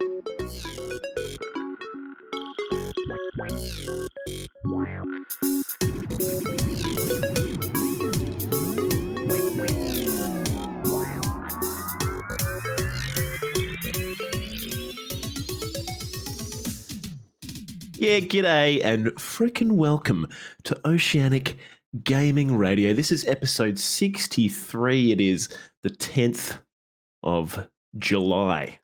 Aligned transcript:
Yeah, 0.00 0.06
g'day 18.20 18.82
and 18.82 19.08
frickin' 19.16 19.72
welcome 19.72 20.26
to 20.64 20.80
Oceanic 20.86 21.58
Gaming 22.02 22.56
Radio. 22.56 22.94
This 22.94 23.12
is 23.12 23.26
episode 23.26 23.78
63. 23.78 25.12
It 25.12 25.20
is 25.20 25.50
the 25.82 25.90
10th 25.90 26.58
of 27.22 27.68
July, 27.98 28.79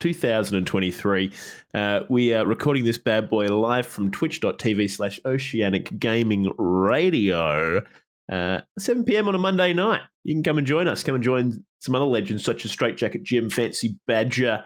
2023. 0.00 1.32
Uh, 1.74 2.00
we 2.08 2.34
are 2.34 2.46
recording 2.46 2.84
this 2.84 2.98
bad 2.98 3.30
boy 3.30 3.46
live 3.46 3.86
from 3.86 4.10
twitch.tv 4.10 4.90
slash 4.90 5.18
Oceanic 5.24 5.98
Gaming 5.98 6.52
Radio. 6.58 7.82
Uh, 8.30 8.60
7 8.78 9.04
p.m. 9.04 9.28
on 9.28 9.34
a 9.34 9.38
Monday 9.38 9.72
night. 9.72 10.02
You 10.24 10.34
can 10.34 10.42
come 10.42 10.58
and 10.58 10.66
join 10.66 10.88
us. 10.88 11.02
Come 11.02 11.14
and 11.14 11.24
join 11.24 11.64
some 11.80 11.94
other 11.94 12.04
legends 12.04 12.44
such 12.44 12.64
as 12.64 12.72
Straight 12.72 12.96
Jacket 12.96 13.22
Jim, 13.22 13.48
Fancy 13.48 13.96
Badger, 14.06 14.64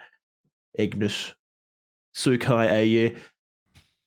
Ignis, 0.78 1.34
Sukai 2.16 3.12
AU. 3.12 3.16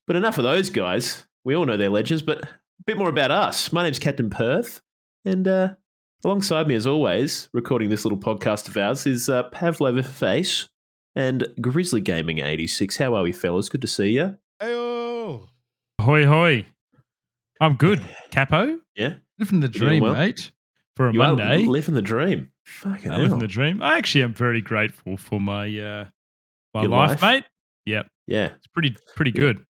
But 0.07 0.15
enough 0.15 0.37
of 0.37 0.43
those 0.43 0.69
guys. 0.69 1.23
We 1.45 1.55
all 1.55 1.65
know 1.65 1.77
they're 1.77 1.89
legends, 1.89 2.23
but 2.23 2.43
a 2.43 2.49
bit 2.85 2.97
more 2.97 3.09
about 3.09 3.31
us. 3.31 3.71
My 3.71 3.83
name's 3.83 3.99
Captain 3.99 4.29
Perth, 4.29 4.81
and 5.25 5.47
uh, 5.47 5.69
alongside 6.25 6.67
me, 6.67 6.75
as 6.75 6.87
always, 6.87 7.49
recording 7.53 7.89
this 7.89 8.03
little 8.03 8.17
podcast 8.17 8.67
of 8.67 8.77
ours, 8.77 9.05
is 9.05 9.29
uh, 9.29 9.43
Pavlova 9.43 10.03
Face 10.03 10.67
and 11.15 11.47
Grizzly 11.61 12.01
Gaming 12.01 12.39
86. 12.39 12.97
How 12.97 13.15
are 13.15 13.23
we, 13.23 13.31
fellas? 13.31 13.69
Good 13.69 13.81
to 13.81 13.87
see 13.87 14.09
you. 14.11 14.37
Heyo! 14.61 15.47
Hoi 16.01 16.25
hoi. 16.25 16.65
I'm 17.61 17.75
good. 17.75 18.01
Capo? 18.31 18.79
Yeah. 18.95 19.15
Living 19.39 19.59
the 19.61 19.67
dream, 19.67 20.03
well, 20.03 20.13
mate. 20.13 20.51
For 20.95 21.07
a 21.09 21.13
You 21.13 21.21
are 21.21 21.35
Monday. 21.35 21.65
living 21.65 21.95
the 21.95 22.01
dream. 22.01 22.49
Fucking 22.65 23.09
I 23.11 23.15
hell. 23.15 23.23
live 23.23 23.31
in 23.33 23.39
the 23.39 23.47
dream. 23.47 23.81
I 23.81 23.97
actually 23.97 24.23
am 24.23 24.33
very 24.33 24.61
grateful 24.61 25.17
for 25.17 25.39
my 25.39 25.65
uh 25.79 26.05
my 26.73 26.81
Your 26.83 26.89
life, 26.91 27.21
life? 27.21 27.21
mate. 27.21 27.43
Yep. 27.85 28.07
Yeah, 28.27 28.45
It's 28.55 28.67
pretty 28.67 28.95
pretty 29.15 29.31
Yeah. 29.31 29.39
good. 29.41 29.65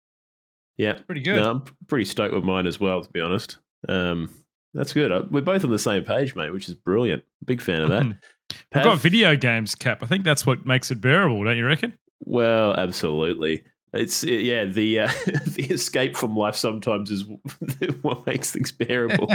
yeah. 0.78 0.92
Pretty 1.06 1.20
good. 1.20 1.36
No, 1.36 1.50
I'm 1.50 1.64
pretty 1.88 2.04
stoked 2.06 2.34
with 2.34 2.44
mine 2.44 2.66
as 2.66 2.80
well, 2.80 3.02
to 3.02 3.10
be 3.10 3.20
honest. 3.20 3.58
Um, 3.88 4.30
that's 4.74 4.92
good. 4.92 5.12
Uh, 5.12 5.24
We're 5.30 5.40
both 5.42 5.64
on 5.64 5.70
the 5.70 5.78
same 5.78 6.04
page, 6.04 6.34
mate, 6.34 6.52
which 6.52 6.68
is 6.68 6.74
brilliant. 6.74 7.22
Big 7.44 7.60
fan 7.60 7.82
of 7.82 7.88
that. 7.90 8.06
I've 8.72 8.84
got 8.84 8.98
video 8.98 9.36
games, 9.36 9.74
Cap. 9.74 10.02
I 10.02 10.06
think 10.06 10.24
that's 10.24 10.46
what 10.46 10.66
makes 10.66 10.90
it 10.90 11.00
bearable, 11.00 11.42
don't 11.44 11.56
you 11.56 11.66
reckon? 11.66 11.96
Well, 12.20 12.74
absolutely. 12.74 13.64
It's 13.92 14.22
yeah, 14.22 14.66
the 14.66 15.00
uh, 15.00 15.10
the 15.46 15.66
escape 15.70 16.16
from 16.16 16.36
life 16.36 16.54
sometimes 16.54 17.10
is 17.10 17.24
what 18.02 18.24
makes 18.24 18.52
things 18.52 18.70
bearable, 18.70 19.26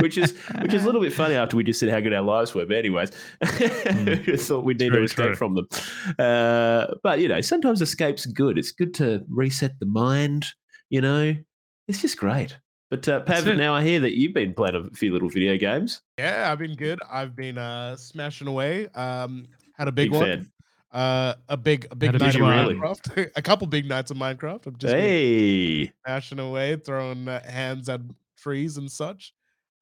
which 0.00 0.18
is 0.18 0.36
which 0.60 0.74
is 0.74 0.82
a 0.82 0.86
little 0.86 1.00
bit 1.00 1.14
funny 1.14 1.34
after 1.34 1.56
we 1.56 1.64
just 1.64 1.80
said 1.80 1.88
how 1.88 2.00
good 2.00 2.12
our 2.12 2.22
lives 2.22 2.54
were. 2.54 2.66
But 2.66 2.76
anyways, 2.76 3.10
we 3.60 4.16
just 4.18 4.48
thought 4.48 4.64
we'd 4.64 4.80
need 4.80 4.92
to 4.92 5.02
escape 5.02 5.28
true. 5.28 5.36
from 5.36 5.54
them. 5.54 5.68
Uh, 6.18 6.88
but 7.02 7.20
you 7.20 7.28
know, 7.28 7.40
sometimes 7.40 7.80
escape's 7.80 8.26
good. 8.26 8.58
It's 8.58 8.72
good 8.72 8.92
to 8.94 9.24
reset 9.30 9.78
the 9.80 9.86
mind. 9.86 10.46
You 10.90 11.00
know, 11.00 11.34
it's 11.88 12.02
just 12.02 12.18
great. 12.18 12.58
But 12.92 13.08
uh, 13.08 13.20
Pav, 13.20 13.46
now 13.56 13.74
I 13.74 13.82
hear 13.82 14.00
that 14.00 14.18
you've 14.18 14.34
been 14.34 14.52
playing 14.52 14.76
a 14.76 14.94
few 14.94 15.14
little 15.14 15.30
video 15.30 15.56
games. 15.56 16.02
Yeah, 16.18 16.52
I've 16.52 16.58
been 16.58 16.74
good. 16.74 17.00
I've 17.10 17.34
been 17.34 17.56
uh 17.56 17.96
smashing 17.96 18.46
away. 18.48 18.88
Um 18.88 19.46
had 19.78 19.88
a 19.88 19.92
big, 19.92 20.10
Big 20.10 20.20
one. 20.20 20.26
fan. 20.26 20.52
Uh 20.92 21.34
a 21.48 21.56
big 21.56 21.86
a 21.90 21.96
big 21.96 22.12
night 22.20 22.34
of 22.34 22.42
one. 22.42 22.50
Really? 22.50 22.74
Minecraft. 22.74 23.30
a 23.36 23.40
couple 23.40 23.66
big 23.66 23.88
nights 23.88 24.10
of 24.10 24.18
Minecraft. 24.18 24.66
I'm 24.66 24.76
just 24.76 24.92
Hey, 24.92 25.90
smashing 26.04 26.38
away, 26.38 26.76
throwing 26.76 27.26
uh, 27.28 27.42
hands 27.50 27.88
at 27.88 28.02
trees 28.36 28.76
and 28.76 28.92
such. 28.92 29.32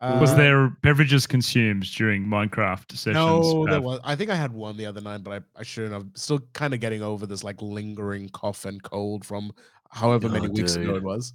Was 0.01 0.31
Uh, 0.31 0.37
there 0.37 0.69
beverages 0.83 1.27
consumed 1.27 1.93
during 1.97 2.25
Minecraft 2.25 2.93
sessions? 2.93 3.17
No, 3.17 3.67
there 3.67 3.81
was. 3.83 3.99
I 4.05 4.15
think 4.15 4.31
I 4.31 4.37
had 4.37 4.53
one 4.53 4.77
the 4.77 4.87
other 4.87 5.01
night, 5.01 5.25
but 5.25 5.33
I, 5.57 5.61
I 5.61 5.63
shouldn't. 5.65 5.95
I'm 5.95 6.13
still 6.15 6.39
kind 6.53 6.75
of 6.75 6.79
getting 6.79 7.03
over 7.03 7.27
this 7.27 7.43
like 7.43 7.61
lingering 7.61 8.29
cough 8.29 8.67
and 8.67 8.81
cold 8.85 9.25
from 9.27 9.51
however 9.91 10.29
many 10.29 10.47
Oh, 10.47 10.51
weeks 10.53 10.77
ago 10.77 10.95
it 10.95 11.03
was. 11.03 11.35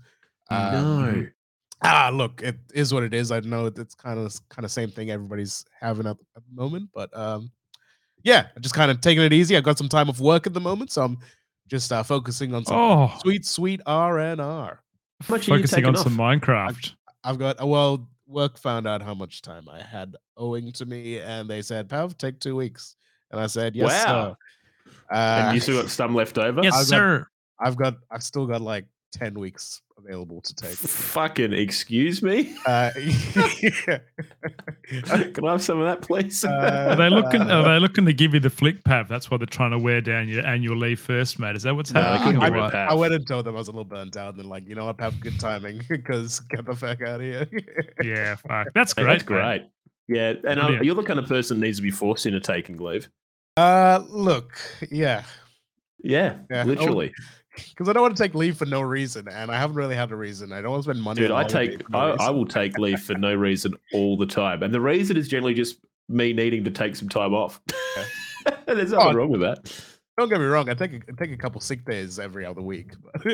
no. 0.50 1.28
Ah 1.86 2.10
look 2.14 2.42
it 2.42 2.58
is 2.74 2.94
what 2.94 3.04
it 3.04 3.14
is 3.14 3.32
i 3.32 3.40
know 3.42 3.68
it's 3.68 3.96
kind 3.96 4.20
of 4.20 4.34
kind 4.50 4.66
of 4.66 4.72
same 4.72 4.90
thing 4.90 5.12
everybody's 5.12 5.64
having 5.80 6.08
at, 6.08 6.18
at 6.36 6.44
the 6.48 6.54
moment 6.62 6.90
but 6.94 7.16
um 7.18 7.52
yeah 8.24 8.48
just 8.60 8.74
kind 8.76 8.90
of 8.92 9.02
taking 9.02 9.24
it 9.24 9.34
easy 9.34 9.56
I've 9.56 9.64
got 9.64 9.78
some 9.78 9.90
time 9.90 10.10
off 10.10 10.20
work 10.20 10.48
at 10.48 10.54
the 10.54 10.60
moment 10.62 10.92
so 10.92 11.04
i'm 11.04 11.18
just 11.68 11.92
uh 11.92 12.04
focusing 12.04 12.54
on 12.54 12.66
some 12.66 12.78
Oh, 12.78 13.12
sweet 13.22 13.46
sweet 13.46 13.82
r&r 13.86 14.36
How 14.36 15.28
much 15.30 15.48
are 15.50 15.52
you 15.52 15.58
focusing 15.58 15.86
on 15.86 15.96
off? 15.96 16.04
some 16.04 16.18
Minecraft. 16.18 16.94
i've 17.24 17.38
got 17.40 17.62
uh, 17.62 17.68
well 17.68 18.08
work 18.28 18.58
found 18.58 18.88
out 18.88 19.02
how 19.02 19.14
much 19.14 19.42
time 19.42 19.68
i 19.70 19.82
had 19.82 20.16
owing 20.38 20.72
to 20.74 20.86
me 20.86 21.20
and 21.20 21.50
they 21.50 21.62
said 21.62 21.88
pav 21.90 22.18
take 22.18 22.40
two 22.40 22.56
weeks 22.56 22.96
and 23.32 23.40
i 23.40 23.48
said 23.48 23.76
yes 23.76 24.06
Wow. 24.06 24.30
sir. 24.32 24.38
Uh, 25.12 25.44
and 25.48 25.56
you 25.56 25.62
still 25.62 25.82
got 25.82 25.90
some 25.92 26.14
left 26.16 26.38
over. 26.38 26.62
Yes, 26.64 26.74
I've 26.74 26.80
got- 26.82 26.88
sir. 26.88 27.28
i've 27.60 27.76
got 27.76 27.94
i've 28.12 28.24
still 28.24 28.46
got 28.48 28.62
like 28.62 28.86
10 29.16 29.34
weeks 29.36 29.82
available 29.98 30.42
to 30.42 30.54
take 30.56 30.76
Fucking 30.76 31.54
excuse 31.54 32.22
me. 32.22 32.56
uh, 32.66 32.92
Can 32.96 34.02
I 35.46 35.52
have 35.52 35.62
some 35.64 35.80
of 35.80 35.88
that, 35.88 36.00
please? 36.02 36.44
Uh, 36.44 36.90
Are 36.92 36.96
they 36.96 37.10
looking? 37.10 37.42
Are 37.42 37.64
they 37.64 37.80
looking 37.80 38.06
to 38.06 38.14
give 38.14 38.34
you 38.34 38.40
the 38.40 38.50
flick 38.50 38.84
pav? 38.84 39.08
That's 39.08 39.32
why 39.32 39.38
they're 39.38 39.46
trying 39.48 39.72
to 39.72 39.80
wear 39.80 40.02
down 40.02 40.28
your 40.28 40.46
annual 40.46 40.78
leave 40.78 41.00
first, 41.00 41.40
mate. 41.40 41.56
Is 41.56 41.64
that 41.64 41.76
what's 41.76 41.94
No, 41.94 42.02
happening? 42.02 42.40
couldn't 42.40 42.44
I, 42.44 42.48
or 42.48 42.50
give 42.50 42.58
it 42.58 42.62
what? 42.62 42.72
Pav. 42.74 42.90
I 42.90 42.94
went 42.94 43.14
and 43.14 43.28
told 43.28 43.46
them 43.46 43.56
I 43.56 43.60
was 43.60 43.68
a 43.68 43.72
little 43.72 43.86
burnt 43.86 44.18
out, 44.18 44.34
and 44.34 44.40
then 44.44 44.50
like, 44.50 44.68
you 44.68 44.76
know 44.76 44.86
what, 44.86 45.00
have 45.00 45.20
good 45.20 45.40
timing 45.40 45.82
because 45.90 46.40
get 46.42 46.66
the 46.66 46.76
fuck 46.76 47.02
out 47.02 47.16
of 47.16 47.22
here. 47.22 47.48
Yeah, 48.04 48.36
fuck. 48.36 48.68
That's 48.74 48.94
great. 48.94 49.06
That's 49.06 49.24
mate. 49.24 49.28
great. 49.28 49.66
Yeah, 50.08 50.30
and 50.30 50.46
uh, 50.60 50.66
Brilliant. 50.66 50.86
you're 50.86 50.96
the 50.96 51.04
kind 51.04 51.20
of 51.20 51.28
person 51.28 51.60
that 51.60 51.66
needs 51.66 51.78
to 51.78 51.84
be 51.84 51.92
forced 51.92 52.26
into 52.26 52.40
taking 52.40 52.78
leave. 52.78 53.08
Uh, 53.58 54.04
look, 54.10 54.60
yeah, 54.92 55.24
Yeah, 56.04 56.36
Yeah. 56.52 56.64
Oh, 56.64 56.68
literally. 56.68 57.14
Because 57.70 57.90
I 57.90 57.94
don't 57.94 58.02
want 58.02 58.16
to 58.18 58.22
take 58.24 58.36
leave 58.36 58.58
for 58.58 58.66
no 58.66 58.82
reason, 58.82 59.28
and 59.28 59.52
I 59.52 59.58
haven't 59.58 59.76
really 59.76 59.96
had 59.96 60.12
a 60.12 60.16
reason. 60.16 60.52
I 60.52 60.62
don't 60.62 60.72
want 60.72 60.84
to 60.84 60.90
spend 60.92 61.04
money. 61.04 61.22
Dude, 61.22 61.32
I 61.32 61.44
take 61.44 61.90
no 61.90 62.00
I, 62.00 62.28
I 62.28 62.30
will 62.30 62.46
take 62.46 62.78
leave 62.78 63.00
for 63.02 63.16
no 63.16 63.34
reason 63.34 63.74
all 63.94 64.18
the 64.18 64.26
time. 64.26 64.64
And 64.64 64.74
the 64.74 64.82
reason 64.82 65.18
is 65.18 65.28
generally 65.28 65.54
just 65.54 65.78
me 66.10 66.34
needing 66.34 66.64
to 66.64 66.72
take 66.72 66.96
some 66.96 67.10
time 67.10 67.34
off. 67.34 67.60
There's 68.68 68.92
nothing 68.92 69.08
Oh, 69.10 69.14
wrong 69.14 69.30
with 69.30 69.42
that. 69.42 69.74
Don't 70.18 70.30
get 70.30 70.40
me 70.40 70.46
wrong. 70.46 70.70
I 70.70 70.74
take 70.74 70.94
a, 70.94 70.96
I 71.10 71.12
take 71.18 71.32
a 71.32 71.38
couple 71.38 71.60
sick 71.60 71.84
days 71.84 72.20
every 72.20 72.46
other 72.46 72.62
week. 72.62 72.92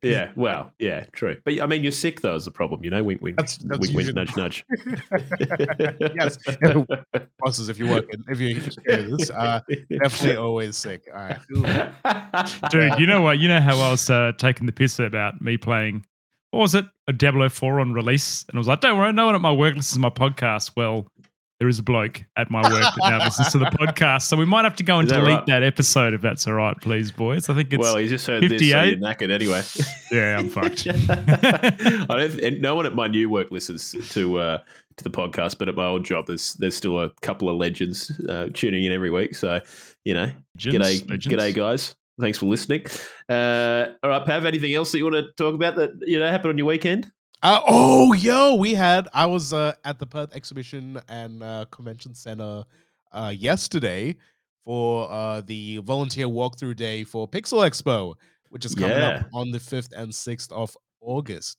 Yeah, 0.00 0.30
well, 0.36 0.72
yeah, 0.78 1.06
true. 1.12 1.36
But 1.44 1.60
I 1.60 1.66
mean, 1.66 1.82
you're 1.82 1.90
sick 1.90 2.20
though 2.20 2.36
is 2.36 2.44
the 2.44 2.52
problem, 2.52 2.84
you 2.84 2.90
know. 2.90 3.02
Wink, 3.02 3.20
wink, 3.20 3.36
That's- 3.36 3.56
that's 3.56 3.80
wink, 3.80 3.96
wink, 3.96 4.06
usually- 4.06 4.14
nudge, 4.14 4.36
nudge. 4.36 4.64
yes, 6.14 6.38
bosses, 7.40 7.68
if 7.68 7.80
you 7.80 7.88
work, 7.88 8.06
in, 8.14 8.24
if 8.28 8.38
you 8.38 8.60
hear 8.86 9.02
this, 9.16 9.28
uh, 9.30 9.60
definitely 9.90 10.36
always 10.36 10.76
sick. 10.76 11.02
All 11.12 11.20
right. 11.20 12.70
Dude, 12.70 12.98
you 13.00 13.06
know 13.08 13.22
what? 13.22 13.38
You 13.40 13.48
know 13.48 13.60
how 13.60 13.76
I 13.76 13.90
was 13.90 14.08
uh, 14.08 14.30
taking 14.38 14.66
the 14.66 14.72
piss 14.72 15.00
about 15.00 15.40
me 15.42 15.56
playing, 15.56 16.06
what 16.52 16.60
was 16.60 16.74
it? 16.76 16.84
A 17.08 17.48
004 17.48 17.80
on 17.80 17.92
release. 17.92 18.44
And 18.48 18.56
I 18.56 18.58
was 18.58 18.68
like, 18.68 18.80
don't 18.80 18.96
worry, 18.98 19.12
no 19.12 19.26
one 19.26 19.34
at 19.34 19.40
my 19.40 19.52
work 19.52 19.74
listens 19.74 19.94
to 19.94 19.98
my 20.00 20.10
podcast. 20.10 20.72
Well, 20.76 21.08
there 21.58 21.68
is 21.68 21.78
a 21.78 21.82
bloke 21.82 22.24
at 22.36 22.50
my 22.50 22.62
work 22.62 22.80
that 22.80 22.96
now 23.00 23.24
listens 23.24 23.50
to 23.50 23.58
the 23.58 23.64
podcast. 23.80 24.22
So 24.22 24.36
we 24.36 24.44
might 24.44 24.64
have 24.64 24.76
to 24.76 24.84
go 24.84 24.98
and 24.98 25.08
that 25.08 25.16
delete 25.16 25.36
right? 25.38 25.46
that 25.46 25.62
episode 25.64 26.14
if 26.14 26.20
that's 26.20 26.46
all 26.46 26.54
right, 26.54 26.76
please, 26.80 27.10
boys. 27.10 27.48
I 27.48 27.54
think 27.54 27.72
it's, 27.72 27.80
well, 27.80 27.96
he 27.96 28.06
just 28.06 28.26
heard 28.26 28.44
this, 28.44 28.50
so 28.50 28.58
58. 28.58 28.90
you're 28.90 28.98
knackered 28.98 29.30
anyway. 29.32 29.62
yeah, 30.12 30.38
I'm 30.38 30.48
fucked. 30.48 30.86
I 31.10 32.06
don't. 32.06 32.40
And 32.40 32.62
no 32.62 32.76
one 32.76 32.86
at 32.86 32.94
my 32.94 33.08
new 33.08 33.28
work 33.28 33.50
listens 33.50 33.94
to 34.10 34.38
uh, 34.38 34.58
to 34.98 35.04
the 35.04 35.10
podcast, 35.10 35.58
but 35.58 35.68
at 35.68 35.74
my 35.74 35.86
old 35.86 36.04
job, 36.04 36.26
there's 36.26 36.54
there's 36.54 36.76
still 36.76 37.00
a 37.00 37.10
couple 37.22 37.48
of 37.48 37.56
legends 37.56 38.12
uh, 38.28 38.48
tuning 38.54 38.84
in 38.84 38.92
every 38.92 39.10
week. 39.10 39.34
So 39.34 39.60
you 40.04 40.14
know, 40.14 40.30
Legends, 40.56 41.02
g'day, 41.02 41.10
legends. 41.10 41.26
g'day, 41.26 41.54
guys. 41.54 41.94
Thanks 42.20 42.38
for 42.38 42.46
listening. 42.46 42.84
Uh, 43.28 43.94
all 44.02 44.10
right, 44.10 44.24
Pav. 44.24 44.44
Anything 44.44 44.74
else 44.74 44.92
that 44.92 44.98
you 44.98 45.04
want 45.04 45.16
to 45.16 45.32
talk 45.36 45.54
about 45.54 45.76
that 45.76 45.90
you 46.06 46.20
know 46.20 46.28
happened 46.28 46.50
on 46.50 46.58
your 46.58 46.66
weekend? 46.68 47.10
Uh, 47.42 47.60
oh, 47.68 48.12
yo, 48.14 48.54
we 48.56 48.74
had. 48.74 49.08
I 49.14 49.24
was 49.26 49.52
uh, 49.52 49.72
at 49.84 49.98
the 49.98 50.06
Perth 50.06 50.34
Exhibition 50.34 51.00
and 51.08 51.42
uh, 51.42 51.66
Convention 51.70 52.14
Center 52.14 52.64
uh, 53.12 53.32
yesterday 53.36 54.16
for 54.64 55.10
uh, 55.10 55.40
the 55.42 55.78
volunteer 55.78 56.26
walkthrough 56.26 56.76
day 56.76 57.04
for 57.04 57.28
Pixel 57.28 57.66
Expo, 57.66 58.14
which 58.48 58.64
is 58.64 58.74
coming 58.74 58.96
Yeah. 58.96 59.08
up 59.20 59.26
on 59.32 59.50
the 59.52 59.58
5th 59.58 59.92
and 59.96 60.10
6th 60.12 60.50
of 60.52 60.76
August. 61.00 61.58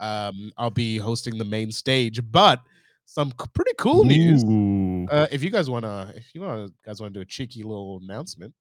Um, 0.00 0.50
I'll 0.58 0.70
be 0.70 0.98
hosting 0.98 1.38
the 1.38 1.44
main 1.44 1.70
stage, 1.70 2.20
but 2.32 2.60
some 3.06 3.30
c- 3.30 3.46
pretty 3.54 3.72
cool 3.78 4.04
news. 4.04 4.42
Uh, 5.10 5.26
if 5.30 5.44
you 5.44 5.50
guys 5.50 5.70
wanna, 5.70 6.12
if 6.16 6.34
you 6.34 6.40
wanna, 6.40 6.68
guys 6.84 7.00
wanna 7.00 7.12
do 7.14 7.20
a 7.20 7.24
cheeky 7.24 7.62
little 7.62 8.00
announcement, 8.02 8.52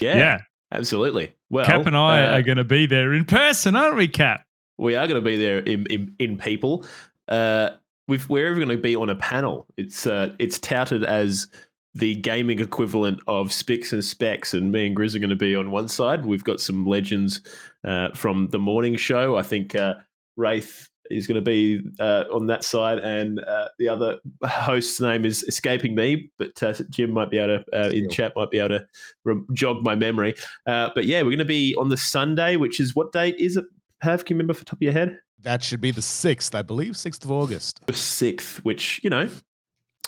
Yeah, 0.00 0.16
yeah. 0.16 0.38
absolutely. 0.72 1.34
Well, 1.50 1.66
Cap 1.66 1.86
and 1.86 1.96
I 1.96 2.24
uh, 2.24 2.38
are 2.38 2.42
going 2.42 2.58
to 2.58 2.64
be 2.64 2.86
there 2.86 3.14
in 3.14 3.24
person, 3.24 3.74
aren't 3.76 3.96
we, 3.96 4.08
Cap? 4.08 4.45
We 4.78 4.94
are 4.94 5.06
going 5.06 5.22
to 5.22 5.24
be 5.24 5.36
there 5.36 5.58
in 5.60 5.86
in, 5.86 6.14
in 6.18 6.38
people. 6.38 6.86
Uh, 7.28 7.70
we've, 8.08 8.28
we're 8.28 8.46
even 8.46 8.58
going 8.66 8.76
to 8.76 8.82
be 8.82 8.96
on 8.96 9.10
a 9.10 9.16
panel. 9.16 9.66
It's 9.76 10.06
uh, 10.06 10.30
it's 10.38 10.58
touted 10.58 11.04
as 11.04 11.48
the 11.94 12.14
gaming 12.16 12.60
equivalent 12.60 13.20
of 13.26 13.52
Spicks 13.52 13.92
and 13.92 14.04
Specks, 14.04 14.52
and 14.52 14.70
me 14.70 14.86
and 14.86 14.96
Grizz 14.96 15.14
are 15.14 15.18
going 15.18 15.30
to 15.30 15.36
be 15.36 15.56
on 15.56 15.70
one 15.70 15.88
side. 15.88 16.26
We've 16.26 16.44
got 16.44 16.60
some 16.60 16.84
legends 16.84 17.40
uh, 17.84 18.10
from 18.14 18.48
the 18.50 18.58
morning 18.58 18.96
show. 18.96 19.36
I 19.36 19.42
think 19.42 19.74
uh, 19.74 19.94
Wraith 20.36 20.90
is 21.10 21.26
going 21.26 21.36
to 21.36 21.40
be 21.40 21.80
uh, 21.98 22.24
on 22.32 22.46
that 22.48 22.64
side, 22.64 22.98
and 22.98 23.40
uh, 23.40 23.68
the 23.78 23.88
other 23.88 24.18
host's 24.44 25.00
name 25.00 25.24
is 25.24 25.42
escaping 25.44 25.94
me, 25.94 26.30
but 26.38 26.62
uh, 26.62 26.74
Jim 26.90 27.12
might 27.12 27.30
be 27.30 27.38
able 27.38 27.64
to 27.64 27.86
uh, 27.86 27.88
in 27.90 28.10
chat 28.10 28.34
might 28.36 28.50
be 28.50 28.58
able 28.58 28.80
to 28.80 28.86
re- 29.24 29.42
jog 29.54 29.82
my 29.82 29.94
memory. 29.94 30.34
Uh, 30.66 30.90
but 30.94 31.06
yeah, 31.06 31.22
we're 31.22 31.30
going 31.30 31.38
to 31.38 31.44
be 31.46 31.74
on 31.76 31.88
the 31.88 31.96
Sunday, 31.96 32.56
which 32.56 32.78
is 32.78 32.94
what 32.94 33.12
date 33.12 33.36
is 33.38 33.56
it? 33.56 33.64
Pav, 34.02 34.24
can 34.24 34.34
you 34.34 34.38
remember 34.38 34.52
off 34.52 34.58
the 34.58 34.64
top 34.64 34.78
of 34.78 34.82
your 34.82 34.92
head? 34.92 35.18
That 35.42 35.62
should 35.62 35.80
be 35.80 35.90
the 35.90 36.02
sixth, 36.02 36.54
I 36.54 36.62
believe, 36.62 36.96
sixth 36.96 37.24
of 37.24 37.30
August. 37.30 37.80
The 37.86 37.92
sixth, 37.92 38.58
which 38.64 39.00
you 39.02 39.10
know. 39.10 39.28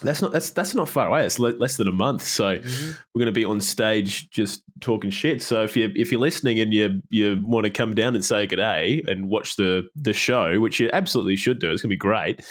That's 0.00 0.22
not 0.22 0.30
that's 0.30 0.50
that's 0.50 0.76
not 0.76 0.88
far 0.88 1.08
away. 1.08 1.26
It's 1.26 1.40
le- 1.40 1.56
less 1.58 1.76
than 1.76 1.88
a 1.88 1.92
month, 1.92 2.22
so 2.22 2.58
Mhm. 2.58 2.96
we're 3.14 3.18
going 3.18 3.26
to 3.26 3.32
be 3.32 3.44
on 3.44 3.60
stage 3.60 4.30
just 4.30 4.62
talking 4.80 5.10
shit. 5.10 5.42
So 5.42 5.64
if 5.64 5.76
you 5.76 5.90
if 5.96 6.12
you're 6.12 6.20
listening 6.20 6.60
and 6.60 6.72
you 6.72 7.02
you 7.10 7.40
want 7.44 7.64
to 7.64 7.70
come 7.70 7.96
down 7.96 8.14
and 8.14 8.24
say 8.24 8.46
good 8.46 8.56
day 8.56 9.02
and 9.08 9.28
watch 9.28 9.56
the 9.56 9.88
the 9.96 10.12
show, 10.12 10.60
which 10.60 10.78
you 10.78 10.88
absolutely 10.92 11.34
should 11.34 11.58
do, 11.58 11.72
it's 11.72 11.82
going 11.82 11.88
to 11.90 11.94
be 11.94 11.96
great. 11.96 12.44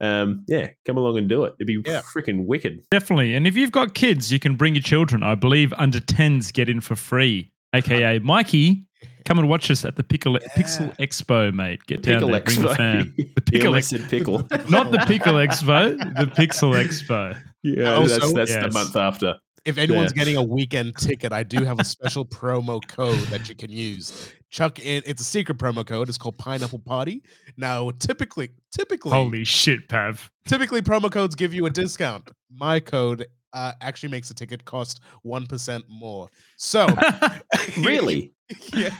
Um, 0.00 0.44
yeah, 0.48 0.68
come 0.86 0.96
along 0.96 1.18
and 1.18 1.28
do 1.28 1.44
it. 1.44 1.54
It'd 1.60 1.66
be 1.66 1.82
Yeah. 1.90 2.00
freaking 2.14 2.46
wicked. 2.46 2.80
Definitely. 2.90 3.34
And 3.34 3.46
if 3.46 3.54
you've 3.54 3.70
got 3.72 3.92
kids, 3.94 4.32
you 4.32 4.38
can 4.38 4.56
bring 4.56 4.74
your 4.74 4.82
children. 4.82 5.22
I 5.22 5.34
believe 5.34 5.74
under 5.76 6.00
10s 6.00 6.52
get 6.54 6.70
in 6.70 6.80
for 6.80 6.96
free, 6.96 7.52
aka 7.74 8.18
Mikey. 8.22 8.86
Come 9.24 9.38
and 9.38 9.48
watch 9.48 9.70
us 9.70 9.84
at 9.84 9.96
the 9.96 10.02
Pickle 10.04 10.38
Pixel 10.56 10.94
Expo, 10.98 11.52
mate. 11.52 11.80
Get 11.86 12.02
down 12.02 12.16
Pickle 12.16 12.28
there, 12.30 12.40
bring 12.42 12.62
the 12.62 12.68
Expo. 12.68 12.76
fan. 12.76 13.14
The 13.16 13.40
Pickle 13.50 13.66
almost 13.68 14.08
pickle. 14.08 14.38
Not 14.68 14.90
the 14.92 15.02
Pickle 15.06 15.34
Expo, 15.34 15.96
the 16.18 16.26
Pixel 16.26 16.74
Expo. 16.74 17.40
yeah, 17.62 17.94
Also- 17.94 18.18
that's 18.20 18.32
that's 18.52 18.54
the 18.54 18.70
month 18.70 18.96
after. 18.96 19.36
If 19.64 19.78
anyone's 19.78 20.12
Yeah. 20.14 20.18
getting 20.24 20.36
a 20.36 20.42
weekend 20.42 20.94
ticket, 20.98 21.32
I 21.32 21.42
do 21.42 21.64
have 21.64 21.80
a 21.80 21.84
special 21.84 22.26
promo 22.26 22.86
code 22.86 23.18
that 23.28 23.48
you 23.48 23.54
can 23.54 23.70
use. 23.70 24.30
Chuck 24.50 24.78
in 24.78 25.02
it's 25.06 25.22
a 25.22 25.24
secret 25.24 25.56
promo 25.56 25.86
code. 25.86 26.10
It's 26.10 26.18
called 26.18 26.36
Pineapple 26.36 26.80
Party. 26.80 27.22
Now, 27.56 27.90
typically, 27.98 28.50
typically, 28.76 29.12
Holy 29.12 29.42
shit, 29.42 29.88
Pav. 29.88 30.30
typically 30.46 30.82
promo 30.82 31.10
codes 31.10 31.34
give 31.34 31.54
you 31.54 31.64
a 31.64 31.70
discount. 31.70 32.30
My 32.54 32.78
code 32.78 33.26
uh, 33.54 33.72
actually 33.80 34.10
makes 34.10 34.28
the 34.28 34.34
ticket 34.34 34.66
cost 34.66 35.00
one 35.22 35.46
percent 35.46 35.82
more. 35.88 36.28
So, 36.58 36.86
Really? 37.78 38.33
yeah. 38.74 38.96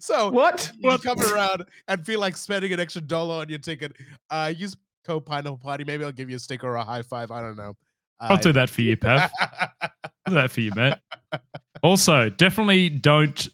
So 0.00 0.30
what? 0.30 0.70
you 0.78 0.96
come 0.98 1.20
around 1.20 1.64
and 1.88 2.06
feel 2.06 2.20
like 2.20 2.36
spending 2.36 2.72
an 2.72 2.80
extra 2.80 3.02
dollar 3.02 3.36
on 3.42 3.48
your 3.48 3.58
ticket, 3.58 3.92
uh, 4.30 4.52
use 4.56 4.76
code 5.04 5.26
Pineapple 5.26 5.58
Party. 5.58 5.84
Maybe 5.84 6.04
I'll 6.04 6.12
give 6.12 6.30
you 6.30 6.36
a 6.36 6.40
sticker 6.40 6.68
or 6.68 6.76
a 6.76 6.84
high 6.84 7.02
five. 7.02 7.30
I 7.30 7.40
don't 7.40 7.56
know. 7.56 7.76
I'll 8.20 8.34
Uh, 8.34 8.40
do 8.40 8.52
that 8.52 8.70
for 8.70 8.82
you, 8.82 8.96
Pav. 8.96 9.30
I'll 9.40 9.90
do 10.28 10.34
that 10.34 10.50
for 10.50 10.60
you, 10.60 10.72
mate. 10.74 10.94
Also, 11.82 12.30
definitely 12.30 12.88
don't 12.88 13.48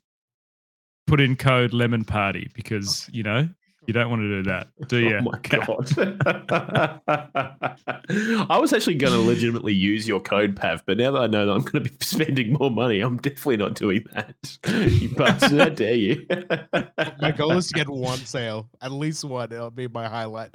put 1.06 1.18
in 1.18 1.34
code 1.34 1.72
lemon 1.72 2.04
party 2.04 2.50
because, 2.52 3.08
you 3.10 3.22
know, 3.22 3.48
you 3.88 3.94
don't 3.94 4.10
want 4.10 4.20
to 4.20 4.28
do 4.28 4.42
that, 4.50 4.68
do 4.86 4.98
you? 5.00 5.16
Oh 5.16 5.22
my 5.22 5.38
god! 5.42 5.90
I 8.50 8.58
was 8.58 8.74
actually 8.74 8.96
going 8.96 9.14
to 9.14 9.20
legitimately 9.20 9.72
use 9.72 10.06
your 10.06 10.20
code, 10.20 10.54
Pav, 10.54 10.84
but 10.84 10.98
now 10.98 11.10
that 11.12 11.22
I 11.22 11.26
know 11.26 11.46
that 11.46 11.52
I'm 11.52 11.62
going 11.62 11.84
to 11.84 11.90
be 11.90 11.96
spending 12.02 12.52
more 12.52 12.70
money, 12.70 13.00
I'm 13.00 13.16
definitely 13.16 13.56
not 13.56 13.74
doing 13.74 14.04
that. 14.12 14.58
you 14.92 15.08
bastard! 15.08 15.58
How 15.58 15.68
dare 15.70 15.94
you? 15.94 16.26
my 17.18 17.32
goal 17.32 17.52
is 17.52 17.68
to 17.68 17.74
get 17.74 17.88
one 17.88 18.18
sale, 18.18 18.68
at 18.82 18.92
least 18.92 19.24
one. 19.24 19.50
It'll 19.50 19.70
be 19.70 19.88
my 19.88 20.06
highlight. 20.06 20.54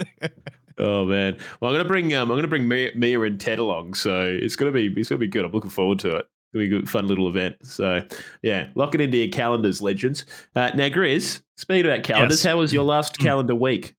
oh 0.78 1.06
man! 1.06 1.36
Well, 1.60 1.72
I'm 1.72 1.76
going 1.76 1.84
to 1.84 1.90
bring 1.90 2.14
um, 2.14 2.30
I'm 2.30 2.36
going 2.36 2.44
to 2.44 2.48
bring 2.48 2.68
Mia, 2.68 2.92
Mia 2.94 3.20
and 3.22 3.42
Ted 3.42 3.58
along, 3.58 3.96
so 3.96 4.22
it's 4.26 4.56
going 4.56 4.72
to 4.72 4.78
be 4.78 5.00
it's 5.00 5.10
going 5.10 5.20
to 5.20 5.26
be 5.26 5.28
good. 5.28 5.44
I'm 5.44 5.52
looking 5.52 5.72
forward 5.72 5.98
to 6.00 6.18
it. 6.18 6.28
Be 6.54 6.66
a 6.66 6.68
good, 6.68 6.90
fun 6.90 7.08
little 7.08 7.28
event. 7.28 7.56
So 7.64 8.04
yeah, 8.44 8.68
lock 8.76 8.94
it 8.96 9.02
into 9.02 9.18
your 9.18 9.30
calendars, 9.30 9.82
legends. 9.82 10.26
Uh, 10.56 10.70
now, 10.76 10.88
Grizz, 10.90 11.42
speaking 11.58 11.90
about 11.92 12.04
calendars, 12.04 12.44
Yes. 12.44 12.52
how 12.52 12.58
was 12.60 12.72
your 12.72 12.84
last 12.84 13.18
Mm. 13.18 13.24
calendar 13.24 13.56
week? 13.56 13.96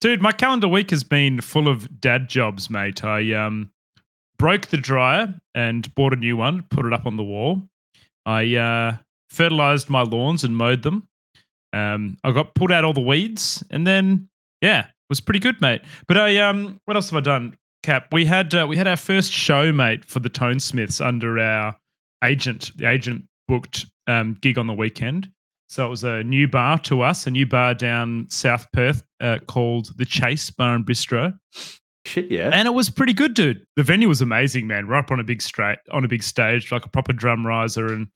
Dude, 0.00 0.20
my 0.20 0.32
calendar 0.32 0.68
week 0.68 0.90
has 0.90 1.04
been 1.04 1.40
full 1.40 1.68
of 1.68 2.00
dad 2.00 2.28
jobs, 2.28 2.68
mate. 2.68 3.04
I 3.04 3.32
um 3.32 3.70
broke 4.38 4.66
the 4.66 4.76
dryer 4.76 5.34
and 5.54 5.92
bought 5.94 6.12
a 6.12 6.16
new 6.16 6.36
one, 6.36 6.62
put 6.70 6.84
it 6.86 6.92
up 6.92 7.06
on 7.06 7.16
the 7.16 7.24
wall. 7.24 7.62
I 8.26 8.54
uh 8.56 8.96
fertilized 9.30 9.88
my 9.88 10.02
lawns 10.02 10.42
and 10.44 10.56
mowed 10.56 10.82
them. 10.82 11.06
Um 11.72 12.16
I 12.24 12.32
got 12.32 12.54
pulled 12.54 12.72
out 12.72 12.84
all 12.84 12.92
the 12.92 13.00
weeds 13.00 13.62
and 13.70 13.86
then 13.86 14.28
yeah, 14.62 14.80
it 14.86 14.92
was 15.08 15.20
pretty 15.20 15.40
good, 15.40 15.60
mate. 15.60 15.82
But 16.08 16.16
I 16.18 16.38
um 16.38 16.80
what 16.86 16.96
else 16.96 17.10
have 17.10 17.16
I 17.18 17.20
done? 17.20 17.56
Cap, 17.88 18.12
we 18.12 18.26
had 18.26 18.54
uh, 18.54 18.66
we 18.68 18.76
had 18.76 18.86
our 18.86 18.98
first 18.98 19.32
show, 19.32 19.72
mate, 19.72 20.04
for 20.04 20.20
the 20.20 20.28
Tonesmiths 20.28 21.02
under 21.02 21.38
our 21.38 21.74
agent. 22.22 22.70
The 22.76 22.86
agent 22.86 23.24
booked 23.46 23.86
um 24.06 24.36
gig 24.42 24.58
on 24.58 24.66
the 24.66 24.74
weekend. 24.74 25.30
So 25.70 25.86
it 25.86 25.88
was 25.88 26.04
a 26.04 26.22
new 26.22 26.46
bar 26.46 26.78
to 26.80 27.00
us, 27.00 27.26
a 27.26 27.30
new 27.30 27.46
bar 27.46 27.72
down 27.72 28.26
South 28.28 28.66
Perth 28.74 29.02
uh, 29.22 29.38
called 29.46 29.96
the 29.96 30.04
Chase 30.04 30.50
Bar 30.50 30.74
and 30.74 30.84
Bistro, 30.84 31.32
Shit, 32.04 32.30
yeah. 32.30 32.50
and 32.52 32.68
it 32.68 32.72
was 32.72 32.90
pretty 32.90 33.14
good, 33.14 33.32
dude. 33.32 33.64
The 33.76 33.82
venue 33.84 34.08
was 34.08 34.20
amazing, 34.20 34.66
man. 34.66 34.86
We're 34.86 34.96
up 34.96 35.10
on 35.10 35.18
a 35.18 35.24
big 35.24 35.40
straight, 35.40 35.78
on 35.90 36.04
a 36.04 36.08
big 36.08 36.22
stage, 36.22 36.70
like 36.70 36.84
a 36.84 36.90
proper 36.90 37.14
drum 37.14 37.46
riser 37.46 37.86
and 37.86 38.08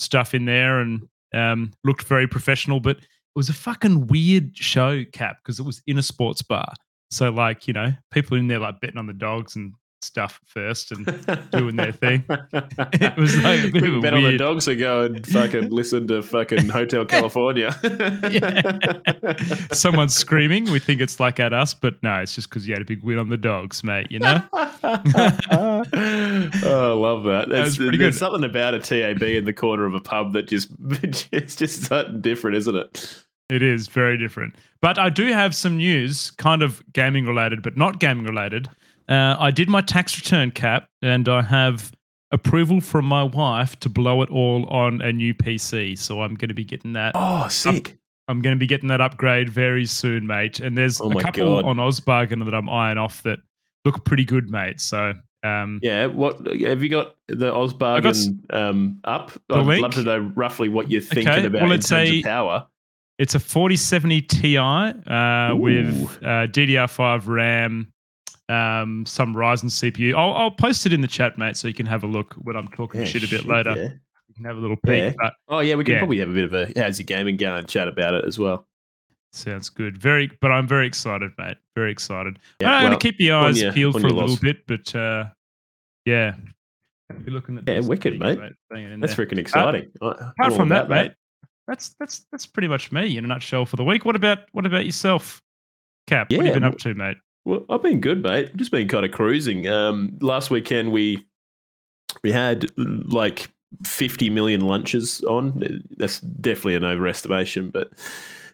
stuff 0.00 0.34
in 0.34 0.44
there, 0.44 0.80
and 0.80 1.06
um, 1.32 1.70
looked 1.84 2.02
very 2.02 2.26
professional. 2.26 2.80
But 2.80 2.96
it 2.96 3.06
was 3.36 3.48
a 3.48 3.52
fucking 3.52 4.08
weird 4.08 4.56
show, 4.56 5.04
Cap, 5.12 5.36
because 5.40 5.60
it 5.60 5.64
was 5.64 5.82
in 5.86 5.98
a 5.98 6.02
sports 6.02 6.42
bar. 6.42 6.74
So 7.10 7.30
like 7.30 7.66
you 7.66 7.74
know, 7.74 7.92
people 8.10 8.36
in 8.36 8.48
there 8.48 8.58
like 8.58 8.80
betting 8.80 8.98
on 8.98 9.06
the 9.06 9.12
dogs 9.12 9.56
and 9.56 9.72
stuff 10.02 10.40
first, 10.46 10.92
and 10.92 11.04
doing 11.50 11.76
their 11.76 11.92
thing. 11.92 12.24
It 12.52 13.16
was 13.16 13.36
like 13.38 13.64
a 13.64 13.70
bit 13.70 13.82
of 13.84 13.96
a 13.96 14.00
bet 14.00 14.14
on 14.14 14.22
the 14.22 14.36
dogs 14.36 14.68
or 14.68 14.74
go 14.74 15.02
and 15.02 15.26
fucking 15.26 15.70
listen 15.70 16.06
to 16.08 16.22
fucking 16.22 16.68
Hotel 16.68 17.04
California. 17.06 17.72
someone's 19.72 20.14
screaming. 20.14 20.70
We 20.70 20.78
think 20.78 21.00
it's 21.00 21.20
like 21.20 21.40
at 21.40 21.52
us, 21.52 21.74
but 21.74 22.02
no, 22.02 22.16
it's 22.16 22.34
just 22.34 22.50
because 22.50 22.66
you 22.66 22.74
had 22.74 22.82
a 22.82 22.84
big 22.84 23.02
win 23.02 23.18
on 23.18 23.28
the 23.28 23.36
dogs, 23.36 23.82
mate. 23.84 24.10
You 24.10 24.20
know. 24.20 24.42
oh, 24.52 25.84
I 25.92 26.92
love 26.92 27.24
that. 27.24 27.48
That 27.48 27.48
There's, 27.48 27.76
pretty 27.76 27.98
good. 27.98 28.14
something 28.14 28.44
about 28.44 28.74
a 28.74 28.80
TAB 28.80 29.22
in 29.22 29.44
the 29.44 29.52
corner 29.52 29.86
of 29.86 29.94
a 29.94 30.00
pub 30.00 30.32
that 30.34 30.48
just 30.48 30.70
it's 31.32 31.56
just 31.56 31.84
something 31.84 32.20
different, 32.20 32.56
isn't 32.56 32.76
it? 32.76 33.24
It 33.48 33.62
is 33.62 33.88
very 33.88 34.16
different. 34.16 34.54
But 34.82 34.98
I 34.98 35.10
do 35.10 35.26
have 35.26 35.54
some 35.54 35.76
news, 35.76 36.30
kind 36.32 36.62
of 36.62 36.82
gaming 36.92 37.26
related, 37.26 37.62
but 37.62 37.76
not 37.76 38.00
gaming 38.00 38.24
related. 38.24 38.68
Uh, 39.08 39.36
I 39.38 39.50
did 39.50 39.68
my 39.68 39.80
tax 39.80 40.16
return 40.18 40.50
cap 40.52 40.88
and 41.02 41.28
I 41.28 41.42
have 41.42 41.92
approval 42.32 42.80
from 42.80 43.04
my 43.04 43.24
wife 43.24 43.78
to 43.80 43.88
blow 43.88 44.22
it 44.22 44.30
all 44.30 44.64
on 44.66 45.02
a 45.02 45.12
new 45.12 45.34
PC. 45.34 45.98
So 45.98 46.22
I'm 46.22 46.34
going 46.34 46.48
to 46.48 46.54
be 46.54 46.64
getting 46.64 46.92
that. 46.94 47.12
Oh, 47.14 47.46
sick. 47.48 47.98
I'm 48.28 48.40
going 48.40 48.54
to 48.54 48.58
be 48.60 48.68
getting 48.68 48.88
that 48.88 49.00
upgrade 49.00 49.50
very 49.50 49.84
soon, 49.84 50.26
mate. 50.26 50.60
And 50.60 50.78
there's 50.78 51.00
Oh 51.00 51.10
a 51.10 51.20
couple 51.20 51.60
God. 51.60 51.64
on 51.68 51.76
Ozbargain 51.78 52.44
that 52.44 52.54
I'm 52.54 52.68
eyeing 52.70 52.98
off 52.98 53.22
that 53.24 53.40
look 53.84 54.04
pretty 54.04 54.24
good, 54.24 54.48
mate. 54.48 54.80
So 54.80 55.14
um, 55.42 55.80
Yeah. 55.82 56.06
What 56.06 56.46
have 56.46 56.82
you 56.82 56.88
got 56.88 57.16
the 57.26 57.50
got 57.50 58.16
um, 58.56 59.00
up? 59.04 59.32
the 59.48 59.56
I'd 59.56 59.66
link. 59.66 59.82
love 59.82 59.94
to 59.94 60.02
know 60.04 60.18
roughly 60.36 60.68
what 60.68 60.90
you're 60.90 61.00
thinking 61.00 61.28
Okay, 61.28 61.46
about 61.46 61.62
well, 61.62 61.72
in 61.72 61.80
terms 61.80 62.10
a- 62.10 62.18
of 62.18 62.24
power. 62.24 62.66
It's 63.20 63.34
a 63.34 63.38
4070 63.38 64.22
Ti 64.22 64.56
uh, 64.56 65.54
with 65.54 66.18
uh, 66.22 66.46
DDR5 66.48 67.26
RAM, 67.26 67.92
um, 68.48 69.04
some 69.04 69.34
Ryzen 69.34 69.66
CPU. 69.66 70.14
I'll, 70.16 70.32
I'll 70.32 70.50
post 70.50 70.86
it 70.86 70.94
in 70.94 71.02
the 71.02 71.06
chat, 71.06 71.36
mate, 71.36 71.58
so 71.58 71.68
you 71.68 71.74
can 71.74 71.84
have 71.84 72.02
a 72.02 72.06
look 72.06 72.32
when 72.36 72.56
I'm 72.56 72.68
talking 72.68 73.02
Yeah, 73.02 73.06
shit 73.06 73.22
a 73.22 73.28
bit 73.28 73.40
shit, 73.42 73.46
later. 73.46 73.74
yeah. 73.76 73.88
You 74.28 74.34
can 74.34 74.44
have 74.46 74.56
a 74.56 74.60
little 74.60 74.76
peek. 74.78 75.02
Yeah. 75.02 75.12
But 75.18 75.34
Oh 75.48 75.58
yeah, 75.60 75.74
we 75.74 75.84
can 75.84 75.98
probably 75.98 76.18
have 76.20 76.30
a 76.30 76.32
bit 76.32 76.44
of 76.44 76.54
a 76.54 76.72
how's 76.80 76.98
your 76.98 77.04
gaming 77.04 77.36
going 77.36 77.66
chat 77.66 77.88
about 77.88 78.14
it 78.14 78.24
as 78.24 78.38
well. 78.38 78.66
sounds 79.34 79.68
good. 79.68 79.98
Very, 79.98 80.30
but 80.40 80.50
I'm 80.50 80.66
very 80.66 80.86
excited, 80.86 81.30
mate. 81.36 81.58
Very 81.74 81.92
excited. 81.92 82.38
Yeah, 82.62 82.72
I'm 82.72 82.86
going 82.86 82.98
to 82.98 83.02
keep 83.06 83.18
the 83.18 83.32
eyes 83.32 83.60
your- 83.60 83.72
peeled 83.74 84.00
for 84.00 84.06
a 84.06 84.10
your 84.10 84.12
little 84.18 84.36
bit, 84.38 84.66
but 84.66 84.94
uh, 84.94 85.24
yeah, 86.06 86.36
be 87.22 87.30
looking 87.30 87.58
at 87.58 87.68
Yeah, 87.68 87.80
wicked, 87.80 88.18
things, 88.18 88.38
mate. 88.38 88.52
Bang 88.70 88.98
That's 89.00 89.14
there. 89.14 89.26
freaking 89.26 89.36
exciting. 89.38 89.90
I- 90.00 90.06
I'm 90.06 90.32
Apart 90.38 90.54
from 90.54 90.70
that, 90.70 90.88
mate, 90.88 91.12
that's 91.70 91.94
that's 92.00 92.26
that's 92.32 92.46
pretty 92.46 92.66
much 92.66 92.90
me 92.90 93.16
in 93.16 93.24
a 93.24 93.28
nutshell 93.28 93.64
for 93.64 93.76
the 93.76 93.84
week. 93.84 94.04
What 94.04 94.16
about 94.16 94.40
what 94.52 94.66
about 94.66 94.84
yourself, 94.84 95.40
Cap? 96.08 96.30
what 96.30 96.44
have 96.44 96.46
you 96.46 96.52
been 96.52 96.64
up 96.64 96.78
to, 96.78 96.94
mate? 96.94 97.16
Well, 97.44 97.64
I've 97.70 97.82
been 97.82 98.00
good, 98.00 98.22
mate. 98.22 98.54
Just 98.56 98.72
been 98.72 98.88
kind 98.88 99.04
of 99.04 99.12
cruising. 99.12 99.68
Um, 99.68 100.18
last 100.20 100.50
weekend 100.50 100.90
we 100.90 101.24
we 102.24 102.32
had 102.32 102.66
like 102.76 103.48
50 103.86 104.30
million 104.30 104.62
lunches 104.62 105.22
on. 105.22 105.84
That's 105.96 106.20
definitely 106.20 106.74
an 106.74 106.82
overestimation, 106.82 107.70
but 107.70 107.92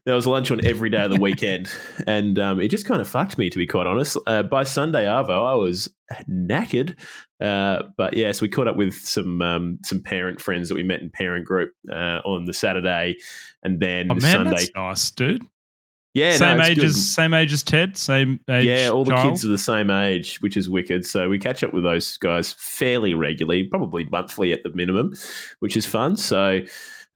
there 0.07 0.15
was 0.15 0.25
a 0.25 0.31
lunch 0.31 0.53
on 0.53 0.65
every 0.65 0.89
day 0.89 1.03
of 1.03 1.11
the 1.11 1.21
weekend, 1.21 1.69
and 2.07 2.39
um, 2.39 2.61
it 2.61 2.69
just 2.69 2.87
kind 2.87 3.01
of 3.01 3.09
fucked 3.09 3.37
me, 3.37 3.51
to 3.51 3.59
be 3.59 3.67
quite 3.67 3.87
honest. 3.87 4.17
Uh, 4.27 4.43
by 4.45 4.63
Sunday 4.63 5.05
Arvo, 5.05 5.45
I 5.45 5.55
was 5.55 5.91
knackered. 6.31 6.97
Uh, 7.41 7.83
but 7.99 8.17
yes, 8.17 8.41
we 8.41 8.49
caught 8.49 8.69
up 8.69 8.77
with 8.77 8.95
some 8.95 9.43
um, 9.43 9.79
some 9.85 10.01
parent 10.01 10.41
friends 10.41 10.69
that 10.69 10.77
we 10.77 10.85
met 10.85 11.03
in 11.03 11.11
parent 11.11 11.45
group 11.45 11.73
uh, 11.91 12.21
on 12.25 12.47
the 12.47 12.55
Saturday, 12.55 13.17
and 13.65 13.81
then 13.81 14.11
Oh 14.11 14.15
man, 14.15 14.21
Sunday 14.33 14.51
that's 14.51 14.71
nice, 14.75 15.11
dude. 15.11 15.43
Yeah, 16.15 16.37
same 16.37 16.61
it's 16.61 16.69
age 16.71 16.77
good. 16.77 16.87
as 16.87 17.15
same 17.15 17.35
age 17.35 17.53
as 17.53 17.63
Ted. 17.63 17.97
Same 17.99 18.41
age. 18.49 18.65
Yeah, 18.65 18.89
all 18.89 19.05
the 19.05 19.11
child? 19.11 19.33
kids 19.33 19.45
are 19.45 19.49
the 19.49 19.59
same 19.59 19.91
age, 19.91 20.41
which 20.41 20.57
is 20.57 20.71
wicked. 20.71 21.05
So 21.05 21.29
we 21.29 21.39
catch 21.39 21.63
up 21.63 21.75
with 21.75 21.83
those 21.83 22.17
guys 22.17 22.55
fairly 22.55 23.13
regularly, 23.13 23.65
probably 23.65 24.05
monthly 24.05 24.53
at 24.53 24.63
the 24.63 24.71
minimum, 24.71 25.15
which 25.59 25.77
is 25.77 25.85
fun. 25.85 26.17
So 26.17 26.63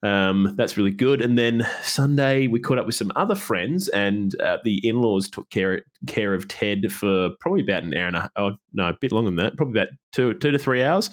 um, 0.03 0.55
that's 0.57 0.77
really 0.77 0.91
good. 0.91 1.21
And 1.21 1.39
then 1.39 1.67
Sunday 1.83 2.47
we 2.47 2.59
caught 2.59 2.79
up 2.79 2.87
with 2.87 2.95
some 2.95 3.13
other 3.17 3.35
friends, 3.35 3.89
and 3.89 4.41
uh, 4.41 4.59
the 4.65 4.87
in-laws 4.87 5.29
took 5.29 5.49
care 5.51 5.83
care 6.07 6.35
of 6.35 6.49
Ted 6.49 6.91
for 6.93 7.31
probably 7.41 7.63
about 7.63 7.83
an 7.83 7.95
hour 7.95 8.07
and 8.07 8.17
a 8.17 8.31
oh 8.37 8.57
no, 8.73 8.89
a 8.89 8.97
bit 9.01 9.13
longer 9.13 9.31
than 9.31 9.37
that, 9.37 9.57
probably 9.57 9.79
about 9.79 9.93
two 10.13 10.35
two 10.35 10.51
to 10.51 10.59
three 10.59 10.83
hours. 10.83 11.11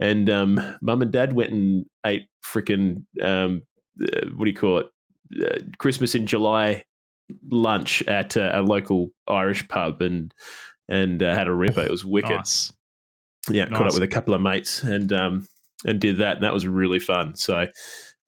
And 0.00 0.28
um, 0.28 0.76
mum 0.82 1.02
and 1.02 1.12
dad 1.12 1.34
went 1.34 1.52
and 1.52 1.86
ate 2.04 2.26
freaking 2.44 3.04
um, 3.22 3.62
uh, 4.02 4.26
what 4.34 4.44
do 4.44 4.50
you 4.50 4.56
call 4.56 4.78
it? 4.78 4.90
Uh, 5.40 5.60
Christmas 5.78 6.14
in 6.14 6.26
July 6.26 6.84
lunch 7.50 8.02
at 8.02 8.36
a, 8.36 8.60
a 8.60 8.62
local 8.62 9.10
Irish 9.28 9.66
pub 9.68 10.02
and 10.02 10.34
and 10.88 11.22
uh, 11.22 11.34
had 11.34 11.46
a 11.46 11.54
ripper. 11.54 11.82
It 11.82 11.90
was 11.90 12.04
wicked. 12.04 12.30
Nice. 12.30 12.72
Yeah, 13.48 13.66
caught 13.66 13.86
up 13.86 13.94
with 13.94 14.02
a 14.02 14.08
couple 14.08 14.34
of 14.34 14.40
mates 14.40 14.82
and 14.82 15.12
um 15.12 15.46
and 15.86 16.00
did 16.00 16.18
that, 16.18 16.36
and 16.36 16.44
that 16.44 16.52
was 16.52 16.66
really 16.66 16.98
fun. 16.98 17.36
So 17.36 17.66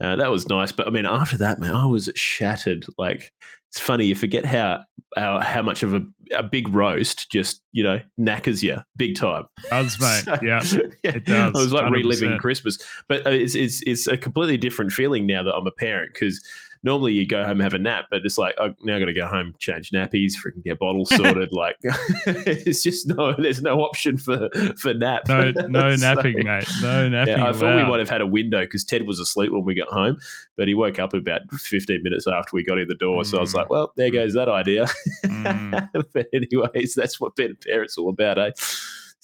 uh, 0.00 0.16
that 0.16 0.30
was 0.30 0.48
nice. 0.48 0.72
But 0.72 0.86
I 0.86 0.90
mean, 0.90 1.06
after 1.06 1.36
that, 1.38 1.58
man, 1.58 1.74
I 1.74 1.86
was 1.86 2.10
shattered. 2.14 2.86
Like 2.98 3.32
it's 3.70 3.80
funny 3.80 4.06
you 4.06 4.14
forget 4.14 4.44
how 4.44 4.84
how, 5.16 5.40
how 5.40 5.62
much 5.62 5.82
of 5.82 5.94
a, 5.94 6.02
a 6.36 6.42
big 6.42 6.68
roast 6.68 7.30
just 7.30 7.62
you 7.72 7.82
know 7.82 8.00
knackers 8.18 8.62
you 8.62 8.78
big 8.96 9.16
time. 9.16 9.44
Does 9.70 9.98
mate. 10.00 10.24
So- 10.24 10.36
Yeah. 10.42 10.62
yeah, 11.02 11.16
it 11.16 11.24
does, 11.24 11.54
I 11.54 11.58
was 11.58 11.72
like 11.72 11.90
reliving 11.90 12.30
100%. 12.30 12.38
Christmas, 12.40 12.78
but 13.08 13.26
uh, 13.26 13.30
it's, 13.30 13.54
it's 13.54 13.82
it's 13.86 14.06
a 14.06 14.16
completely 14.16 14.56
different 14.56 14.92
feeling 14.92 15.26
now 15.26 15.42
that 15.42 15.54
I'm 15.54 15.66
a 15.66 15.72
parent 15.72 16.12
because 16.14 16.42
normally 16.86 17.12
you 17.12 17.26
go 17.26 17.42
home 17.42 17.52
and 17.60 17.62
have 17.62 17.74
a 17.74 17.78
nap, 17.78 18.06
but 18.10 18.24
it's 18.24 18.38
like 18.38 18.54
oh, 18.58 18.72
now 18.82 18.96
I 18.96 18.98
got 18.98 19.06
to 19.06 19.12
go 19.12 19.26
home, 19.26 19.54
change 19.58 19.90
nappies, 19.90 20.32
freaking 20.34 20.64
get 20.64 20.78
bottles 20.78 21.10
sorted. 21.14 21.52
like 21.52 21.76
it's 21.82 22.82
just 22.82 23.06
no, 23.08 23.34
there's 23.36 23.60
no 23.60 23.80
option 23.82 24.16
for 24.16 24.48
for 24.78 24.94
nap. 24.94 25.28
No, 25.28 25.50
no 25.68 25.94
So, 25.96 26.14
napping, 26.14 26.44
mate. 26.44 26.66
No 26.80 27.08
napping. 27.08 27.36
Yeah, 27.36 27.46
I 27.48 27.52
thought 27.52 27.76
we 27.76 27.82
might 27.82 27.98
have 27.98 28.08
had 28.08 28.22
a 28.22 28.26
window 28.26 28.60
because 28.60 28.84
Ted 28.84 29.06
was 29.06 29.20
asleep 29.20 29.52
when 29.52 29.64
we 29.64 29.74
got 29.74 29.88
home, 29.88 30.16
but 30.56 30.68
he 30.68 30.74
woke 30.74 30.98
up 30.98 31.12
about 31.12 31.42
15 31.52 32.02
minutes 32.02 32.26
after 32.26 32.50
we 32.54 32.62
got 32.64 32.78
in 32.78 32.88
the 32.88 32.94
door. 32.94 33.24
So 33.24 33.36
I 33.38 33.40
was 33.42 33.52
Mm. 33.52 33.56
like, 33.56 33.70
well, 33.70 33.92
there 33.96 34.10
goes 34.10 34.32
that 34.34 34.48
idea. 34.48 34.86
Mm. 35.24 35.88
but 36.14 36.26
anyways, 36.32 36.94
that's 36.94 37.20
what 37.20 37.32
a 37.38 37.54
parent's 37.54 37.98
all 37.98 38.08
about, 38.08 38.38
eh? 38.38 38.50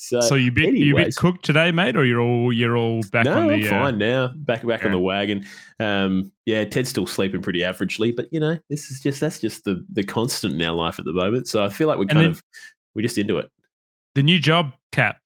So, 0.03 0.21
So 0.21 0.35
you 0.35 0.51
bit 0.51 0.75
you 0.75 0.97
bit 0.97 1.15
cooked 1.15 1.45
today, 1.45 1.71
mate, 1.71 1.97
or 1.97 2.05
you're 2.05 2.21
all 2.21 2.53
you're 2.53 2.77
all 2.77 3.03
back 3.13 3.25
no, 3.25 3.39
on 3.39 3.47
the 3.47 3.55
I'm 3.55 3.65
uh, 3.67 3.69
fine 3.69 3.99
now. 3.99 4.33
Back 4.35 4.67
back 4.67 4.85
on 4.85 4.91
the 4.91 4.99
wagon. 4.99 5.47
Um, 5.79 6.33
yeah, 6.45 6.65
Ted's 6.65 6.89
still 6.89 7.07
sleeping 7.07 7.41
pretty 7.41 7.61
averagely, 7.61 8.15
but 8.15 8.27
you 8.33 8.41
know, 8.41 8.59
this 8.69 8.91
is 8.91 9.01
just 9.01 9.21
that's 9.21 9.39
just 9.39 9.63
the 9.63 9.87
the 9.93 10.03
constant 10.03 10.55
in 10.55 10.63
our 10.69 10.75
life 10.75 10.99
at 10.99 11.05
the 11.05 11.13
moment. 11.13 11.47
So 11.47 11.65
I 11.65 11.69
feel 11.69 11.87
like 11.87 11.99
we're 11.99 12.07
kind 12.07 12.27
of 12.27 12.43
we're 12.97 13.03
just 13.03 13.17
into 13.17 13.39
it. 13.39 13.49
the 14.17 14.25
new 14.25 14.41
job, 14.41 14.73
Cap. 14.91 15.19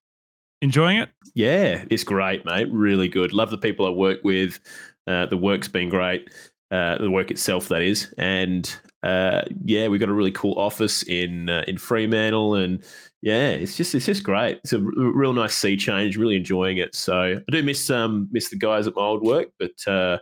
Enjoying 0.61 0.97
it? 0.97 1.09
Yeah, 1.33 1.83
it's 1.89 2.03
great, 2.03 2.45
mate. 2.45 2.71
Really 2.71 3.07
good. 3.07 3.33
Love 3.33 3.49
the 3.49 3.57
people 3.57 3.87
I 3.87 3.89
work 3.89 4.19
with. 4.23 4.59
Uh, 5.07 5.25
the 5.25 5.37
work's 5.37 5.67
been 5.67 5.89
great. 5.89 6.29
Uh, 6.69 6.99
the 6.99 7.09
work 7.09 7.31
itself, 7.31 7.67
that 7.69 7.81
is, 7.81 8.13
and 8.19 8.77
uh, 9.01 9.41
yeah, 9.63 9.87
we've 9.87 9.99
got 9.99 10.09
a 10.09 10.13
really 10.13 10.31
cool 10.31 10.53
office 10.59 11.01
in 11.03 11.49
uh, 11.49 11.63
in 11.67 11.77
Fremantle, 11.77 12.55
and 12.55 12.83
yeah, 13.21 13.49
it's 13.49 13.75
just 13.75 13.93
it's 13.95 14.05
just 14.05 14.23
great. 14.23 14.59
It's 14.63 14.73
a 14.73 14.77
r- 14.77 14.83
real 14.85 15.33
nice 15.33 15.55
sea 15.55 15.75
change. 15.77 16.17
Really 16.17 16.35
enjoying 16.37 16.77
it. 16.77 16.95
So 16.95 17.39
I 17.47 17.51
do 17.51 17.63
miss 17.63 17.89
um 17.89 18.27
miss 18.31 18.49
the 18.49 18.57
guys 18.57 18.87
at 18.87 18.95
my 18.95 19.01
old 19.01 19.23
work, 19.23 19.49
but 19.59 19.71
uh, 19.87 20.17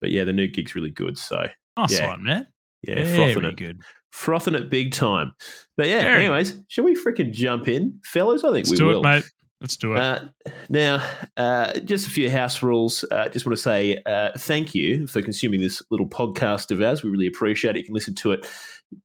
but 0.00 0.10
yeah, 0.10 0.24
the 0.24 0.32
new 0.32 0.48
gig's 0.48 0.74
really 0.74 0.90
good. 0.90 1.18
So 1.18 1.46
Nice 1.76 1.92
Yeah. 1.98 2.08
one, 2.08 2.22
man. 2.24 2.46
yeah, 2.82 2.94
frothing 3.16 3.40
Very 3.42 3.48
it, 3.52 3.56
good. 3.56 3.80
frothing 4.12 4.54
it 4.54 4.70
big 4.70 4.92
time. 4.92 5.32
But 5.76 5.88
yeah, 5.88 6.02
Very. 6.02 6.24
anyways, 6.26 6.60
shall 6.68 6.84
we 6.84 6.94
freaking 6.96 7.32
jump 7.32 7.66
in, 7.68 8.00
fellas? 8.04 8.44
I 8.44 8.48
think 8.52 8.66
Let's 8.66 8.70
we 8.70 8.76
do 8.76 8.86
will. 8.86 9.00
it, 9.00 9.02
mate. 9.02 9.24
Let's 9.60 9.76
do 9.78 9.94
it. 9.94 9.98
Uh, 9.98 10.20
now, 10.68 11.02
uh, 11.38 11.72
just 11.80 12.06
a 12.06 12.10
few 12.10 12.30
house 12.30 12.62
rules. 12.62 13.02
Uh, 13.10 13.28
just 13.30 13.46
want 13.46 13.56
to 13.56 13.62
say 13.62 14.00
uh, 14.04 14.30
thank 14.36 14.74
you 14.74 15.06
for 15.06 15.22
consuming 15.22 15.60
this 15.60 15.82
little 15.90 16.06
podcast 16.08 16.70
of 16.70 16.82
ours. 16.82 17.02
We 17.02 17.08
really 17.10 17.26
appreciate 17.28 17.74
it. 17.74 17.78
You 17.80 17.84
can 17.86 17.94
listen 17.94 18.14
to 18.16 18.32
it 18.32 18.46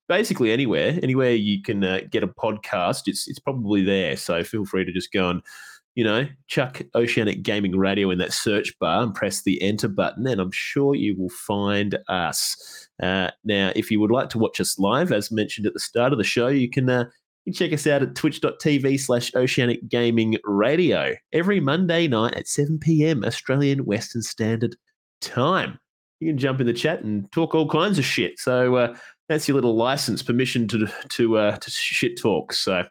basically 0.07 0.51
anywhere, 0.51 0.97
anywhere 1.01 1.31
you 1.31 1.61
can 1.61 1.83
uh, 1.83 2.01
get 2.09 2.23
a 2.23 2.27
podcast. 2.27 3.03
It's 3.07 3.27
it's 3.27 3.39
probably 3.39 3.83
there. 3.83 4.15
So 4.17 4.43
feel 4.43 4.65
free 4.65 4.85
to 4.85 4.91
just 4.91 5.11
go 5.11 5.29
and 5.29 5.41
you 5.95 6.03
know 6.03 6.27
chuck 6.47 6.81
Oceanic 6.95 7.43
Gaming 7.43 7.77
Radio 7.77 8.09
in 8.09 8.17
that 8.19 8.33
search 8.33 8.77
bar 8.79 9.03
and 9.03 9.13
press 9.13 9.43
the 9.43 9.61
enter 9.61 9.87
button, 9.87 10.27
and 10.27 10.39
I'm 10.39 10.51
sure 10.51 10.95
you 10.95 11.15
will 11.17 11.29
find 11.29 11.97
us. 12.07 12.87
Uh, 13.01 13.31
now, 13.43 13.71
if 13.75 13.91
you 13.91 13.99
would 13.99 14.11
like 14.11 14.29
to 14.29 14.37
watch 14.37 14.59
us 14.59 14.79
live, 14.79 15.11
as 15.11 15.31
mentioned 15.31 15.67
at 15.67 15.73
the 15.73 15.79
start 15.79 16.11
of 16.11 16.17
the 16.17 16.23
show, 16.23 16.47
you 16.47 16.69
can. 16.69 16.89
Uh, 16.89 17.05
you 17.45 17.53
can 17.53 17.57
check 17.57 17.73
us 17.73 17.87
out 17.87 18.03
at 18.03 18.15
twitch.tv 18.15 18.99
slash 18.99 19.33
oceanic 19.33 19.87
gaming 19.87 20.37
radio 20.43 21.15
every 21.31 21.61
Monday 21.61 22.07
night 22.07 22.33
at 22.35 22.47
7 22.47 22.77
p.m. 22.79 23.23
Australian 23.23 23.85
Western 23.85 24.21
Standard 24.21 24.75
Time. 25.21 25.79
You 26.19 26.29
can 26.29 26.37
jump 26.37 26.59
in 26.59 26.67
the 26.67 26.73
chat 26.73 27.01
and 27.03 27.31
talk 27.31 27.55
all 27.55 27.69
kinds 27.69 27.97
of 27.97 28.05
shit. 28.05 28.39
So 28.39 28.75
uh, 28.75 28.95
that's 29.29 29.47
your 29.47 29.55
little 29.55 29.75
license, 29.75 30.21
permission 30.21 30.67
to 30.67 30.87
to 31.09 31.37
uh, 31.37 31.55
to 31.55 31.71
shit 31.71 32.19
talk. 32.19 32.51
So 32.51 32.83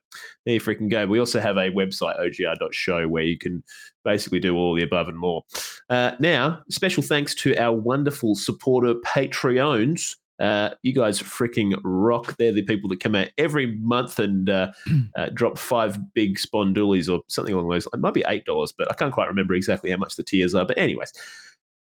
there 0.47 0.55
you 0.55 0.61
freaking 0.61 0.89
go. 0.89 1.05
We 1.07 1.19
also 1.19 1.41
have 1.41 1.57
a 1.57 1.71
website, 1.71 2.19
ogr.show, 2.19 3.09
where 3.09 3.25
you 3.25 3.37
can 3.37 3.63
basically 4.05 4.39
do 4.41 4.57
all 4.57 4.75
the 4.75 4.85
above 4.85 5.09
and 5.09 5.19
more. 5.19 5.43
Uh, 5.91 6.13
now, 6.21 6.63
special 6.71 7.03
thanks 7.03 7.35
to 7.35 7.57
our 7.59 7.73
wonderful 7.73 8.37
supporter 8.37 8.95
Patreons. 8.95 10.17
Uh, 10.39 10.71
you 10.85 10.93
guys 10.93 11.21
freaking 11.21 11.77
rock. 11.83 12.37
They're 12.39 12.53
the 12.53 12.63
people 12.63 12.89
that 12.91 13.01
come 13.01 13.17
out 13.17 13.29
every 13.37 13.75
month 13.79 14.21
and 14.21 14.49
uh, 14.49 14.71
uh, 15.17 15.31
drop 15.35 15.59
five 15.59 16.15
big 16.15 16.39
spondoolies 16.39 17.13
or 17.13 17.23
something 17.27 17.53
along 17.53 17.69
those. 17.69 17.89
It 17.93 17.99
might 17.99 18.15
be 18.15 18.25
eight 18.29 18.45
dollars, 18.45 18.73
but 18.73 18.89
I 18.91 18.95
can't 18.95 19.13
quite 19.13 19.27
remember 19.27 19.55
exactly 19.55 19.91
how 19.91 19.97
much 19.97 20.15
the 20.15 20.23
tiers 20.23 20.55
are. 20.55 20.65
But 20.65 20.79
anyways, 20.79 21.13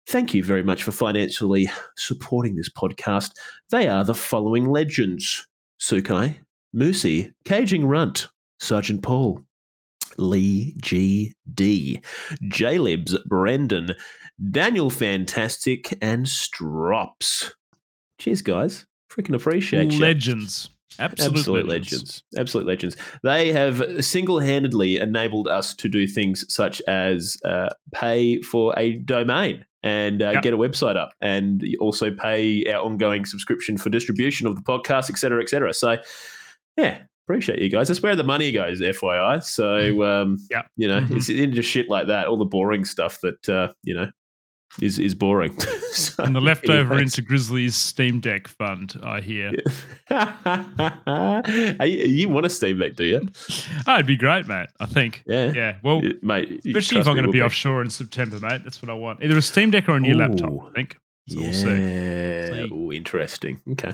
thank 0.08 0.34
you 0.34 0.44
very 0.44 0.64
much 0.64 0.84
for 0.84 0.92
financially 0.92 1.70
supporting 1.98 2.56
this 2.56 2.70
podcast. 2.70 3.32
They 3.70 3.88
are 3.88 4.04
the 4.04 4.16
following 4.16 4.70
legends: 4.70 5.48
Sukai, 5.80 6.38
Moosey, 6.76 7.34
Caging 7.46 7.86
Runt, 7.86 8.28
Sergeant 8.60 9.04
Paul, 9.04 9.44
Lee 10.18 10.76
G 10.78 11.34
D, 11.54 12.02
Jalibs, 12.44 13.16
Brendan, 13.26 13.94
Daniel 14.52 14.90
Fantastic, 14.90 15.98
and 16.02 16.28
Strops. 16.28 17.52
Cheers, 18.18 18.42
guys. 18.42 18.86
Freaking 19.12 19.36
appreciate 19.36 19.92
you. 19.94 20.00
legends. 20.00 20.70
Absolute, 20.98 21.40
Absolute 21.40 21.68
legends. 21.68 21.92
legends. 21.92 22.24
Absolute 22.38 22.68
legends. 22.68 22.98
They 23.24 23.52
have 23.52 24.06
single 24.06 24.40
handedly 24.40 24.98
enabled 24.98 25.48
us 25.48 25.74
to 25.76 25.90
do 25.90 26.08
things 26.08 26.46
such 26.54 26.82
as 26.88 27.38
uh, 27.44 27.70
pay 27.94 28.42
for 28.42 28.74
a 28.78 28.94
domain 28.94 29.66
and 29.86 30.22
uh, 30.22 30.32
Yep. 30.32 30.44
get 30.44 30.54
a 30.54 30.58
website 30.58 30.98
up 30.98 31.14
and 31.22 31.64
also 31.80 32.12
pay 32.12 32.66
our 32.74 32.84
ongoing 32.84 33.24
subscription 33.24 33.78
for 33.78 33.90
distribution 33.90 34.48
of 34.48 34.56
the 34.56 34.62
podcast, 34.62 35.10
et 35.10 35.18
cetera, 35.18 35.42
et 35.42 35.48
cetera. 35.48 35.74
So, 35.74 35.96
yeah, 36.76 36.98
appreciate 37.28 37.60
you 37.60 37.70
guys. 37.70 37.88
That's 37.88 38.02
where 38.02 38.16
the 38.16 38.24
money 38.24 38.52
goes, 38.52 38.82
FYI. 38.82 39.40
So, 39.44 40.04
um, 40.04 40.38
Mm. 40.38 40.40
Yep. 40.52 40.68
you 40.76 40.88
know, 40.90 41.00
Mhm. 41.02 41.16
it's 41.16 41.30
into 41.30 41.62
shit 41.62 41.88
like 41.90 42.08
that, 42.08 42.28
all 42.28 42.38
the 42.38 42.46
boring 42.46 42.84
stuff 42.84 43.20
that, 43.22 43.48
uh, 43.48 43.72
you 43.84 43.94
know, 43.94 44.10
is, 44.82 45.00
is 45.00 45.16
boring. 45.16 45.58
So 45.60 46.24
And 46.24 46.36
the 46.36 46.42
leftover 46.42 46.94
anyways. 46.96 47.18
into 47.18 47.22
Grizzly's 47.30 47.76
Steam 47.76 48.20
Deck 48.20 48.48
fund, 48.48 49.00
I 49.04 49.22
hear. 49.22 49.52
Hey, 51.80 52.06
you 52.08 52.30
want 52.30 52.46
a 52.46 52.50
Steam 52.50 52.80
Deck, 52.80 52.96
do 52.96 53.06
you? 53.06 53.28
Oh, 53.88 53.96
it'd 53.96 54.06
be 54.06 54.16
great, 54.18 54.48
mate. 54.48 54.68
I 54.80 54.86
think. 54.86 55.24
Yeah. 55.26 55.52
Yeah. 55.54 55.76
Well, 55.84 56.04
Yeah, 56.04 56.14
mate. 56.22 56.62
especially 56.66 57.00
if 57.02 57.08
I'm 57.08 57.14
going 57.16 57.24
to 57.24 57.30
we'll 57.30 57.34
be 57.34 57.42
offshore 57.42 57.82
in 57.82 57.90
September, 57.90 58.40
mate. 58.40 58.62
That's 58.64 58.82
what 58.82 58.90
I 58.90 58.94
want. 58.94 59.24
Either 59.24 59.38
a 59.38 59.42
Steam 59.42 59.72
Deck 59.72 59.90
or 59.90 59.96
a 59.96 60.00
new 60.00 60.16
laptop, 60.16 60.52
I 60.68 60.72
think. 60.76 60.98
So 61.28 61.40
Yeah. 61.40 62.50
we'll 62.52 62.68
see. 62.68 62.74
Ooh, 62.74 62.92
interesting. 62.92 63.60
Okay. 63.72 63.94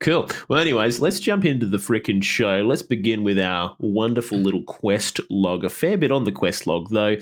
Cool. 0.00 0.28
Well, 0.48 0.58
anyways, 0.58 1.00
let's 1.00 1.20
jump 1.20 1.44
into 1.44 1.66
the 1.66 1.76
frickin' 1.76 2.22
show. 2.22 2.62
Let's 2.62 2.82
begin 2.82 3.22
with 3.24 3.38
our 3.38 3.76
wonderful 3.78 4.38
little 4.38 4.62
quest 4.62 5.20
log. 5.30 5.64
A 5.64 5.70
fair 5.70 5.98
bit 5.98 6.10
on 6.10 6.24
the 6.24 6.32
quest 6.32 6.66
log, 6.66 6.88
though. 6.90 7.16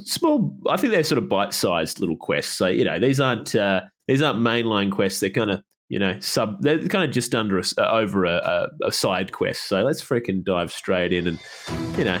Small. 0.00 0.56
I 0.68 0.76
think 0.76 0.92
they're 0.92 1.04
sort 1.04 1.18
of 1.18 1.28
bite-sized 1.28 2.00
little 2.00 2.16
quests. 2.16 2.52
So 2.54 2.66
you 2.66 2.84
know, 2.84 2.98
these 2.98 3.20
aren't 3.20 3.54
uh, 3.54 3.82
these 4.08 4.22
aren't 4.22 4.40
mainline 4.40 4.90
quests. 4.90 5.20
They're 5.20 5.30
kind 5.30 5.50
of 5.52 5.62
you 5.88 5.98
know 6.00 6.18
sub. 6.20 6.60
They're 6.62 6.86
kind 6.88 7.04
of 7.04 7.12
just 7.12 7.34
under 7.34 7.58
a, 7.58 7.62
uh, 7.78 7.90
over 7.92 8.24
a, 8.24 8.68
a, 8.82 8.86
a 8.88 8.92
side 8.92 9.30
quest. 9.32 9.68
So 9.68 9.82
let's 9.82 10.02
freaking 10.02 10.42
dive 10.44 10.72
straight 10.72 11.12
in 11.12 11.28
and 11.28 11.38
you 11.96 12.04
know 12.04 12.20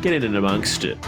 get 0.00 0.12
in 0.14 0.22
and 0.24 0.36
amongst 0.36 0.84
it. 0.84 0.98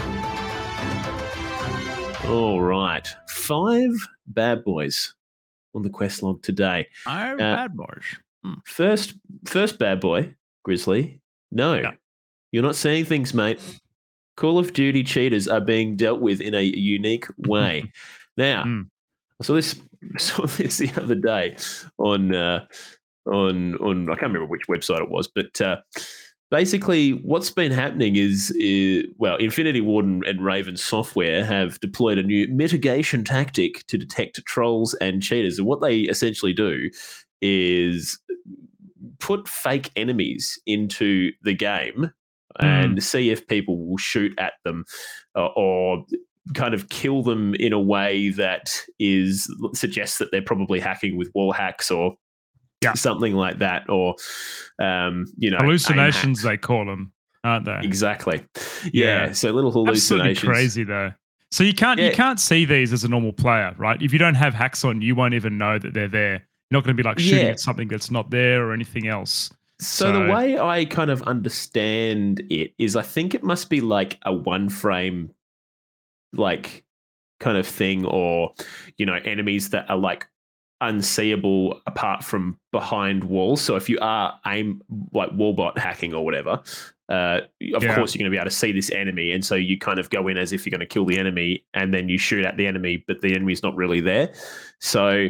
All 2.29 2.61
right, 2.61 3.07
five 3.29 3.91
bad 4.27 4.63
boys 4.65 5.13
on 5.73 5.81
the 5.81 5.89
quest 5.89 6.21
log 6.23 6.41
today. 6.43 6.87
I'm 7.05 7.35
Uh, 7.35 7.55
bad 7.55 7.77
boys. 7.77 8.03
First, 8.65 9.13
first 9.45 9.79
bad 9.79 9.99
boy, 10.01 10.35
Grizzly. 10.63 11.21
No, 11.51 11.75
Yeah. 11.75 11.91
you're 12.51 12.63
not 12.63 12.75
seeing 12.75 13.05
things, 13.05 13.33
mate. 13.33 13.59
Call 14.35 14.59
of 14.59 14.73
Duty 14.73 15.03
cheaters 15.03 15.47
are 15.47 15.61
being 15.61 15.95
dealt 15.95 16.19
with 16.19 16.41
in 16.41 16.53
a 16.53 16.61
unique 16.61 17.25
way. 17.37 17.91
now, 18.37 18.63
Mm. 18.65 18.89
I 19.41 19.43
saw 19.43 19.53
this, 19.53 19.79
I 20.15 20.17
saw 20.19 20.45
this 20.45 20.77
the 20.77 20.91
other 21.01 21.15
day 21.15 21.55
on 21.97 22.35
uh, 22.35 22.65
on 23.25 23.75
on 23.77 24.09
I 24.09 24.13
can't 24.15 24.33
remember 24.33 24.47
which 24.47 24.67
website 24.67 25.01
it 25.01 25.09
was, 25.09 25.27
but 25.27 25.59
uh, 25.61 25.77
basically 26.49 27.11
what's 27.11 27.51
been 27.51 27.71
happening 27.71 28.15
is, 28.15 28.51
is 28.51 29.05
well, 29.17 29.37
Infinity 29.37 29.81
Ward 29.81 30.05
and, 30.05 30.23
and 30.25 30.43
Raven 30.43 30.77
Software 30.77 31.45
have 31.45 31.79
deployed 31.79 32.17
a 32.17 32.23
new 32.23 32.47
mitigation 32.49 33.23
tactic 33.23 33.85
to 33.87 33.97
detect 33.97 34.43
trolls 34.45 34.93
and 34.95 35.21
cheaters, 35.21 35.57
and 35.57 35.67
what 35.67 35.81
they 35.81 35.99
essentially 36.01 36.53
do 36.53 36.89
is 37.41 38.19
put 39.19 39.47
fake 39.47 39.91
enemies 39.95 40.59
into 40.65 41.31
the 41.43 41.53
game 41.53 42.11
and 42.59 43.03
see 43.03 43.29
if 43.29 43.47
people 43.47 43.77
will 43.85 43.97
shoot 43.97 44.33
at 44.39 44.53
them 44.63 44.83
uh, 45.35 45.47
or 45.55 46.03
kind 46.53 46.73
of 46.73 46.89
kill 46.89 47.21
them 47.23 47.53
in 47.55 47.73
a 47.73 47.79
way 47.79 48.29
that 48.29 48.81
is 48.99 49.53
suggests 49.73 50.17
that 50.17 50.31
they're 50.31 50.41
probably 50.41 50.79
hacking 50.79 51.17
with 51.17 51.29
wall 51.35 51.51
hacks 51.51 51.91
or 51.91 52.15
Yeah. 52.83 52.93
something 52.93 53.33
like 53.33 53.59
that 53.59 53.89
or 53.89 54.15
um 54.79 55.25
you 55.37 55.49
know 55.49 55.57
Hallucinations, 55.57 56.39
hacks. 56.39 56.43
they 56.43 56.57
call 56.57 56.85
them, 56.85 57.11
aren't 57.43 57.65
they? 57.65 57.79
exactly 57.83 58.43
yeah, 58.93 59.27
Yeah. 59.27 59.31
so 59.33 59.51
little 59.51 59.71
hallucinations. 59.71 60.03
Absolutely 60.11 60.27
hallucinations 60.35 60.53
crazy 60.57 60.83
though. 60.83 61.11
So 61.51 61.63
you 61.63 61.73
can't 61.73 61.99
Yeah. 61.99 62.07
you 62.09 62.11
can't 62.15 62.39
see 62.39 62.65
these 62.65 62.93
as 62.93 63.03
a 63.03 63.07
normal 63.07 63.33
player, 63.33 63.73
right? 63.77 63.99
If 64.01 64.13
you 64.13 64.19
don't 64.19 64.35
have 64.35 64.53
hacks 64.53 64.83
on, 64.85 65.01
you 65.01 65.15
won't 65.15 65.33
even 65.33 65.57
know 65.57 65.79
that 65.79 65.93
they're 65.93 66.07
there. 66.09 66.33
You're 66.69 66.79
not 66.79 66.83
going 66.83 66.95
to 66.95 67.01
be 67.01 67.07
like 67.07 67.17
shooting 67.19 67.45
Yeah. 67.45 67.51
at 67.51 67.59
something 67.59 67.87
that's 67.87 68.11
not 68.11 68.29
there 68.29 68.67
or 68.67 68.73
anything 68.73 69.07
else. 69.07 69.49
So, 69.79 70.11
the 70.11 70.31
way 70.33 70.59
I 70.59 70.85
kind 70.85 71.09
of 71.11 71.21
understand 71.23 72.41
it 72.49 72.73
is 72.77 72.95
I 72.95 73.03
think 73.03 73.33
it 73.35 73.43
must 73.43 73.69
be 73.69 73.79
like 73.79 74.17
a 74.25 74.33
one 74.33 74.69
frame 74.69 75.31
like 76.33 76.83
kind 77.39 77.57
of 77.57 77.65
thing 77.67 78.05
or 78.05 78.51
you 78.97 79.05
know 79.05 79.13
enemies 79.23 79.69
that 79.69 79.89
are 79.89 79.97
like 79.97 80.27
unseeable 80.81 81.81
apart 81.87 82.23
from 82.23 82.57
behind 82.71 83.23
walls. 83.23 83.61
So 83.61 83.75
if 83.75 83.89
you 83.89 83.97
are 83.99 84.39
aim 84.45 84.81
like 85.13 85.29
wallbot 85.31 85.77
hacking 85.77 86.13
or 86.13 86.23
whatever, 86.23 86.61
uh, 87.09 87.41
of 87.73 87.83
Yeah. 87.83 87.95
course 87.95 88.13
you're 88.13 88.19
going 88.19 88.31
to 88.31 88.35
be 88.35 88.37
able 88.37 88.49
to 88.49 88.55
see 88.55 88.71
this 88.71 88.91
enemy, 88.91 89.31
and 89.31 89.43
so 89.43 89.55
you 89.55 89.77
kind 89.77 89.99
of 89.99 90.09
go 90.09 90.27
in 90.27 90.37
as 90.37 90.51
if 90.53 90.65
you're 90.65 90.71
going 90.71 90.79
to 90.79 90.85
kill 90.85 91.05
the 91.05 91.17
enemy, 91.17 91.63
and 91.73 91.93
then 91.93 92.09
you 92.09 92.17
shoot 92.17 92.45
at 92.45 92.57
the 92.57 92.67
enemy, 92.67 93.03
but 93.07 93.21
the 93.21 93.33
enemy's 93.33 93.63
not 93.63 93.75
really 93.75 94.01
there. 94.01 94.33
So 94.79 95.27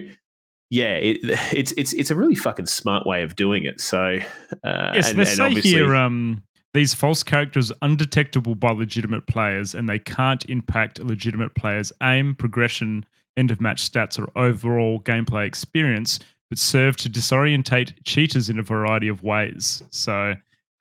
yeah, 0.70 0.96
it, 0.96 1.20
it's 1.54 1.72
it's 1.78 1.94
it's 1.94 2.12
a 2.12 2.16
really 2.16 2.36
fucking 2.36 2.66
smart 2.66 3.06
way 3.06 3.24
of 3.24 3.36
doing 3.36 3.64
it. 3.66 3.80
So 3.80 4.20
uh, 4.64 4.92
Yes, 4.96 5.10
and, 5.10 5.20
they 5.20 5.24
and 5.24 5.38
say 5.38 5.44
obviously, 5.46 5.72
here 5.72 5.96
um, 5.96 6.44
these 6.74 6.94
false 6.94 7.24
characters 7.24 7.72
are 7.72 7.78
undetectable 7.82 8.56
by 8.56 8.72
legitimate 8.72 9.26
players 9.28 9.74
and 9.74 9.88
they 9.88 10.00
can't 10.00 10.46
impact 10.50 11.00
legitimate 11.00 11.56
player's 11.56 11.92
aim, 12.04 12.36
progression, 12.36 13.06
end 13.38 13.52
of 13.52 13.62
match 13.62 13.90
stats, 13.90 14.20
or 14.20 14.30
overall 14.38 15.00
gameplay 15.02 15.46
experience, 15.46 16.20
but 16.50 16.58
serve 16.58 16.98
to 16.98 17.10
disorientate 17.10 17.94
cheaters 18.06 18.50
in 18.50 18.60
a 18.60 18.64
variety 18.64 19.08
of 19.08 19.24
ways. 19.24 19.84
So, 19.92 20.32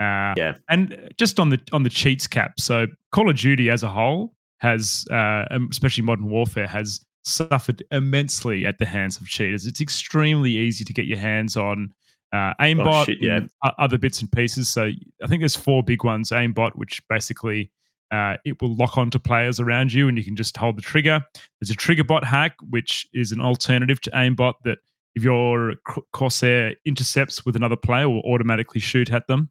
uh, 0.01 0.35
Yeah. 0.37 0.55
and 0.69 1.11
just 1.19 1.39
on 1.39 1.51
the 1.51 1.61
on 1.73 1.83
the 1.83 1.91
cheats 1.91 2.27
cap, 2.27 2.59
so 2.59 2.87
Call 3.13 3.31
of 3.31 3.37
Duty 3.37 3.71
as 3.71 3.83
a 3.83 3.89
whole 3.89 4.35
has, 4.61 5.07
uh, 5.11 5.45
um, 5.51 5.69
especially 5.71 6.03
Modern 6.03 6.27
Warfare, 6.31 6.67
has 6.67 7.05
suffered 7.25 7.83
immensely 7.91 8.65
at 8.67 8.79
the 8.79 8.87
hands 8.87 9.21
of 9.21 9.27
cheaters. 9.27 9.67
It's 9.67 9.81
extremely 9.81 10.53
easy 10.57 10.85
to 10.85 10.93
get 10.93 11.07
your 11.07 11.19
hands 11.19 11.57
on 11.57 11.93
uh, 12.33 12.55
aimbot, 12.61 13.03
Oh, 13.03 13.05
shit, 13.05 13.19
yeah. 13.23 13.37
and 13.37 13.51
other 13.79 13.99
bits 13.99 14.21
and 14.21 14.31
pieces. 14.31 14.69
So 14.69 14.91
I 15.23 15.27
think 15.27 15.41
there's 15.41 15.57
four 15.57 15.83
big 15.83 16.05
ones. 16.05 16.31
Aimbot, 16.31 16.73
which 16.75 17.01
basically 17.09 17.71
uh, 18.11 18.37
it 18.45 18.61
will 18.61 18.75
lock 18.77 18.97
onto 18.97 19.19
players 19.19 19.61
around 19.61 19.93
you, 19.93 20.09
and 20.09 20.17
you 20.17 20.25
can 20.25 20.37
just 20.37 20.57
hold 20.57 20.77
the 20.77 20.83
trigger. 20.83 21.21
There's 21.61 21.71
a 21.71 21.75
trigger 21.75 22.05
bot 22.05 22.25
hack, 22.25 22.57
which 22.71 23.07
is 23.13 23.33
an 23.33 23.41
alternative 23.41 24.01
to 24.03 24.11
aimbot 24.11 24.55
that 24.65 24.79
if 25.15 25.25
your 25.25 25.75
crosshair 26.15 26.77
intercepts 26.85 27.45
with 27.45 27.57
another 27.57 27.77
player, 27.77 28.09
will 28.09 28.23
automatically 28.23 28.81
shoot 28.81 29.11
at 29.13 29.27
them. 29.27 29.51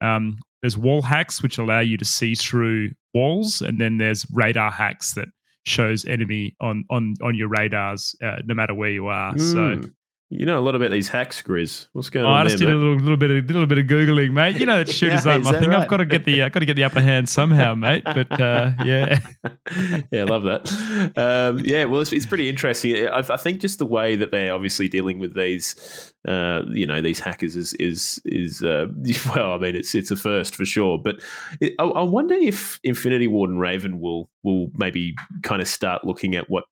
Um, 0.00 0.38
there's 0.60 0.76
wall 0.76 1.02
hacks, 1.02 1.42
which 1.42 1.58
allow 1.58 1.80
you 1.80 1.96
to 1.96 2.04
see 2.04 2.34
through 2.34 2.90
walls, 3.14 3.62
and 3.62 3.80
then 3.80 3.98
there's 3.98 4.26
radar 4.32 4.70
hacks 4.70 5.14
that 5.14 5.28
shows 5.64 6.04
enemy 6.04 6.54
on 6.60 6.84
on 6.90 7.14
on 7.22 7.34
your 7.34 7.48
radars, 7.48 8.14
uh, 8.22 8.38
no 8.44 8.54
matter 8.54 8.74
where 8.74 8.90
you 8.90 9.06
are. 9.06 9.36
So 9.38 9.56
Mm. 9.56 9.92
You 10.28 10.44
know 10.44 10.58
a 10.58 10.60
lot 10.60 10.74
about 10.74 10.90
these 10.90 11.08
hacks, 11.08 11.40
Grizz. 11.40 11.86
What's 11.92 12.10
going 12.10 12.26
Oh, 12.26 12.30
I 12.30 12.42
just 12.44 12.58
there? 12.58 12.66
did 12.66 12.74
a 12.74 12.78
little, 12.78 12.96
little 12.96 13.16
bit 13.16 13.30
of 13.30 13.44
little 13.46 13.66
bit 13.66 13.78
of 13.78 13.86
googling, 13.86 14.32
mate. 14.32 14.56
You 14.58 14.66
know 14.66 14.78
that 14.82 14.88
shooters 14.92 15.24
Yeah, 15.24 15.32
aren't 15.32 15.44
my 15.44 15.52
thing. 15.58 15.68
right? 15.70 15.78
I've 15.80 15.88
got 15.88 15.98
to 15.98 16.04
get 16.04 16.24
the 16.24 16.42
I've 16.42 16.52
got 16.52 16.60
to 16.60 16.66
get 16.66 16.74
the 16.74 16.82
upper 16.84 17.00
hand 17.00 17.28
somehow, 17.28 17.74
mate. 17.76 18.02
But 18.04 18.40
uh, 18.40 18.72
yeah, 18.84 19.20
yeah, 20.10 20.22
I 20.22 20.24
love 20.24 20.42
that. 20.42 21.12
Um, 21.16 21.60
yeah, 21.64 21.84
well, 21.84 22.00
it's, 22.00 22.12
it's 22.12 22.26
pretty 22.26 22.48
interesting. 22.48 23.06
I, 23.08 23.18
I 23.18 23.36
think 23.36 23.60
just 23.60 23.78
the 23.78 23.86
way 23.86 24.16
that 24.16 24.30
they're 24.32 24.52
obviously 24.52 24.88
dealing 24.88 25.18
with 25.20 25.34
these, 25.34 26.12
uh, 26.26 26.62
you 26.70 26.86
know, 26.86 27.00
these 27.00 27.20
hackers 27.20 27.54
is 27.54 27.74
is 27.74 28.20
is 28.24 28.62
uh, 28.62 28.86
well, 29.34 29.52
I 29.52 29.58
mean, 29.58 29.76
it's 29.76 29.94
it's 29.94 30.10
a 30.10 30.16
first 30.16 30.56
for 30.56 30.64
sure. 30.64 30.98
But 30.98 31.20
it, 31.60 31.74
I, 31.78 31.84
I 31.84 32.02
wonder 32.02 32.34
if 32.34 32.80
Infinity 32.82 33.28
Ward 33.28 33.50
and 33.50 33.60
Raven 33.60 34.00
will 34.00 34.28
will 34.42 34.70
maybe 34.74 35.14
kind 35.44 35.62
of 35.62 35.68
start 35.68 36.04
looking 36.04 36.34
at 36.34 36.50
what 36.50 36.64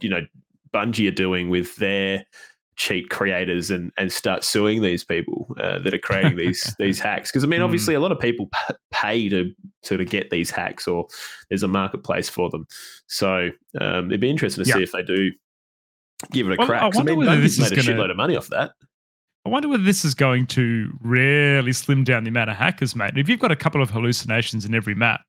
you 0.00 0.08
know 0.08 0.20
Bungie 0.72 1.08
are 1.08 1.14
doing 1.14 1.50
with 1.50 1.74
their 1.76 2.24
cheat 2.80 3.10
creators 3.10 3.70
and 3.70 3.92
and 3.98 4.10
start 4.10 4.42
suing 4.42 4.80
these 4.80 5.04
people 5.04 5.54
uh, 5.60 5.78
that 5.80 5.92
are 5.92 5.98
creating 5.98 6.34
these 6.44 6.74
these 6.78 6.98
hacks 6.98 7.30
because 7.30 7.44
I 7.44 7.46
mean 7.46 7.60
Hmm. 7.60 7.64
obviously 7.64 7.94
a 7.94 8.00
lot 8.00 8.10
of 8.10 8.18
people 8.18 8.46
p- 8.46 8.74
pay 8.90 9.28
to 9.28 9.52
sort 9.82 10.00
of 10.00 10.08
get 10.08 10.30
these 10.30 10.50
hacks 10.50 10.88
or 10.88 11.06
there's 11.50 11.62
a 11.62 11.68
marketplace 11.68 12.30
for 12.30 12.48
them 12.48 12.66
so 13.06 13.50
um, 13.78 14.06
it'd 14.06 14.20
be 14.20 14.30
interesting 14.30 14.64
to 14.64 14.68
Yeah. 14.70 14.76
see 14.76 14.82
if 14.82 14.92
they 14.92 15.02
do 15.02 15.30
give 16.32 16.48
it 16.48 16.54
a 16.54 16.56
Well, 16.58 16.72
I 16.72 16.78
I, 16.78 16.88
wonder 16.88 17.12
mean 17.12 17.18
whether 17.18 17.38
this 17.38 17.58
made 17.58 17.72
a 17.72 17.76
gonna- 17.76 17.88
shitload 17.88 18.10
of 18.10 18.16
money 18.16 18.34
off 18.34 18.48
that 18.48 18.72
I 19.44 19.50
wonder 19.50 19.68
whether 19.68 19.82
this 19.82 20.02
is 20.04 20.14
going 20.14 20.46
to 20.48 20.90
really 21.02 21.72
slim 21.74 22.02
down 22.04 22.24
the 22.24 22.28
amount 22.28 22.50
of 22.50 22.56
hackers, 22.56 22.94
mate. 22.94 23.16
If 23.16 23.26
you've 23.26 23.40
got 23.40 23.50
a 23.50 23.56
couple 23.56 23.80
of 23.82 23.88
hallucinations 23.88 24.66
in 24.66 24.74
every 24.74 24.94
map, 24.94 25.22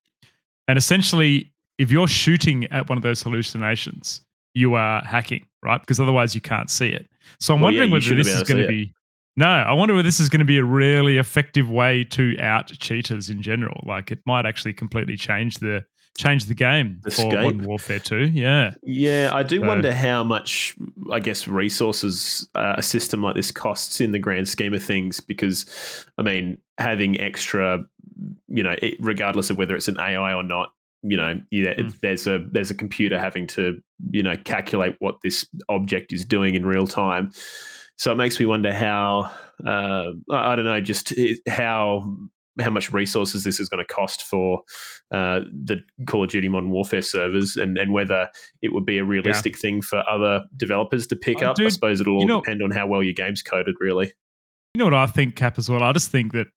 and 0.67 0.77
essentially 0.77 1.51
if 1.77 1.91
you're 1.91 2.09
shooting 2.09 2.65
at 2.71 2.87
one 2.89 2.97
of 2.97 3.03
those 3.03 3.21
hallucinations, 3.23 4.21
you 4.53 4.73
are 4.75 5.01
hacking, 5.03 5.45
right? 5.63 5.79
Because 5.79 5.99
otherwise 5.99 6.35
you 6.35 6.41
can't 6.41 6.69
see 6.69 6.89
it. 6.89 7.07
So 7.39 7.53
I'm 7.53 7.59
Well, 7.61 7.67
wondering 7.67 7.89
you 7.89 7.93
whether 7.93 8.15
this 8.15 8.27
is 8.27 8.43
going 8.43 8.61
to 8.61 8.67
be. 8.67 8.93
No, 9.37 9.47
I 9.47 9.71
wonder 9.73 9.93
whether 9.95 10.03
this 10.07 10.19
is 10.19 10.27
going 10.29 10.39
to 10.39 10.45
be 10.45 10.57
a 10.57 10.63
really 10.63 11.17
effective 11.17 11.69
way 11.69 12.03
to 12.05 12.37
out 12.39 12.67
cheaters 12.67 13.29
in 13.29 13.41
general. 13.41 13.81
Like 13.85 14.11
it 14.11 14.19
might 14.25 14.45
actually 14.45 14.73
completely 14.73 15.15
change 15.15 15.57
the 15.59 15.85
change 16.17 16.45
the 16.45 16.53
game 16.53 16.99
The 17.03 17.11
for? 17.11 17.31
Modern 17.31 17.63
Warfare 17.63 17.99
2. 17.99 18.25
Yeah. 18.33 18.73
Yeah, 18.83 19.29
I 19.33 19.43
do 19.43 19.61
So- 19.61 19.67
wonder 19.67 19.93
how 19.93 20.25
much, 20.25 20.75
I 21.09 21.21
guess, 21.21 21.47
resources 21.47 22.47
uh, 22.53 22.75
a 22.77 22.83
system 22.83 23.23
like 23.23 23.35
this 23.35 23.49
costs 23.51 24.01
in 24.01 24.11
the 24.11 24.19
grand 24.19 24.49
scheme 24.49 24.73
of 24.73 24.83
things. 24.83 25.21
Because, 25.21 25.65
I 26.17 26.21
mean, 26.23 26.57
having 26.77 27.19
extra, 27.21 27.85
you 28.49 28.61
know, 28.61 28.75
it, 28.81 28.95
regardless 28.99 29.49
of 29.49 29.57
whether 29.57 29.73
it's 29.73 29.87
an 29.87 29.97
AI 29.99 30.33
or 30.33 30.43
not, 30.43 30.73
you 31.03 31.17
know, 31.17 31.39
yeah, 31.51 31.73
Mm. 31.75 31.99
there's 32.01 32.27
a 32.27 32.45
there's 32.51 32.71
a 32.71 32.75
computer 32.75 33.19
having 33.19 33.47
to, 33.47 33.81
you 34.11 34.23
know, 34.23 34.35
calculate 34.37 34.95
what 34.99 35.15
this 35.23 35.47
object 35.69 36.13
is 36.13 36.25
doing 36.25 36.55
in 36.55 36.65
real 36.65 36.87
time. 36.87 37.31
So 37.97 38.11
it 38.11 38.15
makes 38.15 38.39
me 38.39 38.45
wonder 38.47 38.73
how, 38.73 39.31
uh, 39.65 40.11
I 40.31 40.55
don't 40.55 40.65
know, 40.65 40.81
just 40.81 41.13
how 41.47 42.17
how 42.59 42.69
much 42.69 42.91
resources 42.91 43.43
this 43.45 43.59
is 43.59 43.69
going 43.69 43.83
to 43.83 43.93
cost 43.93 44.23
for 44.23 44.61
uh, 45.11 45.39
the 45.63 45.81
Call 46.05 46.23
of 46.23 46.29
Duty 46.29 46.49
Modern 46.49 46.69
Warfare 46.69 47.01
servers, 47.01 47.55
and 47.57 47.77
and 47.77 47.93
whether 47.93 48.29
it 48.61 48.73
would 48.73 48.85
be 48.85 48.97
a 48.97 49.03
realistic 49.03 49.57
thing 49.57 49.81
for 49.81 50.03
other 50.09 50.43
developers 50.57 51.07
to 51.07 51.15
pick 51.15 51.41
Oh, 51.41 51.47
up. 51.51 51.59
I 51.59 51.69
suppose 51.69 52.01
it'll 52.01 52.15
all 52.15 52.21
you 52.21 52.27
know- 52.27 52.41
depend 52.41 52.61
on 52.61 52.71
how 52.71 52.87
well 52.87 53.01
your 53.03 53.13
game's 53.13 53.41
coded, 53.41 53.75
really. 53.79 54.07
You 54.73 54.79
know 54.79 54.85
what 54.85 54.93
I 54.93 55.05
think, 55.07 55.35
Cap, 55.35 55.57
as 55.57 55.69
well? 55.69 55.83
I 55.83 55.91
just 55.93 56.11
think 56.11 56.33
that 56.33 56.47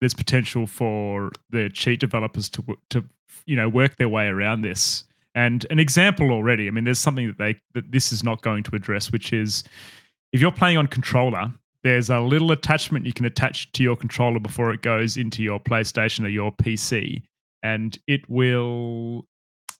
there's 0.00 0.14
potential 0.14 0.66
for 0.66 1.30
the 1.50 1.70
cheat 1.70 2.00
developers 2.00 2.48
to 2.50 2.64
to 2.90 3.04
you 3.48 3.56
know 3.56 3.68
work 3.68 3.96
their 3.96 4.08
way 4.08 4.26
around 4.26 4.62
this. 4.62 5.04
And 5.34 5.66
an 5.70 5.78
example 5.78 6.30
already, 6.30 6.66
I 6.66 6.70
mean, 6.70 6.84
there's 6.84 6.98
something 6.98 7.26
that 7.28 7.38
they 7.38 7.60
that 7.74 7.90
this 7.90 8.12
is 8.12 8.22
not 8.22 8.42
going 8.42 8.62
to 8.64 8.76
address, 8.76 9.10
which 9.10 9.32
is 9.32 9.64
if 10.32 10.40
you're 10.40 10.52
playing 10.52 10.76
on 10.76 10.86
controller, 10.86 11.52
there's 11.82 12.10
a 12.10 12.20
little 12.20 12.52
attachment 12.52 13.06
you 13.06 13.12
can 13.12 13.24
attach 13.24 13.72
to 13.72 13.82
your 13.82 13.96
controller 13.96 14.40
before 14.40 14.72
it 14.72 14.82
goes 14.82 15.16
into 15.16 15.42
your 15.42 15.58
PlayStation 15.58 16.24
or 16.24 16.28
your 16.28 16.52
PC, 16.52 17.22
and 17.62 17.98
it 18.06 18.28
will 18.28 19.26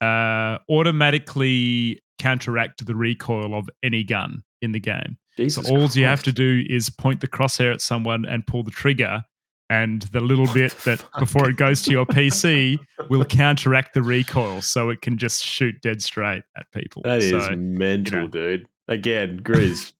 uh, 0.01 0.57
automatically 0.69 2.01
counteract 2.17 2.85
the 2.85 2.95
recoil 2.95 3.53
of 3.53 3.69
any 3.83 4.03
gun 4.03 4.43
in 4.61 4.71
the 4.71 4.79
game. 4.79 5.17
Jesus 5.37 5.67
So 5.67 5.75
all 5.75 5.87
you 5.89 6.05
have 6.05 6.23
to 6.23 6.31
do 6.31 6.65
is 6.69 6.89
point 6.89 7.21
the 7.21 7.27
crosshair 7.27 7.73
at 7.73 7.81
someone 7.81 8.25
and 8.25 8.45
pull 8.45 8.63
the 8.63 8.71
trigger, 8.71 9.23
and 9.69 10.01
the 10.03 10.19
little 10.19 10.51
bit 10.53 10.75
that 10.85 11.03
before 11.19 11.49
it 11.49 11.57
goes 11.57 11.81
to 11.83 11.91
your 11.91 12.05
PC 12.05 12.79
will 13.09 13.25
counteract 13.25 13.93
the 13.93 14.01
recoil, 14.01 14.61
so 14.61 14.89
it 14.89 15.01
can 15.01 15.17
just 15.17 15.43
shoot 15.43 15.79
dead 15.81 16.01
straight 16.01 16.43
at 16.57 16.71
people. 16.71 17.03
That 17.03 17.19
is 17.19 17.45
so, 17.45 17.55
mental, 17.55 18.21
know. 18.21 18.27
dude. 18.27 18.67
Again, 18.87 19.41
Grizz, 19.41 19.93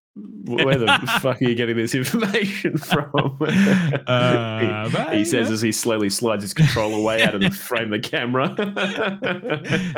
where 0.46 0.78
the 0.78 0.88
fuck 1.22 1.40
are 1.42 1.46
you 1.46 1.54
getting 1.54 1.78
this 1.78 1.94
information 1.94 2.78
from? 2.80 3.38
Uh, 4.08 4.90
he, 5.12 5.18
he 5.20 5.26
says 5.26 5.48
yeah. 5.48 5.54
as 5.54 5.62
he 5.62 5.72
slowly 5.72 6.10
slides 6.10 6.44
his 6.44 6.54
controller 6.54 6.98
away 6.98 7.22
out 7.22 7.36
of 7.36 7.42
the 7.42 7.52
frame 7.52 7.94
of 7.94 8.02
the 8.02 8.10
camera. 8.10 8.56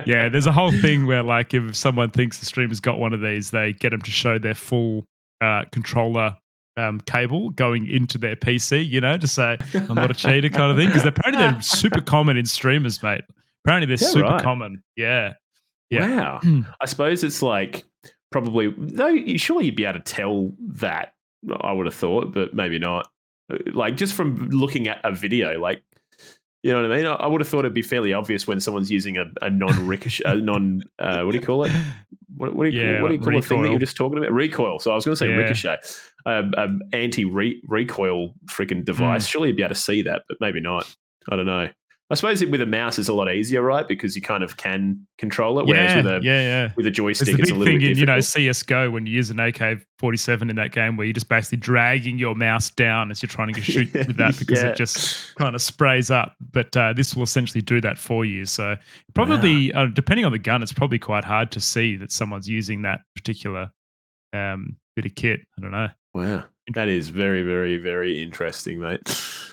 yeah, 0.06 0.28
there's 0.28 0.48
a 0.48 0.52
whole 0.52 0.72
thing 0.72 1.06
where 1.06 1.24
like 1.24 1.54
if 1.54 1.76
someone 1.76 2.12
thinks 2.12 2.40
the 2.40 2.46
streamer's 2.46 2.82
got 2.82 3.00
one 3.00 3.14
of 3.14 3.22
these, 3.22 3.52
they 3.52 3.72
get 3.74 3.92
them 3.92 4.02
to 4.02 4.12
show 4.12 4.38
their 4.38 4.56
full 4.56 5.06
uh, 5.40 5.64
controller 5.72 6.36
um, 6.78 7.00
cable 7.02 7.50
going 7.52 7.88
into 7.90 8.18
their 8.18 8.36
PC, 8.36 8.88
you 8.88 9.02
know, 9.02 9.18
to 9.18 9.28
say 9.28 9.58
I'm 9.74 9.96
not 9.96 10.12
a 10.12 10.14
cheater 10.16 10.50
kind 10.50 10.72
of 10.72 10.78
thing. 10.78 10.88
Because 10.88 11.06
apparently 11.06 11.46
they're 11.46 11.62
super 11.62 12.02
common 12.02 12.38
in 12.38 12.46
streamers, 12.46 13.02
mate. 13.04 13.24
Apparently 13.66 13.88
they're 13.96 14.06
Yeah, 14.08 14.14
super 14.14 14.30
right. 14.30 14.44
common. 14.44 14.84
Yeah. 14.96 15.34
Yeah. 15.90 16.40
Wow. 16.42 16.64
I 16.80 16.86
suppose 16.86 17.24
it's 17.24 17.42
like 17.42 17.84
probably 18.32 18.74
no. 18.78 19.16
Surely 19.38 19.66
you'd 19.66 19.76
be 19.76 19.86
able 19.86 20.00
to 20.00 20.06
tell 20.06 20.54
that. 20.76 21.14
I 21.62 21.72
would 21.74 21.86
have 21.88 21.96
thought, 21.96 22.34
but 22.34 22.54
maybe 22.54 22.80
not. 22.80 23.10
Uh, 23.52 23.58
Like 23.74 23.98
just 23.98 24.14
from 24.14 24.48
looking 24.50 24.88
at 24.88 25.02
a 25.04 25.12
video, 25.12 25.60
like 25.60 25.84
you 26.64 26.72
know 26.72 26.82
what 26.84 26.92
I 26.92 26.96
mean. 26.96 27.06
I, 27.08 27.26
would 27.28 27.42
have 27.42 27.48
thought 27.48 27.60
it'd 27.60 27.74
be 27.74 27.82
fairly 27.82 28.14
obvious 28.14 28.46
when 28.48 28.60
someone's 28.60 28.92
using 28.92 29.18
a, 29.18 29.26
a 29.42 29.50
non 29.50 29.86
ricochet, 29.88 30.24
a 30.26 30.36
non 30.36 30.84
uh, 31.00 31.24
what 31.24 31.32
do 31.32 31.40
you 31.40 31.44
call 31.46 31.64
it? 31.66 31.72
What, 32.38 32.56
what 32.56 32.66
do 32.66 32.70
you 32.70 32.80
Yeah, 32.80 32.94
call, 32.94 33.02
what 33.02 33.08
do 33.10 33.14
you 33.16 33.20
call 33.20 33.34
the 33.34 33.42
thing 33.42 33.62
that 33.64 33.70
you're 33.72 33.80
just 33.80 33.98
talking 33.98 34.18
about? 34.20 34.32
Recoil. 34.32 34.80
So 34.80 34.92
I 34.92 34.96
was 34.96 35.04
going 35.04 35.14
to 35.14 35.18
say 35.20 35.28
Yeah. 35.30 35.36
ricochet, 35.36 35.78
um, 36.26 36.54
um, 36.58 36.82
anti 36.94 37.26
recoil 37.26 38.34
freaking 38.48 38.84
device. 38.86 39.26
Hmm. 39.26 39.30
Surely 39.30 39.48
you'd 39.50 39.58
be 39.58 39.64
able 39.64 39.76
to 39.76 39.82
see 39.82 40.02
that, 40.04 40.24
but 40.28 40.38
maybe 40.42 40.60
not. 40.60 40.94
I 41.30 41.36
don't 41.36 41.46
know. 41.46 41.70
I 42.10 42.14
suppose 42.16 42.44
with 42.46 42.60
a 42.60 42.66
mouse 42.66 43.00
it's 43.00 43.08
a 43.08 43.14
lot 43.14 43.32
easier, 43.34 43.62
right? 43.62 43.88
Because 43.88 44.18
you 44.18 44.22
kind 44.22 44.44
of 44.44 44.58
can 44.58 45.08
control 45.18 45.60
it. 45.60 45.66
Whereas 45.66 45.92
Yeah, 45.92 45.96
with 45.96 46.08
a 46.08 46.20
yeah, 46.22 46.42
yeah. 46.42 46.72
with 46.76 46.86
a 46.86 46.90
It's 46.90 46.98
joystick, 46.98 47.38
the 47.38 47.42
it's, 47.42 47.52
a 47.52 47.54
little 47.56 47.72
thing 47.72 47.80
bit 47.80 47.92
in 47.92 47.98
you 47.98 48.06
know. 48.06 48.20
CS:GO 48.20 48.92
when 48.92 49.06
you 49.06 49.14
use 49.14 49.30
an 49.30 49.40
AK-47 49.40 50.50
in 50.50 50.58
that 50.58 50.74
game, 50.74 50.98
where 50.98 51.06
you're 51.06 51.14
just 51.14 51.30
basically 51.30 51.60
dragging 51.60 52.20
your 52.20 52.36
mouse 52.36 52.70
down 52.70 53.12
as 53.12 53.24
you're 53.24 53.30
trying 53.30 53.54
to 53.54 53.62
shoot 53.62 53.94
with 53.94 54.18
that 54.18 54.38
because 54.38 54.62
Yeah. 54.62 54.72
it 54.72 54.76
just 54.76 55.34
kind 55.36 55.56
of 55.56 55.62
sprays 55.62 56.12
up. 56.12 56.36
But 56.52 56.76
uh, 56.76 56.92
this 56.92 57.16
will 57.16 57.24
essentially 57.24 57.62
do 57.62 57.80
that 57.80 57.98
for 57.98 58.26
you. 58.26 58.46
So 58.46 58.76
probably, 59.14 59.72
uh, 59.72 59.86
depending 59.86 60.26
on 60.26 60.34
the 60.34 60.40
gun, 60.40 60.62
it's 60.62 60.74
probably 60.74 61.00
quite 61.00 61.24
hard 61.24 61.50
to 61.52 61.62
see 61.62 61.96
that 61.96 62.12
someone's 62.12 62.50
using 62.50 62.82
that 62.82 63.00
particular 63.16 63.72
um, 64.34 64.76
bit 64.98 65.06
of 65.06 65.16
kit. 65.16 65.40
I 65.58 65.62
don't 65.62 65.72
know. 65.72 65.88
Wow. 66.14 66.46
That 66.74 66.88
is 66.88 67.10
very, 67.10 67.44
very, 67.44 67.78
very 67.78 68.22
interesting, 68.22 68.80
mate. 68.80 69.00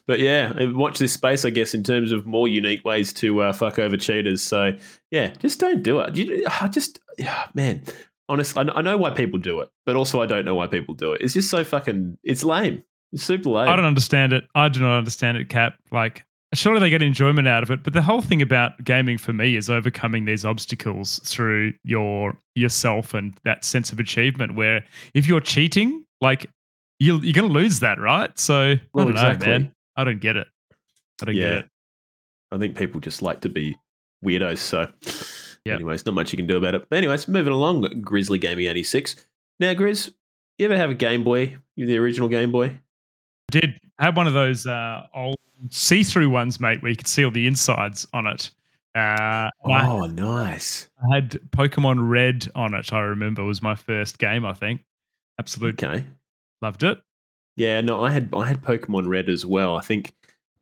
But 0.06 0.20
yeah, 0.20 0.52
watch 0.72 0.98
this 0.98 1.12
space, 1.12 1.44
I 1.44 1.50
guess, 1.50 1.74
in 1.74 1.82
terms 1.82 2.12
of 2.12 2.26
more 2.26 2.48
unique 2.48 2.84
ways 2.84 3.12
to 3.14 3.42
uh, 3.42 3.52
fuck 3.52 3.78
over 3.78 3.96
cheaters. 3.96 4.42
So 4.42 4.72
yeah, 5.10 5.28
just 5.38 5.60
don't 5.60 5.82
do 5.82 6.00
it. 6.00 6.16
You, 6.16 6.46
I 6.60 6.68
just, 6.68 7.00
yeah, 7.18 7.46
man, 7.54 7.82
honestly, 8.28 8.68
I, 8.68 8.78
I 8.78 8.82
know 8.82 8.96
why 8.96 9.10
people 9.10 9.38
do 9.38 9.60
it, 9.60 9.68
but 9.84 9.96
also 9.96 10.22
I 10.22 10.26
don't 10.26 10.44
know 10.44 10.54
why 10.54 10.66
people 10.66 10.94
do 10.94 11.12
it. 11.12 11.22
It's 11.22 11.34
just 11.34 11.50
so 11.50 11.64
fucking, 11.64 12.18
it's 12.22 12.44
lame. 12.44 12.82
It's 13.12 13.24
super 13.24 13.50
lame. 13.50 13.68
I 13.68 13.76
don't 13.76 13.84
understand 13.84 14.32
it. 14.32 14.44
I 14.54 14.68
do 14.68 14.80
not 14.80 14.98
understand 14.98 15.38
it, 15.38 15.48
Cap. 15.48 15.74
Like, 15.90 16.24
surely 16.54 16.80
they 16.80 16.90
get 16.90 17.02
enjoyment 17.02 17.48
out 17.48 17.62
of 17.62 17.70
it. 17.70 17.82
But 17.82 17.94
the 17.94 18.02
whole 18.02 18.22
thing 18.22 18.42
about 18.42 18.84
gaming 18.84 19.18
for 19.18 19.32
me 19.32 19.56
is 19.56 19.70
overcoming 19.70 20.24
these 20.24 20.44
obstacles 20.44 21.18
through 21.24 21.72
your 21.84 22.38
yourself 22.54 23.14
and 23.14 23.34
that 23.44 23.64
sense 23.64 23.92
of 23.92 23.98
achievement. 23.98 24.54
Where 24.54 24.84
if 25.14 25.26
you're 25.26 25.40
cheating, 25.40 26.04
like 26.20 26.46
you 26.98 27.18
you're 27.20 27.32
gonna 27.32 27.48
lose 27.52 27.80
that, 27.80 27.98
right? 28.00 28.36
So 28.38 28.76
Well, 28.92 29.08
I 29.08 29.12
don't 29.12 29.12
exactly. 29.12 29.46
know, 29.46 29.58
man. 29.58 29.72
I 29.96 30.04
don't 30.04 30.20
get 30.20 30.36
it. 30.36 30.46
I 31.22 31.24
don't 31.24 31.34
get 31.34 31.52
Yeah. 31.52 31.58
it. 31.60 31.68
I 32.52 32.58
think 32.58 32.76
people 32.76 33.00
just 33.00 33.22
like 33.22 33.40
to 33.42 33.48
be 33.48 33.76
weirdos. 34.24 34.58
So, 34.58 34.90
Yeah. 35.64 35.74
anyways, 35.74 36.06
not 36.06 36.14
much 36.14 36.32
you 36.32 36.36
can 36.36 36.46
do 36.46 36.56
about 36.56 36.74
it. 36.74 36.86
But 36.88 36.96
anyways, 36.96 37.28
moving 37.28 37.52
along, 37.52 38.00
Grizzly 38.00 38.38
Gaming 38.38 38.66
86. 38.66 39.26
Now, 39.60 39.74
Grizz, 39.74 40.12
you 40.58 40.64
ever 40.66 40.76
have 40.76 40.90
a 40.90 40.94
Game 40.94 41.24
Boy? 41.24 41.56
You 41.76 41.86
the 41.86 41.98
original 41.98 42.28
Game 42.28 42.50
Boy? 42.50 42.78
Did 43.50 43.78
I 43.98 44.04
have 44.04 44.16
one 44.16 44.26
of 44.26 44.32
those 44.34 44.66
uh, 44.66 45.06
old 45.14 45.36
see-through 45.70 46.30
ones, 46.30 46.60
mate, 46.60 46.80
where 46.82 46.90
you 46.90 46.96
could 46.96 47.08
see 47.08 47.24
all 47.24 47.30
the 47.30 47.46
insides 47.46 48.06
on 48.12 48.26
it. 48.26 48.50
Uh, 48.94 49.50
and 49.64 49.72
I 49.74 49.86
Oh, 49.88 50.06
nice. 50.06 50.88
I 51.10 51.16
had 51.16 51.30
Pokemon 51.50 52.08
Red 52.08 52.48
on 52.54 52.74
it. 52.74 52.92
I 52.92 53.00
remember 53.00 53.44
was 53.44 53.60
my 53.62 53.74
first 53.74 54.18
game. 54.18 54.44
I 54.46 54.52
think 54.54 54.82
absolutely 55.38 55.86
Okay. 55.88 56.04
loved 56.62 56.82
it. 56.82 56.98
Yeah, 57.56 57.80
no, 57.80 58.04
I 58.04 58.10
had 58.10 58.28
I 58.34 58.46
had 58.46 58.62
Pokemon 58.62 59.08
Red 59.08 59.28
as 59.28 59.44
well. 59.44 59.76
I 59.76 59.80
think 59.80 60.12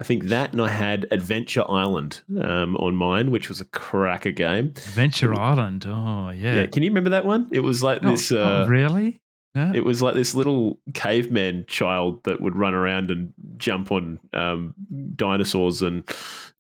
I 0.00 0.04
think 0.04 0.24
that 0.24 0.52
and 0.52 0.60
I 0.62 0.68
had 0.68 1.06
Adventure 1.10 1.64
Island 1.70 2.20
um, 2.42 2.76
on 2.76 2.96
mine, 2.96 3.30
which 3.30 3.48
was 3.48 3.60
a 3.60 3.64
cracker 3.66 4.30
game. 4.32 4.66
Adventure 4.76 5.34
Island. 5.34 5.84
Oh 5.86 6.30
Yeah. 6.30 6.54
yeah. 6.56 6.66
Can 6.66 6.82
you 6.82 6.90
remember 6.90 7.10
that 7.10 7.24
one? 7.24 7.48
It 7.52 7.60
was 7.60 7.82
like 7.82 8.00
Oh, 8.02 8.10
this 8.10 8.30
oh, 8.32 8.62
uh, 8.62 8.66
really? 8.66 9.20
No. 9.54 9.72
it 9.74 9.84
was 9.86 10.02
like 10.02 10.14
this 10.14 10.34
little 10.34 10.78
caveman 10.92 11.64
child 11.66 12.22
that 12.24 12.42
would 12.42 12.54
run 12.54 12.74
around 12.74 13.10
and 13.10 13.32
jump 13.56 13.90
on 13.90 14.20
um, 14.34 14.74
dinosaurs 15.16 15.80
and 15.80 16.02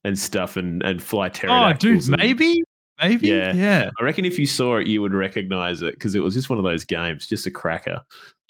and 0.04 0.18
stuff 0.18 0.56
and 0.56 0.82
and 0.82 1.02
fly 1.02 1.26
oh, 1.26 1.28
pterodactyls. 1.28 2.06
dude, 2.06 2.14
and- 2.14 2.22
maybe, 2.22 2.62
maybe. 3.02 3.28
Yeah. 3.28 3.52
Yeah. 3.54 3.90
I 4.00 4.02
reckon 4.04 4.24
if 4.24 4.38
you 4.38 4.46
saw 4.46 4.76
it, 4.76 4.86
you 4.86 5.02
would 5.02 5.12
recognize 5.14 5.82
it 5.82 5.94
because 5.94 6.14
it 6.14 6.20
was 6.20 6.34
just 6.34 6.48
one 6.50 6.58
of 6.58 6.64
those 6.64 6.84
games, 6.84 7.26
just 7.26 7.46
a 7.46 7.50
cracker. 7.50 8.00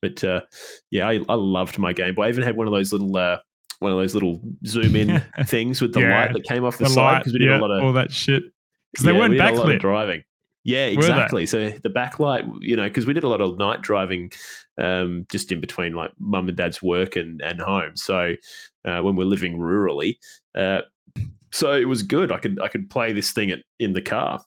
But 0.03 0.23
uh, 0.25 0.43
yeah, 0.91 1.09
I, 1.09 1.21
I 1.29 1.35
loved 1.35 1.79
my 1.79 1.93
Game 1.93 2.15
Boy. 2.15 2.25
I 2.27 2.29
even 2.29 2.45
had 2.45 2.57
one 2.57 2.67
of 2.67 2.73
those 2.73 2.93
little 2.93 3.17
uh, 3.17 3.39
one 3.79 3.93
of 3.93 3.99
those 3.99 4.15
little 4.15 4.41
zoom 4.67 4.97
in 4.97 5.23
things 5.45 5.81
with 5.81 5.93
the 5.95 6.01
Yeah. 6.01 6.21
light 6.25 6.33
that 6.33 6.45
came 6.45 6.65
off 6.65 6.79
the, 6.79 6.85
The 6.85 6.91
side 6.91 7.19
because 7.21 7.33
we 7.33 7.39
did 7.41 7.49
yeah, 7.49 7.59
a 7.59 7.61
lot 7.61 7.71
of 7.71 7.83
all 7.83 7.93
that 7.95 8.13
shit. 8.13 8.45
Because 8.93 9.05
they 9.07 9.13
yeah, 9.13 9.19
weren't 9.19 9.31
we 9.31 9.37
did 9.37 9.45
a 9.47 9.53
lot 9.53 9.69
of 9.71 9.77
backlit. 9.77 9.81
driving. 9.81 10.23
Yeah, 10.65 10.87
exactly. 10.87 11.47
So 11.47 11.71
the 11.71 11.91
backlight, 11.91 12.45
you 12.61 12.75
know, 12.75 12.85
because 12.89 13.07
we 13.07 13.13
did 13.13 13.23
a 13.23 13.29
lot 13.29 13.41
of 13.41 13.57
night 13.57 13.83
driving, 13.83 14.33
um, 14.79 15.25
just 15.31 15.53
in 15.53 15.61
between 15.61 15.93
like 15.95 16.11
mum 16.19 16.49
and 16.49 16.57
dad's 16.57 16.83
work 16.83 17.15
and 17.15 17.41
and 17.41 17.61
home. 17.61 17.97
So 17.97 18.35
uh, 18.85 19.01
when 19.01 19.15
we're 19.17 19.25
living 19.27 19.59
rurally, 19.59 20.17
uh, 20.57 20.81
so 21.57 21.73
it 21.73 21.89
was 21.89 22.03
good. 22.03 22.31
I 22.33 22.39
could 22.39 22.61
I 22.61 22.69
could 22.69 22.89
play 22.91 23.13
this 23.13 23.33
thing 23.33 23.51
at, 23.51 23.61
in 23.79 23.93
the 23.93 24.03
car, 24.03 24.45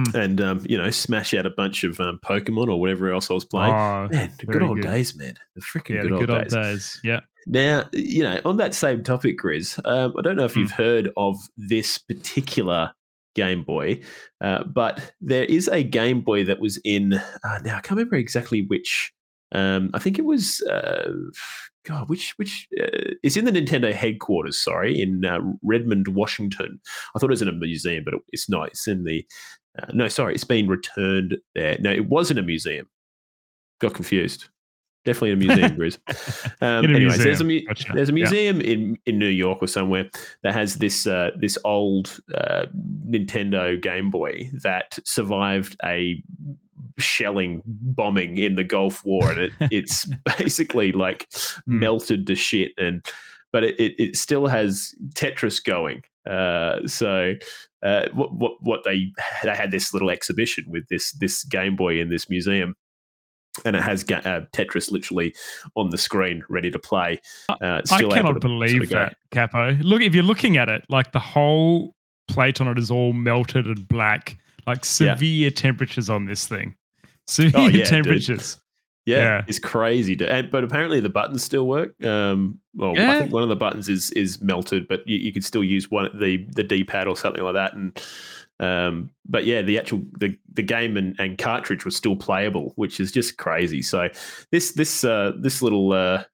Hmm. 0.00 0.16
and 0.16 0.40
um, 0.40 0.66
you 0.66 0.78
know, 0.78 0.90
smash 0.90 1.34
out 1.34 1.44
a 1.44 1.50
bunch 1.50 1.84
of 1.84 2.00
um, 2.00 2.18
Pokemon 2.24 2.68
or 2.68 2.80
whatever 2.80 3.12
else 3.12 3.30
I 3.30 3.34
was 3.34 3.44
playing. 3.44 3.74
Oh, 3.74 4.08
man, 4.10 4.32
the 4.38 4.46
good 4.46 4.62
old 4.62 4.80
good. 4.80 4.88
days, 4.88 5.14
man. 5.14 5.34
The 5.54 5.60
freaking 5.60 5.96
yeah, 5.96 6.02
good, 6.02 6.10
the 6.12 6.14
old, 6.14 6.26
good 6.26 6.30
old 6.30 6.42
days. 6.44 6.52
days. 6.52 7.00
Yeah. 7.04 7.20
Now, 7.46 7.88
you 7.92 8.22
know, 8.22 8.40
on 8.46 8.56
that 8.58 8.74
same 8.74 9.02
topic, 9.02 9.38
Grizz, 9.38 9.78
um, 9.84 10.14
I 10.18 10.22
don't 10.22 10.36
know 10.36 10.44
if 10.46 10.54
Hmm. 10.54 10.60
you've 10.60 10.70
heard 10.72 11.10
of 11.18 11.36
this 11.58 11.98
particular 11.98 12.92
Game 13.34 13.62
Boy, 13.62 14.00
uh, 14.40 14.64
but 14.64 15.12
there 15.20 15.44
is 15.44 15.68
a 15.68 15.82
Game 15.82 16.22
Boy 16.22 16.44
that 16.44 16.60
was 16.60 16.78
in, 16.84 17.14
uh, 17.14 17.58
now 17.64 17.76
I 17.76 17.80
can't 17.80 17.90
remember 17.98 18.16
exactly 18.16 18.62
which, 18.66 19.12
um, 19.52 19.90
I 19.94 19.98
think 19.98 20.18
it 20.18 20.24
was, 20.24 20.62
uh, 20.62 21.12
God, 21.86 22.08
which, 22.08 22.32
which, 22.36 22.68
uh, 22.80 23.14
it's 23.22 23.36
in 23.36 23.44
the 23.46 23.52
Nintendo 23.52 23.92
headquarters, 23.92 24.58
sorry, 24.58 25.00
in 25.00 25.24
uh, 25.24 25.40
Redmond, 25.62 26.08
Washington. 26.08 26.80
I 27.14 27.18
thought 27.18 27.30
it 27.30 27.30
was 27.30 27.42
in 27.42 27.48
a 27.48 27.52
museum, 27.52 28.04
but 28.04 28.14
it- 28.14 28.20
it's 28.32 28.48
not. 28.50 28.68
It's 28.68 28.86
in 28.86 29.04
the, 29.04 29.24
uh, 29.78 29.86
no, 29.94 30.08
sorry, 30.08 30.34
it's 30.34 30.44
been 30.44 30.68
returned 30.68 31.38
there. 31.54 31.78
No, 31.80 31.90
it 31.90 32.06
was 32.08 32.30
in 32.30 32.38
a 32.38 32.42
museum. 32.42 32.86
Got 33.80 33.94
confused. 33.94 34.46
Definitely 35.04 35.30
in 35.30 35.42
a 35.42 35.46
museum, 35.46 35.76
Grizz. 35.78 35.98
Um, 36.62 36.84
In 36.84 36.90
a 36.92 36.96
anyways, 36.96 37.18
there's 37.18 37.40
a 37.40 37.44
museum. 37.44 37.64
mu- 37.64 37.68
Gotcha. 37.68 37.92
there's 37.94 38.10
a 38.10 38.14
Yeah. 38.18 38.52
in 38.62 38.98
in 39.06 39.18
New 39.18 39.28
York 39.28 39.58
or 39.62 39.66
somewhere 39.66 40.10
that 40.42 40.52
has 40.52 40.76
this 40.76 41.06
uh, 41.06 41.30
this 41.38 41.56
old 41.64 42.20
uh, 42.34 42.66
Nintendo 43.08 43.80
Game 43.80 44.10
Boy 44.10 44.50
that 44.62 44.98
survived 45.04 45.76
a 45.84 46.22
shelling 46.98 47.62
bombing 47.66 48.36
in 48.38 48.56
the 48.56 48.64
Gulf 48.64 49.04
War, 49.04 49.30
and 49.30 49.40
it, 49.40 49.52
it's 49.70 50.06
basically 50.38 50.92
like 50.92 51.26
Hmm. 51.64 51.78
melted 51.78 52.26
to 52.26 52.34
shit. 52.34 52.72
And 52.78 53.04
but 53.52 53.64
it, 53.64 53.80
it, 53.80 53.94
it 53.98 54.16
still 54.16 54.46
has 54.46 54.94
Tetris 55.14 55.64
going. 55.64 56.02
Uh, 56.28 56.86
so 56.86 57.34
uh, 57.82 58.06
what 58.12 58.34
what 58.34 58.52
what 58.60 58.80
they 58.84 59.10
they 59.42 59.56
had 59.56 59.70
this 59.70 59.94
little 59.94 60.10
exhibition 60.10 60.64
with 60.68 60.86
this 60.88 61.12
this 61.12 61.42
Game 61.44 61.74
Boy 61.74 62.00
in 62.00 62.10
this 62.10 62.28
museum. 62.28 62.74
And 63.64 63.76
it 63.76 63.82
has 63.82 64.02
uh, 64.04 64.42
Tetris 64.52 64.90
literally 64.90 65.34
on 65.76 65.90
the 65.90 65.98
screen, 65.98 66.42
ready 66.48 66.70
to 66.70 66.78
play. 66.78 67.20
Uh, 67.48 67.80
I 67.90 68.02
cannot 68.02 68.40
believe 68.40 68.70
sort 68.70 68.82
of 68.84 68.88
that, 68.90 69.16
Capo. 69.30 69.72
Look, 69.82 70.02
if 70.02 70.14
you're 70.14 70.24
looking 70.24 70.56
at 70.56 70.68
it, 70.68 70.84
like 70.88 71.12
the 71.12 71.20
whole 71.20 71.94
plate 72.28 72.60
on 72.60 72.68
it 72.68 72.78
is 72.78 72.90
all 72.90 73.12
melted 73.12 73.66
and 73.66 73.86
black. 73.88 74.36
Like 74.66 74.78
Yeah. 74.78 75.14
severe 75.14 75.50
temperatures 75.50 76.08
on 76.10 76.26
this 76.26 76.46
thing. 76.46 76.74
Severe 77.26 77.52
Oh, 77.54 77.66
yeah, 77.66 77.70
dude. 77.72 77.86
temperatures. 77.86 78.60
Yeah, 79.06 79.16
Yeah. 79.16 79.44
it's 79.48 79.58
crazy. 79.58 80.14
To, 80.16 80.30
and, 80.30 80.50
but 80.50 80.62
apparently 80.62 81.00
the 81.00 81.08
buttons 81.08 81.42
still 81.42 81.66
work. 81.66 81.94
Um, 82.04 82.58
well, 82.74 82.92
I 82.98 83.18
think 83.20 83.32
one 83.32 83.42
of 83.42 83.48
the 83.48 83.56
buttons 83.56 83.88
is 83.88 84.10
is 84.12 84.40
melted, 84.42 84.86
but 84.86 85.06
you, 85.08 85.16
you 85.16 85.32
could 85.32 85.44
still 85.44 85.64
use 85.64 85.90
one 85.90 86.10
the 86.14 86.46
the 86.54 86.62
D 86.62 86.84
pad 86.84 87.08
or 87.08 87.16
something 87.16 87.42
like 87.42 87.54
that. 87.54 87.72
And 87.74 88.00
um, 88.60 89.10
but 89.26 89.46
yeah, 89.46 89.62
the 89.62 89.78
actual 89.78 90.02
the 90.18 90.36
the 90.52 90.62
game 90.62 90.96
and, 90.96 91.16
and 91.18 91.38
cartridge 91.38 91.84
was 91.84 91.96
still 91.96 92.14
playable, 92.14 92.72
which 92.76 93.00
is 93.00 93.10
just 93.10 93.38
crazy. 93.38 93.80
So 93.80 94.08
this 94.52 94.72
this 94.72 95.02
uh, 95.02 95.32
this 95.40 95.62
little 95.62 95.92
uh, 95.92 96.24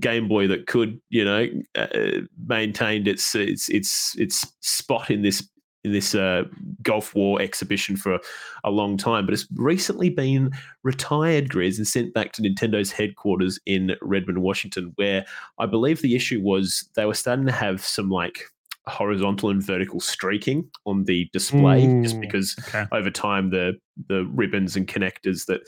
Game 0.00 0.26
Boy 0.26 0.46
that 0.48 0.66
could 0.66 1.00
you 1.10 1.24
know 1.24 1.46
uh, 1.74 2.22
maintained 2.48 3.06
its 3.06 3.34
its 3.34 3.68
its 3.68 4.16
its 4.18 4.50
spot 4.60 5.10
in 5.10 5.22
this 5.22 5.46
in 5.84 5.92
this 5.92 6.14
uh, 6.14 6.44
Gulf 6.82 7.14
War 7.14 7.40
exhibition 7.40 7.96
for 7.96 8.18
a 8.64 8.70
long 8.70 8.96
time, 8.96 9.24
but 9.24 9.34
it's 9.34 9.46
recently 9.54 10.10
been 10.10 10.50
retired, 10.82 11.48
Grizz, 11.48 11.76
and 11.76 11.86
sent 11.86 12.12
back 12.12 12.32
to 12.32 12.42
Nintendo's 12.42 12.90
headquarters 12.90 13.60
in 13.66 13.94
Redmond, 14.02 14.42
Washington, 14.42 14.92
where 14.96 15.24
I 15.58 15.66
believe 15.66 16.02
the 16.02 16.16
issue 16.16 16.40
was 16.40 16.88
they 16.96 17.04
were 17.04 17.14
starting 17.14 17.46
to 17.46 17.52
have 17.52 17.84
some 17.84 18.10
like 18.10 18.50
horizontal 18.88 19.50
and 19.50 19.62
vertical 19.62 19.98
streaking 20.00 20.70
on 20.84 21.04
the 21.04 21.28
display 21.32 21.86
just 22.02 22.20
because 22.20 22.54
Okay. 22.68 22.84
over 22.92 23.10
time 23.10 23.50
the 23.50 23.74
the 24.08 24.24
ribbons 24.26 24.76
and 24.76 24.86
connectors 24.86 25.46
that 25.46 25.60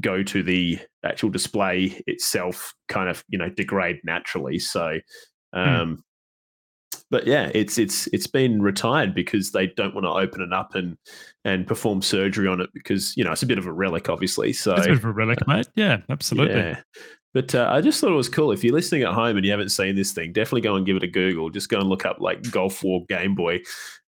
go 0.00 0.22
to 0.22 0.42
the 0.42 0.78
actual 1.04 1.28
display 1.28 2.00
itself 2.06 2.72
kind 2.88 3.08
of 3.08 3.24
you 3.28 3.38
know 3.38 3.48
degrade 3.50 4.00
naturally. 4.04 4.58
So, 4.58 4.98
um, 5.52 6.02
but 7.10 7.26
yeah, 7.26 7.50
it's 7.54 7.76
it's 7.78 8.06
it's 8.08 8.26
been 8.26 8.62
retired 8.62 9.14
because 9.14 9.50
they 9.52 9.66
don't 9.66 9.94
want 9.94 10.04
to 10.06 10.10
open 10.10 10.40
it 10.40 10.52
up 10.52 10.74
and 10.74 10.96
and 11.44 11.66
perform 11.66 12.00
surgery 12.00 12.48
on 12.48 12.60
it 12.60 12.70
because 12.72 13.14
you 13.16 13.24
know 13.24 13.32
it's 13.32 13.42
a 13.42 13.46
bit 13.46 13.58
of 13.58 13.66
a 13.66 13.72
relic, 13.72 14.08
obviously. 14.08 14.52
So 14.52 14.74
It's 14.76 14.86
a 14.86 14.90
bit 14.90 14.98
of 14.98 15.04
a 15.04 15.12
relic, 15.12 15.46
mate. 15.46 15.68
Yeah, 15.74 15.98
absolutely. 16.08 16.56
yeah. 16.56 16.80
But 17.34 17.54
uh, 17.54 17.68
I 17.70 17.80
just 17.80 18.00
thought 18.00 18.12
it 18.12 18.16
was 18.16 18.28
cool. 18.28 18.52
If 18.52 18.62
you're 18.62 18.74
listening 18.74 19.02
at 19.02 19.14
home 19.14 19.36
and 19.36 19.44
you 19.44 19.50
haven't 19.50 19.70
seen 19.70 19.96
this 19.96 20.12
thing, 20.12 20.32
definitely 20.32 20.60
go 20.60 20.76
and 20.76 20.84
give 20.84 20.96
it 20.96 21.02
a 21.02 21.08
Google. 21.08 21.48
Just 21.48 21.70
go 21.70 21.78
and 21.78 21.88
look 21.88 22.04
up 22.04 22.20
like 22.20 22.42
Gulf 22.50 22.82
War 22.84 23.04
Game 23.08 23.34
Boy, 23.34 23.60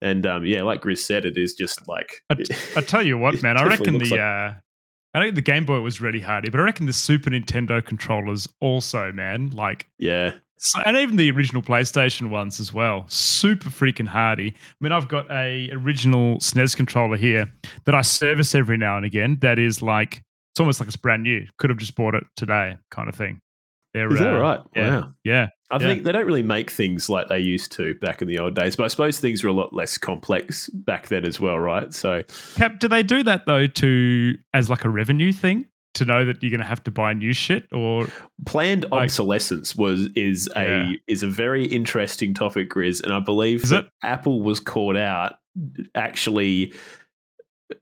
and 0.01 0.27
um, 0.27 0.45
yeah, 0.45 0.63
like 0.63 0.83
Grizz 0.83 0.99
said, 0.99 1.25
it 1.25 1.39
is 1.39 1.55
just 1.55 1.87
like 1.87 2.21
I, 2.31 2.35
t- 2.35 2.55
I 2.77 2.81
tell 2.87 3.03
you 3.03 3.19
what, 3.19 3.43
man. 3.43 3.57
I 3.57 3.65
reckon 3.65 3.99
the 3.99 4.11
like- 4.11 4.21
uh, 4.21 4.53
I 5.15 5.21
think 5.23 5.35
the 5.35 5.43
Game 5.43 5.65
Boy 5.65 5.81
was 5.81 6.01
really 6.01 6.21
hardy, 6.21 6.49
but 6.51 6.59
I 6.59 6.65
reckon 6.65 6.87
the 6.87 6.93
Super 6.93 7.31
Nintendo 7.31 7.85
controllers 7.85 8.49
also, 8.61 9.13
man. 9.13 9.51
Like, 9.51 9.87
yeah, 9.99 10.33
so, 10.63 10.81
and 10.87 10.97
even 10.97 11.17
the 11.17 11.29
original 11.33 11.61
PlayStation 11.61 12.31
ones 12.31 12.61
as 12.61 12.73
well, 12.73 13.05
super 13.09 13.69
freaking 13.69 14.07
hardy. 14.07 14.55
I 14.57 14.75
mean, 14.81 14.93
I've 14.93 15.09
got 15.09 15.29
a 15.29 15.69
original 15.73 16.39
SNES 16.39 16.77
controller 16.77 17.17
here 17.17 17.53
that 17.85 17.97
I 17.97 18.03
service 18.03 18.55
every 18.55 18.79
now 18.79 18.97
and 18.97 19.05
again. 19.05 19.39
That 19.41 19.59
is 19.59 19.83
like 19.83 20.23
it's 20.53 20.61
almost 20.61 20.81
like 20.81 20.87
it's 20.87 20.97
brand 20.97 21.23
new. 21.23 21.47
Could 21.59 21.71
have 21.71 21.79
just 21.79 21.95
bought 21.95 22.15
it 22.15 22.25
today, 22.37 22.77
kind 22.91 23.09
of 23.09 23.15
thing. 23.15 23.41
They're, 23.95 24.11
is 24.13 24.19
that 24.21 24.35
uh, 24.35 24.39
right? 24.41 24.61
yeah. 24.75 25.01
Wow. 25.01 25.13
Yeah, 25.25 25.49
I 25.71 25.75
Yeah. 25.75 25.79
think 25.81 26.05
they 26.05 26.13
don't 26.13 26.25
really 26.27 26.43
make 26.43 26.71
things 26.71 27.11
like 27.11 27.29
they 27.29 27.41
used 27.41 27.73
to 27.73 27.95
back 27.97 28.23
in 28.23 28.29
the 28.29 28.39
old 28.39 28.55
days, 28.55 28.75
but 28.75 28.85
I 28.85 28.89
suppose 28.89 29.19
things 29.21 29.43
were 29.45 29.51
a 29.51 29.55
lot 29.55 29.75
less 29.75 29.99
complex 29.99 30.69
back 30.71 31.09
then 31.09 31.27
as 31.27 31.39
well, 31.41 31.59
right? 31.59 31.93
So 31.93 32.23
Cap, 32.57 32.79
do 32.79 32.89
they 32.89 33.03
do 33.03 33.23
that 33.25 33.45
though 33.47 33.67
to 33.67 34.35
as 34.55 34.71
like 34.71 34.85
a 34.87 34.89
revenue 34.89 35.31
thing 35.33 35.67
to 35.95 36.07
know 36.07 36.25
that 36.25 36.43
you're 36.43 36.49
going 36.51 36.61
to 36.61 36.67
have 36.67 36.83
to 36.85 36.91
buy 36.91 37.13
new 37.13 37.35
shit 37.35 37.67
or 37.71 38.09
planned 38.47 38.85
Like- 38.91 39.03
obsolescence 39.05 39.77
was 39.77 40.09
is 40.17 40.49
Yeah. 40.57 40.93
a 40.93 41.01
is 41.07 41.23
a 41.23 41.29
very 41.29 41.67
interesting 41.67 42.33
topic, 42.33 42.71
Grizz, 42.71 43.03
and 43.03 43.13
I 43.13 43.21
believe 43.21 43.69
that? 43.69 43.89
Apple 44.03 44.41
was 44.43 44.59
caught 44.59 44.97
out 44.97 45.35
actually. 45.95 46.73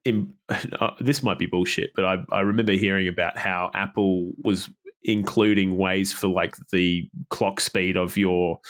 In, 0.05 0.33
uh, 0.49 0.91
this 1.01 1.23
might 1.23 1.39
be 1.39 1.47
bullshit, 1.47 1.91
but 1.95 2.05
I, 2.05 2.25
I 2.33 2.41
remember 2.41 2.73
hearing 2.73 3.09
about 3.09 3.37
how 3.39 3.71
Apple 3.75 4.33
was 4.43 4.69
including 5.03 5.77
ways 5.77 6.13
for 6.13 6.29
like 6.29 6.57
the 6.73 7.09
clock 7.31 7.61
speed 7.61 7.97
of 7.97 8.17
your 8.17 8.61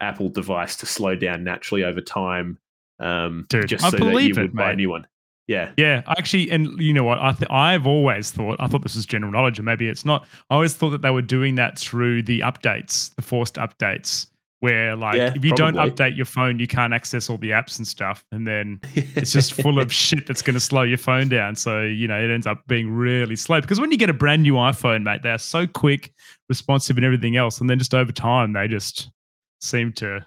Apple 0.00 0.28
device 0.28 0.76
to 0.76 0.86
slow 0.86 1.14
down 1.16 1.44
naturally 1.44 1.84
over 1.84 2.00
time, 2.00 2.58
um, 2.98 3.46
Dude, 3.48 3.68
just 3.68 3.84
I 3.84 3.90
so 3.90 3.96
that 3.96 4.04
you 4.04 4.10
believe 4.10 4.38
it, 4.38 4.42
would 4.42 4.54
buy 4.54 4.66
a 4.66 4.68
mate. 4.68 4.76
new 4.76 4.90
one. 4.90 5.06
Yeah, 5.46 5.72
Yeah, 5.76 6.02
actually, 6.06 6.48
and 6.52 6.80
you 6.80 6.92
know 6.92 7.02
what? 7.02 7.18
I 7.18 7.32
th- 7.32 7.50
I've 7.50 7.84
always 7.84 8.30
thought 8.30 8.56
I 8.60 8.68
thought 8.68 8.82
this 8.82 8.94
was 8.94 9.04
general 9.04 9.32
knowledge, 9.32 9.58
and 9.58 9.66
maybe 9.66 9.88
it's 9.88 10.04
not. 10.04 10.24
I 10.48 10.54
always 10.54 10.74
thought 10.74 10.90
that 10.90 11.02
they 11.02 11.10
were 11.10 11.22
doing 11.22 11.56
that 11.56 11.76
through 11.76 12.22
the 12.22 12.40
updates, 12.40 13.12
the 13.16 13.22
forced 13.22 13.56
updates, 13.56 14.26
where 14.60 14.94
like 14.94 15.16
Yeah, 15.16 15.32
if 15.34 15.44
you 15.44 15.54
don't 15.54 15.74
update 15.74 16.16
your 16.16 16.26
phone, 16.26 16.58
you 16.58 16.66
can't 16.66 16.92
access 16.92 17.28
all 17.28 17.38
the 17.38 17.50
apps 17.50 17.78
and 17.78 17.86
stuff, 17.86 18.24
and 18.30 18.46
then 18.46 18.80
it's 18.94 19.32
just 19.32 19.54
full 19.54 19.78
of 19.78 19.92
shit 19.92 20.26
that's 20.26 20.42
going 20.42 20.54
to 20.54 20.60
slow 20.60 20.82
your 20.82 20.98
phone 20.98 21.28
down. 21.28 21.56
So 21.56 21.82
you 21.82 22.06
know 22.06 22.22
it 22.22 22.30
ends 22.30 22.46
up 22.46 22.66
being 22.66 22.90
really 22.90 23.36
slow 23.36 23.60
because 23.60 23.80
when 23.80 23.90
you 23.90 23.98
get 23.98 24.10
a 24.10 24.14
brand 24.14 24.42
new 24.42 24.54
iPhone, 24.54 25.02
mate, 25.02 25.22
they 25.22 25.30
are 25.30 25.38
so 25.38 25.66
quick, 25.66 26.12
responsive, 26.48 26.96
and 26.96 27.04
everything 27.04 27.36
else, 27.36 27.60
and 27.60 27.68
then 27.68 27.78
just 27.78 27.94
over 27.94 28.12
time 28.12 28.52
they 28.52 28.68
just 28.68 29.10
seem 29.60 29.92
to 29.92 30.26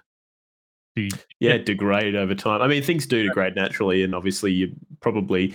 be 0.94 1.10
yeah, 1.40 1.58
degrade 1.58 2.14
over 2.14 2.34
time. 2.34 2.62
I 2.62 2.68
mean, 2.68 2.82
things 2.82 3.06
do 3.06 3.22
degrade 3.22 3.56
naturally, 3.56 4.02
and 4.02 4.14
obviously, 4.14 4.52
you 4.52 4.72
probably, 5.00 5.54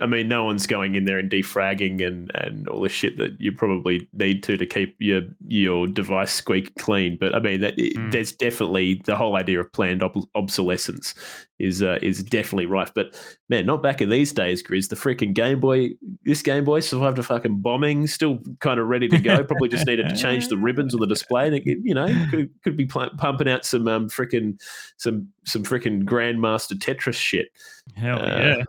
I 0.00 0.06
mean, 0.06 0.28
no 0.28 0.44
one's 0.44 0.66
going 0.66 0.94
in 0.94 1.04
there 1.04 1.18
and 1.18 1.30
defragging 1.30 2.06
and 2.06 2.30
and 2.34 2.66
all 2.68 2.80
the 2.80 2.88
shit 2.88 3.18
that 3.18 3.38
you 3.40 3.52
probably 3.52 4.08
need 4.12 4.42
to 4.44 4.56
to 4.56 4.66
keep 4.66 4.96
your 4.98 5.22
your 5.46 5.86
device 5.86 6.32
squeak 6.32 6.74
clean. 6.76 7.16
But 7.20 7.34
I 7.34 7.38
mean, 7.40 7.60
that 7.60 7.76
Mm. 7.76 8.10
there's 8.12 8.32
definitely 8.32 9.02
the 9.04 9.16
whole 9.16 9.36
idea 9.36 9.60
of 9.60 9.72
planned 9.72 10.02
ob- 10.02 10.26
obsolescence 10.34 11.14
is 11.58 11.82
uh, 11.82 11.98
is 12.02 12.22
definitely 12.22 12.66
rife. 12.66 12.92
But 12.94 13.14
man, 13.48 13.66
not 13.66 13.82
back 13.82 14.00
in 14.00 14.08
these 14.08 14.32
days, 14.32 14.62
Grizz. 14.62 14.88
The 14.88 14.96
freaking 14.96 15.34
Game 15.34 15.60
Boy, 15.60 15.90
this 16.24 16.42
Game 16.42 16.64
Boy 16.64 16.80
survived 16.80 17.18
a 17.18 17.22
fucking 17.22 17.58
bombing, 17.60 18.06
still 18.06 18.38
kind 18.60 18.80
of 18.80 18.86
ready 18.88 19.08
to 19.08 19.18
go. 19.18 19.44
Probably 19.44 19.68
just 19.68 19.86
needed 19.86 20.08
to 20.08 20.16
change 20.16 20.48
the 20.48 20.56
ribbons 20.56 20.94
on 20.94 21.00
the 21.00 21.06
display. 21.06 21.46
And 21.46 21.56
it, 21.56 21.78
you 21.82 21.94
know, 21.94 22.06
could 22.30 22.50
could 22.62 22.76
be 22.76 22.86
pl- 22.86 23.10
pumping 23.18 23.48
out 23.48 23.64
some 23.64 23.86
um 23.86 24.08
freaking 24.08 24.58
some 24.96 25.28
some 25.44 25.62
freaking 25.62 26.04
grandmaster 26.04 26.72
Tetris 26.72 27.14
shit. 27.14 27.48
hell 27.94 28.20
Uh, 28.20 28.26
yeah. 28.38 28.62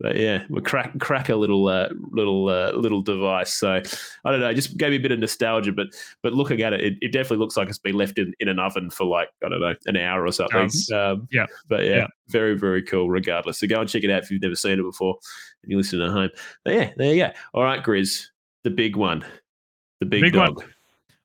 But 0.00 0.14
yeah, 0.16 0.44
we 0.48 0.60
crack 0.60 0.96
crack 1.00 1.28
a 1.28 1.34
little 1.34 1.66
uh, 1.66 1.88
little 2.12 2.48
uh, 2.48 2.70
little 2.72 3.02
device. 3.02 3.54
So 3.54 3.82
I 4.24 4.30
don't 4.30 4.38
know, 4.40 4.48
it 4.50 4.54
just 4.54 4.76
gave 4.76 4.90
me 4.90 4.96
a 4.96 5.00
bit 5.00 5.10
of 5.10 5.18
nostalgia. 5.18 5.72
But 5.72 5.88
but 6.22 6.32
looking 6.34 6.62
at 6.62 6.72
it, 6.72 6.80
it, 6.80 6.94
it 7.00 7.12
definitely 7.12 7.38
looks 7.38 7.56
like 7.56 7.68
it's 7.68 7.78
been 7.80 7.96
left 7.96 8.16
in, 8.18 8.32
in 8.38 8.46
an 8.48 8.60
oven 8.60 8.90
for 8.90 9.04
like 9.06 9.28
I 9.44 9.48
don't 9.48 9.60
know 9.60 9.74
an 9.86 9.96
hour 9.96 10.24
or 10.24 10.30
something. 10.30 10.66
Does. 10.68 10.88
Um, 10.92 11.26
Yeah. 11.32 11.46
But 11.68 11.84
yeah, 11.84 11.96
Yeah. 11.96 12.06
very 12.28 12.56
very 12.56 12.82
cool. 12.82 13.10
Regardless, 13.10 13.58
so 13.58 13.66
go 13.66 13.80
and 13.80 13.88
check 13.90 14.04
it 14.04 14.10
out 14.10 14.22
if 14.22 14.30
you've 14.30 14.40
never 14.42 14.54
seen 14.54 14.78
it 14.78 14.82
before 14.82 15.16
and 15.64 15.72
you 15.72 15.76
listen 15.78 16.00
at 16.00 16.10
home. 16.10 16.30
But 16.64 16.74
yeah, 16.74 16.90
there 16.96 17.12
you 17.14 17.24
go. 17.24 17.32
All 17.54 17.64
right, 17.64 17.82
Grizz, 17.82 18.26
the 18.62 18.70
big 18.70 18.94
one, 18.94 19.24
the 19.98 20.06
big, 20.06 20.22
Big 20.22 20.36
one. 20.36 20.54
dog. 20.54 20.64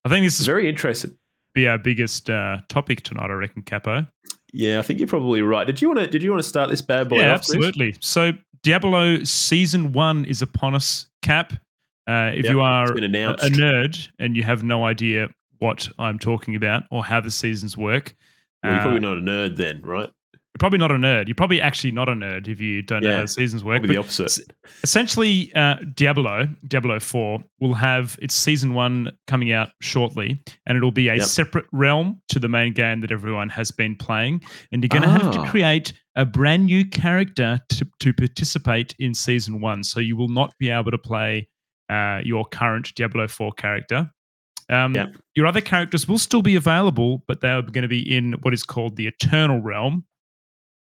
I 0.03 0.09
think 0.09 0.25
this 0.25 0.39
is 0.39 0.47
Very 0.47 0.67
interesting. 0.67 1.15
be 1.53 1.67
our 1.67 1.77
biggest 1.77 2.27
uh, 2.29 2.57
topic 2.69 3.03
tonight. 3.03 3.29
I 3.29 3.33
reckon, 3.33 3.61
Capo. 3.61 4.07
Yeah, 4.51 4.79
I 4.79 4.81
think 4.81 4.97
you're 4.99 5.07
probably 5.07 5.41
right. 5.43 5.65
Did 5.67 5.79
you 5.81 5.87
want 5.89 5.99
to? 5.99 6.07
Did 6.07 6.23
you 6.23 6.31
want 6.31 6.41
to 6.41 6.49
start 6.49 6.71
this 6.71 6.81
bad 6.81 7.07
boy? 7.09 7.19
yeah, 7.19 7.29
off, 7.31 7.37
absolutely. 7.37 7.95
So 8.01 8.31
Diablo 8.63 9.23
season 9.25 9.91
one 9.91 10.25
is 10.25 10.41
upon 10.41 10.73
us. 10.73 11.07
Cap. 11.21 11.53
Uh, 12.07 12.31
if 12.33 12.45
Yep, 12.45 12.51
you 12.53 12.61
are 12.61 12.91
a, 12.91 12.97
a 12.97 13.49
nerd 13.49 14.09
and 14.19 14.35
you 14.35 14.43
have 14.43 14.63
no 14.63 14.85
idea 14.85 15.29
what 15.59 15.87
I'm 15.99 16.19
talking 16.19 16.55
about 16.55 16.83
or 16.91 17.03
how 17.03 17.21
the 17.21 17.31
seasons 17.31 17.77
work, 17.77 18.13
Well, 18.61 18.73
you're 18.73 18.79
uh, 18.79 18.83
probably 18.83 18.99
not 18.99 19.17
a 19.17 19.21
nerd 19.21 19.55
then, 19.55 19.81
right? 19.81 20.09
You're 20.53 20.59
probably 20.59 20.77
not 20.79 20.91
a 20.91 20.95
nerd. 20.95 21.27
You're 21.27 21.33
probably 21.35 21.59
actually 21.59 21.91
not 21.91 22.07
a 22.09 22.13
nerd 22.13 22.47
if 22.47 22.61
you 22.61 22.83
don't 22.83 23.01
know 23.03 23.17
how 23.17 23.25
seasons 23.25 23.63
work. 23.63 23.77
Probably 23.81 23.95
the 23.95 23.99
opposite. 23.99 24.53
essentially, 24.83 25.51
uh, 25.55 25.77
Diablo, 25.95 26.47
Diablo 26.67 26.99
4, 26.99 27.39
will 27.59 27.73
have 27.73 28.17
its 28.21 28.35
season 28.35 28.73
one 28.75 29.11
coming 29.27 29.51
out 29.51 29.69
shortly, 29.81 30.39
and 30.67 30.77
it'll 30.77 30.91
be 30.91 31.07
a 31.09 31.15
Yep. 31.15 31.25
separate 31.25 31.65
realm 31.71 32.21
to 32.29 32.39
the 32.39 32.47
main 32.49 32.73
game 32.73 33.01
that 33.01 33.11
everyone 33.11 33.49
has 33.49 33.71
been 33.71 33.95
playing. 33.95 34.41
And 34.71 34.83
you're 34.83 34.89
going 34.89 35.01
to 35.03 35.09
have 35.09 35.31
to 35.33 35.39
Ah. 35.39 35.49
create 35.49 35.93
a 36.15 36.25
brand 36.25 36.65
new 36.65 36.85
character 36.85 37.59
to, 37.69 37.87
to 38.01 38.13
participate 38.13 38.93
in 38.99 39.15
season 39.15 39.59
one. 39.59 39.83
So 39.83 39.99
you 39.99 40.15
will 40.15 40.29
not 40.29 40.53
be 40.59 40.69
able 40.69 40.91
to 40.91 40.97
play 40.99 41.47
uh, 41.89 42.21
your 42.23 42.45
current 42.45 42.93
Diablo 42.95 43.27
4 43.27 43.51
character. 43.53 44.09
Um, 44.69 44.95
Yep. 44.95 45.15
Your 45.35 45.47
other 45.47 45.61
characters 45.61 46.07
will 46.07 46.17
still 46.17 46.41
be 46.41 46.55
available, 46.55 47.23
but 47.27 47.41
they're 47.41 47.61
going 47.61 47.81
to 47.81 47.87
be 47.87 48.15
in 48.15 48.33
what 48.43 48.53
is 48.53 48.63
called 48.63 48.95
the 48.95 49.07
Eternal 49.07 49.59
Realm. 49.59 50.05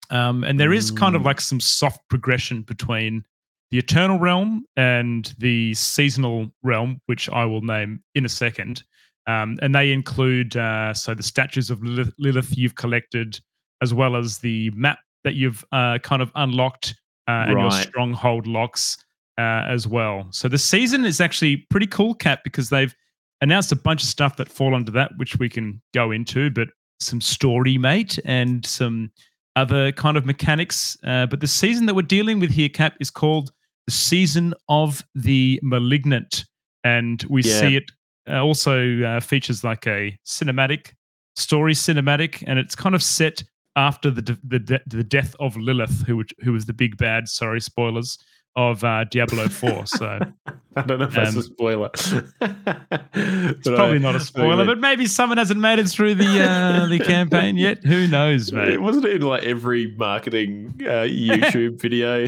Um, 0.09 0.43
and 0.43 0.59
there 0.59 0.73
is 0.73 0.91
kind 0.91 1.15
of 1.15 1.21
Mm. 1.21 1.25
like 1.25 1.41
some 1.41 1.59
soft 1.59 2.01
progression 2.09 2.61
between 2.61 3.23
the 3.71 3.77
Eternal 3.79 4.19
Realm 4.19 4.65
and 4.77 5.33
the 5.39 5.73
Seasonal 5.73 6.51
Realm, 6.63 7.01
which 7.07 7.29
I 7.29 7.45
will 7.45 7.61
name 7.61 8.03
in 8.13 8.25
a 8.25 8.29
second. 8.29 8.83
Um, 9.27 9.57
and 9.61 9.73
they 9.73 9.91
include 9.91 10.55
uh, 10.55 10.93
so 10.93 11.15
the 11.15 11.23
statues 11.23 11.71
of 11.71 11.81
Lilith, 11.83 12.55
you've 12.57 12.75
collected, 12.75 13.39
as 13.81 13.93
well 13.93 14.15
as 14.15 14.37
the 14.37 14.69
map 14.75 14.99
that 15.23 15.33
you've 15.33 15.65
uh, 15.71 15.97
kind 15.99 16.21
of 16.21 16.31
unlocked 16.35 16.95
uh, 17.27 17.45
and 17.47 17.59
your 17.59 17.71
stronghold 17.71 18.45
locks 18.45 18.97
uh, 19.39 19.65
as 19.67 19.87
well. 19.87 20.27
So 20.29 20.47
the 20.47 20.59
season 20.59 21.03
is 21.03 21.19
actually 21.19 21.65
pretty 21.71 21.87
cool, 21.87 22.13
Cap, 22.13 22.41
because 22.43 22.69
they've 22.69 22.93
announced 23.41 23.71
a 23.71 23.75
bunch 23.75 24.03
of 24.03 24.07
stuff 24.07 24.37
that 24.37 24.47
fall 24.47 24.75
under 24.75 24.91
that, 24.91 25.11
which 25.17 25.37
we 25.39 25.49
can 25.49 25.81
go 25.93 26.11
into, 26.11 26.51
but 26.51 26.69
some 26.99 27.19
story, 27.19 27.77
mate, 27.79 28.19
and 28.25 28.63
some 28.65 29.11
other 29.55 29.91
kind 29.91 30.17
of 30.17 30.25
mechanics. 30.25 30.97
Uh, 31.03 31.25
but 31.25 31.39
the 31.39 31.47
season 31.47 31.85
that 31.85 31.93
we're 31.95 32.01
dealing 32.01 32.39
with 32.39 32.51
here, 32.51 32.69
Cap, 32.69 32.95
is 32.99 33.09
called 33.09 33.51
the 33.87 33.91
Season 33.91 34.53
of 34.69 35.03
the 35.15 35.59
Malignant. 35.63 36.45
And 36.83 37.23
we 37.29 37.41
Yeah. 37.43 37.59
see 37.59 37.75
it 37.77 37.91
uh, 38.29 38.41
also 38.43 39.01
uh, 39.03 39.19
features 39.19 39.63
like 39.63 39.85
a 39.87 40.17
cinematic 40.25 40.93
story 41.35 41.73
cinematic, 41.73 42.43
and 42.47 42.57
it's 42.57 42.75
kind 42.75 42.95
of 42.95 43.03
set 43.03 43.43
after 43.75 44.09
the 44.09 44.21
de- 44.21 44.37
the, 44.43 44.59
de- 44.59 44.81
the 44.87 45.03
death 45.03 45.35
of 45.39 45.55
Lilith, 45.57 46.03
who 46.07 46.23
who 46.43 46.53
was 46.53 46.65
the 46.65 46.73
big 46.73 46.97
bad. 46.97 47.27
Sorry, 47.27 47.59
spoilers 47.61 48.17
of 48.55 48.83
uh, 48.83 49.03
Diablo 49.05 49.47
Four. 49.49 49.85
So 49.85 50.19
I 50.77 50.81
don't 50.81 50.99
know 50.99 51.05
if 51.05 51.13
that's 51.13 51.31
Um, 51.33 51.39
a 51.39 51.43
spoiler. 51.43 51.89
it's 51.93 53.67
probably 53.67 53.99
not 53.99 54.15
a 54.15 54.19
spoiler, 54.19 54.65
but 54.65 54.79
maybe 54.79 55.05
someone 55.05 55.37
hasn't 55.37 55.59
made 55.59 55.79
it 55.79 55.87
through 55.87 56.15
the 56.15 56.43
uh, 56.43 56.87
the 56.87 56.99
campaign 57.05 57.57
yet. 57.57 57.83
Who 57.83 58.07
knows, 58.07 58.49
it 58.49 58.55
mate? 58.55 58.81
wasn't 58.81 59.05
in 59.05 59.21
like 59.21 59.43
every 59.43 59.95
marketing 59.97 60.73
uh, 60.81 61.03
YouTube 61.07 61.79
video 61.81 62.27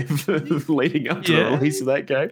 leading 0.74 1.10
up 1.10 1.24
to 1.24 1.34
Yeah. 1.34 1.44
the 1.50 1.58
release 1.58 1.82
of 1.82 1.88
that 1.88 2.08
game. 2.08 2.32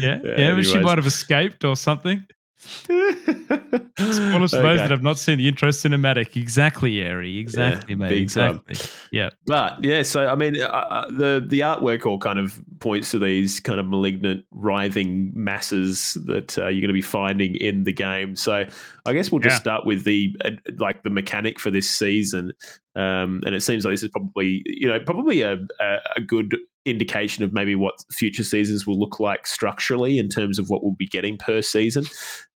Yeah, 0.00 0.20
yeah, 0.38 0.54
but 0.54 0.64
she 0.66 0.78
might 0.78 0.98
have 0.98 1.06
escaped 1.06 1.64
or 1.64 1.74
something. 1.76 2.24
Spoilers 2.60 4.50
for 4.50 4.56
those 4.58 4.64
Okay. 4.64 4.76
that 4.76 4.90
have 4.90 5.02
not 5.02 5.18
seen 5.18 5.38
the 5.38 5.48
intro 5.48 5.70
cinematic. 5.70 6.36
Exactly, 6.36 7.06
Ari. 7.06 7.38
Exactly, 7.38 7.94
mate. 7.94 8.08
big 8.10 8.30
time. 8.30 8.60
Exactly. 8.68 8.90
Yeah. 9.12 9.30
But 9.46 9.82
yeah, 9.82 10.02
so 10.02 10.26
I 10.28 10.34
mean, 10.34 10.60
uh, 10.60 10.66
uh, 10.66 11.06
the 11.10 11.44
the 11.46 11.60
artwork 11.60 12.06
all 12.06 12.18
kind 12.18 12.38
of 12.38 12.60
points 12.80 13.10
to 13.12 13.18
these 13.18 13.60
kind 13.60 13.80
of 13.80 13.86
malignant, 13.86 14.44
writhing 14.50 15.32
masses 15.34 16.16
that 16.26 16.56
uh, 16.58 16.68
you're 16.68 16.80
going 16.80 16.88
to 16.88 16.92
be 16.92 17.02
finding 17.02 17.54
in 17.56 17.84
the 17.84 17.92
game. 17.92 18.36
So 18.36 18.64
I 19.06 19.12
guess 19.12 19.30
we'll 19.32 19.40
just 19.40 19.54
Yeah. 19.54 19.60
start 19.60 19.86
with 19.86 20.04
the 20.04 20.36
uh, 20.44 20.50
like 20.78 21.02
the 21.02 21.10
mechanic 21.10 21.58
for 21.58 21.70
this 21.70 21.88
season, 21.88 22.52
um, 22.94 23.42
and 23.46 23.54
it 23.54 23.62
seems 23.62 23.84
like 23.84 23.92
this 23.92 24.02
is 24.02 24.10
probably 24.10 24.62
you 24.66 24.88
know 24.88 25.00
probably 25.00 25.42
a, 25.42 25.54
a 25.80 25.96
a 26.16 26.20
good 26.20 26.56
indication 26.86 27.44
of 27.44 27.52
maybe 27.52 27.74
what 27.74 27.94
future 28.10 28.42
seasons 28.44 28.86
will 28.86 28.98
look 28.98 29.20
like 29.20 29.46
structurally 29.46 30.18
in 30.18 30.28
terms 30.28 30.58
of 30.58 30.70
what 30.70 30.82
we'll 30.82 30.94
be 30.98 31.06
getting 31.06 31.36
per 31.36 31.60
season. 31.62 32.04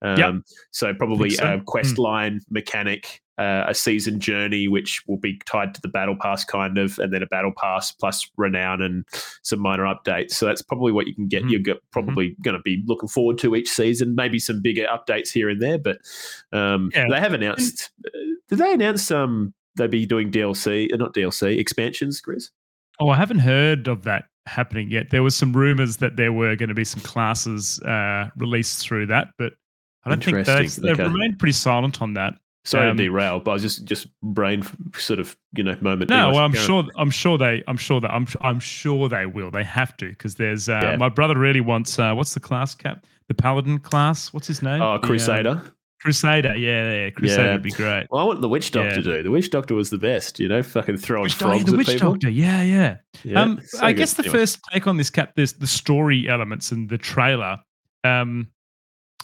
Um, 0.03 0.19
Yep. 0.19 0.35
So 0.71 0.95
probably 0.95 1.31
so. 1.31 1.45
Hmm. 1.47 1.61
a 1.61 1.65
quest 1.65 1.99
line 1.99 2.41
mechanic, 2.51 3.21
uh, 3.39 3.65
a 3.67 3.75
season 3.75 4.21
journey, 4.21 4.69
which 4.69 5.03
will 5.09 5.17
be 5.19 5.41
tied 5.47 5.75
to 5.75 5.81
the 5.81 5.89
battle 5.89 6.17
pass 6.21 6.45
kind 6.45 6.79
of, 6.79 6.99
and 6.99 7.13
then 7.13 7.23
a 7.23 7.27
battle 7.27 7.53
pass 7.57 7.91
plus 7.93 8.29
renown 8.37 8.81
and 8.83 9.05
some 9.43 9.59
minor 9.61 9.85
updates. 9.85 10.33
So 10.33 10.47
that's 10.47 10.63
probably 10.63 10.93
what 10.93 11.07
you 11.09 11.15
can 11.15 11.27
get. 11.29 11.43
Mhm. 11.45 11.51
You're 11.51 11.61
go- 11.61 11.79
probably 11.91 12.37
going 12.43 12.57
to 12.57 12.63
be 12.63 12.83
looking 12.87 13.09
forward 13.09 13.39
to 13.39 13.57
each 13.57 13.69
season. 13.69 14.15
Maybe 14.15 14.39
some 14.39 14.61
bigger 14.63 14.87
updates 14.87 15.33
here 15.33 15.49
and 15.49 15.61
there, 15.61 15.79
but 15.79 15.99
um, 16.53 16.91
Yeah. 16.95 17.07
they 17.11 17.19
have 17.21 17.33
announced. 17.33 17.91
Uh, 18.07 18.11
did 18.49 18.59
they 18.59 18.73
announce 18.73 19.11
um 19.11 19.53
they'd 19.77 19.91
be 19.91 20.07
doing 20.07 20.31
DLC? 20.31 20.93
Uh, 20.93 20.97
not 20.97 21.15
DLC 21.15 21.59
expansions, 21.59 22.21
Grizz. 22.23 22.51
Oh, 23.03 23.09
I 23.11 23.17
haven't 23.17 23.41
heard 23.41 23.89
of 23.89 24.03
that 24.05 24.25
happening 24.47 24.91
yet. 24.91 25.11
There 25.11 25.23
was 25.23 25.35
some 25.35 25.53
rumors 25.53 25.97
that 25.99 26.17
there 26.17 26.33
were 26.33 26.55
going 26.57 26.69
to 26.69 26.75
be 26.75 26.85
some 26.85 27.01
classes 27.03 27.81
uh, 27.83 28.29
released 28.37 28.87
through 28.87 29.07
that, 29.07 29.29
but 29.39 29.53
I 30.05 30.11
don't 30.11 30.23
think 30.23 30.47
they've, 30.47 30.75
they've 30.77 30.93
Okay. 31.01 31.05
remained 31.05 31.39
pretty 31.39 31.53
silent 31.53 32.01
on 32.03 32.15
that. 32.15 32.35
Sorry 32.65 32.89
Um, 32.91 32.97
to 32.97 33.03
derail, 33.03 33.41
but 33.41 33.51
I 33.51 33.55
was 33.55 33.63
just 33.63 33.85
just 33.87 34.07
brain 34.23 34.63
sort 34.97 35.19
of 35.19 35.37
you 35.57 35.65
know 35.65 35.77
moment. 35.81 36.11
No, 36.11 36.31
well, 36.31 36.45
I'm 36.45 36.53
sure. 36.53 36.85
I'm 36.97 37.11
sure 37.11 37.37
they. 37.37 37.61
I'm 37.67 37.77
sure 37.77 38.01
that. 38.01 38.11
I'm. 38.13 38.25
I'm 38.41 38.61
sure 38.61 39.09
they 39.09 39.27
will. 39.27 39.51
They 39.51 39.65
have 39.65 39.97
to 39.97 40.09
because 40.09 40.37
there's. 40.37 40.69
Uh, 40.69 40.79
Yeah. 40.81 40.97
My 40.97 41.09
brother 41.09 41.37
really 41.37 41.61
wants. 41.61 41.99
Uh, 41.99 42.15
what's 42.15 42.35
the 42.35 42.41
class 42.41 42.77
cap? 42.77 43.05
The 43.27 43.35
paladin 43.35 43.81
class. 43.81 44.33
What's 44.33 44.47
his 44.47 44.63
name? 44.63 44.81
Oh, 44.81 44.99
The, 44.99 45.07
uh, 45.49 45.61
Crusader. 46.03 46.57
Yeah, 46.57 47.05
yeah. 47.05 47.11
Crusader 47.11 47.43
Yeah. 47.45 47.53
would 47.53 47.63
be 47.63 47.71
great. 47.71 48.07
Well, 48.11 48.21
I 48.21 48.25
want 48.25 48.41
the 48.41 48.49
witch 48.49 48.71
doctor 48.73 48.89
Yeah. 48.91 48.95
to 48.97 49.03
do. 49.03 49.23
The 49.23 49.31
witch 49.31 49.51
doctor 49.51 49.75
was 49.75 49.91
the 49.91 49.99
best. 49.99 50.41
You 50.41 50.49
know, 50.49 50.63
fucking 50.63 50.97
throwing 50.99 51.25
Witch 51.25 51.35
frogs 51.35 51.65
the 51.65 51.77
witch 51.77 51.87
people. 51.87 52.13
doctor. 52.13 52.29
Yeah, 52.31 52.63
yeah. 52.63 52.97
Yeah, 53.25 53.41
um, 53.41 53.61
so 53.65 53.79
I 53.85 53.93
good. 53.93 53.99
guess 53.99 54.15
the 54.15 54.25
Anyway. 54.25 54.39
first 54.39 54.61
take 54.73 54.87
on 54.87 54.97
this 54.97 55.11
cap, 55.11 55.33
there's 55.37 55.53
the 55.53 55.67
story 55.67 56.29
elements 56.29 56.73
and 56.73 56.89
the 56.89 56.99
trailer. 56.99 57.59
Um, 58.05 58.49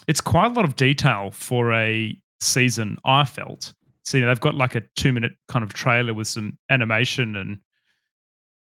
it's 0.07 0.21
quite 0.21 0.47
a 0.51 0.53
lot 0.53 0.65
of 0.65 0.75
detail 0.75 1.31
for 1.31 1.73
a 1.73 2.17
season. 2.39 2.97
I 3.05 3.25
felt. 3.25 3.73
So 4.05 4.17
you 4.17 4.23
know, 4.23 4.29
they've 4.29 4.39
got 4.39 4.55
like 4.55 4.75
a 4.75 4.81
two 4.95 5.11
minute 5.11 5.33
kind 5.49 5.63
of 5.63 5.73
trailer 5.73 6.13
with 6.13 6.27
some 6.27 6.57
animation 6.69 7.35
and 7.35 7.59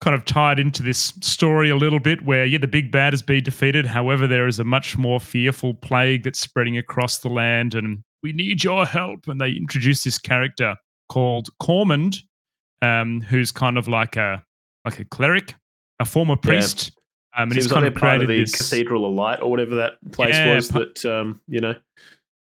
kind 0.02 0.16
of 0.16 0.26
tied 0.26 0.60
into 0.60 0.84
this 0.84 1.14
story 1.22 1.70
a 1.70 1.76
little 1.76 2.00
bit 2.02 2.24
where 2.26 2.46
yeah 2.46 2.58
the 2.58 2.68
big 2.68 2.92
bad 2.92 3.14
has 3.14 3.22
been 3.22 3.42
defeated 3.44 3.86
however 3.86 4.28
there 4.28 4.46
is 4.46 4.60
a 4.60 4.64
much 4.64 4.98
more 4.98 5.22
fearful 5.22 5.74
plague 5.74 6.24
that's 6.24 6.40
spreading 6.40 6.78
across 6.78 7.20
the 7.20 7.30
land 7.30 7.74
and 7.74 8.04
we 8.26 8.34
need 8.34 8.64
your 8.64 8.88
help 8.88 9.28
and 9.28 9.40
they 9.40 9.52
introduce 9.52 10.04
this 10.04 10.18
character 10.18 10.76
called 11.10 11.48
cormond 11.60 12.18
um, 12.82 13.22
who's 13.22 13.52
kind 13.52 13.78
of 13.78 13.88
like 13.88 14.16
a 14.16 14.44
like 14.84 15.00
a 15.00 15.06
cleric 15.06 15.54
a 16.00 16.06
former 16.06 16.36
priest 16.36 16.92
um, 17.38 17.44
and 17.44 17.52
Seems 17.52 17.66
he's 17.66 17.72
kind 17.72 17.84
they're 17.84 17.92
of 17.92 17.98
part 17.98 18.22
of 18.22 18.28
the 18.28 18.40
this 18.40 18.56
Cathedral 18.56 19.06
of 19.06 19.14
Light 19.14 19.44
or 19.44 19.52
whatever 19.52 19.76
that 19.76 19.94
place 20.12 20.34
Yeah, 20.34 20.56
was. 20.56 20.70
That 20.70 21.06
um, 21.06 21.40
you 21.48 21.62
know, 21.62 21.76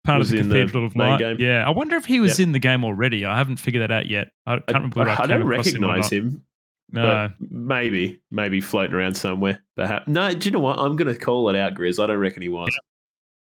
part 0.04 0.22
of 0.22 0.31
the 0.31 0.38
in 0.38 0.48
the 0.48 0.62
of 0.62 0.96
Light. 0.96 1.18
game. 1.18 1.37
Yeah, 1.38 1.66
I 1.66 1.70
wonder 1.70 1.96
if 1.96 2.07
he 2.07 2.18
was 2.18 2.40
in 2.40 2.52
the 2.52 2.59
game 2.59 2.83
already. 2.83 3.26
I 3.26 3.37
haven't 3.37 3.57
figured 3.57 3.83
that 3.83 3.90
out 3.90 4.07
yet. 4.07 4.28
I 4.46 4.57
can't 4.57 4.64
I, 4.68 4.72
remember. 4.72 5.00
whether 5.00 5.11
I, 5.11 5.14
I, 5.14 5.26
don't 5.26 5.28
came 5.28 5.40
him 5.40 5.48
recognize 5.48 6.11
him. 6.11 6.44
No, 6.92 7.28
maybe, 7.40 8.22
maybe 8.31 8.62
floating 8.62 8.94
around 8.94 9.14
somewhere. 9.14 9.62
Perhaps. 9.76 10.09
No, 10.09 10.33
do 10.33 10.46
you 10.46 10.52
know 10.52 10.61
what? 10.61 10.78
I'm 10.78 10.96
going 10.96 11.12
to 11.12 11.18
call 11.18 11.50
it 11.50 11.57
out, 11.57 11.74
Grizz. 11.74 12.02
I 12.02 12.07
don't 12.07 12.16
reckon 12.16 12.40
he 12.40 12.48
was. 12.48 12.74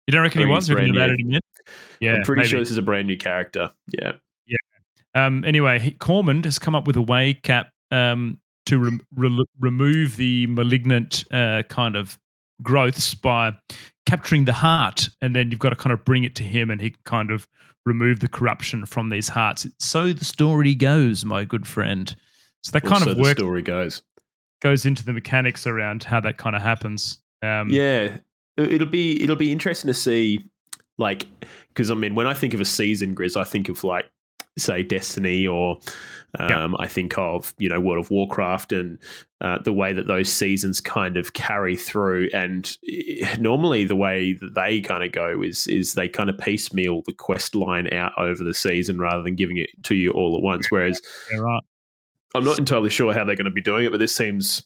You 0.07 0.11
don't 0.13 0.21
reckon 0.23 0.41
he 0.41 0.47
was? 0.47 0.69
reckon 0.71 0.91
new. 0.93 0.99
added 1.01 1.19
him 1.19 1.33
in? 1.33 1.41
Yeah, 1.99 2.13
I'm 2.15 2.23
pretty 2.23 2.39
maybe. 2.41 2.49
sure 2.49 2.59
this 2.59 2.71
is 2.71 2.77
a 2.77 2.81
brand 2.81 3.07
new 3.07 3.17
character. 3.17 3.71
Yeah. 3.91 4.13
Um, 5.15 5.43
anyway, 5.45 5.79
he, 5.79 5.91
Cormond 5.91 6.45
has 6.45 6.59
come 6.59 6.75
up 6.75 6.85
with 6.85 6.95
a 6.95 7.01
way, 7.01 7.33
Cap, 7.33 7.71
um, 7.89 8.39
to 8.67 8.77
rem- 8.77 9.01
re- 9.15 9.45
remove 9.59 10.15
the 10.15 10.45
malignant 10.47 11.23
uh, 11.31 11.63
kind 11.69 11.95
of 11.95 12.19
growths 12.61 13.15
by 13.15 13.51
capturing 14.05 14.45
the 14.45 14.53
heart, 14.53 15.09
and 15.21 15.35
then 15.35 15.49
you've 15.49 15.59
got 15.59 15.69
to 15.69 15.75
kind 15.75 15.91
of 15.93 16.05
bring 16.05 16.23
it 16.23 16.35
to 16.35 16.43
him, 16.43 16.69
and 16.69 16.79
he 16.79 16.91
can 16.91 16.99
kind 17.05 17.31
of 17.31 17.47
remove 17.85 18.19
the 18.19 18.27
corruption 18.27 18.85
from 18.85 19.09
these 19.09 19.27
hearts. 19.27 19.65
So 19.79 20.13
the 20.13 20.25
story 20.25 20.75
goes, 20.75 21.25
my 21.25 21.45
good 21.45 21.65
friend. 21.65 22.15
So 22.61 22.71
that 22.73 22.85
Or 22.85 22.89
kind 22.89 23.03
so 23.03 23.09
of 23.11 23.15
the 23.17 23.23
work 23.23 23.37
story 23.39 23.61
goes. 23.63 24.03
goes 24.61 24.85
into 24.85 25.03
the 25.03 25.13
mechanics 25.13 25.65
around 25.65 26.03
how 26.03 26.19
that 26.19 26.37
kind 26.37 26.55
of 26.55 26.61
happens. 26.61 27.21
Um, 27.41 27.69
Yeah, 27.69 28.17
it'll 28.57 28.87
be 28.87 29.21
it'll 29.21 29.35
be 29.35 29.51
interesting 29.51 29.87
to 29.87 29.93
see, 29.93 30.43
like, 30.97 31.25
because 31.69 31.91
I 31.91 31.95
mean, 31.95 32.15
when 32.15 32.27
I 32.27 32.33
think 32.33 32.53
of 32.53 32.61
a 32.61 32.65
season, 32.65 33.15
Grizz, 33.15 33.37
I 33.37 33.43
think 33.43 33.69
of 33.69 33.83
like, 33.83 34.09
say, 34.57 34.83
Destiny, 34.83 35.47
or 35.47 35.79
um, 36.39 36.49
Yeah. 36.49 36.67
I 36.79 36.87
think 36.87 37.17
of 37.17 37.53
you 37.57 37.69
know 37.69 37.79
World 37.79 38.05
of 38.05 38.11
Warcraft, 38.11 38.71
and 38.73 38.99
uh, 39.41 39.59
the 39.59 39.73
way 39.73 39.93
that 39.93 40.07
those 40.07 40.31
seasons 40.31 40.81
kind 40.81 41.17
of 41.17 41.33
carry 41.33 41.75
through. 41.75 42.29
And 42.33 42.75
eh, 42.89 43.37
normally, 43.39 43.85
the 43.85 43.95
way 43.95 44.33
that 44.33 44.55
they 44.55 44.81
kind 44.81 45.03
of 45.03 45.11
go 45.11 45.41
is 45.41 45.67
is 45.67 45.93
they 45.93 46.09
kind 46.09 46.29
of 46.29 46.37
piecemeal 46.37 47.03
the 47.05 47.13
quest 47.13 47.55
line 47.55 47.91
out 47.93 48.13
over 48.17 48.43
the 48.43 48.53
season 48.53 48.99
rather 48.99 49.23
than 49.23 49.35
giving 49.35 49.57
it 49.57 49.69
to 49.83 49.95
you 49.95 50.11
all 50.11 50.35
at 50.35 50.41
once. 50.41 50.67
Whereas 50.71 51.01
yeah, 51.31 51.39
right. 51.39 51.63
I'm 52.35 52.43
not 52.43 52.59
entirely 52.59 52.89
sure 52.89 53.13
how 53.13 53.23
they're 53.23 53.35
going 53.35 53.45
to 53.45 53.51
be 53.51 53.61
doing 53.61 53.85
it, 53.85 53.91
but 53.91 53.99
this 53.99 54.15
seems 54.15 54.63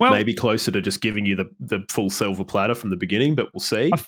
Well, 0.00 0.12
maybe 0.12 0.34
closer 0.34 0.70
to 0.72 0.80
just 0.80 1.00
giving 1.00 1.24
you 1.24 1.36
the, 1.36 1.48
the 1.60 1.84
full 1.88 2.10
silver 2.10 2.44
platter 2.44 2.74
from 2.74 2.90
the 2.90 2.96
beginning, 2.96 3.34
but 3.34 3.52
we'll 3.54 3.60
see. 3.60 3.90
I, 3.92 3.98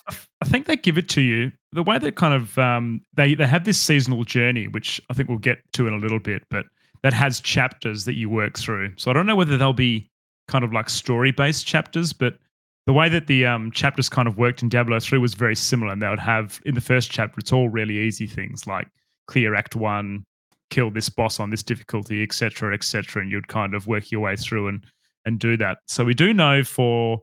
I- 0.41 0.45
think 0.45 0.65
they 0.65 0.75
give 0.75 0.97
it 0.97 1.09
to 1.09 1.21
you 1.21 1.51
the 1.71 1.83
way 1.83 1.97
that 1.97 2.15
kind 2.15 2.33
of 2.33 2.57
um, 2.57 3.01
they 3.13 3.35
they 3.35 3.47
have 3.47 3.65
this 3.65 3.79
seasonal 3.79 4.23
journey, 4.23 4.67
which 4.67 5.01
I 5.09 5.13
think 5.13 5.29
we'll 5.29 5.37
get 5.37 5.59
to 5.73 5.87
in 5.87 5.93
a 5.93 5.97
little 5.97 6.19
bit, 6.19 6.43
but 6.49 6.65
that 7.03 7.13
has 7.13 7.39
chapters 7.39 8.05
that 8.05 8.15
you 8.15 8.29
work 8.29 8.57
through. 8.57 8.93
So 8.97 9.11
I 9.11 9.13
don't 9.13 9.25
know 9.25 9.35
whether 9.35 9.57
they'll 9.57 9.73
be 9.73 10.09
kind 10.47 10.63
of 10.63 10.73
like 10.73 10.89
story 10.89 11.31
based 11.31 11.65
chapters, 11.65 12.13
but 12.13 12.37
the 12.85 12.93
way 12.93 13.09
that 13.09 13.27
the 13.27 13.45
um, 13.45 13.71
chapters 13.71 14.07
kind 14.09 14.27
of 14.27 14.37
worked 14.37 14.63
in 14.63 14.69
Diablo 14.69 14.99
3 14.99 15.19
was 15.19 15.33
very 15.33 15.55
similar. 15.55 15.91
And 15.91 16.01
they 16.01 16.07
would 16.07 16.19
have 16.19 16.61
in 16.65 16.73
the 16.73 16.81
first 16.81 17.11
chapter, 17.11 17.37
it's 17.39 17.51
all 17.51 17.67
really 17.69 17.97
easy 17.97 18.27
things 18.27 18.65
like 18.65 18.87
clear 19.27 19.55
Act 19.55 19.75
One, 19.75 20.23
kill 20.69 20.89
this 20.89 21.09
boss 21.09 21.39
on 21.39 21.49
this 21.49 21.63
difficulty, 21.63 22.23
etc., 22.23 22.73
etc., 22.73 23.21
and 23.21 23.31
you'd 23.31 23.47
kind 23.49 23.73
of 23.73 23.87
work 23.87 24.09
your 24.11 24.21
way 24.21 24.35
through 24.35 24.69
and 24.69 24.85
and 25.27 25.39
do 25.39 25.57
that. 25.57 25.79
So 25.87 26.05
we 26.05 26.13
do 26.13 26.33
know 26.33 26.63
for 26.63 27.21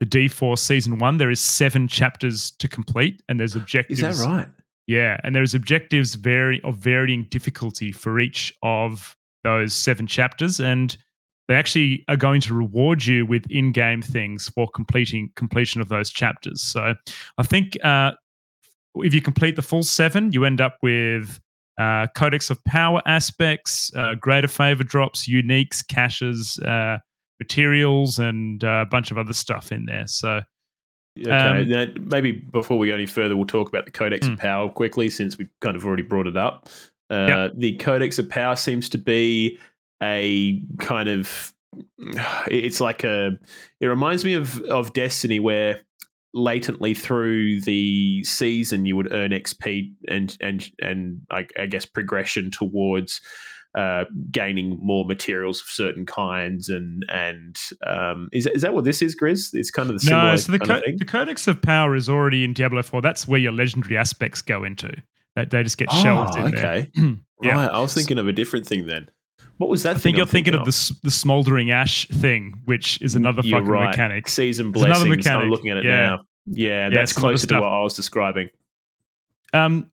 the 0.00 0.06
D4 0.06 0.58
season 0.58 0.98
one, 0.98 1.16
there 1.16 1.30
is 1.30 1.40
seven 1.40 1.88
chapters 1.88 2.50
to 2.58 2.68
complete, 2.68 3.22
and 3.28 3.40
there's 3.40 3.56
objectives. 3.56 4.02
Is 4.02 4.18
that 4.18 4.26
right? 4.26 4.48
Yeah, 4.86 5.18
and 5.24 5.34
there's 5.34 5.54
objectives 5.54 6.16
vary 6.16 6.60
of 6.62 6.76
varying 6.76 7.26
difficulty 7.30 7.92
for 7.92 8.18
each 8.18 8.52
of 8.62 9.16
those 9.44 9.72
seven 9.72 10.06
chapters, 10.06 10.60
and 10.60 10.96
they 11.48 11.54
actually 11.54 12.04
are 12.08 12.16
going 12.16 12.40
to 12.42 12.54
reward 12.54 13.06
you 13.06 13.24
with 13.24 13.46
in-game 13.50 14.02
things 14.02 14.48
for 14.48 14.68
completing 14.74 15.30
completion 15.36 15.80
of 15.80 15.88
those 15.88 16.10
chapters. 16.10 16.60
So 16.60 16.94
I 17.38 17.42
think 17.42 17.82
uh, 17.84 18.12
if 18.96 19.14
you 19.14 19.22
complete 19.22 19.56
the 19.56 19.62
full 19.62 19.84
seven, 19.84 20.32
you 20.32 20.44
end 20.44 20.60
up 20.60 20.76
with 20.82 21.40
uh, 21.78 22.08
Codex 22.16 22.50
of 22.50 22.62
Power 22.64 23.00
aspects, 23.06 23.92
uh, 23.94 24.14
greater 24.14 24.48
favor 24.48 24.84
drops, 24.84 25.28
uniques, 25.28 25.86
caches, 25.86 26.58
uh, 26.60 26.98
materials, 27.40 28.18
and 28.18 28.62
uh, 28.64 28.82
a 28.82 28.86
bunch 28.86 29.10
of 29.10 29.18
other 29.18 29.32
stuff 29.32 29.72
in 29.72 29.84
there. 29.86 30.06
So 30.06 30.40
Okay. 31.16 31.30
Um, 31.30 31.68
now, 31.68 31.86
maybe 32.00 32.32
before 32.32 32.76
we 32.76 32.88
go 32.88 32.94
any 32.94 33.06
further, 33.06 33.36
we'll 33.36 33.46
talk 33.46 33.68
about 33.68 33.84
the 33.84 33.92
Codex 33.92 34.26
Hmm. 34.26 34.32
of 34.32 34.38
Power 34.40 34.68
quickly, 34.68 35.08
since 35.08 35.38
we've 35.38 35.48
kind 35.60 35.76
of 35.76 35.84
already 35.86 36.02
brought 36.02 36.26
it 36.26 36.36
up. 36.36 36.68
Uh, 37.08 37.50
The 37.56 37.76
Codex 37.76 38.18
of 38.18 38.28
Power 38.28 38.56
seems 38.56 38.88
to 38.88 38.98
be 38.98 39.58
a 40.02 40.60
kind 40.80 41.08
of 41.08 41.52
it's 42.48 42.80
like 42.80 43.04
a 43.04 43.38
it 43.80 43.86
reminds 43.86 44.24
me 44.24 44.34
of 44.34 44.60
of 44.62 44.92
Destiny 44.92 45.38
where 45.38 45.80
latently 46.32 46.94
through 46.94 47.60
the 47.60 48.24
season 48.24 48.84
you 48.84 48.96
would 48.96 49.12
earn 49.12 49.30
XP 49.30 49.92
and 50.08 50.36
and 50.40 50.68
and 50.80 51.20
I, 51.30 51.46
I 51.58 51.66
guess 51.66 51.86
progression 51.86 52.50
towards 52.50 53.20
uh, 53.74 54.04
gaining 54.30 54.78
more 54.82 55.04
materials 55.04 55.60
of 55.60 55.66
certain 55.68 56.06
kinds 56.06 56.68
and 56.68 57.04
and 57.08 57.56
um, 57.86 58.28
is 58.32 58.46
is 58.46 58.62
that 58.62 58.72
what 58.74 58.84
this 58.84 59.02
is, 59.02 59.16
Grizz? 59.16 59.52
It's 59.54 59.70
kind 59.70 59.90
of 59.90 60.00
the 60.00 60.10
no, 60.10 60.36
so 60.36 60.52
the, 60.52 60.58
co- 60.58 60.80
the 60.96 61.04
Codex 61.04 61.46
of 61.48 61.60
Power 61.60 61.94
is 61.96 62.08
already 62.08 62.44
in 62.44 62.52
Diablo 62.52 62.82
4. 62.82 63.02
That's 63.02 63.26
where 63.26 63.40
your 63.40 63.52
legendary 63.52 63.96
aspects 63.96 64.42
go 64.42 64.64
into. 64.64 64.92
That 65.36 65.50
they 65.50 65.62
just 65.64 65.78
get 65.78 65.90
shelved 65.90 66.36
in 66.36 66.52
there. 66.52 66.86
Oh, 66.96 67.00
okay. 67.02 67.16
Yeah. 67.42 67.56
Right. 67.56 67.70
I 67.70 67.80
was 67.80 67.92
thinking 67.92 68.16
of 68.18 68.26
a 68.28 68.32
different 68.32 68.66
thing 68.66 68.86
then. 68.86 69.08
What 69.58 69.68
was 69.68 69.82
that? 69.82 69.96
I 69.96 69.98
think 69.98 70.16
you're 70.16 70.24
I'm 70.24 70.30
thinking 70.30 70.54
of 70.54 70.64
the 70.64 70.96
the 71.02 71.10
smoldering 71.10 71.72
ash 71.72 72.08
thing, 72.08 72.54
which 72.64 73.02
is 73.02 73.16
another 73.16 73.42
You're 73.42 73.58
fucking 73.58 73.70
right. 73.70 73.90
mechanic. 73.90 74.28
season 74.28 74.72
There's 74.72 74.84
another 74.86 75.04
blessings. 75.06 75.26
I'm 75.26 75.50
looking 75.50 75.70
at 75.70 75.78
it 75.78 75.84
Yeah. 75.84 75.96
now. 75.96 76.20
Yeah, 76.46 76.88
Yeah, 76.88 76.88
that's 76.90 77.12
closer 77.12 77.46
to 77.48 77.54
what 77.60 77.64
I 77.72 77.80
was 77.82 77.94
describing. 77.94 78.48
Um, 79.52 79.90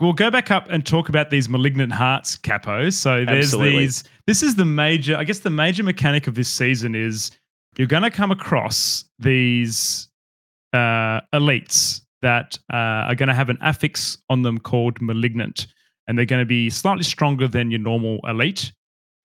we'll 0.00 0.12
go 0.12 0.30
back 0.30 0.50
up 0.50 0.66
and 0.70 0.84
talk 0.84 1.08
about 1.08 1.30
these 1.30 1.48
malignant 1.48 1.92
hearts, 1.92 2.36
capos. 2.36 2.94
So 2.94 3.24
there's 3.24 3.46
Absolutely. 3.46 3.78
these. 3.78 4.04
This 4.26 4.42
is 4.42 4.56
the 4.56 4.64
major. 4.64 5.16
I 5.16 5.24
guess 5.24 5.40
the 5.40 5.50
major 5.50 5.82
mechanic 5.82 6.26
of 6.26 6.34
this 6.34 6.48
season 6.48 6.94
is 6.94 7.30
you're 7.76 7.86
going 7.86 8.02
to 8.02 8.10
come 8.10 8.30
across 8.30 9.04
these 9.18 10.08
uh, 10.72 11.20
elites 11.34 12.02
that 12.22 12.58
uh, 12.72 12.76
are 13.06 13.14
going 13.14 13.28
to 13.28 13.34
have 13.34 13.48
an 13.48 13.58
affix 13.60 14.18
on 14.28 14.42
them 14.42 14.58
called 14.58 15.00
malignant, 15.00 15.66
and 16.06 16.18
they're 16.18 16.26
going 16.26 16.42
to 16.42 16.46
be 16.46 16.70
slightly 16.70 17.04
stronger 17.04 17.48
than 17.48 17.70
your 17.70 17.80
normal 17.80 18.20
elite. 18.24 18.72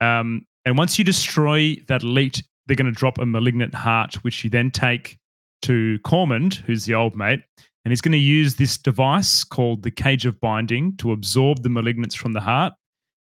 Um, 0.02 0.46
and 0.66 0.78
once 0.78 0.98
you 0.98 1.06
destroy 1.06 1.76
that 1.88 2.04
elite, 2.04 2.44
they're 2.66 2.76
going 2.76 2.92
to 2.92 2.98
drop 2.98 3.18
a 3.18 3.26
malignant 3.26 3.74
heart, 3.74 4.16
which 4.24 4.44
you 4.44 4.50
then 4.50 4.72
take 4.72 5.18
to 5.62 6.00
Cormond, 6.00 6.56
who's 6.66 6.86
the 6.86 6.96
old 6.96 7.16
mate, 7.16 7.42
and 7.86 7.92
he's 7.92 8.02
going 8.02 8.12
to 8.14 8.18
use 8.18 8.56
this 8.56 8.78
device 8.78 9.44
called 9.44 9.84
the 9.84 9.92
Cage 9.92 10.26
of 10.26 10.40
Binding 10.42 10.98
to 10.98 11.12
absorb 11.12 11.62
the 11.62 11.70
malignants 11.70 12.16
from 12.16 12.34
the 12.34 12.42
heart. 12.42 12.74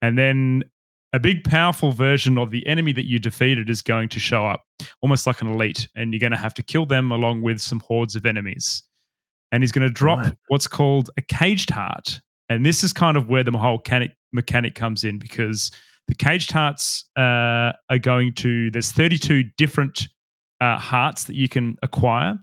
And 0.02 0.18
then 0.18 0.64
a 1.14 1.20
big, 1.20 1.44
powerful 1.44 1.92
version 1.94 2.38
of 2.38 2.52
the 2.52 2.66
enemy 2.68 2.92
that 2.94 3.06
you 3.06 3.20
defeated 3.20 3.70
is 3.70 3.82
going 3.82 4.10
to 4.10 4.20
show 4.20 4.46
up, 4.46 4.64
almost 5.02 5.26
like 5.26 5.42
an 5.42 5.48
elite, 5.48 5.88
and 5.96 6.14
you're 6.14 6.20
going 6.20 6.32
to 6.34 6.38
have 6.38 6.54
to 6.56 6.64
kill 6.64 6.86
them 6.86 7.12
along 7.12 7.42
with 7.42 7.60
some 7.60 7.80
hordes 7.80 8.16
of 8.16 8.26
enemies. 8.26 8.84
And 9.52 9.64
he's 9.64 9.72
going 9.72 9.88
to 9.88 9.94
drop 9.94 10.20
Right. 10.20 10.34
what's 10.50 10.68
called 10.68 11.10
a 11.18 11.22
caged 11.22 11.70
heart. 11.72 12.20
And 12.50 12.66
this 12.66 12.84
is 12.84 12.94
kind 12.94 13.18
of 13.18 13.30
where 13.30 13.44
the 13.44 13.52
whole 13.52 13.78
mechanic, 13.78 14.12
mechanic 14.34 14.76
comes 14.76 15.04
in 15.04 15.18
because 15.20 15.72
the 16.08 16.16
caged 16.16 16.52
hearts 16.52 17.06
uh, 17.18 17.72
are 17.90 18.00
going 18.00 18.34
to, 18.36 18.70
there's 18.72 18.92
32 18.92 19.44
different 19.58 20.08
uh, 20.62 20.78
hearts 20.78 21.24
that 21.24 21.36
you 21.36 21.48
can 21.48 21.78
acquire. 21.82 22.38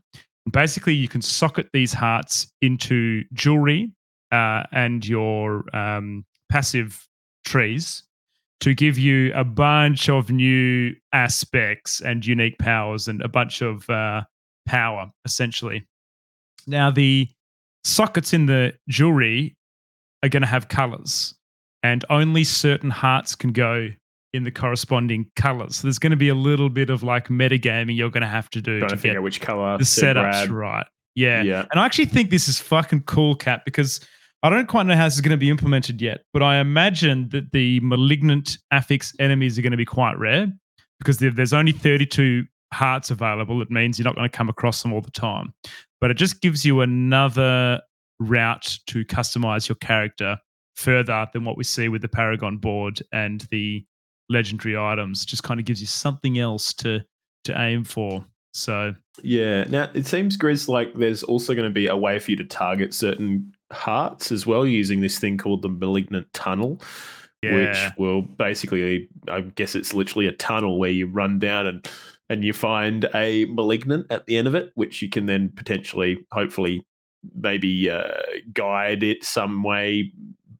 Basically, 0.50 0.94
you 0.94 1.08
can 1.08 1.22
socket 1.22 1.68
these 1.72 1.92
hearts 1.92 2.46
into 2.62 3.24
jewelry 3.32 3.90
uh, 4.32 4.62
and 4.72 5.06
your 5.06 5.64
um, 5.76 6.24
passive 6.48 7.06
trees 7.44 8.02
to 8.60 8.74
give 8.74 8.98
you 8.98 9.32
a 9.34 9.44
bunch 9.44 10.08
of 10.08 10.30
new 10.30 10.94
aspects 11.12 12.00
and 12.00 12.24
unique 12.24 12.58
powers 12.58 13.08
and 13.08 13.20
a 13.22 13.28
bunch 13.28 13.60
of 13.60 13.88
uh, 13.90 14.22
power, 14.66 15.10
essentially. 15.24 15.86
Now, 16.66 16.90
the 16.90 17.28
sockets 17.84 18.32
in 18.32 18.46
the 18.46 18.72
jewelry 18.88 19.56
are 20.22 20.28
going 20.28 20.42
to 20.42 20.48
have 20.48 20.68
colors, 20.68 21.34
and 21.82 22.04
only 22.10 22.44
certain 22.44 22.90
hearts 22.90 23.34
can 23.34 23.52
go 23.52 23.88
in 24.36 24.44
the 24.44 24.50
corresponding 24.50 25.30
colors. 25.34 25.76
So 25.76 25.82
there's 25.88 25.98
going 25.98 26.10
to 26.12 26.16
be 26.16 26.28
a 26.28 26.34
little 26.34 26.68
bit 26.68 26.90
of 26.90 27.02
like 27.02 27.28
metagaming 27.28 27.96
you're 27.96 28.10
going 28.10 28.22
to 28.22 28.28
have 28.28 28.48
to 28.50 28.60
do 28.60 28.78
Trying 28.78 28.90
to 28.90 28.96
to 28.96 29.00
figure 29.00 29.12
get 29.14 29.18
out 29.18 29.22
which 29.24 29.40
color 29.40 29.78
the 29.78 29.84
setup's 29.84 30.46
grab. 30.46 30.50
right. 30.50 30.86
Yeah. 31.14 31.42
Yeah. 31.42 31.64
And 31.70 31.80
I 31.80 31.86
actually 31.86 32.04
think 32.06 32.30
this 32.30 32.46
is 32.46 32.60
fucking 32.60 33.02
cool, 33.04 33.34
Cap, 33.34 33.64
because 33.64 34.00
I 34.42 34.50
don't 34.50 34.68
quite 34.68 34.86
know 34.86 34.94
how 34.94 35.06
this 35.06 35.14
is 35.14 35.22
going 35.22 35.30
to 35.30 35.36
be 35.36 35.50
implemented 35.50 36.00
yet, 36.00 36.20
but 36.32 36.42
I 36.42 36.58
imagine 36.58 37.28
that 37.30 37.50
the 37.52 37.80
malignant 37.80 38.58
affix 38.70 39.14
enemies 39.18 39.58
are 39.58 39.62
going 39.62 39.72
to 39.72 39.76
be 39.78 39.86
quite 39.86 40.18
rare 40.18 40.46
because 40.98 41.18
there's 41.18 41.52
only 41.52 41.72
32 41.72 42.44
hearts 42.72 43.10
available. 43.10 43.60
It 43.62 43.70
means 43.70 43.98
you're 43.98 44.04
not 44.04 44.14
going 44.14 44.28
to 44.28 44.36
come 44.36 44.48
across 44.48 44.82
them 44.82 44.92
all 44.92 45.00
the 45.00 45.10
time. 45.10 45.52
But 46.00 46.10
it 46.10 46.14
just 46.14 46.42
gives 46.42 46.64
you 46.64 46.82
another 46.82 47.80
route 48.20 48.78
to 48.88 49.04
customize 49.06 49.68
your 49.68 49.76
character 49.76 50.36
further 50.74 51.26
than 51.32 51.44
what 51.44 51.56
we 51.56 51.64
see 51.64 51.88
with 51.88 52.02
the 52.02 52.08
Paragon 52.08 52.58
board 52.58 53.02
and 53.12 53.46
the 53.50 53.84
legendary 54.28 54.76
items. 54.76 55.24
Just 55.24 55.42
kind 55.42 55.60
of 55.60 55.66
gives 55.66 55.80
you 55.80 55.86
something 55.86 56.38
else 56.38 56.72
to 56.74 57.00
to 57.44 57.60
aim 57.60 57.84
for. 57.84 58.24
So 58.52 58.94
Yeah. 59.22 59.64
Now 59.64 59.90
it 59.94 60.06
seems, 60.06 60.36
Grizz, 60.36 60.68
like 60.68 60.94
there's 60.94 61.22
also 61.22 61.54
going 61.54 61.68
to 61.68 61.74
be 61.74 61.86
a 61.86 61.96
way 61.96 62.18
for 62.18 62.30
you 62.30 62.36
to 62.38 62.44
target 62.44 62.94
certain 62.94 63.52
hearts 63.72 64.32
as 64.32 64.46
well 64.46 64.66
using 64.66 65.00
this 65.00 65.18
thing 65.18 65.36
called 65.38 65.62
the 65.62 65.68
malignant 65.68 66.32
tunnel, 66.32 66.80
yeah. 67.42 67.54
which 67.54 67.98
will 67.98 68.22
basically, 68.22 69.08
I 69.28 69.42
guess 69.42 69.74
it's 69.74 69.94
literally 69.94 70.26
a 70.26 70.32
tunnel 70.32 70.78
where 70.78 70.90
you 70.90 71.06
run 71.06 71.38
down 71.38 71.66
and 71.66 71.88
and 72.28 72.44
you 72.44 72.52
find 72.52 73.08
a 73.14 73.44
malignant 73.44 74.06
at 74.10 74.26
the 74.26 74.36
end 74.36 74.48
of 74.48 74.54
it, 74.54 74.72
which 74.74 75.00
you 75.00 75.08
can 75.08 75.26
then 75.26 75.48
potentially, 75.50 76.18
hopefully, 76.32 76.84
maybe 77.36 77.88
uh, 77.88 78.08
guide 78.52 79.02
it 79.02 79.24
some 79.24 79.62
way. 79.62 80.12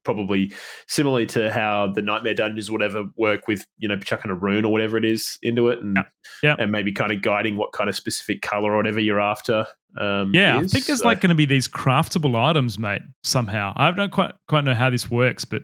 Probably 0.07 0.53
similarly 0.87 1.27
to 1.27 1.51
how 1.53 1.89
the 1.93 2.01
nightmare 2.01 2.33
dungeons, 2.35 2.71
whatever, 2.71 3.05
work 3.17 3.49
with 3.49 3.67
you 3.79 3.89
know 3.89 3.99
chucking 3.99 4.31
a 4.31 4.35
rune 4.35 4.65
or 4.65 4.71
whatever 4.71 4.97
it 4.97 5.05
is 5.05 5.37
into 5.43 5.69
it, 5.69 5.81
and 5.83 5.97
Yeah. 5.97 6.05
Yeah. 6.45 6.55
and 6.61 6.71
maybe 6.71 6.93
kind 6.93 7.11
of 7.11 7.23
guiding 7.23 7.57
what 7.57 7.73
kind 7.73 7.91
of 7.91 7.97
specific 7.97 8.41
color 8.41 8.73
or 8.75 8.77
whatever 8.77 9.01
you're 9.01 9.21
after. 9.21 9.67
Um, 9.99 10.33
Yeah, 10.33 10.59
I 10.59 10.61
think 10.69 10.85
there's 10.87 11.01
So- 11.01 11.07
like 11.09 11.21
going 11.21 11.31
to 11.31 11.35
be 11.35 11.45
these 11.45 11.67
craftable 11.67 12.37
items, 12.41 12.79
mate. 12.79 13.03
Somehow, 13.25 13.73
I 13.75 13.91
don't 13.91 14.13
quite 14.13 14.33
quite 14.47 14.63
know 14.63 14.75
how 14.75 14.91
this 14.91 15.11
works, 15.11 15.45
but 15.45 15.63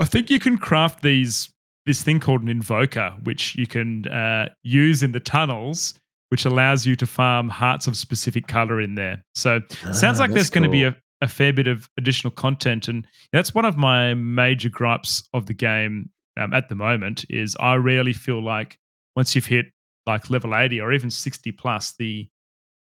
I 0.00 0.04
think 0.06 0.30
you 0.30 0.40
can 0.40 0.56
craft 0.56 1.02
these 1.02 1.50
this 1.84 2.02
thing 2.02 2.18
called 2.18 2.40
an 2.42 2.48
invoker, 2.48 3.12
which 3.24 3.54
you 3.54 3.66
can 3.66 4.08
uh, 4.08 4.48
use 4.64 5.02
in 5.04 5.12
the 5.12 5.20
tunnels, 5.20 5.94
which 6.30 6.44
allows 6.46 6.84
you 6.86 6.96
to 6.96 7.06
farm 7.06 7.48
hearts 7.48 7.86
of 7.86 7.96
specific 7.96 8.48
color 8.48 8.80
in 8.80 8.94
there. 8.96 9.22
So 9.36 9.60
sounds 9.92 10.18
Ah, 10.18 10.24
like 10.24 10.30
there's 10.32 10.46
that's 10.46 10.50
going 10.50 10.64
to 10.64 10.70
be 10.70 10.82
a, 10.84 10.96
a 11.22 11.28
fair 11.28 11.52
bit 11.52 11.66
of 11.66 11.88
additional 11.96 12.30
content, 12.30 12.88
and 12.88 13.06
that's 13.32 13.54
one 13.54 13.64
of 13.64 13.76
my 13.76 14.14
major 14.14 14.68
gripes 14.68 15.28
of 15.32 15.46
the 15.46 15.54
game 15.54 16.10
um, 16.36 16.52
at 16.52 16.68
the 16.68 16.74
moment. 16.74 17.24
Is 17.30 17.56
I 17.58 17.74
rarely 17.76 18.12
feel 18.12 18.42
like 18.42 18.78
once 19.14 19.34
you've 19.34 19.46
hit 19.46 19.66
like 20.06 20.30
level 20.30 20.54
80 20.54 20.80
or 20.80 20.92
even 20.92 21.10
60 21.10 21.52
plus, 21.52 21.94
the 21.98 22.28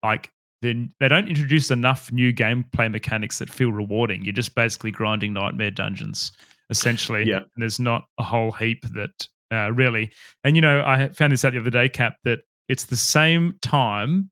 like 0.03 0.31
then 0.61 0.93
they 0.99 1.07
don't 1.07 1.27
introduce 1.27 1.71
enough 1.71 2.11
new 2.11 2.33
gameplay 2.33 2.91
mechanics 2.91 3.39
that 3.39 3.49
feel 3.49 3.71
rewarding. 3.71 4.23
You're 4.23 4.33
just 4.33 4.55
basically 4.55 4.91
grinding 4.91 5.33
nightmare 5.33 5.71
dungeons, 5.71 6.33
essentially. 6.69 7.25
Yeah. 7.25 7.37
And 7.37 7.47
there's 7.57 7.79
not 7.79 8.03
a 8.17 8.23
whole 8.23 8.51
heap 8.51 8.83
that 8.93 9.27
uh, 9.51 9.71
really. 9.71 10.11
And 10.43 10.55
you 10.55 10.61
know, 10.61 10.83
I 10.85 11.09
found 11.09 11.31
this 11.31 11.45
out 11.45 11.53
the 11.53 11.59
other 11.59 11.69
day, 11.69 11.87
Cap, 11.87 12.17
that 12.25 12.39
it's 12.67 12.85
the 12.85 12.97
same 12.97 13.57
time 13.61 14.29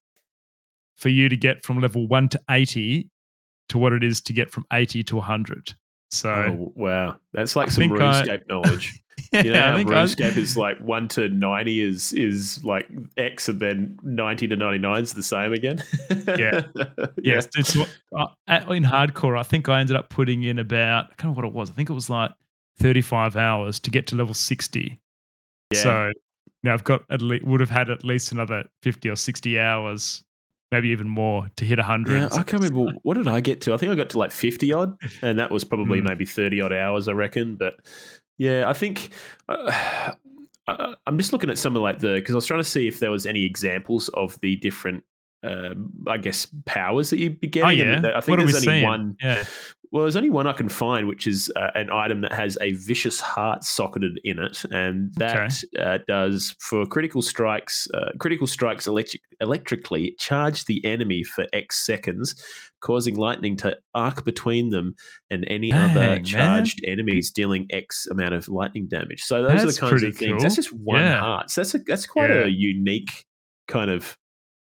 for 0.98 1.10
you 1.10 1.30
to 1.30 1.38
get 1.38 1.64
from 1.64 1.80
level 1.80 2.08
one 2.08 2.28
to 2.30 2.42
eighty 2.50 3.10
to 3.70 3.78
what 3.78 3.94
it 3.94 4.04
is 4.04 4.22
to 4.22 4.34
get 4.34 4.52
from 4.52 4.66
eighty 4.74 5.04
to 5.06 5.20
hundred. 5.20 5.74
So 6.10 6.30
Oh, 6.32 6.72
wow, 6.76 7.18
that's 7.34 7.56
like 7.56 7.68
I 7.68 7.72
some 7.72 7.82
think 7.90 8.00
I- 8.02 8.24
RuneScape 8.24 8.48
knowledge. 8.48 9.00
yeah, 9.34 9.42
You 9.44 9.52
know, 9.52 9.62
how 9.62 9.68
I 9.68 9.80
I- 9.80 9.84
RuneScape 9.84 10.38
is 10.38 10.56
like 10.56 10.80
one 10.80 11.08
to 11.10 11.28
ninety 11.30 11.82
is 11.82 12.14
is 12.14 12.64
like 12.64 12.88
X, 13.18 13.50
and 13.50 13.60
then 13.60 14.00
ninety 14.04 14.48
to 14.48 14.56
ninety 14.56 14.78
nine 14.80 15.04
is 15.04 15.14
the 15.14 15.24
same 15.24 15.54
again. 15.54 15.84
Yeah. 16.28 16.62
Yes, 17.22 17.48
it's 17.58 17.76
what- 17.76 17.90
uh, 18.16 18.28
in 18.74 18.84
hardcore. 18.84 19.38
I 19.38 19.44
think 19.44 19.68
I 19.68 19.82
ended 19.82 19.96
up 19.98 20.10
putting 20.10 20.44
in 20.44 20.60
about 20.60 21.06
I 21.06 21.08
can't 21.16 21.24
remember 21.36 21.42
what 21.42 21.48
it 21.50 21.54
was. 21.54 21.70
I 21.70 21.74
think 21.74 21.90
it 21.90 21.94
was 21.94 22.10
like 22.10 22.32
35 22.80 23.36
hours 23.36 23.80
to 23.82 23.90
get 23.92 24.08
to 24.08 24.16
level 24.16 24.34
60. 24.34 25.00
Yeah. 25.74 25.82
So 25.82 26.12
now 26.64 26.74
I've 26.74 26.84
got 26.86 27.04
at 27.10 27.22
least 27.22 27.44
would 27.44 27.60
have 27.60 27.70
had 27.70 27.90
at 27.90 28.04
least 28.06 28.32
another 28.32 28.64
50 28.84 29.10
or 29.10 29.16
60 29.18 29.60
hours, 29.60 30.24
maybe 30.72 30.90
even 30.90 31.08
more 31.08 31.48
to 31.56 31.66
hit 31.66 31.78
100. 31.80 32.14
Yeah, 32.18 32.26
I 32.32 32.44
can't 32.44 32.64
remember 32.64 32.92
what 33.04 33.16
did 33.16 33.28
I 33.28 33.40
get 33.40 33.62
to. 33.62 33.74
I 33.74 33.78
think 33.78 33.92
I 33.92 33.96
got 33.96 34.10
to 34.12 34.20
like 34.20 34.32
fifty 34.32 34.74
odd, 34.74 34.98
and 35.22 35.40
that 35.40 35.52
was 35.52 35.64
probably 35.64 36.02
Mm. 36.02 36.10
maybe 36.10 36.26
thirty 36.26 36.62
odd 36.62 36.74
hours, 36.74 37.08
I 37.08 37.14
reckon. 37.14 37.56
But 37.56 37.76
yeah, 38.38 38.70
I 38.70 38.74
think 38.74 39.10
uh, 39.50 40.12
I'm 41.08 41.18
just 41.18 41.32
looking 41.34 41.50
at 41.50 41.58
some 41.58 41.76
of 41.76 41.82
like 41.82 42.00
the 42.00 42.16
because 42.16 42.34
I 42.36 42.38
was 42.38 42.46
trying 42.46 42.60
to 42.62 42.70
see 42.70 42.88
if 42.88 43.00
there 43.00 43.12
was 43.12 43.26
any 43.26 43.46
examples 43.46 44.10
of 44.10 44.40
the 44.42 44.56
different, 44.58 45.04
um, 45.44 45.92
I 46.08 46.18
guess, 46.18 46.48
powers 46.66 47.10
that 47.12 47.20
you'd 47.20 47.40
be 47.40 47.48
getting. 47.48 47.68
Oh 47.68 47.72
yeah, 47.72 48.02
th- 48.02 48.14
I 48.16 48.22
think 48.22 48.28
what 48.30 48.40
are 48.40 48.46
we 48.46 48.52
there's 48.52 48.68
only 48.68 48.80
seeing? 48.80 48.84
one. 48.88 49.16
Yeah, 49.22 49.44
Well, 49.92 50.04
there's 50.04 50.18
only 50.18 50.30
one 50.32 50.48
I 50.48 50.52
can 50.54 50.68
find, 50.68 51.08
which 51.08 51.28
is 51.28 51.50
uh, 51.56 51.70
an 51.76 51.90
item 51.92 52.20
that 52.22 52.34
has 52.34 52.58
a 52.60 52.74
vicious 52.74 53.22
heart 53.22 53.64
socketed 53.64 54.20
in 54.26 54.38
it, 54.40 54.66
and 54.72 55.12
Okay. 55.22 55.48
that 55.74 55.80
uh, 55.80 55.98
does 56.08 56.56
for 56.60 56.86
critical 56.86 57.22
strikes. 57.22 57.88
Uh, 57.94 58.10
critical 58.20 58.48
strikes 58.48 58.88
electric, 58.88 59.22
electrically 59.40 60.16
charge 60.20 60.66
the 60.66 60.84
enemy 60.86 61.24
for 61.24 61.46
X 61.54 61.86
seconds, 61.86 62.36
causing 62.82 63.16
lightning 63.16 63.56
to 63.58 63.78
arc 63.94 64.26
between 64.26 64.72
them 64.72 64.94
and 65.30 65.46
any 65.48 65.70
Dang, 65.72 65.92
other 65.92 66.00
man. 66.02 66.24
charged 66.26 66.82
enemies, 66.86 67.32
dealing 67.32 67.66
X 67.70 68.08
amount 68.08 68.34
of 68.34 68.50
lightning 68.50 68.88
damage. 68.88 69.24
So 69.24 69.44
those 69.44 69.64
are 69.64 69.72
the 69.72 69.80
kinds 69.80 70.04
of 70.04 70.18
things. 70.18 70.44
That's 70.44 70.56
just 70.56 70.74
one 70.74 71.00
Yeah. 71.02 71.20
heart. 71.20 71.50
So 71.50 71.62
that's 71.62 71.76
a, 71.76 71.78
that's 71.80 72.06
quite 72.06 72.30
Yeah. 72.30 72.44
a 72.44 72.48
unique 72.48 73.24
kind 73.70 73.90
of 73.90 74.18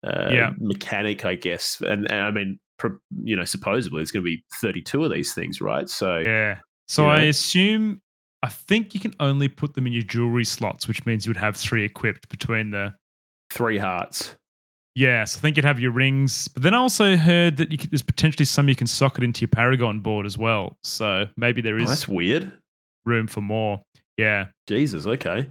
uh, 0.05 0.29
Yeah. 0.31 0.51
mechanic, 0.59 1.25
I 1.25 1.35
guess. 1.35 1.81
And, 1.81 2.11
and 2.11 2.21
I 2.21 2.31
mean, 2.31 2.59
pro- 2.79 2.99
you 3.23 3.37
know, 3.37 3.45
supposedly 3.45 3.99
there's 3.99 4.11
going 4.11 4.25
to 4.25 4.31
be 4.31 4.45
32 4.61 5.05
of 5.05 5.11
these 5.13 5.35
things, 5.35 5.61
right? 5.61 5.89
So 5.89 6.19
yeah. 6.19 6.59
So 6.89 7.05
You 7.05 7.09
I 7.11 7.19
know? 7.23 7.29
assume 7.29 8.01
I 8.43 8.49
think 8.49 8.95
you 8.95 9.01
can 9.01 9.15
only 9.21 9.49
put 9.49 9.75
them 9.75 9.87
in 9.87 9.93
your 9.93 10.03
jewelry 10.05 10.45
slots, 10.45 10.87
which 10.87 11.05
means 11.05 11.27
you 11.27 11.31
would 11.31 11.37
have 11.39 11.57
three 11.57 11.85
equipped 11.85 12.29
between 12.29 12.71
the 12.71 12.95
three 13.53 13.79
hearts. 13.79 14.35
Yes, 14.95 15.37
I 15.37 15.41
think 15.41 15.57
you'd 15.57 15.65
have 15.65 15.79
your 15.79 15.93
rings, 15.93 16.49
but 16.49 16.63
then 16.65 16.75
I 16.75 16.79
also 16.79 17.17
heard 17.17 17.57
that 17.59 17.71
you 17.71 17.79
could, 17.79 17.91
there's 17.93 18.03
potentially 18.03 18.45
some 18.45 18.69
you 18.69 18.75
can 18.75 18.87
socket 18.89 19.23
into 19.23 19.43
your 19.43 19.49
Paragon 19.49 20.01
board 20.01 20.27
as 20.27 20.37
well. 20.37 20.77
So 20.83 21.27
maybe 21.37 21.61
there 21.63 21.79
is. 21.79 21.85
Oh, 21.87 21.89
that's 21.89 22.09
weird. 22.09 22.51
room 23.05 23.27
for 23.29 23.41
more. 23.41 23.81
Yeah, 24.17 24.47
Jesus. 24.67 25.07
Okay. 25.07 25.49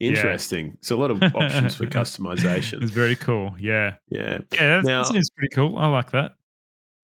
Interesting. 0.00 0.76
So 0.80 0.96
a 0.96 1.00
lot 1.00 1.10
of 1.10 1.22
options 1.34 1.74
for 1.74 1.86
customization. 1.86 2.82
it's 2.82 2.90
very 2.92 3.16
cool. 3.16 3.54
Yeah, 3.58 3.94
Yeah. 4.10 4.38
yeah, 4.52 4.76
that, 4.76 4.84
Now- 4.84 5.02
that 5.02 5.12
seems 5.12 5.30
pretty 5.30 5.54
cool. 5.54 5.76
I 5.78 5.88
like 5.88 6.10
that. 6.12 6.32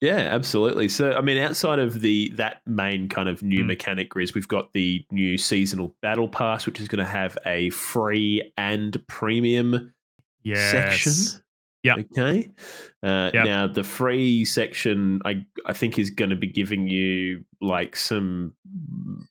Yeah, 0.01 0.17
absolutely. 0.19 0.89
So, 0.91 1.13
I 1.15 1.23
mean, 1.23 1.39
outside 1.39 1.79
of 1.79 2.01
the 2.03 2.29
that 2.37 2.61
main 2.67 3.09
kind 3.09 3.27
of 3.29 3.43
new 3.43 3.63
Mm. 3.65 3.69
mechanic, 3.69 4.11
Grizz, 4.13 4.35
we've 4.35 4.47
got 4.49 4.71
the 4.75 5.03
new 5.11 5.39
seasonal 5.39 5.97
battle 6.03 6.29
pass, 6.29 6.67
which 6.67 6.79
is 6.79 6.89
going 6.89 7.03
to 7.05 7.11
have 7.11 7.39
a 7.47 7.71
free 7.71 8.53
and 8.59 9.03
premium 9.07 9.95
Yes. 10.43 10.71
section. 10.71 11.41
Yeah. 11.85 11.97
Okay. 11.97 12.51
Uh, 13.03 13.31
Yep. 13.33 13.45
Now, 13.47 13.67
the 13.67 13.85
free 13.85 14.45
section, 14.45 15.21
I 15.25 15.45
I 15.65 15.73
think, 15.73 15.99
is 15.99 16.11
going 16.11 16.31
to 16.31 16.37
be 16.37 16.49
giving 16.49 16.87
you 16.87 17.45
like 17.63 17.97
some. 17.97 18.53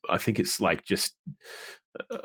I 0.09 0.17
think 0.17 0.39
it's 0.39 0.59
like 0.59 0.83
just. 0.85 1.15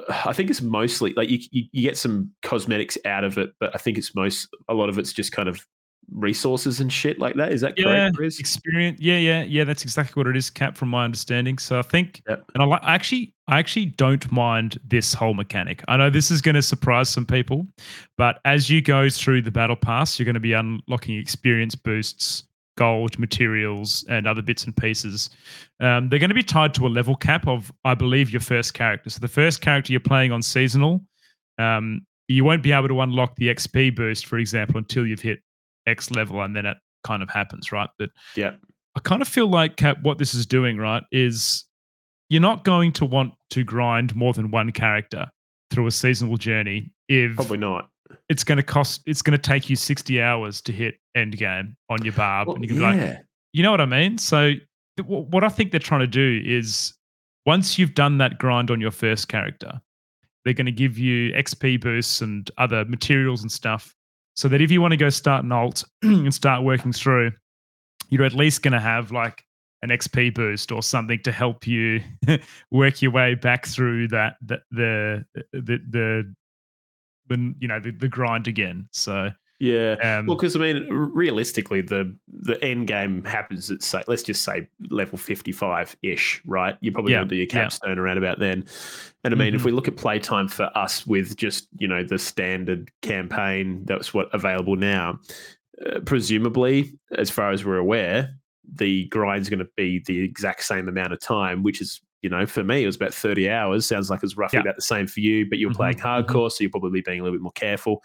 I 0.08 0.32
think 0.32 0.50
it's 0.50 0.62
mostly 0.62 1.12
like 1.14 1.28
you, 1.28 1.38
you 1.50 1.64
you 1.72 1.82
get 1.82 1.96
some 1.96 2.30
cosmetics 2.42 2.96
out 3.04 3.24
of 3.24 3.38
it, 3.38 3.50
but 3.60 3.74
I 3.74 3.78
think 3.78 3.98
it's 3.98 4.14
most 4.14 4.48
a 4.68 4.74
lot 4.74 4.88
of 4.88 4.98
it's 4.98 5.12
just 5.12 5.32
kind 5.32 5.48
of 5.48 5.64
resources 6.10 6.80
and 6.80 6.90
shit 6.90 7.18
like 7.18 7.34
that. 7.34 7.52
Is 7.52 7.60
that 7.60 7.74
Yeah, 7.76 7.84
correct, 7.84 8.16
Grizz? 8.16 8.40
experience. 8.40 8.98
Yeah, 8.98 9.18
yeah, 9.18 9.42
yeah. 9.42 9.64
That's 9.64 9.82
exactly 9.82 10.18
what 10.18 10.26
it 10.26 10.38
is, 10.38 10.48
Cap, 10.48 10.74
from 10.76 10.88
my 10.88 11.04
understanding. 11.04 11.58
So 11.58 11.78
I 11.78 11.82
think, 11.82 12.22
Yep. 12.26 12.44
and 12.54 12.62
I 12.62 12.66
like 12.66 12.80
actually, 12.82 13.34
I 13.46 13.58
actually 13.58 13.86
don't 13.86 14.30
mind 14.32 14.78
this 14.86 15.12
whole 15.12 15.34
mechanic. 15.34 15.84
I 15.86 15.98
know 15.98 16.08
this 16.08 16.30
is 16.30 16.40
going 16.40 16.54
to 16.54 16.62
surprise 16.62 17.10
some 17.10 17.26
people, 17.26 17.66
but 18.16 18.40
as 18.46 18.70
you 18.70 18.80
go 18.80 19.10
through 19.10 19.42
the 19.42 19.50
battle 19.50 19.76
pass, 19.76 20.18
you're 20.18 20.24
going 20.24 20.32
to 20.34 20.40
be 20.40 20.54
unlocking 20.54 21.18
experience 21.18 21.74
boosts, 21.74 22.44
gold, 22.78 23.18
materials, 23.18 24.04
and 24.08 24.28
other 24.28 24.40
bits 24.40 24.64
and 24.64 24.76
pieces. 24.76 25.30
Um, 25.80 26.08
they're 26.08 26.20
going 26.20 26.30
to 26.30 26.34
be 26.34 26.44
tied 26.44 26.72
to 26.74 26.86
a 26.86 26.88
level 26.88 27.16
cap 27.16 27.48
of, 27.48 27.72
I 27.84 27.94
believe, 27.94 28.30
your 28.30 28.40
first 28.40 28.72
character. 28.72 29.10
So 29.10 29.18
the 29.18 29.26
first 29.26 29.60
character 29.60 29.92
you're 29.92 29.98
playing 30.00 30.30
on 30.30 30.42
seasonal, 30.42 31.02
um, 31.58 32.06
you 32.28 32.44
won't 32.44 32.62
be 32.62 32.70
able 32.70 32.86
to 32.86 33.00
unlock 33.00 33.34
the 33.34 33.48
XP 33.48 33.96
boost, 33.96 34.26
for 34.26 34.38
example, 34.38 34.78
until 34.78 35.04
you've 35.04 35.20
hit 35.20 35.40
X 35.88 36.12
level, 36.12 36.40
and 36.42 36.54
then 36.54 36.66
it 36.66 36.76
kind 37.02 37.20
of 37.20 37.28
happens, 37.28 37.72
right? 37.72 37.90
But 37.98 38.10
Yeah. 38.36 38.52
I 38.96 39.00
kind 39.00 39.22
of 39.22 39.28
feel 39.28 39.48
like 39.48 39.76
Cap, 39.76 39.98
what 40.02 40.18
this 40.18 40.34
is 40.34 40.46
doing, 40.46 40.76
right, 40.78 41.02
is 41.10 41.64
you're 42.28 42.40
not 42.40 42.62
going 42.62 42.92
to 42.92 43.04
want 43.04 43.34
to 43.50 43.64
grind 43.64 44.14
more 44.14 44.32
than 44.32 44.52
one 44.52 44.70
character 44.70 45.26
through 45.72 45.88
a 45.88 45.90
seasonal 45.90 46.36
journey 46.36 46.92
if 47.08 47.34
Probably 47.34 47.58
not. 47.58 47.90
It's 48.28 48.44
going 48.44 48.56
to 48.56 48.62
cost, 48.62 49.02
it's 49.06 49.22
going 49.22 49.38
to 49.38 49.42
take 49.42 49.68
you 49.68 49.76
60 49.76 50.22
hours 50.22 50.60
to 50.62 50.72
hit 50.72 50.96
end 51.14 51.36
game 51.36 51.76
on 51.88 52.02
your 52.04 52.14
barb. 52.14 52.48
Well, 52.48 52.56
and 52.56 52.64
you 52.64 52.68
can 52.68 52.78
be 52.78 52.82
like, 52.82 52.96
yeah. 52.96 53.18
you 53.52 53.62
know 53.62 53.70
what 53.70 53.80
I 53.80 53.86
mean? 53.86 54.18
So 54.18 54.52
th- 54.96 55.06
wh- 55.06 55.30
what 55.30 55.44
I 55.44 55.48
think 55.48 55.70
they're 55.70 55.80
trying 55.80 56.00
to 56.00 56.06
do 56.06 56.42
is 56.44 56.94
once 57.46 57.78
you've 57.78 57.94
done 57.94 58.18
that 58.18 58.38
grind 58.38 58.70
on 58.70 58.80
your 58.80 58.90
first 58.90 59.28
character, 59.28 59.80
they're 60.44 60.54
going 60.54 60.66
to 60.66 60.72
give 60.72 60.98
you 60.98 61.32
XP 61.34 61.80
boosts 61.80 62.20
and 62.20 62.50
other 62.58 62.84
materials 62.84 63.42
and 63.42 63.50
stuff, 63.50 63.94
so 64.34 64.48
that 64.48 64.60
if 64.60 64.70
you 64.70 64.80
want 64.80 64.92
to 64.92 64.96
go 64.96 65.10
start 65.10 65.44
an 65.44 65.52
alt 65.52 65.84
and 66.02 66.32
start 66.32 66.62
working 66.62 66.92
through, 66.92 67.32
you're 68.08 68.24
at 68.24 68.34
least 68.34 68.62
going 68.62 68.72
to 68.72 68.80
have 68.80 69.10
like 69.10 69.42
an 69.82 69.90
XP 69.90 70.34
boost 70.34 70.72
or 70.72 70.82
something 70.82 71.20
to 71.22 71.32
help 71.32 71.66
you 71.66 72.00
work 72.70 73.00
your 73.00 73.12
way 73.12 73.34
back 73.34 73.66
through 73.66 74.08
that 74.08 74.36
the 74.42 74.58
the 74.70 75.24
the 75.52 75.78
the, 75.90 76.34
the 77.28 77.54
you 77.60 77.68
know 77.68 77.80
the, 77.80 77.90
the 77.92 78.08
grind 78.08 78.46
again. 78.48 78.88
So 78.92 79.30
Yeah. 79.60 79.96
um, 80.02 80.26
Well, 80.26 80.36
because 80.36 80.56
I 80.56 80.58
mean, 80.60 80.86
realistically, 80.90 81.80
the 81.80 82.14
the 82.28 82.62
end 82.64 82.86
game 82.86 83.24
happens 83.24 83.70
at 83.70 83.82
say, 83.82 84.02
let's 84.06 84.22
just 84.22 84.42
say 84.42 84.68
level 84.90 85.18
fifty 85.18 85.52
five 85.52 85.96
ish, 86.02 86.40
right? 86.46 86.76
You're 86.80 86.92
probably 86.92 87.12
Yeah, 87.12 87.18
going 87.18 87.28
to 87.28 87.34
do 87.34 87.36
your 87.38 87.46
yeah. 87.46 87.52
capstone 87.64 87.98
around 87.98 88.18
about 88.18 88.38
then. 88.38 88.64
And 89.24 89.34
I 89.34 89.36
mean, 89.36 89.54
if 89.54 89.62
Mhm. 89.62 89.66
we 89.66 89.72
look 89.72 89.88
at 89.88 89.96
playtime 89.96 90.48
for 90.48 90.70
us 90.76 91.06
with 91.06 91.36
just 91.36 91.68
you 91.78 91.88
know 91.88 92.02
the 92.04 92.18
standard 92.18 92.90
campaign, 93.02 93.84
that's 93.84 94.14
what 94.14 94.28
available 94.34 94.76
now. 94.76 95.18
Uh, 95.84 96.00
presumably, 96.00 96.92
as 97.16 97.30
far 97.30 97.50
as 97.52 97.64
we're 97.64 97.76
aware, 97.76 98.34
the 98.74 99.04
grind's 99.06 99.48
going 99.48 99.60
to 99.60 99.68
be 99.76 100.02
the 100.06 100.20
exact 100.20 100.62
same 100.64 100.88
amount 100.88 101.12
of 101.12 101.20
time, 101.20 101.62
which 101.62 101.80
is. 101.80 102.00
You 102.22 102.30
know, 102.30 102.46
for 102.46 102.64
me, 102.64 102.82
it 102.82 102.86
was 102.86 102.96
about 102.96 103.14
30 103.14 103.48
hours. 103.48 103.86
Sounds 103.86 104.10
like 104.10 104.22
it's 104.22 104.36
roughly 104.36 104.56
Yeah. 104.58 104.62
about 104.62 104.76
the 104.76 104.82
same 104.82 105.06
for 105.06 105.20
you, 105.20 105.48
but 105.48 105.58
you're 105.58 105.70
Mhm, 105.70 105.76
playing 105.76 105.96
mhm. 105.98 106.26
hardcore, 106.26 106.50
so 106.50 106.62
you're 106.62 106.70
probably 106.70 107.00
being 107.00 107.20
a 107.20 107.22
little 107.22 107.36
bit 107.38 107.42
more 107.42 107.52
careful 107.52 108.02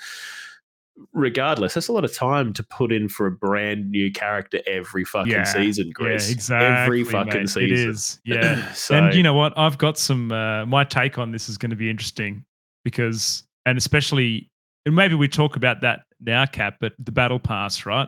regardless, 1.14 1.74
that's 1.74 1.88
a 1.88 1.92
lot 1.92 2.06
of 2.06 2.14
time 2.14 2.54
to 2.54 2.64
put 2.64 2.92
in 2.92 3.10
for 3.10 3.26
a 3.28 3.32
brand 3.32 3.90
new 3.90 4.12
character 4.12 4.60
every 4.68 5.04
fucking 5.04 5.32
Yeah, 5.32 5.44
season, 5.44 5.88
yeah, 5.88 5.94
Grizz. 6.06 6.32
exactly. 6.32 6.68
Every 6.84 7.04
fucking 7.04 7.42
mate. 7.42 7.50
season. 7.50 7.64
It 7.64 7.72
is. 7.72 8.20
Yeah. 8.26 8.72
so, 8.74 8.96
and 8.96 9.14
you 9.16 9.24
know 9.24 9.34
what? 9.34 9.58
I've 9.58 9.78
got 9.78 9.98
some. 9.98 10.32
Uh, 10.32 10.66
my 10.66 10.84
take 10.84 11.18
on 11.18 11.32
this 11.32 11.50
is 11.50 11.58
going 11.58 11.72
to 11.72 11.76
be 11.76 11.90
interesting 11.90 12.46
because, 12.84 13.44
and 13.66 13.78
especially, 13.78 14.50
and 14.86 14.96
maybe 14.96 15.16
we 15.16 15.28
talk 15.28 15.56
about 15.56 15.82
that 15.82 16.02
now, 16.22 16.46
Cap. 16.46 16.76
But 16.80 16.94
the 17.00 17.12
battle 17.12 17.40
pass, 17.40 17.86
right? 17.86 18.08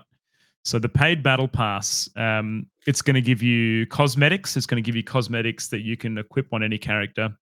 So 0.63 0.79
the 0.79 0.89
paid 0.89 1.21
battle 1.23 1.47
pass, 1.47 2.09
um, 2.15 2.67
it's 2.85 3.01
going 3.01 3.15
to 3.15 3.21
give 3.21 3.41
you 3.41 3.85
cosmetics. 3.87 4.55
It's 4.57 4.65
going 4.65 4.81
to 4.81 4.85
give 4.85 4.95
you 4.95 5.03
cosmetics 5.03 5.67
that 5.69 5.81
you 5.81 5.97
can 5.97 6.17
equip 6.17 6.53
on 6.53 6.63
any 6.63 6.77
character. 6.77 7.35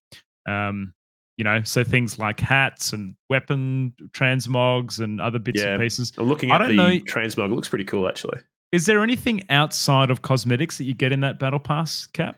Um, 0.48 0.94
you 1.36 1.44
know, 1.44 1.62
so 1.64 1.82
things 1.82 2.18
like 2.18 2.38
hats 2.40 2.92
and 2.92 3.14
weapon 3.28 3.92
transmogs 4.12 5.00
and 5.00 5.20
other 5.20 5.38
bits 5.38 5.60
Yeah. 5.60 5.70
and 5.74 5.82
pieces. 5.82 6.12
I'm 6.16 6.28
looking 6.28 6.50
I 6.50 6.54
at 6.56 6.58
don't 6.58 6.68
the 6.68 6.74
know- 6.76 6.90
transmog. 7.00 7.46
It 7.50 7.54
looks 7.54 7.68
pretty 7.68 7.84
cool, 7.84 8.08
actually. 8.08 8.38
Is 8.72 8.86
there 8.86 9.02
anything 9.02 9.42
outside 9.50 10.10
of 10.10 10.22
cosmetics 10.22 10.78
that 10.78 10.84
you 10.84 10.94
get 10.94 11.12
in 11.12 11.20
that 11.20 11.38
battle 11.38 11.60
pass, 11.60 12.06
Cap? 12.06 12.36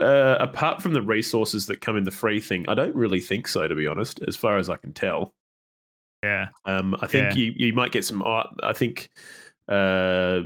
Uh, 0.00 0.36
apart 0.40 0.80
from 0.82 0.94
the 0.94 1.02
resources 1.02 1.66
that 1.66 1.80
come 1.82 1.96
in 1.96 2.04
the 2.04 2.10
free 2.10 2.40
thing, 2.40 2.66
I 2.68 2.74
don't 2.74 2.94
really 2.94 3.20
think 3.20 3.46
so, 3.46 3.68
to 3.68 3.74
be 3.74 3.86
honest, 3.86 4.20
as 4.26 4.36
far 4.36 4.56
as 4.56 4.70
I 4.70 4.76
can 4.76 4.92
tell. 4.94 5.34
Yeah. 6.22 6.48
Um, 6.64 6.96
I 7.00 7.06
think 7.06 7.34
Yeah. 7.36 7.42
you, 7.42 7.52
you 7.56 7.72
might 7.74 7.92
get 7.92 8.04
some. 8.04 8.22
art. 8.22 8.48
I 8.62 8.72
think 8.72 9.10
uh, 9.70 10.42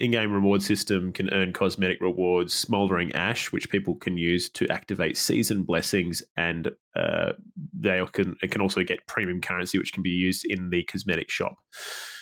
in-game 0.00 0.32
reward 0.32 0.62
system 0.62 1.12
can 1.12 1.32
earn 1.32 1.52
cosmetic 1.52 2.00
rewards, 2.00 2.54
smoldering 2.54 3.12
ash, 3.12 3.50
which 3.52 3.70
people 3.70 3.96
can 3.96 4.16
use 4.16 4.48
to 4.50 4.68
activate 4.68 5.16
season 5.16 5.64
blessings, 5.64 6.22
and 6.36 6.70
uh, 6.96 7.32
they 7.78 8.02
can 8.12 8.36
it 8.42 8.50
can 8.50 8.60
also 8.60 8.82
get 8.82 9.06
premium 9.06 9.40
currency, 9.40 9.78
which 9.78 9.92
can 9.92 10.02
be 10.02 10.10
used 10.10 10.44
in 10.44 10.70
the 10.70 10.82
cosmetic 10.84 11.30
shop. 11.30 11.54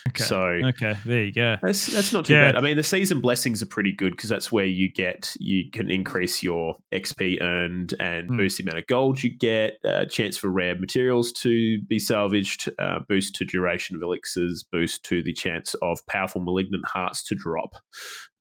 Okay. 0.09 0.23
So 0.23 0.41
Okay, 0.41 0.95
there 1.05 1.23
you 1.25 1.33
go. 1.33 1.57
that's 1.61 1.87
that's 1.87 2.13
not 2.13 2.25
too 2.25 2.33
Yeah. 2.33 2.51
bad. 2.51 2.55
I 2.55 2.61
mean, 2.61 2.77
the 2.77 2.83
season 2.83 3.19
blessings 3.19 3.61
are 3.61 3.65
pretty 3.67 3.91
good 3.91 4.11
because 4.11 4.29
that's 4.29 4.51
where 4.51 4.65
you 4.65 4.89
get 4.89 5.33
you 5.39 5.69
can 5.71 5.89
increase 5.91 6.41
your 6.41 6.77
XP 6.93 7.41
earned 7.41 7.93
and 7.99 8.27
Hmm. 8.29 8.37
boost 8.37 8.57
the 8.57 8.63
amount 8.63 8.77
of 8.77 8.87
gold 8.87 9.21
you 9.21 9.29
get. 9.31 9.77
Uh, 9.83 10.05
chance 10.05 10.37
for 10.37 10.49
rare 10.49 10.75
materials 10.79 11.31
to 11.33 11.81
be 11.83 11.99
salvaged. 11.99 12.69
Uh, 12.79 12.99
boost 13.09 13.35
to 13.35 13.45
duration 13.45 13.95
of 13.97 14.01
elixirs. 14.01 14.63
Boost 14.71 15.03
to 15.05 15.21
the 15.23 15.33
chance 15.33 15.73
of 15.81 15.99
powerful 16.07 16.41
malignant 16.41 16.85
hearts 16.85 17.23
to 17.25 17.35
drop. 17.35 17.73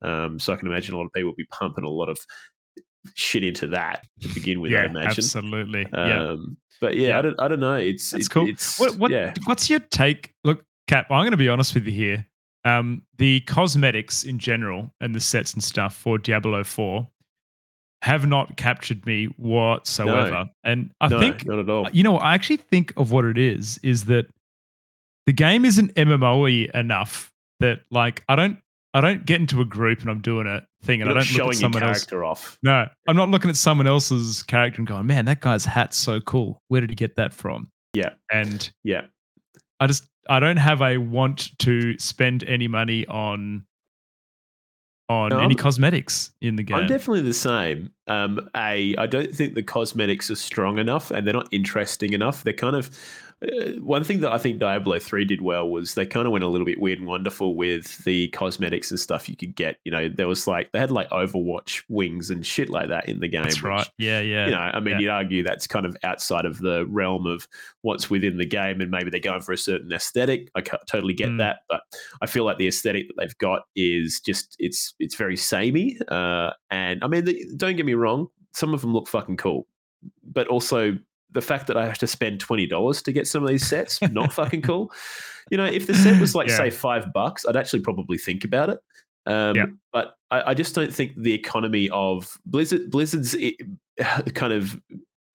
Um, 0.02 0.38
so 0.38 0.52
I 0.52 0.56
can 0.56 0.68
imagine 0.68 0.94
a 0.94 0.98
lot 0.98 1.06
of 1.06 1.12
people 1.14 1.30
will 1.30 1.36
be 1.36 1.46
pumping 1.50 1.84
a 1.84 1.88
lot 1.88 2.08
of 2.08 2.18
shit 3.14 3.44
into 3.44 3.66
that 3.68 4.06
to 4.20 4.28
begin 4.34 4.60
with. 4.60 4.72
I 4.72 4.76
yeah, 4.76 4.84
imagine. 4.86 5.08
absolutely. 5.10 5.86
yeah, 5.92 6.30
Um, 6.30 6.56
but 6.80 6.96
yeah, 6.96 7.08
Yeah. 7.08 7.18
I 7.18 7.22
don't. 7.22 7.40
I 7.40 7.48
don't 7.48 7.60
know. 7.60 7.74
It's 7.74 8.12
it's 8.12 8.26
it- 8.26 8.30
cool. 8.30 8.48
It's 8.48 8.78
What, 8.78 8.96
what 8.96 9.10
yeah. 9.10 9.32
what's 9.44 9.68
your 9.70 9.80
take? 9.80 10.32
Look, 10.44 10.62
Cap, 10.88 11.06
I'm 11.10 11.20
going 11.22 11.30
to 11.32 11.36
be 11.36 11.48
honest 11.48 11.74
with 11.74 11.86
you 11.86 11.92
here. 11.92 12.26
Um, 12.64 13.02
the 13.18 13.40
cosmetics 13.40 14.24
in 14.24 14.38
general 14.38 14.92
and 15.00 15.14
the 15.14 15.20
sets 15.20 15.52
and 15.54 15.62
stuff 15.62 15.94
for 15.94 16.18
Diablo 16.18 16.64
4 16.64 17.08
have 18.02 18.26
not 18.26 18.56
captured 18.56 19.06
me 19.06 19.26
whatsoever. 19.36 20.48
And 20.64 20.90
I 21.00 21.08
no, 21.08 21.18
think 21.20 21.46
not 21.46 21.60
at 21.60 21.70
all. 21.70 21.88
you 21.92 22.02
know, 22.02 22.18
I 22.18 22.34
actually 22.34 22.56
think 22.58 22.92
of 22.96 23.10
what 23.12 23.24
it 23.24 23.38
is 23.38 23.78
is 23.82 24.04
that 24.06 24.26
the 25.26 25.32
game 25.32 25.64
isn't 25.64 25.94
MMO-y 25.94 26.68
enough 26.78 27.32
that 27.60 27.80
like 27.90 28.22
I 28.28 28.36
don't 28.36 28.58
I 28.96 29.00
don't 29.02 29.26
get 29.26 29.40
into 29.40 29.60
a 29.60 29.64
group 29.64 30.00
and 30.00 30.08
I'm 30.10 30.20
doing 30.22 30.46
a 30.46 30.62
thing 30.82 31.02
and 31.02 31.10
You're 31.10 31.18
I 31.18 31.20
don't 31.20 31.28
look 31.32 31.36
showing 31.36 31.50
at 31.50 31.54
your 31.54 31.60
someone 31.60 31.82
else. 31.82 31.98
character 31.98 32.24
off. 32.24 32.58
No, 32.62 32.86
I'm 33.06 33.16
not 33.16 33.28
looking 33.28 33.50
at 33.50 33.56
someone 33.56 33.86
else's 33.86 34.42
character 34.42 34.78
and 34.80 34.86
going, 34.86 35.06
man, 35.06 35.26
that 35.26 35.40
guy's 35.40 35.64
hat's 35.66 35.98
so 35.98 36.18
cool. 36.20 36.62
Where 36.68 36.80
did 36.80 36.88
he 36.90 36.96
get 36.96 37.16
that 37.16 37.34
from? 37.34 37.70
Yeah. 37.92 38.10
And 38.32 38.70
Yeah. 38.84 39.02
I 39.80 39.86
just 39.86 40.06
I 40.30 40.40
don't 40.40 40.56
have 40.56 40.80
a 40.80 40.96
want 40.96 41.50
to 41.58 41.98
spend 41.98 42.42
any 42.44 42.68
money 42.68 43.06
on 43.06 43.66
on 45.08 45.28
No, 45.28 45.36
any 45.38 45.54
I'm- 45.54 45.56
cosmetics 45.56 46.32
in 46.40 46.56
the 46.56 46.62
game. 46.64 46.78
I'm 46.78 46.86
definitely 46.88 47.20
the 47.22 47.34
same. 47.34 47.90
Um, 48.08 48.48
a, 48.56 48.96
I 48.96 49.06
don't 49.06 49.32
think 49.32 49.54
the 49.54 49.62
cosmetics 49.62 50.30
are 50.32 50.36
strong 50.36 50.78
enough, 50.78 51.10
and 51.12 51.24
they're 51.26 51.34
not 51.34 51.48
interesting 51.52 52.12
enough. 52.12 52.42
They're 52.42 52.52
kind 52.52 52.74
of 52.74 52.90
one 53.80 54.02
thing 54.02 54.20
that 54.20 54.32
I 54.32 54.38
think 54.38 54.58
Diablo 54.58 54.98
three 54.98 55.26
did 55.26 55.42
well 55.42 55.68
was 55.68 55.92
they 55.94 56.06
kind 56.06 56.26
of 56.26 56.32
went 56.32 56.42
a 56.44 56.48
little 56.48 56.64
bit 56.64 56.80
weird 56.80 56.98
and 57.00 57.06
wonderful 57.06 57.54
with 57.54 58.02
the 58.04 58.28
cosmetics 58.28 58.90
and 58.90 58.98
stuff 58.98 59.28
you 59.28 59.36
could 59.36 59.54
get. 59.54 59.76
You 59.84 59.92
know, 59.92 60.08
there 60.08 60.26
was 60.26 60.46
like 60.46 60.72
they 60.72 60.78
had 60.78 60.90
like 60.90 61.10
Overwatch 61.10 61.82
wings 61.90 62.30
and 62.30 62.46
shit 62.46 62.70
like 62.70 62.88
that 62.88 63.08
in 63.08 63.20
the 63.20 63.28
game. 63.28 63.42
That's 63.42 63.56
which, 63.56 63.64
right. 63.68 63.88
Yeah, 63.98 64.20
yeah. 64.20 64.46
You 64.46 64.50
know, 64.52 64.58
I 64.58 64.80
mean, 64.80 64.94
Yeah. 64.94 65.00
you'd 65.00 65.10
argue 65.10 65.42
that's 65.42 65.66
kind 65.66 65.84
of 65.84 65.96
outside 66.02 66.46
of 66.46 66.58
the 66.58 66.86
realm 66.86 67.26
of 67.26 67.46
what's 67.82 68.08
within 68.08 68.38
the 68.38 68.46
game, 68.46 68.80
and 68.80 68.90
maybe 68.90 69.10
they're 69.10 69.20
going 69.20 69.42
for 69.42 69.52
a 69.52 69.58
certain 69.58 69.92
aesthetic. 69.92 70.48
I 70.54 70.62
totally 70.62 71.12
get 71.14 71.28
Mm. 71.28 71.38
that, 71.38 71.58
but 71.68 71.82
I 72.22 72.26
feel 72.26 72.44
like 72.44 72.56
the 72.56 72.68
aesthetic 72.68 73.08
that 73.08 73.14
they've 73.18 73.38
got 73.38 73.62
is 73.76 74.20
just 74.20 74.56
it's 74.58 74.94
it's 74.98 75.14
very 75.14 75.36
samey. 75.36 75.98
Uh, 76.08 76.52
and 76.70 77.04
I 77.04 77.06
mean, 77.08 77.26
the, 77.26 77.44
don't 77.56 77.76
get 77.76 77.84
me 77.84 77.94
wrong, 77.94 78.28
some 78.54 78.72
of 78.72 78.80
them 78.80 78.94
look 78.94 79.08
fucking 79.08 79.36
cool, 79.36 79.66
but 80.24 80.46
also 80.48 80.96
the 81.36 81.40
fact 81.42 81.68
that 81.68 81.76
I 81.76 81.86
have 81.86 81.98
to 81.98 82.06
spend 82.08 82.40
twenty 82.40 82.66
dollars 82.66 83.00
to 83.02 83.12
get 83.12 83.28
some 83.28 83.44
of 83.44 83.48
these 83.48 83.64
sets 83.64 84.02
not 84.02 84.32
fucking 84.32 84.62
cool. 84.62 84.90
You 85.48 85.58
know, 85.58 85.66
if 85.66 85.86
the 85.86 85.94
set 85.94 86.20
was 86.20 86.34
like 86.34 86.48
Yeah. 86.48 86.56
say 86.56 86.70
five 86.70 87.12
bucks, 87.12 87.46
I'd 87.46 87.54
actually 87.54 87.78
probably 87.82 88.18
think 88.18 88.42
about 88.42 88.68
it. 88.68 88.80
Um, 89.26 89.54
Yeah. 89.54 89.66
But 89.92 90.14
I, 90.32 90.50
I 90.50 90.54
just 90.54 90.74
don't 90.74 90.92
think 90.92 91.12
the 91.16 91.32
economy 91.34 91.88
of 91.90 92.36
Blizzard 92.46 92.90
Blizzard's 92.90 93.36
i- 93.40 93.54
kind 94.34 94.52
of 94.52 94.80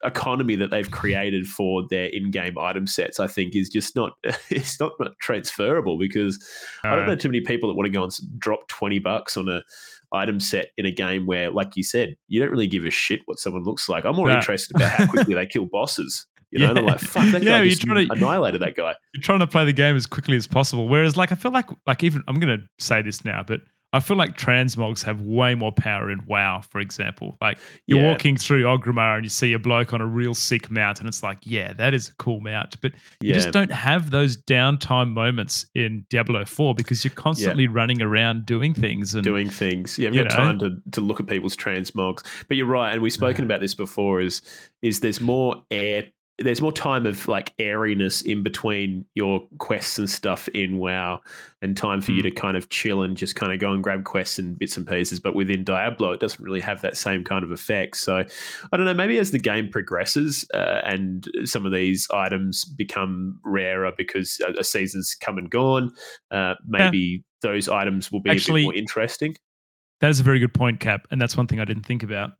economy 0.04 0.56
that 0.58 0.70
they've 0.70 0.92
created 0.92 1.48
for 1.48 1.88
their 1.90 2.08
in-game 2.08 2.58
item 2.58 2.88
sets, 2.88 3.22
I 3.22 3.28
think, 3.28 3.56
is 3.56 3.70
just 3.70 3.96
not 3.96 4.12
it's 4.50 4.82
not 4.82 4.92
transferable 5.22 5.98
because 5.98 6.44
I 6.84 6.94
don't 6.96 7.06
Uh, 7.06 7.12
know 7.12 7.16
too 7.16 7.30
many 7.30 7.40
people 7.40 7.70
that 7.70 7.76
want 7.76 7.86
to 7.86 7.92
go 7.98 8.04
and 8.04 8.12
drop 8.38 8.68
twenty 8.68 9.00
bucks 9.00 9.38
on 9.38 9.48
a 9.48 9.62
item 10.14 10.40
set 10.40 10.70
in 10.78 10.86
a 10.86 10.92
game 10.92 11.26
where, 11.26 11.52
like 11.52 11.76
you 11.76 11.84
said, 11.84 12.16
you 12.28 12.40
don't 12.40 12.50
really 12.52 12.68
give 12.68 12.86
a 12.86 12.90
shit 12.90 13.22
what 13.26 13.40
someone 13.40 13.64
looks 13.64 13.88
like. 13.90 14.06
I'm 14.06 14.16
more 14.16 14.28
No. 14.30 14.36
interested 14.36 14.76
about 14.76 14.92
how 14.92 15.08
quickly 15.08 15.34
they 15.36 15.46
kill 15.48 15.66
bosses. 15.66 16.26
You 16.52 16.60
know, 16.60 16.74
Yeah. 16.74 16.82
like, 16.82 17.00
fuck, 17.00 17.32
that 17.32 17.44
Yeah, 17.44 17.52
guy 17.52 17.62
you're 17.64 17.70
just 17.70 17.82
trying 17.84 18.08
to- 18.08 18.14
annihilated 18.14 18.62
that 18.62 18.76
guy. 18.76 18.94
you're 19.14 19.22
trying 19.24 19.40
to 19.40 19.48
play 19.48 19.64
the 19.64 19.72
game 19.74 19.96
as 19.96 20.06
quickly 20.06 20.36
as 20.36 20.48
possible. 20.48 20.88
Whereas, 20.90 21.16
like, 21.16 21.32
I 21.32 21.36
feel 21.36 21.52
like, 21.52 21.68
like 21.88 22.04
even 22.04 22.24
I'm 22.28 22.40
going 22.42 22.60
to 22.60 22.66
say 22.78 23.02
this 23.02 23.24
now, 23.24 23.42
but 23.46 23.62
I 23.94 24.00
feel 24.00 24.16
like 24.16 24.38
transmogs 24.38 25.04
have 25.04 25.22
way 25.22 25.54
more 25.54 25.72
power 25.74 26.10
in 26.12 26.26
WoW, 26.26 26.62
for 26.62 26.80
example. 26.80 27.38
Like, 27.42 27.60
you're 27.88 28.00
Yeah. 28.00 28.10
walking 28.12 28.38
through 28.38 28.64
Orgrimmar 28.64 29.16
and 29.16 29.26
you 29.26 29.30
see 29.30 29.52
a 29.54 29.60
bloke 29.60 29.94
on 29.94 30.00
a 30.00 30.06
real 30.06 30.34
sick 30.34 30.72
mount, 30.72 31.00
and 31.00 31.10
it's 31.10 31.24
like, 31.24 31.40
yeah, 31.44 31.74
that 31.74 31.94
is 31.94 32.10
a 32.10 32.14
cool 32.16 32.40
mount. 32.40 32.80
But 32.82 32.94
you 33.20 33.34
just 33.34 33.52
don't 33.52 33.72
have 33.72 34.12
those 34.12 34.38
downtime 34.38 35.12
moments 35.12 35.66
in 35.76 36.06
Diablo 36.10 36.46
4 36.46 36.74
because 36.74 37.04
you're 37.04 37.14
constantly 37.14 37.68
running 37.68 38.02
around 38.02 38.46
doing 38.46 38.74
things. 38.74 39.14
And 39.14 39.24
doing 39.24 39.50
things. 39.50 40.00
Yeah, 40.00 40.10
you 40.12 40.24
got 40.24 40.32
know. 40.32 40.36
time 40.38 40.60
to, 40.60 40.78
to 40.92 41.02
look 41.02 41.20
at 41.20 41.28
people's 41.28 41.58
transmogs. 41.58 42.24
But 42.48 42.58
you're 42.58 42.68
right, 42.68 42.94
and 42.94 43.02
we've 43.02 43.12
spoken 43.12 43.44
about 43.44 43.60
this 43.60 43.76
before. 43.76 44.22
Is 44.22 44.42
is 44.82 45.02
there's 45.02 45.20
more 45.22 45.64
air? 45.70 46.06
There's 46.44 46.62
more 46.62 46.72
time 46.72 47.06
of 47.06 47.28
like 47.28 47.54
airiness 47.60 48.22
in 48.22 48.44
between 48.44 49.06
your 49.16 49.48
quests 49.60 49.98
and 50.00 50.10
stuff 50.10 50.48
in 50.50 50.78
WoW, 50.78 51.22
and 51.62 51.78
time 51.78 52.02
for 52.02 52.12
you 52.12 52.20
Mm. 52.22 52.24
to 52.24 52.32
kind 52.32 52.58
of 52.58 52.70
chill 52.70 53.04
and 53.04 53.16
just 53.16 53.36
kind 53.36 53.52
of 53.54 53.60
go 53.60 53.72
and 53.72 53.84
grab 53.84 54.04
quests 54.04 54.40
and 54.40 54.58
bits 54.58 54.78
and 54.78 54.88
pieces. 54.88 55.20
But 55.20 55.36
within 55.36 55.64
Diablo, 55.64 56.12
it 56.12 56.20
doesn't 56.20 56.44
really 56.44 56.60
have 56.62 56.82
that 56.82 56.98
same 56.98 57.24
kind 57.24 57.44
of 57.44 57.52
effect. 57.52 57.98
So 57.98 58.18
I 58.72 58.78
don't 58.78 58.86
know. 58.86 58.94
Maybe 58.94 59.18
as 59.20 59.32
the 59.32 59.40
game 59.40 59.70
progresses 59.70 60.46
uh, 60.54 60.82
and 60.84 61.28
some 61.46 61.66
of 61.66 61.72
these 61.72 62.08
items 62.14 62.66
become 62.66 63.40
rarer 63.46 63.92
because 63.98 64.42
a, 64.48 64.60
a 64.60 64.64
season's 64.64 65.16
come 65.20 65.38
and 65.38 65.50
gone, 65.50 65.92
uh, 66.32 66.56
maybe 66.68 67.24
those 67.42 67.70
items 67.70 68.12
will 68.12 68.22
be 68.22 68.30
a 68.30 68.34
Actually- 68.34 68.62
bit 68.62 68.66
more 68.66 68.76
interesting. 68.76 69.36
That 70.00 70.10
is 70.10 70.20
a 70.20 70.24
very 70.24 70.40
good 70.40 70.54
point, 70.56 70.80
Cap. 70.80 71.06
And 71.12 71.22
that's 71.22 71.38
one 71.38 71.46
thing 71.46 71.60
I 71.60 71.66
didn't 71.66 71.86
think 71.86 72.02
about. 72.02 72.32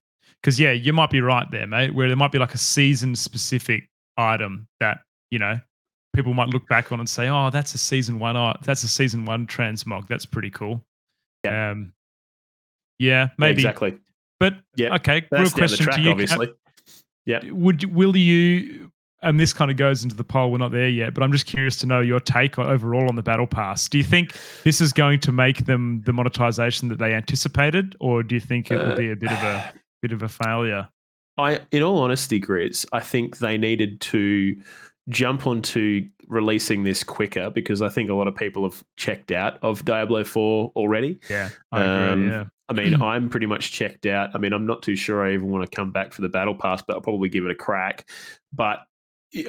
Because, 0.42 0.60
yeah, 0.60 0.72
you 0.72 0.92
might 0.94 1.12
be 1.12 1.22
right 1.22 1.46
there, 1.52 1.68
mate, 1.68 1.94
where 1.94 2.08
there 2.08 2.18
might 2.18 2.32
be 2.32 2.40
like 2.40 2.56
a 2.56 2.58
season 2.58 3.16
specific 3.16 3.84
item 4.22 4.68
that, 4.80 5.00
you 5.32 5.40
know, 5.40 5.60
people 6.16 6.34
might 6.34 6.50
look 6.50 6.68
back 6.68 6.92
on 6.92 7.00
and 7.00 7.10
say, 7.10 7.30
oh, 7.30 7.50
that's 7.50 7.74
a 7.74 7.78
season 7.78 8.20
one 8.20 8.36
art. 8.36 8.58
That's 8.64 8.84
a 8.84 8.88
season 8.88 9.26
one 9.26 9.48
transmog. 9.48 10.08
That's 10.08 10.26
pretty 10.26 10.50
cool. 10.50 10.84
Yeah. 11.44 11.72
Um, 11.72 11.94
yeah, 13.00 13.24
Yeah, 13.24 13.30
maybe. 13.38 13.62
exactly. 13.62 13.98
But, 14.40 14.56
Yeah, 14.76 14.96
okay, 14.96 15.26
That's 15.32 15.42
real 15.44 15.52
question 15.52 15.86
track, 15.86 15.96
to 15.98 16.02
you. 16.02 16.12
Obviously. 16.12 16.50
Would 17.52 17.86
will 17.94 18.16
you? 18.18 18.92
And 19.24 19.40
this 19.40 19.54
kind 19.54 19.70
of 19.70 19.78
goes 19.78 20.04
into 20.04 20.16
the 20.16 20.24
poll. 20.24 20.52
We're 20.52 20.58
not 20.58 20.72
there 20.72 20.90
yet, 20.90 21.14
but 21.14 21.22
I'm 21.22 21.32
just 21.32 21.46
curious 21.46 21.76
to 21.78 21.86
know 21.86 22.02
your 22.02 22.20
take 22.20 22.58
overall 22.58 23.08
on 23.08 23.16
the 23.16 23.22
battle 23.22 23.46
pass. 23.46 23.88
Do 23.88 24.00
you 24.00 24.04
think 24.04 24.36
this 24.64 24.82
is 24.82 24.92
going 24.92 25.20
to 25.20 25.32
make 25.32 25.66
them 25.66 26.02
the 26.08 26.12
monetization 26.12 26.90
that 26.90 26.98
they 26.98 27.14
anticipated, 27.14 27.96
or 28.00 28.24
do 28.24 28.34
you 28.34 28.42
think 28.42 28.72
it 28.72 28.78
will 28.78 28.94
Uh, 28.94 28.96
be 28.96 29.12
a 29.12 29.16
bit 29.16 29.32
of 29.32 29.38
a 29.44 29.74
bit 30.02 30.12
of 30.12 30.24
a 30.24 30.28
failure? 30.30 30.90
I, 31.42 31.60
in 31.72 31.84
all 31.84 32.00
honesty, 32.00 32.40
Grizz, 32.40 32.86
I 32.94 33.00
think 33.00 33.40
they 33.40 33.58
needed 33.58 34.02
to 34.02 34.56
jump 35.10 35.48
onto 35.48 36.08
releasing 36.28 36.84
this 36.84 37.04
quicker 37.04 37.50
because 37.50 37.82
I 37.82 37.90
think 37.90 38.10
a 38.10 38.14
lot 38.14 38.28
of 38.28 38.36
people 38.36 38.64
have 38.64 38.84
checked 38.96 39.32
out 39.32 39.60
of 39.62 39.84
Diablo 39.84 40.24
4 40.24 40.72
already. 40.76 41.20
Yeah, 41.30 41.50
I 41.72 41.84
agree. 41.84 42.14
Um, 42.14 42.28
yeah, 42.30 42.44
I 42.70 42.74
mean, 42.74 43.02
I'm 43.02 43.30
pretty 43.30 43.46
much 43.46 43.72
checked 43.72 44.06
out. 44.06 44.32
I 44.34 44.38
mean, 44.38 44.54
I'm 44.54 44.66
not 44.66 44.82
too 44.82 44.96
sure 44.96 45.26
I 45.26 45.34
even 45.34 45.50
want 45.50 45.70
to 45.70 45.76
come 45.76 45.92
back 45.92 46.14
for 46.14 46.22
the 46.22 46.30
battle 46.30 46.56
pass, 46.56 46.82
but 46.82 46.96
I'll 46.96 47.02
probably 47.02 47.30
give 47.30 47.46
it 47.46 47.52
a 47.52 47.56
crack. 47.56 48.10
But 48.54 48.80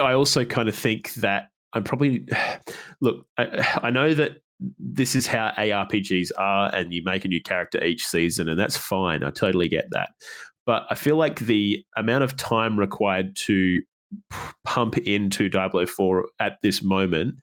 I 0.00 0.12
also 0.12 0.44
kind 0.44 0.68
of 0.68 0.74
think 0.74 1.14
that 1.14 1.48
I'm 1.72 1.84
probably 1.84 2.26
look. 3.00 3.26
I, 3.38 3.78
I 3.84 3.90
know 3.90 4.14
that 4.14 4.38
this 4.78 5.14
is 5.16 5.26
how 5.26 5.52
ARPGs 5.56 6.30
are, 6.36 6.74
and 6.74 6.92
you 6.92 7.02
make 7.04 7.24
a 7.24 7.28
new 7.28 7.42
character 7.42 7.82
each 7.82 8.06
season, 8.06 8.48
and 8.48 8.58
that's 8.58 8.76
fine. 8.76 9.22
I 9.24 9.30
totally 9.30 9.68
get 9.68 9.88
that. 9.90 10.10
But 10.66 10.86
I 10.90 10.94
feel 10.94 11.16
like 11.16 11.40
the 11.40 11.84
amount 11.96 12.24
of 12.24 12.36
time 12.36 12.78
required 12.78 13.34
to 13.36 13.82
pump 14.64 14.98
into 14.98 15.48
Diablo 15.48 15.86
4 15.86 16.28
at 16.40 16.58
this 16.62 16.82
moment 16.82 17.36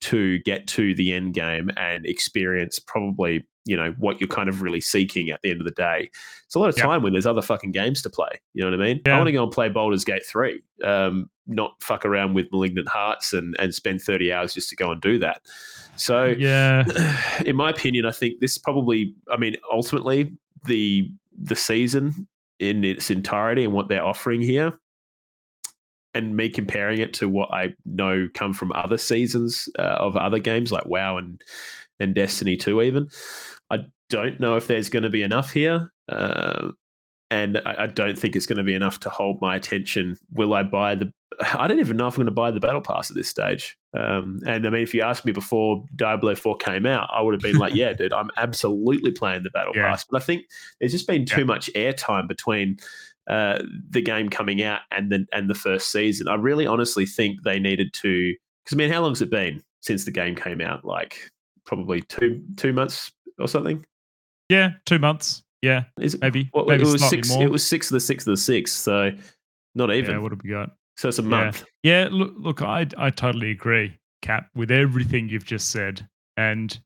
to 0.00 0.38
get 0.40 0.66
to 0.66 0.94
the 0.94 1.12
end 1.12 1.34
game 1.34 1.70
and 1.76 2.04
experience 2.04 2.78
probably 2.78 3.46
you 3.64 3.76
know 3.76 3.92
what 3.98 4.20
you're 4.20 4.28
kind 4.28 4.48
of 4.48 4.62
really 4.62 4.80
seeking 4.80 5.30
at 5.30 5.42
the 5.42 5.50
end 5.50 5.60
of 5.60 5.64
the 5.64 5.72
day. 5.72 6.08
It's 6.44 6.54
a 6.54 6.58
lot 6.60 6.68
of 6.68 6.76
Yeah. 6.78 6.84
time 6.84 7.02
when 7.02 7.12
there's 7.12 7.26
other 7.26 7.42
fucking 7.42 7.72
games 7.72 8.00
to 8.02 8.10
play. 8.10 8.28
You 8.54 8.62
know 8.62 8.70
what 8.70 8.80
I 8.80 8.84
mean? 8.84 9.00
I 9.14 9.16
want 9.16 9.26
to 9.26 9.32
go 9.32 9.42
and 9.42 9.50
play 9.50 9.68
Baldur's 9.68 10.04
Gate 10.04 10.24
three, 10.24 10.62
um, 10.84 11.28
not 11.48 11.74
fuck 11.82 12.04
around 12.04 12.34
with 12.34 12.46
Malignant 12.52 12.88
Hearts 12.88 13.32
and 13.32 13.56
and 13.58 13.74
spend 13.74 14.02
thirty 14.02 14.32
hours 14.32 14.54
just 14.54 14.68
to 14.70 14.76
go 14.76 14.92
and 14.92 15.00
do 15.00 15.18
that. 15.18 15.42
So 15.96 16.26
yeah, 16.26 16.84
in 17.44 17.56
my 17.56 17.70
opinion, 17.70 18.06
I 18.06 18.12
think 18.12 18.38
this 18.40 18.56
probably. 18.56 19.14
I 19.32 19.36
mean, 19.36 19.56
ultimately, 19.72 20.32
the 20.64 21.10
the 21.36 21.56
season 21.56 22.28
in 22.58 22.84
its 22.84 23.10
entirety 23.10 23.64
and 23.64 23.72
what 23.72 23.88
they're 23.88 24.04
offering 24.04 24.40
here, 24.40 24.78
and 26.14 26.36
me 26.36 26.48
comparing 26.48 27.00
it 27.00 27.12
to 27.14 27.28
what 27.28 27.52
I 27.52 27.74
know 27.84 28.28
come 28.34 28.52
from 28.52 28.72
other 28.72 28.98
seasons 28.98 29.68
uh, 29.78 29.96
of 29.98 30.16
other 30.16 30.38
games 30.38 30.72
like 30.72 30.86
WoW 30.86 31.18
and 31.18 31.42
and 32.00 32.14
Destiny 32.14 32.56
Two, 32.56 32.82
even. 32.82 33.08
I 33.70 33.84
don't 34.10 34.38
know 34.38 34.56
if 34.56 34.66
there's 34.66 34.88
going 34.88 35.02
to 35.02 35.10
be 35.10 35.22
enough 35.22 35.52
here. 35.52 35.92
Uh, 36.08 36.70
and 37.30 37.58
I, 37.66 37.84
I 37.84 37.86
don't 37.88 38.18
think 38.18 38.36
it's 38.36 38.46
going 38.46 38.58
to 38.58 38.64
be 38.64 38.74
enough 38.74 39.00
to 39.00 39.10
hold 39.10 39.40
my 39.40 39.56
attention. 39.56 40.16
Will 40.32 40.54
I 40.54 40.62
buy 40.62 40.94
the? 40.94 41.12
I 41.40 41.66
don't 41.66 41.80
even 41.80 41.96
know 41.96 42.06
if 42.06 42.14
I'm 42.14 42.18
going 42.18 42.26
to 42.26 42.32
buy 42.32 42.50
the 42.50 42.60
battle 42.60 42.80
pass 42.80 43.10
at 43.10 43.16
this 43.16 43.28
stage. 43.28 43.76
Um, 43.96 44.40
and 44.46 44.66
I 44.66 44.70
mean, 44.70 44.82
if 44.82 44.92
you 44.94 45.02
asked 45.02 45.24
me 45.24 45.32
before 45.32 45.84
Diablo 45.96 46.34
Four 46.34 46.56
came 46.56 46.84
out, 46.86 47.08
I 47.12 47.22
would 47.22 47.34
have 47.34 47.40
been 47.42 47.58
like, 47.58 47.74
"Yeah, 47.76 47.92
dude, 47.92 48.12
I'm 48.12 48.30
absolutely 48.36 49.10
playing 49.12 49.42
the 49.44 49.50
battle 49.50 49.72
Yeah. 49.74 49.90
pass." 49.90 50.04
But 50.04 50.22
I 50.22 50.24
think 50.24 50.44
there's 50.80 50.92
just 50.92 51.06
been 51.06 51.24
too 51.24 51.40
Yeah. 51.42 51.46
much 51.46 51.70
airtime 51.74 52.28
between 52.28 52.78
uh, 53.28 53.60
the 53.90 54.00
game 54.02 54.28
coming 54.28 54.62
out 54.62 54.80
and 54.90 55.10
the 55.10 55.26
and 55.32 55.48
the 55.50 55.54
first 55.54 55.90
season. 55.90 56.28
I 56.28 56.34
really, 56.34 56.66
honestly 56.66 57.06
think 57.06 57.42
they 57.42 57.58
needed 57.58 57.92
to. 57.94 58.34
Because 58.64 58.76
I 58.76 58.78
mean, 58.78 58.90
how 58.92 59.02
long's 59.02 59.22
it 59.22 59.30
been 59.30 59.62
since 59.80 60.04
the 60.04 60.10
game 60.10 60.34
came 60.36 60.60
out? 60.60 60.84
Like 60.84 61.30
probably 61.64 62.02
two 62.02 62.42
two 62.56 62.72
months 62.72 63.10
or 63.38 63.48
something. 63.48 63.84
yeah. 64.48 64.72
Two 64.84 64.98
months. 64.98 65.42
Yeah, 65.62 65.84
Is 66.00 66.14
it? 66.14 66.20
maybe. 66.20 66.48
Well, 66.52 66.66
maybe 66.66 66.82
it 66.82 66.92
was 66.92 67.08
six. 67.08 67.28
more. 67.30 67.42
It 67.42 67.50
was 67.50 67.66
six 67.66 67.90
of 67.90 67.94
the 67.94 68.00
six 68.00 68.24
of 68.26 68.30
the 68.32 68.36
six. 68.36 68.70
so 68.72 69.10
not 69.74 69.92
even. 69.92 70.10
Yeah, 70.12 70.18
what 70.18 70.30
have 70.30 70.40
we 70.44 70.50
got? 70.50 70.70
So 70.96 71.08
it's 71.08 71.18
a 71.18 71.22
month. 71.22 71.64
Yeah, 71.82 72.08
look, 72.10 72.34
look, 72.38 72.62
I 72.62 72.86
I 72.96 73.10
totally 73.10 73.50
agree, 73.50 73.96
Cap, 74.22 74.48
with 74.54 74.70
everything 74.70 75.28
you've 75.28 75.44
just 75.44 75.70
said. 75.70 76.06
And 76.36 76.78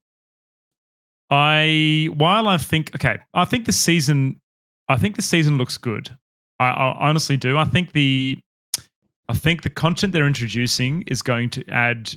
I, 1.31 2.09
while 2.15 2.49
I 2.49 2.57
think, 2.57 2.95
okay, 2.95 3.19
I 3.35 3.45
think 3.45 3.67
the 3.67 3.73
season, 3.73 4.41
I 4.89 4.97
think 4.97 5.17
the 5.17 5.23
season 5.23 5.59
looks 5.59 5.79
good. 5.79 6.11
I, 6.59 6.71
I 6.71 7.09
honestly 7.09 7.37
do. 7.37 7.57
I 7.57 7.65
think 7.65 7.93
the, 7.93 8.39
I 9.29 9.35
think 9.35 9.63
the 9.63 9.71
content 9.71 10.13
they're 10.13 10.27
introducing 10.27 11.03
is 11.03 11.23
going 11.23 11.51
to 11.51 11.65
add 11.69 12.13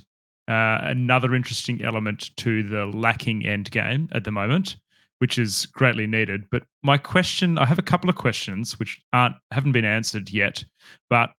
uh, 0.47 0.79
another 0.81 1.35
interesting 1.35 1.83
element 1.83 2.35
to 2.37 2.63
the 2.63 2.85
lacking 2.87 3.45
end 3.45 3.69
game 3.71 4.09
at 4.13 4.23
the 4.23 4.31
moment, 4.31 4.77
which 5.19 5.37
is 5.37 5.67
greatly 5.67 6.07
needed. 6.07 6.45
But 6.51 6.63
my 6.81 6.97
question, 6.97 7.57
I 7.59 7.65
have 7.65 7.79
a 7.79 7.83
couple 7.83 8.09
of 8.09 8.15
questions 8.15 8.79
which 8.79 8.99
aren't 9.13 9.35
haven't 9.51 9.71
been 9.73 9.85
answered 9.85 10.31
yet, 10.31 10.65
but 11.09 11.31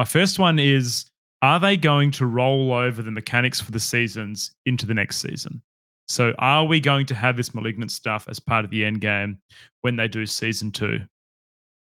my 0.00 0.04
first 0.04 0.38
one 0.38 0.58
is 0.58 1.04
Are 1.42 1.60
they 1.60 1.76
going 1.76 2.10
to 2.12 2.24
roll 2.24 2.72
over 2.72 3.02
the 3.02 3.10
mechanics 3.10 3.60
for 3.60 3.70
the 3.70 3.78
seasons 3.78 4.50
into 4.64 4.86
the 4.86 4.94
next 4.94 5.18
season? 5.18 5.60
So, 6.08 6.32
are 6.38 6.64
we 6.64 6.80
going 6.80 7.04
to 7.04 7.14
have 7.14 7.36
this 7.36 7.54
malignant 7.54 7.92
stuff 7.92 8.26
as 8.26 8.40
part 8.40 8.64
of 8.64 8.70
the 8.70 8.82
end 8.82 9.02
game 9.02 9.40
when 9.82 9.96
they 9.96 10.08
do 10.08 10.24
season 10.24 10.72
two? 10.72 11.00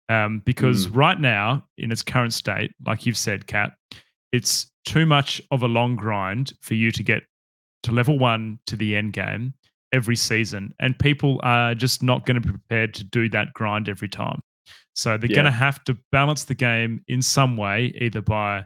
Um, 0.08 0.42
because 0.44 0.88
right 0.88 1.20
now, 1.20 1.64
in 1.78 1.92
its 1.92 2.02
current 2.02 2.32
state, 2.32 2.72
like 2.84 3.06
you've 3.06 3.16
said, 3.16 3.46
Kat, 3.46 3.74
it's 4.32 4.66
too 4.84 5.06
much 5.06 5.40
of 5.52 5.62
a 5.62 5.68
long 5.68 5.94
grind 5.94 6.52
for 6.62 6.74
you 6.74 6.90
to 6.90 7.04
get 7.04 7.22
to 7.84 7.92
level 7.92 8.18
one 8.18 8.58
to 8.66 8.74
the 8.74 8.96
end 8.96 9.12
game 9.12 9.54
every 9.92 10.16
season. 10.16 10.74
And 10.80 10.98
people 10.98 11.38
are 11.44 11.76
just 11.76 12.02
not 12.02 12.26
going 12.26 12.42
to 12.42 12.48
be 12.48 12.50
prepared 12.50 12.92
to 12.94 13.04
do 13.04 13.28
that 13.28 13.52
grind 13.52 13.88
every 13.88 14.08
time. 14.08 14.42
So 14.94 15.16
they're 15.16 15.30
Yeah. 15.30 15.36
going 15.36 15.44
to 15.46 15.50
have 15.50 15.82
to 15.84 15.96
balance 16.12 16.44
the 16.44 16.54
game 16.54 17.02
in 17.08 17.22
some 17.22 17.56
way, 17.56 17.92
either 18.00 18.20
by 18.20 18.64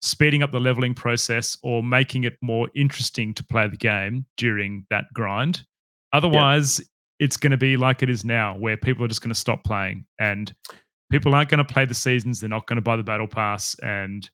speeding 0.00 0.42
up 0.42 0.50
the 0.52 0.60
leveling 0.60 0.94
process 0.94 1.56
or 1.62 1.82
making 1.82 2.24
it 2.24 2.36
more 2.42 2.68
interesting 2.74 3.32
to 3.34 3.44
play 3.44 3.68
the 3.68 3.76
game 3.76 4.26
during 4.36 4.84
that 4.90 5.04
grind. 5.14 5.64
Otherwise, 6.12 6.80
it's 7.18 7.36
going 7.36 7.52
to 7.52 7.56
be 7.56 7.76
like 7.76 8.02
it 8.02 8.10
is 8.10 8.24
now, 8.24 8.56
where 8.58 8.76
people 8.76 9.04
are 9.04 9.08
just 9.08 9.22
going 9.22 9.32
to 9.32 9.38
stop 9.38 9.62
playing 9.64 10.04
and 10.18 10.52
people 11.10 11.34
aren't 11.34 11.48
going 11.50 11.64
to 11.64 11.72
play 11.72 11.84
the 11.84 11.94
seasons. 11.94 12.40
They're 12.40 12.48
not 12.50 12.66
going 12.66 12.76
to 12.76 12.82
buy 12.82 12.96
the 12.96 13.02
battle 13.04 13.28
pass, 13.28 13.76
and 13.80 14.28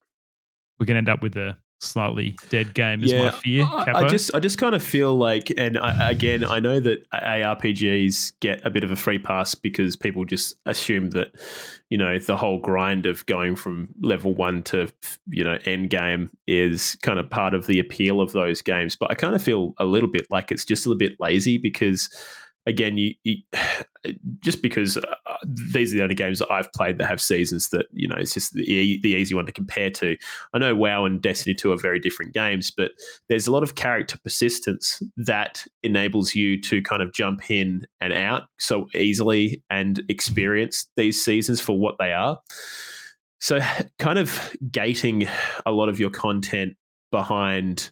we're 0.79 0.87
going 0.87 0.95
to 0.95 0.99
end 0.99 1.09
up 1.09 1.23
with 1.23 1.37
a 1.37 1.57
slightly 1.81 2.37
dead 2.51 2.75
game 2.75 3.03
is 3.03 3.13
my 3.13 3.31
fear. 3.31 3.65
I, 3.65 3.93
I 3.95 4.09
just 4.09 4.35
I 4.35 4.41
just 4.41 4.59
kind 4.59 4.75
of 4.75 4.83
feel 4.83 5.17
like, 5.17 5.53
and 5.57 5.79
I, 5.79 6.11
again, 6.11 6.45
I 6.45 6.61
know 6.61 6.81
that 6.81 7.09
ARPGs 7.11 8.33
get 8.41 8.65
a 8.67 8.71
bit 8.71 8.85
of 8.85 8.91
a 8.91 8.97
free 8.97 9.19
pass 9.19 9.55
because 9.55 9.97
people 9.97 10.25
just 10.25 10.57
assume 10.67 11.11
that, 11.11 11.29
you 11.91 11.99
know, 11.99 12.19
the 12.19 12.37
whole 12.37 12.59
grind 12.59 13.07
of 13.07 13.25
going 13.27 13.57
from 13.57 13.89
level 14.01 14.35
one 14.35 14.63
to 14.65 14.89
you 15.29 15.45
know 15.45 15.59
end 15.65 15.91
game 15.91 16.31
is 16.47 16.97
kind 17.03 17.19
of 17.19 17.31
part 17.31 17.55
of 17.55 17.67
the 17.67 17.79
appeal 17.79 18.21
of 18.21 18.33
those 18.33 18.63
games. 18.63 18.97
But 18.97 19.11
I 19.11 19.15
kind 19.15 19.35
of 19.35 19.43
feel 19.43 19.75
a 19.79 19.85
little 19.85 20.11
bit 20.11 20.27
like 20.31 20.51
it's 20.51 20.65
just 20.65 20.87
a 20.87 20.89
little 20.89 20.99
bit 20.99 21.17
lazy 21.21 21.59
because 21.59 22.09
again, 22.69 22.99
you, 22.99 23.15
you 23.25 23.37
just 24.41 24.63
because 24.63 24.97
uh, 24.97 25.03
these 25.45 25.93
are 25.93 25.97
the 25.97 26.03
only 26.03 26.15
games 26.15 26.39
that 26.39 26.51
I've 26.53 26.73
played 26.73 26.99
that 26.99 27.07
have 27.07 27.21
seasons 27.21 27.71
that 27.71 27.87
you 27.93 28.07
know 28.07 28.15
it's 28.17 28.35
just 28.35 28.53
the, 28.53 29.01
the 29.03 29.11
easy 29.11 29.35
one 29.35 29.47
to 29.47 29.53
compare 29.53 29.91
to. 29.91 30.17
I 30.55 30.59
know 30.59 30.77
WoW 30.77 31.05
and 31.05 31.21
Destiny 31.21 31.55
2 31.55 31.73
are 31.73 31.77
very 31.77 31.99
different 31.99 32.33
games, 32.33 32.71
but 32.71 32.93
there's 33.29 33.47
a 33.47 33.53
lot 33.53 33.63
of 33.63 33.75
character 33.75 34.19
persistence 34.23 35.03
that 35.17 35.65
enables 35.83 36.35
you 36.35 36.61
to 36.63 36.81
kind 36.83 37.03
of 37.03 37.13
jump 37.13 37.51
in 37.51 37.87
and 38.01 38.13
out 38.13 38.45
so 38.59 38.87
easily 38.95 39.63
and 39.71 40.03
experience 40.09 40.87
these 40.97 41.23
seasons 41.23 41.61
for 41.61 41.77
what 41.79 41.97
they 41.99 42.13
are. 42.13 42.39
So, 43.41 43.61
kind 43.99 44.19
of 44.19 44.55
gating 44.71 45.27
a 45.67 45.73
lot 45.73 45.89
of 45.89 45.99
your 45.99 46.11
content 46.11 46.75
behind 47.11 47.91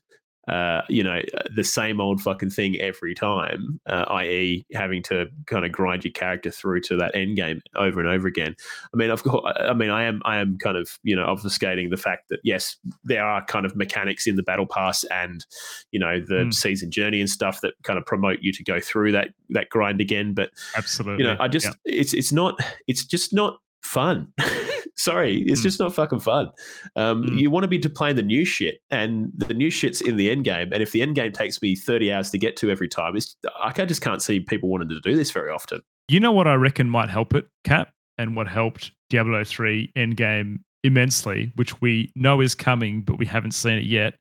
uh, 0.49 0.82
you 0.88 1.03
know, 1.03 1.20
the 1.55 1.64
same 1.64 2.01
old 2.01 2.20
fucking 2.20 2.51
thing 2.51 2.76
every 2.80 3.14
time, 3.14 3.80
uh, 3.86 4.05
i.e., 4.11 4.64
having 4.72 5.03
to 5.03 5.26
kind 5.47 5.64
of 5.64 5.72
grind 5.72 6.05
your 6.05 6.12
character 6.12 6.51
through 6.51 6.80
to 6.80 6.97
that 6.97 7.14
end 7.14 7.36
game 7.36 7.61
over 7.74 7.99
and 7.99 8.09
over 8.09 8.28
again. 8.28 8.55
I 8.94 8.97
mean, 8.97 9.11
of 9.11 9.24
course, 9.24 9.53
I 9.59 9.72
mean, 9.74 9.90
I 9.90 10.05
am, 10.05 10.22
I 10.24 10.38
am 10.38 10.57
kind 10.59 10.76
of, 10.76 10.99
you 11.03 11.16
know, 11.16 11.26
obfuscating 11.26 11.90
the 11.90 11.97
fact 11.97 12.28
that 12.28 12.40
yes, 12.44 12.76
there 13.03 13.24
are 13.24 13.44
kind 13.44 13.66
of 13.66 13.74
mechanics 13.74 14.26
in 14.26 14.36
the 14.36 14.42
battle 14.42 14.66
pass 14.66 15.05
and, 15.05 15.44
you 15.90 15.99
know, 15.99 16.20
the 16.20 16.44
mm. 16.44 16.55
season 16.55 16.90
journey 16.90 17.20
and 17.20 17.28
stuff 17.28 17.61
that 17.62 17.74
kind 17.82 17.99
of 17.99 18.07
promote 18.07 18.38
you 18.40 18.53
to 18.53 18.62
go 18.62 18.80
through 18.80 19.12
that 19.12 19.30
that 19.51 19.68
grind 19.68 20.01
again. 20.01 20.32
But 20.32 20.51
absolutely, 20.76 21.24
you 21.24 21.30
know, 21.30 21.36
I 21.40 21.49
just, 21.49 21.66
yeah. 21.66 21.72
it's 21.84 22.14
it's 22.14 22.32
not, 22.32 22.61
it's 22.86 23.05
just 23.05 23.32
not 23.34 23.59
fun. 23.82 24.32
Sorry, 24.99 25.42
it's 25.42 25.61
mm. 25.61 25.64
just 25.64 25.78
not 25.78 25.94
fucking 25.94 26.20
fun. 26.20 26.51
Um, 26.97 27.24
mm. 27.24 27.38
You 27.38 27.51
want 27.51 27.64
to 27.64 27.68
be 27.68 27.78
to 27.80 27.90
playing 27.90 28.16
the 28.16 28.22
new 28.22 28.44
shit, 28.44 28.80
and 28.90 29.30
the 29.36 29.53
new 29.53 29.70
shit's 29.70 30.01
in 30.01 30.16
the 30.16 30.30
end 30.30 30.44
game. 30.44 30.72
And 30.72 30.82
if 30.82 30.92
the 30.92 31.03
end 31.03 31.14
game 31.14 31.32
takes 31.32 31.61
me 31.61 31.76
thirty 31.76 32.12
hours 32.12 32.30
to 32.30 32.38
get 32.38 32.57
to 32.57 32.70
every 32.70 32.88
time, 32.88 33.14
it's, 33.16 33.36
I 33.62 33.72
just 33.84 34.01
can't 34.01 34.22
see 34.22 34.40
people 34.40 34.68
wanting 34.70 34.88
to 34.88 35.01
do 35.01 35.14
this 35.14 35.30
very 35.30 35.51
often. 35.51 35.82
You 36.09 36.20
know 36.20 36.32
what 36.32 36.47
I 36.47 36.55
reckon 36.55 36.88
might 36.88 37.11
help 37.11 37.34
it, 37.34 37.47
Cap, 37.64 37.92
and 38.16 38.34
what 38.36 38.49
helped 38.49 38.92
Diablo 39.11 39.44
three 39.44 39.92
end 39.97 40.16
game 40.16 40.64
immensely, 40.82 41.53
which 41.57 41.80
we 41.80 42.12
know 42.14 42.40
is 42.40 42.55
coming, 42.55 43.03
but 43.03 43.18
we 43.18 43.26
haven't 43.26 43.53
seen 43.53 43.76
it 43.76 43.84
yet, 43.84 44.14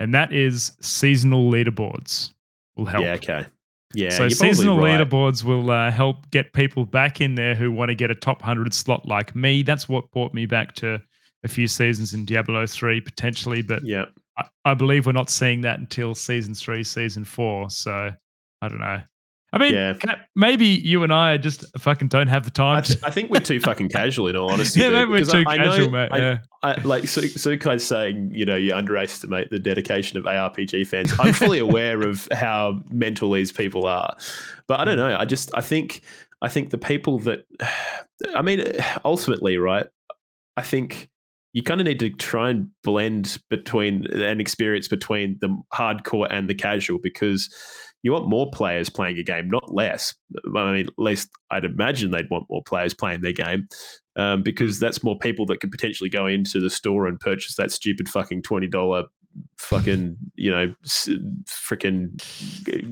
and 0.00 0.14
that 0.14 0.32
is 0.32 0.72
seasonal 0.80 1.50
leaderboards 1.50 2.32
will 2.76 2.86
help. 2.86 3.04
Yeah, 3.04 3.14
okay. 3.14 3.46
Yeah, 3.94 4.10
so 4.10 4.28
seasonal 4.28 4.78
right. 4.78 4.98
leaderboards 4.98 5.44
will 5.44 5.70
uh, 5.70 5.90
help 5.90 6.28
get 6.30 6.52
people 6.52 6.84
back 6.84 7.20
in 7.20 7.34
there 7.34 7.54
who 7.54 7.70
want 7.70 7.90
to 7.90 7.94
get 7.94 8.10
a 8.10 8.14
top 8.14 8.40
100 8.40 8.72
slot 8.72 9.06
like 9.06 9.34
me. 9.36 9.62
That's 9.62 9.88
what 9.88 10.10
brought 10.12 10.32
me 10.34 10.46
back 10.46 10.74
to 10.76 11.00
a 11.44 11.48
few 11.48 11.66
seasons 11.66 12.14
in 12.14 12.24
Diablo 12.24 12.66
3 12.66 13.00
potentially, 13.00 13.62
but 13.62 13.84
yeah. 13.84 14.06
I, 14.38 14.44
I 14.64 14.74
believe 14.74 15.06
we're 15.06 15.12
not 15.12 15.30
seeing 15.30 15.60
that 15.62 15.78
until 15.78 16.14
season 16.14 16.54
3, 16.54 16.84
season 16.84 17.24
4. 17.24 17.70
So 17.70 18.10
I 18.62 18.68
don't 18.68 18.80
know. 18.80 19.02
I 19.54 19.58
mean, 19.58 19.74
yeah. 19.74 19.94
maybe 20.34 20.64
you 20.64 21.02
and 21.02 21.12
I 21.12 21.36
just 21.36 21.66
fucking 21.78 22.08
don't 22.08 22.28
have 22.28 22.44
the 22.44 22.50
time. 22.50 22.76
I, 22.78 23.08
I 23.08 23.10
think 23.10 23.30
we're 23.30 23.40
too 23.40 23.60
fucking 23.60 23.90
casual, 23.90 24.28
in 24.28 24.36
all 24.36 24.50
honesty. 24.50 24.80
yeah, 24.80 24.88
maybe 24.88 25.10
we're 25.10 25.24
too 25.26 25.44
I, 25.46 25.58
casual, 25.58 25.90
mate. 25.90 26.08
I, 26.10 26.18
yeah. 26.18 26.38
I, 26.62 26.80
like 26.82 27.06
Su- 27.06 27.20
Sukai's 27.20 27.86
saying, 27.86 28.30
you 28.32 28.46
know, 28.46 28.56
you 28.56 28.74
underestimate 28.74 29.50
the 29.50 29.58
dedication 29.58 30.16
of 30.16 30.24
ARPG 30.24 30.86
fans. 30.86 31.12
I'm 31.18 31.34
fully 31.34 31.58
aware 31.58 32.00
of 32.00 32.26
how 32.32 32.80
mental 32.90 33.30
these 33.30 33.52
people 33.52 33.86
are, 33.86 34.16
but 34.68 34.80
I 34.80 34.86
don't 34.86 34.96
know. 34.96 35.14
I 35.18 35.26
just, 35.26 35.50
I 35.52 35.60
think, 35.60 36.00
I 36.40 36.48
think 36.48 36.70
the 36.70 36.78
people 36.78 37.18
that, 37.20 37.44
I 38.34 38.40
mean, 38.40 38.64
ultimately, 39.04 39.58
right? 39.58 39.86
I 40.56 40.62
think 40.62 41.10
you 41.52 41.62
kind 41.62 41.80
of 41.80 41.86
need 41.86 42.00
to 42.00 42.08
try 42.08 42.48
and 42.48 42.68
blend 42.82 43.38
between 43.50 44.06
an 44.12 44.40
experience 44.40 44.88
between 44.88 45.36
the 45.42 45.54
hardcore 45.74 46.26
and 46.30 46.48
the 46.48 46.54
casual 46.54 46.98
because 46.98 47.54
you 48.02 48.12
want 48.12 48.28
more 48.28 48.50
players 48.50 48.90
playing 48.90 49.18
a 49.18 49.22
game, 49.22 49.48
not 49.48 49.72
less. 49.72 50.14
I 50.54 50.72
mean, 50.72 50.86
at 50.86 50.98
least 50.98 51.30
I'd 51.50 51.64
imagine 51.64 52.10
they'd 52.10 52.30
want 52.30 52.46
more 52.50 52.62
players 52.62 52.94
playing 52.94 53.20
their 53.20 53.32
game 53.32 53.68
um, 54.16 54.42
because 54.42 54.78
that's 54.78 55.02
more 55.02 55.18
people 55.18 55.46
that 55.46 55.60
could 55.60 55.70
potentially 55.70 56.10
go 56.10 56.26
into 56.26 56.60
the 56.60 56.70
store 56.70 57.06
and 57.06 57.18
purchase 57.18 57.56
that 57.56 57.70
stupid 57.70 58.08
fucking 58.08 58.42
twenty 58.42 58.66
dollar 58.66 59.04
fucking 59.56 60.16
you 60.34 60.50
know 60.50 60.74
freaking 61.46 62.10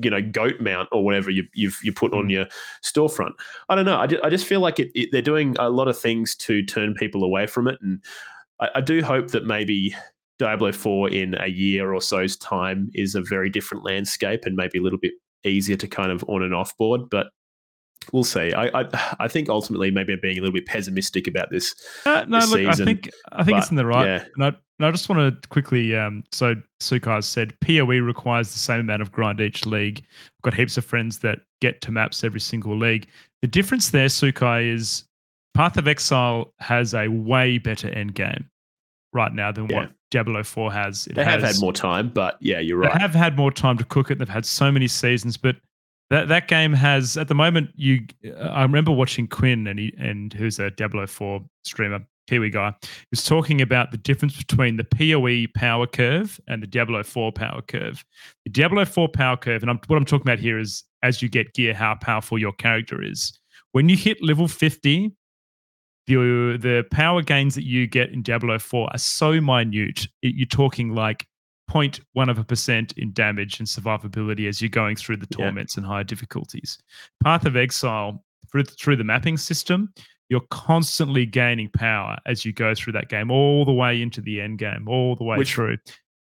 you 0.03 0.09
know 0.09 0.21
goat 0.21 0.59
mount 0.59 0.89
or 0.91 1.03
whatever 1.05 1.29
you 1.29 1.43
you've 1.53 1.77
you 1.83 1.93
put 1.93 2.13
on 2.13 2.25
mm. 2.25 2.31
your 2.31 2.45
storefront. 2.83 3.33
I 3.69 3.75
don't 3.75 3.85
know. 3.85 3.97
I, 3.97 4.07
I 4.23 4.29
just 4.29 4.45
feel 4.45 4.59
like 4.61 4.79
it, 4.79 4.91
it, 4.95 5.09
they're 5.11 5.21
doing 5.21 5.55
a 5.59 5.69
lot 5.69 5.87
of 5.87 5.99
things 5.99 6.35
to 6.37 6.63
turn 6.63 6.93
people 6.93 7.23
away 7.23 7.47
from 7.47 7.67
it, 7.67 7.77
and 7.81 8.01
I, 8.59 8.69
I 8.75 8.81
do 8.81 9.03
hope 9.03 9.31
that 9.31 9.45
maybe 9.45 9.95
Diablo 10.41 10.71
4 10.71 11.09
in 11.09 11.35
a 11.39 11.47
year 11.47 11.93
or 11.93 12.01
so's 12.01 12.35
time 12.35 12.89
is 12.95 13.13
a 13.13 13.21
very 13.21 13.47
different 13.47 13.85
landscape 13.85 14.41
and 14.45 14.55
maybe 14.55 14.79
a 14.79 14.81
little 14.81 14.97
bit 14.97 15.13
easier 15.43 15.77
to 15.77 15.87
kind 15.87 16.11
of 16.11 16.25
on 16.27 16.41
and 16.41 16.53
off 16.53 16.75
board. 16.77 17.01
But 17.11 17.27
we'll 18.11 18.23
see. 18.23 18.51
I 18.53 18.81
I, 18.81 19.15
I 19.19 19.27
think 19.27 19.49
ultimately 19.49 19.91
maybe 19.91 20.13
I'm 20.13 20.19
being 20.19 20.39
a 20.39 20.41
little 20.41 20.53
bit 20.53 20.65
pessimistic 20.65 21.27
about 21.27 21.51
this. 21.51 21.75
Uh, 22.07 22.25
no, 22.27 22.39
this 22.39 22.49
look, 22.49 22.59
season, 22.59 22.71
I 22.71 22.91
think 22.91 23.09
I 23.31 23.43
think 23.43 23.55
but, 23.55 23.61
it's 23.61 23.69
in 23.69 23.77
the 23.77 23.85
right. 23.85 24.05
Yeah. 24.07 24.23
And 24.35 24.45
I, 24.45 24.47
and 24.47 24.85
I 24.87 24.89
just 24.89 25.09
want 25.09 25.41
to 25.41 25.49
quickly. 25.49 25.95
Um, 25.95 26.23
so 26.31 26.55
Sukai 26.79 27.23
said 27.23 27.53
POE 27.61 27.99
requires 27.99 28.51
the 28.51 28.59
same 28.59 28.79
amount 28.79 29.03
of 29.03 29.11
grind 29.11 29.39
each 29.39 29.67
league. 29.67 29.99
I've 29.99 30.41
got 30.41 30.55
heaps 30.55 30.75
of 30.75 30.85
friends 30.85 31.19
that 31.19 31.41
get 31.61 31.81
to 31.81 31.91
maps 31.91 32.23
every 32.23 32.39
single 32.39 32.75
league. 32.75 33.05
The 33.43 33.47
difference 33.47 33.91
there, 33.91 34.07
Sukai, 34.07 34.73
is 34.73 35.03
Path 35.53 35.77
of 35.77 35.87
Exile 35.87 36.51
has 36.59 36.95
a 36.95 37.09
way 37.09 37.59
better 37.59 37.89
end 37.89 38.15
game 38.15 38.49
right 39.13 39.33
now 39.33 39.51
than 39.51 39.67
yeah. 39.69 39.81
what 39.81 39.91
Diablo 40.11 40.43
4 40.43 40.71
has. 40.71 41.07
It 41.07 41.15
they 41.15 41.23
have 41.23 41.41
has, 41.41 41.55
had 41.55 41.61
more 41.61 41.73
time, 41.73 42.09
but 42.09 42.37
yeah, 42.39 42.59
you're 42.59 42.77
right. 42.77 42.93
They 42.93 42.99
have 42.99 43.15
had 43.15 43.35
more 43.35 43.51
time 43.51 43.77
to 43.79 43.83
cook 43.85 44.11
it. 44.11 44.19
They've 44.19 44.29
had 44.29 44.45
so 44.45 44.71
many 44.71 44.87
seasons, 44.87 45.37
but 45.37 45.55
that 46.11 46.27
that 46.27 46.47
game 46.47 46.73
has 46.73 47.17
at 47.17 47.27
the 47.27 47.33
moment. 47.33 47.71
You, 47.75 48.05
uh, 48.25 48.43
I 48.43 48.61
remember 48.61 48.91
watching 48.91 49.27
Quinn 49.27 49.65
and 49.65 49.79
he 49.79 49.93
and 49.97 50.31
who's 50.33 50.59
a 50.59 50.69
Diablo 50.69 51.07
4 51.07 51.41
streamer, 51.63 52.05
Kiwi 52.29 52.49
guy, 52.49 52.75
was 53.09 53.23
talking 53.23 53.61
about 53.61 53.91
the 53.91 53.97
difference 53.97 54.37
between 54.37 54.77
the 54.77 54.83
POE 54.83 55.47
power 55.57 55.87
curve 55.87 56.39
and 56.47 56.61
the 56.61 56.67
Diablo 56.67 57.01
4 57.01 57.31
power 57.31 57.61
curve. 57.61 58.03
The 58.43 58.51
Diablo 58.51 58.85
4 58.85 59.07
power 59.09 59.37
curve, 59.37 59.63
and 59.63 59.71
I'm, 59.71 59.79
what 59.87 59.95
I'm 59.95 60.05
talking 60.05 60.27
about 60.27 60.39
here 60.39 60.59
is 60.59 60.83
as 61.01 61.21
you 61.21 61.29
get 61.29 61.53
gear, 61.53 61.73
how 61.73 61.95
powerful 61.95 62.37
your 62.37 62.53
character 62.53 63.01
is. 63.01 63.39
When 63.71 63.89
you 63.89 63.95
hit 63.95 64.21
level 64.21 64.47
50, 64.47 65.11
the 66.07 66.57
the 66.59 66.85
power 66.91 67.21
gains 67.21 67.55
that 67.55 67.65
you 67.65 67.87
get 67.87 68.11
in 68.11 68.21
Diablo 68.21 68.59
4 68.59 68.89
are 68.91 68.97
so 68.97 69.39
minute. 69.39 70.07
It, 70.21 70.35
you're 70.35 70.47
talking 70.47 70.93
like 70.93 71.27
0.1 71.69 72.29
of 72.29 72.37
a 72.37 72.43
percent 72.43 72.93
in 72.97 73.13
damage 73.13 73.59
and 73.59 73.67
survivability 73.67 74.47
as 74.47 74.61
you're 74.61 74.69
going 74.69 74.95
through 74.95 75.17
the 75.17 75.27
torments 75.27 75.75
yeah. 75.75 75.81
and 75.81 75.87
higher 75.87 76.03
difficulties. 76.03 76.77
Path 77.23 77.45
of 77.45 77.55
Exile 77.55 78.23
through, 78.51 78.63
through 78.63 78.97
the 78.97 79.03
mapping 79.03 79.37
system, 79.37 79.93
you're 80.29 80.41
constantly 80.49 81.25
gaining 81.25 81.69
power 81.69 82.17
as 82.25 82.45
you 82.45 82.53
go 82.53 82.73
through 82.75 82.93
that 82.93 83.09
game, 83.09 83.31
all 83.31 83.65
the 83.65 83.73
way 83.73 84.01
into 84.01 84.21
the 84.21 84.41
end 84.41 84.59
game, 84.59 84.87
all 84.87 85.15
the 85.15 85.23
way 85.23 85.37
which, 85.37 85.53
through. 85.53 85.77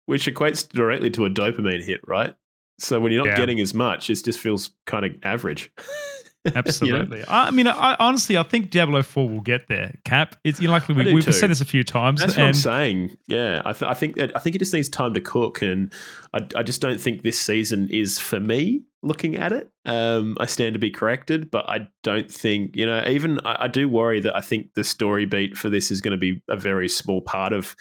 Which 0.06 0.26
equates 0.28 0.68
directly 0.68 1.10
to 1.12 1.26
a 1.26 1.30
dopamine 1.30 1.84
hit, 1.84 2.02
right? 2.08 2.34
So 2.80 3.00
when 3.00 3.12
you're 3.12 3.26
not 3.26 3.32
yeah. 3.32 3.38
getting 3.38 3.60
as 3.60 3.74
much, 3.74 4.10
it 4.10 4.24
just 4.24 4.40
feels 4.40 4.72
kind 4.86 5.06
of 5.06 5.16
average. 5.24 5.72
Absolutely. 6.56 7.20
you 7.20 7.24
know? 7.24 7.30
I 7.30 7.52
mean, 7.52 7.68
I, 7.68 7.96
honestly, 8.00 8.38
I 8.38 8.44
think 8.44 8.70
Diablo 8.70 9.02
Four 9.04 9.30
will 9.30 9.42
get 9.42 9.68
there. 9.68 9.96
Cap, 10.04 10.36
it's 10.44 10.62
you 10.62 10.68
know, 10.68 10.74
like 10.74 10.88
we, 10.88 11.14
we've 11.14 11.26
too. 11.26 11.32
said 11.32 11.50
this 11.50 11.62
a 11.62 11.66
few 11.66 11.84
times. 11.84 12.20
That's 12.20 12.34
and, 12.34 12.44
what 12.44 12.48
I'm 12.48 12.54
saying. 12.54 13.18
Yeah, 13.28 13.62
I, 13.66 13.74
th- 13.74 13.90
I 13.90 13.94
think 13.94 14.16
that, 14.18 14.36
I 14.36 14.40
think 14.40 14.56
it 14.56 14.60
just 14.60 14.74
needs 14.74 14.90
time 14.90 15.14
to 15.14 15.22
cook, 15.22 15.62
and 15.62 15.92
I, 16.34 16.46
I 16.56 16.64
just 16.64 16.82
don't 16.82 17.00
think 17.00 17.24
this 17.24 17.40
season 17.40 17.90
is 17.90 18.20
for 18.20 18.40
me. 18.40 18.84
Looking 19.02 19.36
at 19.36 19.52
it, 19.52 19.70
um, 19.86 20.36
I 20.40 20.48
stand 20.48 20.74
to 20.74 20.80
be 20.80 20.90
corrected, 20.90 21.52
but 21.52 21.70
I 21.70 21.88
don't 22.04 22.32
think 22.32 22.76
you 22.76 22.86
know. 22.86 23.04
Even 23.08 23.40
I, 23.46 23.66
I 23.66 23.68
do 23.68 23.88
worry 23.88 24.20
that 24.22 24.36
I 24.36 24.42
think 24.42 24.74
the 24.74 24.84
story 24.84 25.26
beat 25.26 25.58
for 25.58 25.70
this 25.70 25.92
is 25.92 26.02
going 26.02 26.12
to 26.12 26.18
be 26.18 26.42
a 26.50 26.56
very 26.56 26.90
small 26.90 27.22
part 27.22 27.54
of 27.54 27.76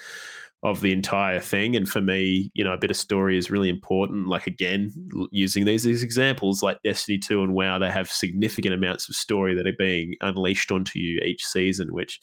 of 0.64 0.80
the 0.80 0.92
entire 0.92 1.40
thing. 1.40 1.76
And 1.76 1.86
for 1.86 2.00
me, 2.00 2.50
you 2.54 2.64
know, 2.64 2.72
a 2.72 2.78
bit 2.78 2.90
of 2.90 2.96
story 2.96 3.36
is 3.36 3.50
really 3.50 3.68
important. 3.68 4.28
Like 4.28 4.46
again, 4.46 4.92
using 5.30 5.66
these 5.66 5.86
as 5.86 6.02
examples, 6.02 6.62
like 6.62 6.80
Destiny 6.82 7.18
2 7.18 7.42
and 7.42 7.54
WoW, 7.54 7.78
they 7.78 7.90
have 7.90 8.10
significant 8.10 8.74
amounts 8.74 9.06
of 9.08 9.14
story 9.14 9.54
that 9.54 9.66
are 9.66 9.76
being 9.78 10.14
unleashed 10.22 10.72
onto 10.72 10.98
you 10.98 11.20
each 11.20 11.44
season, 11.44 11.92
which, 11.92 12.18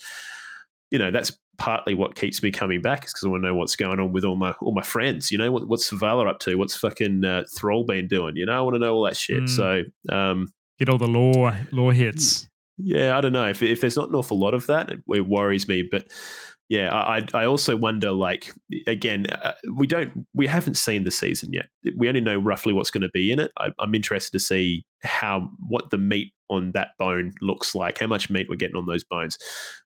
you 0.90 0.98
know, 0.98 1.12
that's 1.12 1.32
partly 1.60 1.94
what 1.94 2.16
keeps 2.16 2.42
me 2.42 2.50
coming 2.50 2.82
back 2.82 3.06
is 3.06 3.14
because 3.14 3.26
I 3.26 3.30
want 3.30 3.44
to 3.44 3.50
know 3.50 3.56
what's 3.56 3.76
going 3.76 4.00
on 4.00 4.12
with 4.12 4.26
all 4.26 4.36
my 4.36 4.54
all 4.62 4.74
my 4.74 4.82
friends. 4.82 5.32
You 5.32 5.38
know, 5.38 5.52
what, 5.52 5.68
what's 5.68 5.92
Zavala 5.92 6.28
up 6.28 6.40
to? 6.40 6.56
What's 6.56 6.76
fucking 6.76 7.24
uh, 7.24 7.44
Thrall 7.56 7.84
been 7.84 8.08
doing? 8.08 8.36
You 8.36 8.48
know, 8.48 8.58
I 8.58 8.62
want 8.62 8.74
to 8.74 8.80
know 8.80 8.96
all 8.96 9.04
that 9.04 9.16
shit. 9.16 9.44
Mm. 9.44 9.50
So 9.50 9.84
um, 10.10 10.52
get 10.80 10.90
all 10.90 10.98
the 10.98 11.06
lore 11.06 11.56
lore 11.72 11.94
hits. 11.94 12.50
Yeah, 12.80 13.16
I 13.16 13.22
don't 13.22 13.34
know 13.34 13.48
if 13.48 13.62
if 13.62 13.82
there's 13.82 13.98
not 13.98 14.10
an 14.10 14.16
awful 14.16 14.40
lot 14.40 14.56
of 14.56 14.66
that, 14.66 14.90
it, 14.90 15.00
it 15.10 15.28
worries 15.28 15.68
me. 15.68 15.84
But 15.84 16.08
yeah, 16.72 16.90
I 16.94 17.28
I 17.34 17.46
also 17.46 17.76
wonder 17.76 18.14
like 18.14 18.54
again 18.88 19.28
uh, 19.28 19.52
we 19.76 19.86
don't 19.86 20.26
we 20.34 20.48
haven't 20.48 20.76
seen 20.76 21.04
the 21.04 21.12
season 21.12 21.52
yet. 21.52 21.66
We 21.98 22.08
only 22.08 22.22
know 22.22 22.38
roughly 22.38 22.72
what's 22.72 22.90
going 22.92 23.02
to 23.02 23.10
be 23.10 23.30
in 23.30 23.40
it. 23.40 23.52
I, 23.60 23.72
I'm 23.80 23.94
interested 23.94 24.32
to 24.32 24.40
see 24.40 24.86
how 25.04 25.50
what 25.68 25.90
the 25.90 25.98
meat 25.98 26.32
on 26.50 26.72
that 26.72 26.92
bone 26.98 27.34
looks 27.42 27.76
like, 27.76 28.00
how 28.00 28.08
much 28.08 28.30
meat 28.30 28.48
we're 28.50 28.56
getting 28.56 28.78
on 28.78 28.86
those 28.86 29.04
bones. 29.04 29.38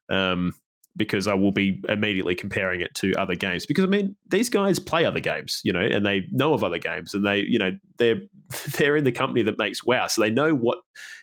Um, 0.09 0.53
because 0.95 1.25
I 1.27 1.33
will 1.33 1.51
be 1.51 1.81
immediately 1.89 2.35
comparing 2.35 2.81
it 2.81 2.93
to 2.95 3.13
other 3.15 3.33
games. 3.35 3.65
Because 3.65 3.83
I 3.83 3.87
mean, 3.87 4.15
these 4.29 4.49
guys 4.51 4.77
play 4.77 5.05
other 5.05 5.19
games, 5.19 5.61
you 5.63 5.73
know, 5.73 5.81
and 5.81 6.05
they 6.05 6.27
know 6.31 6.53
of 6.53 6.63
other 6.63 6.77
games, 6.77 7.15
and 7.15 7.25
they, 7.25 7.39
you 7.39 7.57
know, 7.57 7.71
they're 7.97 8.21
they're 8.77 8.95
in 8.95 9.05
the 9.05 9.11
company 9.11 9.41
that 9.41 9.57
makes 9.57 9.83
WoW, 9.83 10.05
so 10.05 10.21
they 10.21 10.29
know 10.29 10.53
what 10.53 10.77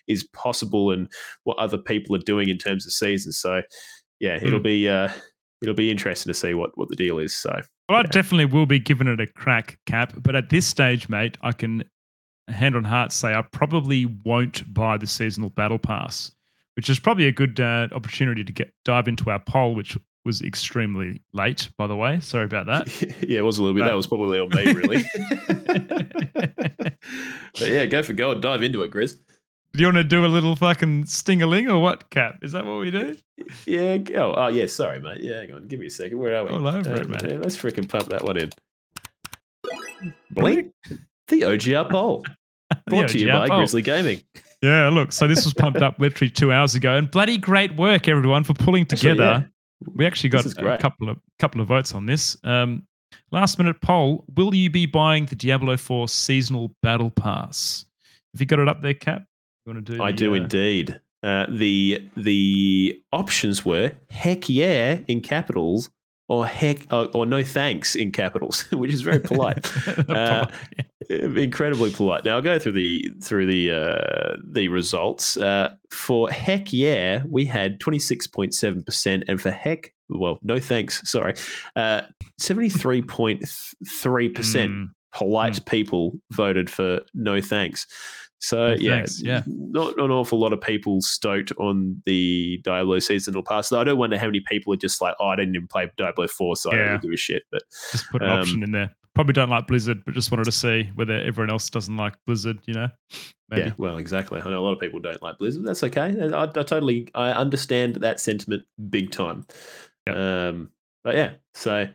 is 0.08 0.24
possible 0.34 0.90
and 0.90 1.08
what 1.44 1.56
other 1.58 1.78
people 1.78 2.16
are 2.16 2.26
doing 2.26 2.48
in 2.48 2.58
terms 2.58 2.84
of 2.84 2.92
seasons. 2.92 3.38
So, 3.38 3.62
yeah, 4.18 4.40
it'll 4.42 4.58
Hmm. 4.58 4.64
be 4.64 4.88
uh, 4.88 5.10
it'll 5.62 5.74
be 5.74 5.90
interesting 5.90 6.30
to 6.30 6.38
see 6.38 6.54
what 6.54 6.76
what 6.76 6.88
the 6.88 6.96
deal 6.96 7.18
is. 7.18 7.34
So, 7.34 7.60
Well, 7.88 7.98
I 7.98 8.02
definitely 8.02 8.46
will 8.46 8.66
be 8.66 8.78
giving 8.78 9.06
it 9.06 9.20
a 9.20 9.26
crack, 9.26 9.78
Cap. 9.86 10.12
But 10.20 10.36
at 10.36 10.50
this 10.50 10.66
stage, 10.66 11.08
mate, 11.08 11.38
I 11.42 11.52
can 11.52 11.84
hand 12.48 12.76
on 12.76 12.84
heart 12.84 13.12
say 13.12 13.34
I 13.34 13.42
probably 13.42 14.06
won't 14.24 14.72
buy 14.74 14.96
the 14.98 15.06
seasonal 15.06 15.50
battle 15.50 15.78
pass, 15.78 16.32
which 16.76 16.90
is 16.90 16.98
probably 16.98 17.26
a 17.28 17.32
good 17.32 17.60
uh, 17.60 17.88
opportunity 17.92 18.44
to 18.44 18.52
get 18.52 18.72
dive 18.84 19.08
into 19.08 19.30
our 19.30 19.38
poll, 19.38 19.74
which 19.74 19.96
was 20.24 20.42
extremely 20.42 21.20
late, 21.32 21.68
by 21.78 21.86
the 21.86 21.96
way. 21.96 22.20
Sorry 22.20 22.44
about 22.44 22.66
that. 22.66 23.02
yeah, 23.28 23.38
it 23.38 23.44
was 23.44 23.58
a 23.58 23.62
little 23.62 23.74
bit. 23.74 23.80
But- 23.80 23.88
That 23.88 23.96
was 23.96 24.06
probably 24.06 24.38
on 24.38 24.48
me, 24.50 24.72
really. 24.72 25.04
but 27.58 27.68
yeah, 27.68 27.86
go 27.86 28.02
for 28.02 28.12
gold. 28.12 28.42
Dive 28.42 28.62
into 28.62 28.82
it, 28.82 28.90
Grizz. 28.90 29.18
Do 29.74 29.80
you 29.80 29.86
want 29.86 29.96
to 29.96 30.04
do 30.04 30.24
a 30.24 30.28
little 30.28 30.54
fucking 30.56 31.06
sting-a-ling 31.06 31.68
or 31.68 31.78
what, 31.80 32.10
Cap? 32.10 32.36
Is 32.42 32.52
that 32.52 32.64
what 32.66 32.78
we 32.80 32.90
do? 32.90 33.16
Yeah. 33.66 33.98
Oh, 34.16 34.34
oh, 34.36 34.46
yeah. 34.48 34.66
Sorry, 34.66 35.00
mate. 35.00 35.20
Yeah, 35.20 35.38
hang 35.40 35.52
on. 35.52 35.66
Give 35.66 35.80
me 35.80 35.86
a 35.86 35.90
second. 35.90 36.16
Where 36.18 36.36
are 36.36 36.44
we? 36.44 36.50
All 36.50 36.66
over 36.68 36.94
it, 36.94 37.02
Um, 37.06 37.10
mate. 37.10 37.40
let's 37.40 37.56
freaking 37.56 37.88
pump 37.88 38.08
that 38.10 38.22
one 38.24 38.36
in. 38.36 38.50
Blink. 40.30 40.72
The 41.28 41.40
OGR 41.42 41.90
poll. 41.90 42.24
Brought 42.86 43.08
to 43.10 43.18
you 43.18 43.28
by 43.32 43.48
poll. 43.48 43.58
Grizzly 43.58 43.82
Gaming. 43.82 44.22
Yeah, 44.62 44.88
look. 44.90 45.12
So 45.12 45.26
this 45.26 45.44
was 45.44 45.54
pumped 45.54 45.82
up 45.82 45.98
literally 45.98 46.30
two 46.30 46.52
hours 46.52 46.74
ago, 46.74 46.96
and 46.96 47.10
bloody 47.10 47.36
great 47.36 47.74
work, 47.76 48.06
everyone, 48.08 48.44
for 48.44 48.54
pulling 48.54 48.82
Actually, 48.82 48.96
together. 49.10 49.22
yeah. 49.24 49.88
We 49.94 50.06
actually 50.06 50.30
got 50.30 50.46
a 50.46 50.78
couple 50.78 51.08
of 51.08 51.18
couple 51.40 51.60
of 51.60 51.66
votes 51.66 51.94
on 51.94 52.06
this. 52.06 52.36
Um, 52.44 52.86
last 53.32 53.58
minute 53.58 53.80
poll: 53.80 54.24
Will 54.36 54.54
you 54.54 54.70
be 54.70 54.86
buying 54.86 55.26
the 55.26 55.34
Diablo 55.34 55.76
4 55.76 56.06
seasonal 56.08 56.72
battle 56.82 57.10
pass? 57.10 57.84
Have 58.34 58.40
you 58.40 58.46
got 58.46 58.60
it 58.60 58.68
up 58.68 58.82
there, 58.82 58.94
Cap? 58.94 59.24
You 59.66 59.74
want 59.74 59.86
to 59.86 59.96
do? 59.96 60.02
I 60.02 60.10
the, 60.10 60.16
do 60.16 60.32
uh, 60.32 60.36
indeed. 60.36 61.00
Uh, 61.22 61.46
the 61.48 62.08
the 62.16 63.00
options 63.12 63.64
were 63.64 63.92
heck 64.10 64.48
yeah 64.48 64.98
in 65.06 65.20
capitals 65.20 65.88
or 66.28 66.46
heck 66.46 66.92
or, 66.92 67.08
or 67.14 67.26
no 67.26 67.44
thanks 67.44 67.94
in 67.94 68.10
capitals, 68.10 68.62
which 68.72 68.92
is 68.92 69.02
very 69.02 69.20
polite. 69.30 69.70
Uh, 70.08 70.46
incredibly 71.08 71.92
polite. 71.92 72.24
Now 72.24 72.36
I'll 72.36 72.42
go 72.42 72.58
through 72.58 72.72
the 72.72 73.12
through 73.22 73.46
the 73.46 73.70
uh, 73.70 74.36
the 74.44 74.68
results. 74.68 75.36
Uh, 75.36 75.74
for 75.90 76.28
heck 76.30 76.72
yeah, 76.72 77.22
we 77.28 77.44
had 77.44 77.78
twenty 77.78 77.98
six 77.98 78.26
point 78.26 78.54
seven 78.54 78.82
percent, 78.82 79.24
and 79.28 79.40
for 79.40 79.50
heck, 79.50 79.92
well, 80.08 80.38
no 80.42 80.58
thanks, 80.58 81.08
sorry, 81.08 81.34
seventy 82.38 82.68
three 82.68 83.02
point 83.02 83.44
three 83.86 84.28
percent 84.28 84.72
Mm, 84.72 84.88
polite 85.12 85.64
people 85.66 86.18
voted 86.30 86.70
for 86.70 87.00
no 87.14 87.40
thanks. 87.40 87.86
So 88.42 88.74
yeah, 88.76 88.96
thanks, 88.96 89.22
yeah. 89.22 89.42
not, 89.46 89.96
an 89.98 90.10
awful 90.10 90.36
lot 90.36 90.52
of 90.52 90.60
people 90.60 91.00
stoked 91.00 91.52
on 91.58 92.02
the 92.06 92.60
Diablo 92.64 92.98
seasonal 92.98 93.44
pass. 93.44 93.68
Though 93.68 93.80
I 93.80 93.84
don't 93.84 93.98
wonder 93.98 94.18
how 94.18 94.26
many 94.26 94.40
people 94.40 94.72
are 94.72 94.76
just 94.76 95.00
like, 95.00 95.14
oh, 95.20 95.28
I 95.28 95.36
didn't 95.36 95.54
even 95.54 95.68
play 95.68 95.88
Diablo 95.96 96.26
four, 96.26 96.56
so 96.56 96.72
I 96.72 96.76
don't 96.76 97.02
give 97.02 97.12
a 97.12 97.16
shit. 97.16 97.44
But 97.52 97.62
just 97.92 98.10
put 98.10 98.20
an 98.20 98.30
um, 98.30 98.40
option 98.40 98.64
in 98.64 98.72
there. 98.72 98.90
Probably 99.14 99.32
don't 99.32 99.48
like 99.48 99.68
Blizzard, 99.68 100.04
but 100.04 100.14
just 100.14 100.32
wanted 100.32 100.46
to 100.46 100.52
see 100.52 100.90
whether 100.96 101.14
everyone 101.20 101.50
else 101.50 101.70
doesn't 101.70 101.96
like 101.96 102.14
Blizzard. 102.26 102.58
You 102.66 102.74
know, 102.74 102.88
maybe. 103.48 103.68
Yeah, 103.68 103.72
well, 103.76 103.98
exactly. 103.98 104.40
I 104.40 104.50
know 104.50 104.58
a 104.58 104.64
lot 104.64 104.72
of 104.72 104.80
people 104.80 104.98
don't 104.98 105.22
like 105.22 105.38
Blizzard. 105.38 105.64
That's 105.64 105.84
okay. 105.84 106.12
I, 106.20 106.42
I 106.42 106.46
totally 106.46 107.08
I 107.14 107.30
understand 107.30 107.94
that 107.96 108.18
sentiment 108.18 108.64
big 108.90 109.12
time. 109.12 109.46
Um, 110.08 110.70
but 111.04 111.14
yeah, 111.14 111.34
so 111.54 111.86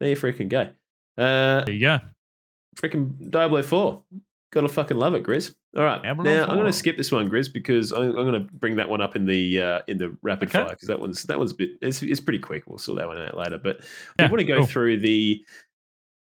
there 0.00 0.10
you 0.10 0.16
freaking 0.16 0.50
go. 0.50 0.68
Uh, 1.16 1.64
There 1.64 1.74
you 1.74 1.80
go. 1.80 2.00
freaking 2.76 3.30
Diablo 3.30 3.62
four. 3.62 4.02
Gotta 4.52 4.68
fucking 4.68 4.98
love 4.98 5.14
it, 5.14 5.22
Grizz. 5.22 5.54
All 5.76 5.82
right, 5.82 6.02
now 6.04 6.10
I'm 6.10 6.16
going 6.56 6.66
to 6.66 6.72
skip 6.72 6.96
this 6.96 7.10
one, 7.10 7.28
Grizz, 7.28 7.52
because 7.52 7.90
I'm, 7.92 8.02
I'm 8.10 8.12
going 8.12 8.32
to 8.34 8.52
bring 8.54 8.76
that 8.76 8.88
one 8.88 9.00
up 9.00 9.16
in 9.16 9.26
the 9.26 9.60
uh, 9.60 9.80
in 9.88 9.98
the 9.98 10.16
rapid 10.22 10.48
Okay. 10.50 10.58
fire 10.58 10.70
because 10.70 10.86
that 10.88 11.00
one's 11.00 11.24
that 11.24 11.36
one's 11.38 11.50
a 11.50 11.56
bit 11.56 11.70
it's, 11.82 12.02
it's 12.02 12.20
pretty 12.20 12.38
quick. 12.38 12.62
We'll 12.66 12.78
sort 12.78 12.98
that 12.98 13.08
one 13.08 13.18
out 13.18 13.36
later, 13.36 13.58
but 13.58 13.80
Yeah, 14.18 14.26
we 14.26 14.30
want 14.30 14.38
to 14.40 14.44
go 14.44 14.58
cool. 14.58 14.66
through 14.66 15.00
the 15.00 15.44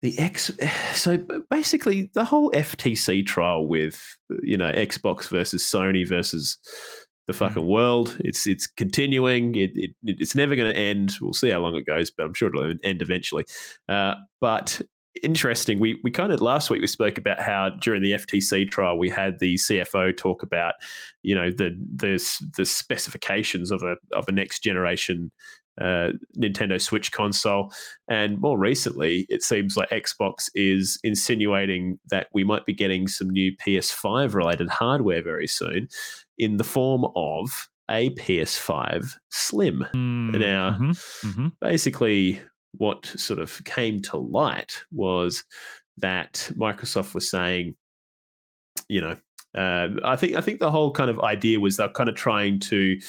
the 0.01 0.17
X. 0.17 0.51
So 0.95 1.17
basically, 1.51 2.09
the 2.13 2.25
whole 2.25 2.49
FTC 2.51 3.25
trial 3.25 3.67
with 3.67 4.01
you 4.41 4.57
know 4.57 4.71
Xbox 4.71 5.27
versus 5.29 5.63
Sony 5.63 6.07
versus 6.07 6.57
the 7.27 7.33
Hmm. 7.33 7.37
fucking 7.39 7.65
world. 7.67 8.17
It's 8.21 8.47
it's 8.47 8.65
continuing. 8.67 9.55
It, 9.55 9.71
it 9.75 9.91
it's 10.03 10.33
never 10.35 10.55
going 10.55 10.73
to 10.73 10.77
end. 10.79 11.13
We'll 11.21 11.33
see 11.33 11.49
how 11.51 11.59
long 11.59 11.75
it 11.75 11.85
goes, 11.85 12.09
but 12.11 12.25
I'm 12.25 12.33
sure 12.33 12.49
it'll 12.49 12.73
end 12.83 13.01
eventually. 13.03 13.45
Uh, 13.87 14.15
but 14.41 14.81
interesting. 15.21 15.79
We 15.79 15.99
we 16.03 16.11
kind 16.11 16.31
of 16.31 16.41
last 16.41 16.69
week 16.69 16.81
we 16.81 16.87
spoke 16.87 17.17
about 17.17 17.39
how 17.39 17.69
during 17.81 18.01
the 18.01 18.13
FTC 18.13 18.69
trial 18.71 18.97
we 18.97 19.09
had 19.09 19.39
the 19.39 19.55
CFO 19.55 20.15
talk 20.15 20.41
about 20.43 20.75
you 21.21 21.35
know 21.35 21.51
the 21.51 21.77
the 21.95 22.23
the 22.57 22.65
specifications 22.65 23.71
of 23.71 23.83
a 23.83 23.95
of 24.13 24.27
a 24.27 24.31
next 24.31 24.59
generation 24.63 25.31
uh, 25.81 26.09
Nintendo 26.37 26.79
Switch 26.79 27.11
console, 27.11 27.71
and 28.07 28.39
more 28.39 28.57
recently 28.59 29.25
it 29.29 29.41
seems 29.43 29.75
like 29.75 29.89
Xbox 29.89 30.49
is 30.55 30.99
insinuating 31.03 31.99
that 32.09 32.27
we 32.33 32.43
might 32.43 32.65
be 32.65 32.73
getting 32.73 33.07
some 33.07 33.29
new 33.29 33.51
PS5 33.57 34.33
related 34.35 34.69
hardware 34.69 35.23
very 35.23 35.47
soon 35.47 35.87
in 36.37 36.57
the 36.57 36.63
form 36.63 37.05
of 37.15 37.67
a 37.89 38.11
PS5 38.11 39.15
Slim 39.29 39.85
Mm, 39.93 40.39
Now- 40.39 40.77
mhm, 40.79 40.91
mhm. 41.35 41.51
basically 41.59 42.39
what 42.73 43.05
sort 43.05 43.39
of 43.39 43.63
came 43.65 44.01
to 44.01 44.17
light 44.17 44.83
was 44.91 45.43
that 45.97 46.49
Microsoft 46.55 47.13
was 47.13 47.29
saying, 47.29 47.75
you 48.89 49.01
know, 49.01 49.17
uh, 49.55 49.89
I 50.03 50.15
think 50.15 50.35
I 50.35 50.41
think 50.41 50.59
the 50.59 50.71
whole 50.71 50.91
kind 50.91 51.11
of 51.11 51.19
idea 51.19 51.59
was 51.59 51.77
they're 51.77 51.87
kind 51.89 52.09
of 52.09 52.15
trying 52.15 52.59
to 52.61 52.99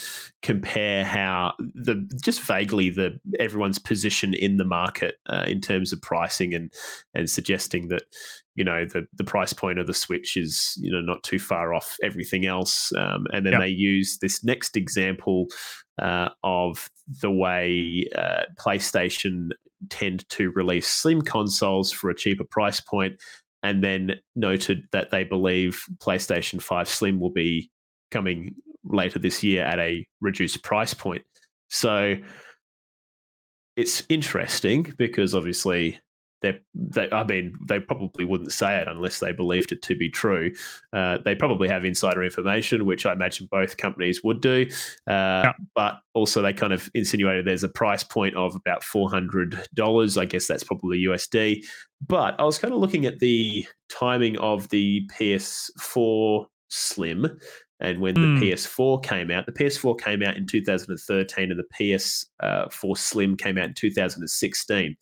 compare 0.42 1.02
how 1.02 1.54
the 1.58 2.06
just 2.22 2.42
vaguely 2.42 2.90
the 2.90 3.18
everyone's 3.40 3.78
position 3.78 4.34
in 4.34 4.58
the 4.58 4.64
market 4.64 5.14
uh, 5.26 5.44
in 5.46 5.62
terms 5.62 5.90
of 5.90 6.02
pricing 6.02 6.52
and 6.52 6.70
and 7.14 7.30
suggesting 7.30 7.88
that 7.88 8.02
you 8.54 8.64
know 8.64 8.84
the 8.84 9.06
the 9.14 9.24
price 9.24 9.52
point 9.52 9.78
of 9.78 9.86
the 9.86 9.94
Switch 9.94 10.36
is 10.36 10.78
you 10.80 10.90
know 10.92 11.00
not 11.00 11.22
too 11.22 11.38
far 11.38 11.74
off 11.74 11.96
everything 12.02 12.46
else, 12.46 12.92
um, 12.96 13.26
and 13.32 13.44
then 13.44 13.54
Yeah. 13.54 13.60
they 13.60 13.68
use 13.68 14.18
this 14.18 14.44
next 14.44 14.76
example 14.76 15.46
uh, 16.00 16.30
of 16.42 16.88
the 17.20 17.30
way 17.30 18.06
uh, 18.16 18.42
PlayStation 18.58 19.50
tend 19.90 20.28
to 20.30 20.50
release 20.52 20.86
slim 20.88 21.22
consoles 21.22 21.92
for 21.92 22.10
a 22.10 22.14
cheaper 22.14 22.44
price 22.44 22.80
point, 22.80 23.20
and 23.62 23.82
then 23.82 24.14
noted 24.36 24.84
that 24.92 25.10
they 25.10 25.24
believe 25.24 25.82
PlayStation 25.98 26.60
5 26.62 26.88
Slim 26.88 27.20
will 27.20 27.30
be 27.30 27.70
coming 28.10 28.54
later 28.84 29.18
this 29.18 29.42
year 29.42 29.64
at 29.64 29.78
a 29.78 30.06
reduced 30.20 30.62
price 30.62 30.94
point. 30.94 31.22
So 31.68 32.16
it's 33.76 34.02
interesting 34.08 34.94
because 34.96 35.34
obviously 35.34 35.98
they, 36.44 36.60
they, 36.74 37.10
I 37.10 37.24
mean, 37.24 37.56
they 37.66 37.80
probably 37.80 38.24
wouldn't 38.24 38.52
say 38.52 38.76
it 38.78 38.86
unless 38.88 39.18
they 39.18 39.32
believed 39.32 39.72
it 39.72 39.82
to 39.82 39.96
be 39.96 40.08
true. 40.10 40.52
Uh, 40.92 41.18
they 41.24 41.34
probably 41.34 41.68
have 41.68 41.84
insider 41.84 42.22
information, 42.22 42.84
which 42.84 43.06
I 43.06 43.12
imagine 43.12 43.48
both 43.50 43.76
companies 43.76 44.22
would 44.22 44.40
do. 44.40 44.66
Uh, 45.06 45.52
But 45.74 46.00
also, 46.12 46.42
they 46.42 46.52
kind 46.52 46.72
of 46.72 46.88
insinuated 46.94 47.46
there's 47.46 47.64
a 47.64 47.68
price 47.68 48.04
point 48.04 48.36
of 48.36 48.54
about 48.54 48.84
four 48.84 49.10
hundred 49.10 49.66
dollars. 49.74 50.16
I 50.18 50.26
guess 50.26 50.46
that's 50.46 50.64
probably 50.64 50.98
USD. 51.04 51.64
But 52.06 52.38
I 52.38 52.44
was 52.44 52.58
kind 52.58 52.74
of 52.74 52.80
looking 52.80 53.06
at 53.06 53.18
the 53.18 53.66
timing 53.88 54.36
of 54.38 54.68
the 54.68 55.08
PS4 55.18 56.46
Slim 56.68 57.38
and 57.80 57.98
when 58.00 58.14
Hmm. 58.14 58.38
the 58.38 58.40
PS4 58.40 59.02
came 59.02 59.30
out. 59.30 59.46
The 59.46 59.52
PS4 59.52 59.98
came 59.98 60.22
out 60.22 60.36
in 60.36 60.46
2013, 60.46 61.50
and 61.50 61.58
the 61.58 61.64
PS4 61.74 62.96
Slim 62.96 63.36
came 63.36 63.58
out 63.58 63.66
in 63.68 63.74
2016. 63.74 64.96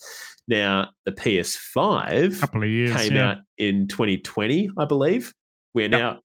Now, 0.48 0.90
the 1.04 1.12
PS5 1.12 2.40
couple 2.40 2.62
of 2.62 2.68
years. 2.68 2.94
came 2.94 3.14
yeah. 3.14 3.30
out 3.30 3.38
in 3.58 3.86
2020, 3.88 4.70
I 4.76 4.84
believe. 4.84 5.32
We're 5.74 5.82
Yep. 5.82 5.90
now 5.90 6.20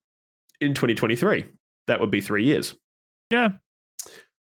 in 0.59 0.73
2023. 0.73 1.45
That 1.87 1.99
would 1.99 2.11
be 2.11 2.21
three 2.21 2.45
years. 2.45 2.75
Yeah. 3.29 3.49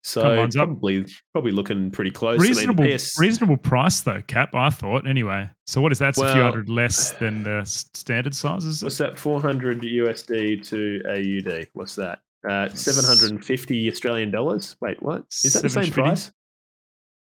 So 0.04 0.22
lines 0.22 0.56
up. 0.56 0.68
probably 0.68 1.06
probably 1.34 1.52
looking 1.52 1.92
pretty 1.92 2.12
close. 2.12 2.40
I 2.40 2.44
mean, 2.44 2.50
reasonable, 2.54 2.86
PS 2.86 3.20
reasonable 3.20 3.58
price 3.58 4.00
though, 4.00 4.22
Cap. 4.22 4.56
I 4.56 4.70
thought 4.70 5.06
anyway. 5.06 5.50
So 5.66 5.82
what 5.82 5.92
is 5.92 6.00
that? 6.00 6.10
It's 6.10 6.20
a 6.20 6.32
few 6.32 6.42
hundred 6.42 6.70
less 6.70 7.12
than 7.12 7.44
the 7.44 7.64
standard 7.66 8.34
sizes. 8.34 8.82
What's 8.82 8.98
that? 9.00 9.18
400 9.20 9.82
USD 9.82 10.66
to 10.70 11.02
AUD. 11.10 11.68
What's 11.74 11.96
that? 11.96 12.20
Uh, 12.48 12.70
750 12.70 13.92
Australian 13.92 14.32
dollars. 14.32 14.78
Wait, 14.80 15.02
what? 15.04 15.26
Is 15.44 15.52
that 15.54 15.64
the 15.64 15.70
same 15.70 15.92
price? 15.92 16.32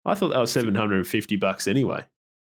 I 0.06 0.16
thought 0.16 0.30
that 0.30 0.39
was 0.39 0.52
seven 0.52 0.74
hundred 0.74 0.98
and 0.98 1.08
fifty 1.08 1.36
bucks 1.36 1.68
anyway. 1.68 2.06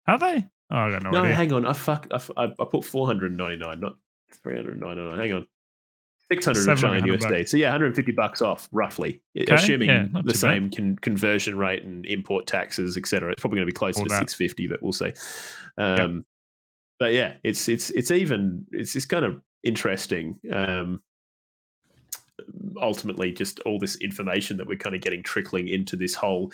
Are 0.07 0.17
they? 0.17 0.45
Oh, 0.71 0.77
I 0.77 0.91
got 0.91 1.03
no, 1.03 1.11
No, 1.11 1.23
idea. 1.23 1.35
hang 1.35 1.53
on. 1.53 1.65
I 1.65 1.73
fuck. 1.73 2.07
I, 2.11 2.19
I, 2.37 2.65
put 2.65 2.83
four 2.83 3.05
hundred 3.05 3.31
and 3.31 3.37
ninety 3.37 3.57
nine, 3.57 3.79
not 3.79 3.95
three 4.41 4.55
hundred 4.55 4.79
ninety 4.79 5.01
nine. 5.01 5.17
Hang 5.17 5.33
on. 5.33 5.47
600 6.31 6.69
Australian 6.69 7.03
700 7.03 7.43
USD. 7.45 7.49
So 7.49 7.57
yeah, 7.57 7.67
150 7.67 8.11
bucks 8.13 8.41
off, 8.41 8.67
roughly, 8.71 9.21
Okay, 9.37 9.53
assuming 9.53 9.89
yeah, 9.89 10.07
the 10.23 10.33
same 10.33 10.71
con- 10.71 10.97
conversion 11.01 11.57
rate 11.57 11.83
and 11.83 12.05
import 12.05 12.47
taxes, 12.47 12.97
etc. 12.97 13.31
It's 13.31 13.41
probably 13.41 13.57
going 13.57 13.67
to 13.67 13.71
be 13.71 13.77
closer 13.77 13.99
All 13.99 14.05
to 14.05 14.09
that. 14.09 14.29
650, 14.29 14.67
but 14.67 14.81
we'll 14.81 14.93
see. 14.93 15.11
Um, 15.77 16.25
But 16.99 17.13
yeah, 17.13 17.33
it's 17.43 17.67
it's 17.67 17.89
it's 17.91 18.09
even. 18.09 18.65
It's 18.71 18.95
it's 18.95 19.05
kind 19.05 19.25
of 19.25 19.41
interesting. 19.63 20.39
Um, 20.51 21.01
ultimately, 22.81 23.31
just 23.31 23.59
all 23.61 23.79
this 23.79 23.95
information 23.97 24.57
that 24.57 24.67
we're 24.67 24.77
kind 24.77 24.95
of 24.95 25.01
getting 25.01 25.23
trickling 25.23 25.67
into 25.67 25.95
this 25.95 26.15
whole 26.15 26.51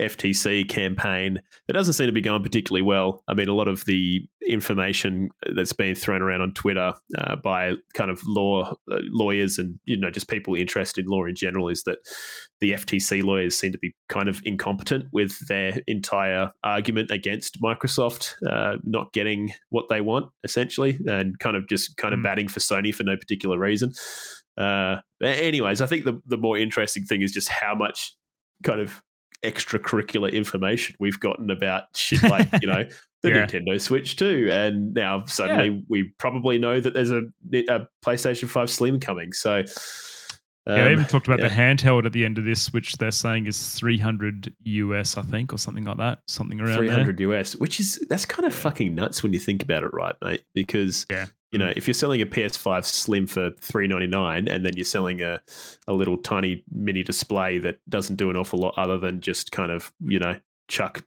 FTC 0.00 0.68
campaign 0.68 1.40
it 1.68 1.72
doesn't 1.72 1.94
seem 1.94 2.06
to 2.06 2.12
be 2.12 2.20
going 2.20 2.42
particularly 2.42 2.82
well. 2.82 3.22
I 3.28 3.34
mean, 3.34 3.48
a 3.48 3.54
lot 3.54 3.68
of 3.68 3.84
the 3.84 4.26
information 4.46 5.28
that's 5.54 5.74
been 5.74 5.94
thrown 5.94 6.22
around 6.22 6.40
on 6.40 6.52
Twitter 6.54 6.94
uh, 7.18 7.36
by 7.36 7.74
kind 7.92 8.10
of 8.10 8.26
law 8.26 8.72
uh, 8.90 8.98
lawyers 9.10 9.58
and 9.58 9.78
you 9.84 9.96
know 9.96 10.10
just 10.10 10.28
people 10.28 10.54
interested 10.54 11.04
in 11.04 11.10
law 11.10 11.24
in 11.26 11.34
general 11.34 11.68
is 11.68 11.82
that 11.82 11.98
the 12.60 12.72
FTC 12.72 13.22
lawyers 13.22 13.56
seem 13.56 13.72
to 13.72 13.78
be 13.78 13.94
kind 14.08 14.28
of 14.28 14.40
incompetent 14.44 15.04
with 15.12 15.38
their 15.46 15.80
entire 15.86 16.50
argument 16.64 17.10
against 17.10 17.60
Microsoft 17.60 18.34
uh, 18.50 18.78
not 18.84 19.12
getting 19.12 19.52
what 19.68 19.88
they 19.88 20.00
want, 20.00 20.30
essentially, 20.42 20.98
and 21.06 21.38
kind 21.38 21.56
of 21.56 21.68
just 21.68 21.96
kind 21.96 22.14
of 22.14 22.18
Mm. 22.18 22.22
batting 22.24 22.48
for 22.48 22.60
Sony 22.60 22.92
for 22.94 23.04
no 23.04 23.16
particular 23.16 23.58
reason. 23.58 23.92
Uh, 24.58 25.00
anyways, 25.22 25.80
I 25.80 25.86
think 25.86 26.04
the 26.04 26.20
the 26.26 26.36
more 26.36 26.58
interesting 26.58 27.04
thing 27.04 27.22
is 27.22 27.32
just 27.32 27.48
how 27.48 27.74
much 27.74 28.14
kind 28.64 28.80
of 28.80 29.00
extracurricular 29.44 30.32
information 30.32 30.96
we've 30.98 31.20
gotten 31.20 31.48
about 31.50 31.84
shit 31.94 32.20
like 32.24 32.48
you 32.60 32.66
know 32.66 32.84
the 33.22 33.30
Yeah. 33.30 33.46
Nintendo 33.46 33.80
Switch 33.80 34.16
too, 34.16 34.48
and 34.50 34.94
now 34.94 35.24
suddenly 35.26 35.84
we 35.88 36.04
probably 36.18 36.58
know 36.58 36.80
that 36.80 36.94
there's 36.94 37.10
a, 37.10 37.22
a 37.52 37.86
PlayStation 38.04 38.48
5 38.48 38.70
Slim 38.70 39.00
coming. 39.00 39.32
So, 39.32 39.56
yeah, 39.58 39.64
they 40.66 40.82
um, 40.82 40.92
even 40.92 41.04
talked 41.04 41.26
about 41.26 41.40
yeah. 41.40 41.48
the 41.48 41.54
handheld 41.54 42.06
at 42.06 42.12
the 42.12 42.24
end 42.24 42.38
of 42.38 42.44
this, 42.44 42.72
which 42.72 42.96
they're 42.96 43.10
saying 43.10 43.46
is 43.46 43.74
300 43.74 44.54
US, 44.62 45.16
I 45.16 45.22
think, 45.22 45.52
or 45.52 45.58
something 45.58 45.84
like 45.84 45.96
that. 45.96 46.20
Something 46.28 46.60
around 46.60 46.86
there. 46.86 46.94
300 46.94 47.20
US, 47.20 47.56
which 47.56 47.80
is 47.80 48.04
that's 48.08 48.24
kind 48.24 48.46
of 48.46 48.54
fucking 48.54 48.94
nuts 48.94 49.22
when 49.22 49.32
you 49.32 49.40
think 49.40 49.62
about 49.62 49.82
it, 49.82 49.92
right, 49.92 50.14
mate? 50.22 50.44
Because 50.54 51.04
Yeah. 51.10 51.26
You 51.50 51.58
know, 51.58 51.72
if 51.76 51.86
you're 51.86 51.94
selling 51.94 52.20
a 52.20 52.26
PS5 52.26 52.84
Slim 52.84 53.26
for 53.26 53.50
399 53.60 54.48
and 54.48 54.64
then 54.66 54.76
you're 54.76 54.84
selling 54.84 55.22
a 55.22 55.40
a 55.86 55.92
little 55.92 56.18
tiny 56.18 56.62
mini 56.70 57.02
display 57.02 57.58
that 57.58 57.78
doesn't 57.88 58.16
do 58.16 58.30
an 58.30 58.36
awful 58.36 58.58
lot 58.58 58.74
other 58.76 58.98
than 58.98 59.20
just 59.20 59.50
kind 59.50 59.72
of 59.72 59.90
you 60.00 60.18
know 60.18 60.36
chuck 60.68 61.02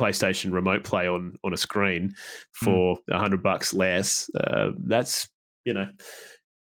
PlayStation 0.00 0.52
Remote 0.52 0.84
Play 0.84 1.06
on 1.06 1.36
on 1.44 1.52
a 1.52 1.56
screen 1.56 2.14
for 2.52 2.98
a 3.10 3.18
hundred 3.18 3.42
bucks 3.42 3.74
less, 3.74 4.30
uh, 4.38 4.70
that's 4.78 5.28
you 5.64 5.74
know 5.74 5.88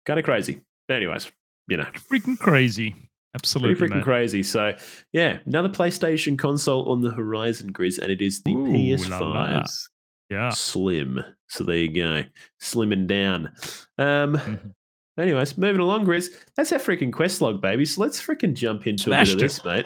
kind 0.05 0.19
of 0.19 0.25
crazy. 0.25 0.61
But 0.87 0.97
anyways, 0.97 1.31
you 1.67 1.77
know, 1.77 1.87
Freaking 2.11 2.37
crazy. 2.39 2.91
pretty 2.91 3.09
Absolutely. 3.35 3.87
freaking 3.87 3.95
mate. 3.97 4.03
crazy. 4.03 4.43
So 4.43 4.73
yeah, 5.13 5.37
another 5.45 5.69
PlayStation 5.69 6.37
console 6.37 6.89
on 6.91 7.01
the 7.01 7.11
horizon, 7.11 7.71
Grizz, 7.71 7.99
and 7.99 8.11
it 8.11 8.21
is 8.21 8.41
the 8.41 8.53
Ooh, 8.53 8.65
la 8.65 9.19
la. 9.19 9.61
PS5's 9.61 9.89
Yeah. 10.29 10.49
Slim. 10.49 11.23
So 11.47 11.63
there 11.63 11.77
you 11.77 11.89
go, 11.93 12.23
slimming 12.61 13.07
down. 13.07 13.51
Um. 13.97 14.35
Mhm. 14.37 14.73
Anyways, 15.17 15.57
moving 15.57 15.81
along, 15.81 16.05
Grizz. 16.05 16.27
That's 16.55 16.71
our 16.71 16.79
freaking 16.79 17.11
quest 17.11 17.41
log, 17.41 17.61
baby. 17.61 17.83
So 17.85 18.01
let's 18.01 18.21
freaking 18.25 18.53
jump 18.53 18.87
into 18.87 19.11
a 19.11 19.17
bit 19.17 19.27
it. 19.29 19.33
of 19.33 19.39
this, 19.39 19.63
mate. 19.65 19.85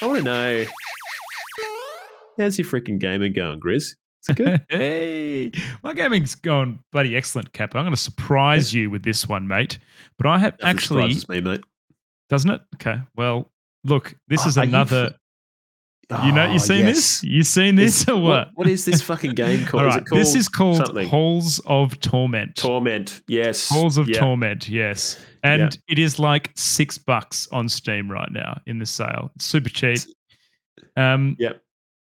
I 0.00 0.06
want 0.06 0.18
to 0.18 0.24
know 0.24 0.64
how's 2.38 2.58
your 2.58 2.66
freaking 2.66 2.98
gaming 2.98 3.32
going, 3.32 3.60
Grizz? 3.60 3.94
It's 4.28 4.36
good. 4.38 4.64
hey, 4.68 5.50
my 5.82 5.92
gaming's 5.94 6.34
gone 6.34 6.78
bloody 6.92 7.16
excellent, 7.16 7.52
Cap. 7.52 7.74
I'm 7.74 7.82
going 7.82 7.94
to 7.94 8.00
surprise 8.00 8.72
you 8.72 8.90
with 8.90 9.02
this 9.02 9.28
one, 9.28 9.48
mate. 9.48 9.78
But 10.18 10.26
I 10.28 10.38
have 10.38 10.52
Nothing 10.60 10.66
actually, 10.68 11.14
me, 11.28 11.40
mate. 11.40 11.60
doesn't 12.28 12.50
it? 12.50 12.60
Okay. 12.76 13.00
Well, 13.16 13.50
look, 13.84 14.14
this 14.28 14.42
Oh, 14.44 14.48
is 14.48 14.58
are 14.58 14.66
you 16.24 16.32
know, 16.32 16.50
you 16.52 16.58
seen 16.58 16.84
this? 16.86 17.22
You 17.22 17.42
seen 17.42 17.74
this 17.76 18.02
Is- 18.02 18.08
or 18.08 18.20
what? 18.20 18.50
What 18.54 18.68
is 18.68 18.84
this 18.84 19.02
fucking 19.02 19.32
game 19.32 19.64
called? 19.66 19.84
All 19.84 19.88
Is 19.90 19.96
it 19.96 20.06
called 20.06 20.20
this 20.20 20.34
is 20.34 20.48
called 20.48 20.76
something? 20.78 21.08
Halls 21.08 21.60
of 21.66 21.98
Torment. 22.00 22.56
Torment. 22.56 23.22
Yes. 23.28 23.68
Halls 23.68 23.98
of 23.98 24.08
yeah. 24.08 24.18
Torment, 24.18 24.68
yes. 24.68 25.18
And 25.44 25.76
it 25.88 25.98
is 25.98 26.18
like 26.18 26.52
six 26.54 26.98
bucks 26.98 27.48
on 27.50 27.68
Steam 27.68 28.10
right 28.10 28.30
now 28.30 28.60
in 28.66 28.78
the 28.78 28.86
sale. 28.86 29.30
It's 29.36 29.44
super 29.44 29.68
cheap. 29.70 29.98
Um, 30.96 31.36
Yep. 31.38 31.60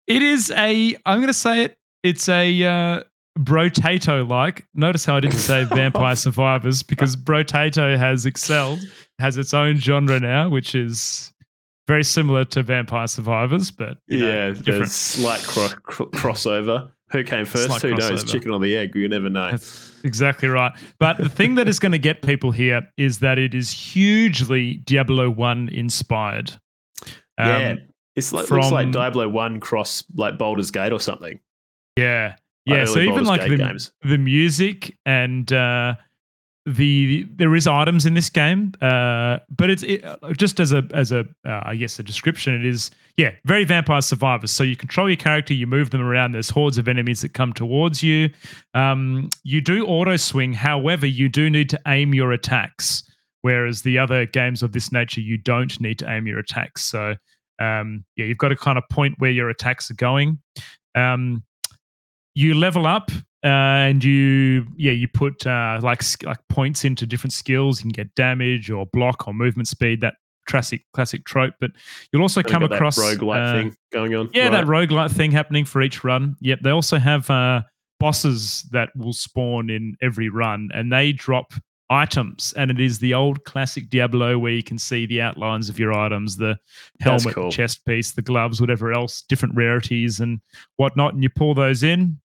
It 0.07 0.21
is 0.21 0.51
a, 0.51 0.97
I'm 1.05 1.19
going 1.19 1.27
to 1.27 1.33
say 1.33 1.63
it, 1.63 1.77
it's 2.03 2.27
a 2.27 2.63
uh, 2.63 3.03
Brotato 3.39 4.27
like. 4.27 4.65
Notice 4.73 5.05
how 5.05 5.15
I 5.15 5.19
didn't 5.21 5.37
say 5.37 5.63
Vampire 5.71 6.15
Survivors 6.15 6.83
because 6.83 7.15
Brotato 7.15 7.97
has 7.97 8.25
excelled, 8.25 8.79
has 9.19 9.37
its 9.37 9.53
own 9.53 9.77
genre 9.77 10.19
now, 10.19 10.49
which 10.49 10.75
is 10.75 11.30
very 11.91 12.03
similar 12.05 12.45
to 12.45 12.63
Vampire 12.63 13.05
Survivors, 13.05 13.69
but 13.69 13.97
you 14.07 14.19
know, 14.19 14.27
yeah, 14.27 14.49
different. 14.51 14.89
slight 14.89 15.43
cro- 15.43 15.67
cro- 15.83 16.09
crossover. 16.11 16.89
Who 17.11 17.21
came 17.25 17.45
first? 17.45 17.65
Slight 17.65 17.81
Who 17.81 17.95
knows? 17.95 18.23
Chicken 18.23 18.51
or 18.51 18.61
the 18.61 18.77
egg? 18.77 18.95
You 18.95 19.09
never 19.09 19.29
know. 19.29 19.51
That's 19.51 19.91
exactly 20.05 20.47
right. 20.47 20.71
But 20.99 21.17
the 21.17 21.27
thing 21.27 21.55
that 21.55 21.67
is 21.67 21.79
going 21.79 21.91
to 21.91 21.99
get 21.99 22.21
people 22.21 22.51
here 22.51 22.87
is 22.95 23.19
that 23.19 23.37
it 23.37 23.53
is 23.53 23.69
hugely 23.71 24.75
Diablo 24.85 25.29
1 25.29 25.67
inspired. 25.67 26.51
Um, 27.37 27.47
yeah, 27.47 27.75
it's 28.15 28.31
like 28.31 28.49
looks 28.49 28.71
like 28.71 28.91
Diablo 28.91 29.27
One 29.27 29.59
cross 29.59 30.05
like 30.15 30.37
Baldur's 30.37 30.71
Gate 30.71 30.93
or 30.93 30.99
something. 31.01 31.41
Yeah. 31.97 32.35
Yeah. 32.65 32.75
early 32.75 32.85
So 32.85 32.99
even 32.99 33.25
Baldur's 33.25 33.27
like 33.27 33.41
the, 33.41 33.91
the 34.03 34.17
music 34.17 34.97
and 35.05 35.51
uh, 35.51 35.95
the 36.65 37.27
there 37.35 37.55
is 37.55 37.67
items 37.67 38.05
in 38.05 38.13
this 38.13 38.29
game, 38.29 38.73
uh, 38.81 39.39
but 39.49 39.69
it's 39.69 39.83
it, 39.83 40.05
just 40.37 40.59
as 40.59 40.71
a 40.71 40.87
as 40.93 41.11
a 41.11 41.25
uh, 41.45 41.61
I 41.63 41.75
guess 41.75 41.97
a 41.97 42.03
description. 42.03 42.53
It 42.53 42.65
is 42.65 42.91
yeah 43.17 43.31
very 43.45 43.63
Vampire 43.63 44.01
Survivors. 44.01 44.51
So 44.51 44.63
you 44.63 44.75
control 44.75 45.09
your 45.09 45.17
character, 45.17 45.53
you 45.53 45.65
move 45.65 45.89
them 45.89 46.01
around. 46.01 46.33
There's 46.33 46.49
hordes 46.49 46.77
of 46.77 46.87
enemies 46.87 47.21
that 47.21 47.33
come 47.33 47.53
towards 47.53 48.03
you. 48.03 48.29
Um, 48.73 49.29
you 49.43 49.61
do 49.61 49.85
auto 49.85 50.17
swing, 50.17 50.53
however, 50.53 51.07
you 51.07 51.29
do 51.29 51.49
need 51.49 51.69
to 51.71 51.79
aim 51.87 52.13
your 52.13 52.31
attacks. 52.31 53.03
Whereas 53.41 53.81
the 53.81 53.97
other 53.97 54.27
games 54.27 54.61
of 54.61 54.71
this 54.71 54.91
nature, 54.91 55.21
you 55.21 55.35
don't 55.35 55.79
need 55.81 55.97
to 55.99 56.09
aim 56.11 56.27
your 56.27 56.37
attacks. 56.37 56.85
So 56.85 57.15
um, 57.59 58.05
yeah, 58.15 58.25
you've 58.25 58.37
got 58.37 58.49
to 58.49 58.55
kind 58.55 58.77
of 58.77 58.83
point 58.89 59.15
where 59.17 59.31
your 59.31 59.49
attacks 59.49 59.89
are 59.89 59.95
going. 59.95 60.39
Um, 60.95 61.43
you 62.35 62.53
level 62.53 62.87
up 62.87 63.11
uh, 63.43 63.47
and 63.47 64.03
you 64.03 64.65
yeah 64.77 64.91
you 64.91 65.07
put 65.07 65.45
uh, 65.47 65.79
like 65.81 66.03
like 66.23 66.39
points 66.49 66.85
into 66.85 67.05
different 67.05 67.33
skills. 67.33 67.79
You 67.79 67.83
can 67.83 68.03
get 68.03 68.13
damage 68.15 68.69
or 68.69 68.85
block 68.87 69.27
or 69.27 69.33
movement 69.33 69.67
speed. 69.67 70.01
That 70.01 70.15
classic 70.47 70.83
classic 70.93 71.25
trope. 71.25 71.53
But 71.59 71.71
you'll 72.11 72.21
also 72.21 72.43
come 72.43 72.63
across 72.63 72.99
uh, 72.99 73.15
thing 73.15 73.75
going 73.91 74.15
on. 74.15 74.29
yeah, 74.33 74.43
right? 74.43 74.51
that 74.51 74.65
roguelike 74.65 75.11
thing 75.11 75.31
happening 75.31 75.65
for 75.65 75.81
each 75.81 76.03
run. 76.03 76.35
Yep. 76.41 76.59
They 76.61 76.69
also 76.69 76.97
have 76.97 77.29
uh, 77.29 77.61
bosses 77.99 78.63
that 78.71 78.89
will 78.95 79.13
spawn 79.13 79.69
in 79.69 79.95
every 80.01 80.29
run 80.29 80.69
and 80.73 80.91
they 80.91 81.11
drop 81.13 81.53
items. 81.89 82.53
And 82.55 82.71
it 82.71 82.79
is 82.79 82.99
the 82.99 83.13
old 83.13 83.43
classic 83.43 83.89
Diablo 83.89 84.39
where 84.39 84.53
you 84.53 84.63
can 84.63 84.77
see 84.77 85.05
the 85.05 85.21
outlines 85.21 85.69
of 85.69 85.77
your 85.77 85.93
items, 85.93 86.37
the 86.37 86.57
helmet, 87.01 87.35
cool. 87.35 87.51
chest 87.51 87.85
piece, 87.85 88.13
the 88.13 88.21
gloves, 88.21 88.61
whatever 88.61 88.93
else, 88.93 89.23
different 89.23 89.55
rarities 89.55 90.19
and 90.19 90.39
whatnot. 90.77 91.13
And 91.13 91.21
you 91.21 91.29
pull 91.29 91.53
those 91.53 91.83
in. 91.83 92.19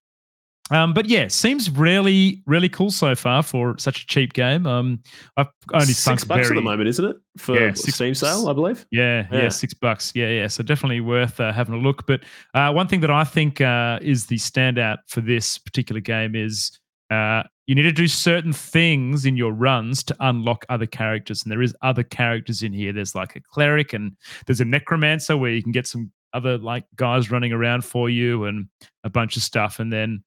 Um, 0.69 0.93
but 0.93 1.05
yeah, 1.05 1.27
seems 1.29 1.69
really, 1.69 2.43
really 2.45 2.67
cool 2.67 2.91
so 2.91 3.15
far 3.15 3.41
for 3.41 3.77
such 3.77 4.03
a 4.03 4.07
cheap 4.07 4.33
game. 4.33 4.67
Um, 4.67 5.01
I've 5.37 5.47
only 5.73 5.85
six 5.93 6.25
bucks 6.25 6.47
very, 6.47 6.57
at 6.57 6.59
the 6.59 6.61
moment, 6.61 6.89
isn't 6.89 7.05
it? 7.05 7.15
For 7.37 7.57
Yeah, 7.57 7.73
six 7.73 7.95
Steam 7.95 8.13
sale, 8.13 8.49
I 8.49 8.53
believe. 8.53 8.85
yeah, 8.91 9.27
yeah, 9.31 9.43
Yeah. 9.43 9.49
six 9.49 9.73
bucks. 9.73 10.11
Yeah, 10.13 10.27
yeah. 10.29 10.47
So 10.47 10.63
definitely 10.63 10.99
worth 10.99 11.39
uh, 11.39 11.53
having 11.53 11.73
a 11.75 11.77
look. 11.77 12.05
But 12.05 12.21
uh, 12.53 12.71
one 12.73 12.87
thing 12.87 12.99
that 13.01 13.11
I 13.11 13.23
think 13.23 13.61
uh, 13.61 13.99
is 14.01 14.25
the 14.25 14.35
standout 14.35 14.97
for 15.07 15.21
this 15.21 15.57
particular 15.57 16.01
game 16.01 16.35
is 16.35 16.77
uh, 17.11 17.43
you 17.67 17.75
need 17.75 17.83
to 17.83 17.91
do 17.93 18.07
certain 18.07 18.51
things 18.51 19.25
in 19.25 19.37
your 19.37 19.53
runs 19.53 20.03
to 20.03 20.15
unlock 20.19 20.65
other 20.67 20.85
characters, 20.85 21.43
and 21.43 21.51
there 21.51 21.61
is 21.61 21.73
other 21.81 22.03
characters 22.03 22.61
in 22.61 22.73
here. 22.73 22.91
There's 22.91 23.15
like 23.15 23.37
a 23.37 23.41
cleric, 23.41 23.93
and 23.93 24.17
there's 24.45 24.59
a 24.59 24.65
necromancer 24.65 25.37
where 25.37 25.51
you 25.51 25.63
can 25.63 25.71
get 25.71 25.87
some 25.87 26.11
other 26.33 26.57
like 26.57 26.83
guys 26.97 27.31
running 27.31 27.53
around 27.53 27.85
for 27.85 28.09
you, 28.09 28.43
and 28.43 28.67
a 29.05 29.09
bunch 29.09 29.37
of 29.37 29.43
stuff, 29.43 29.79
and 29.79 29.93
then. 29.93 30.23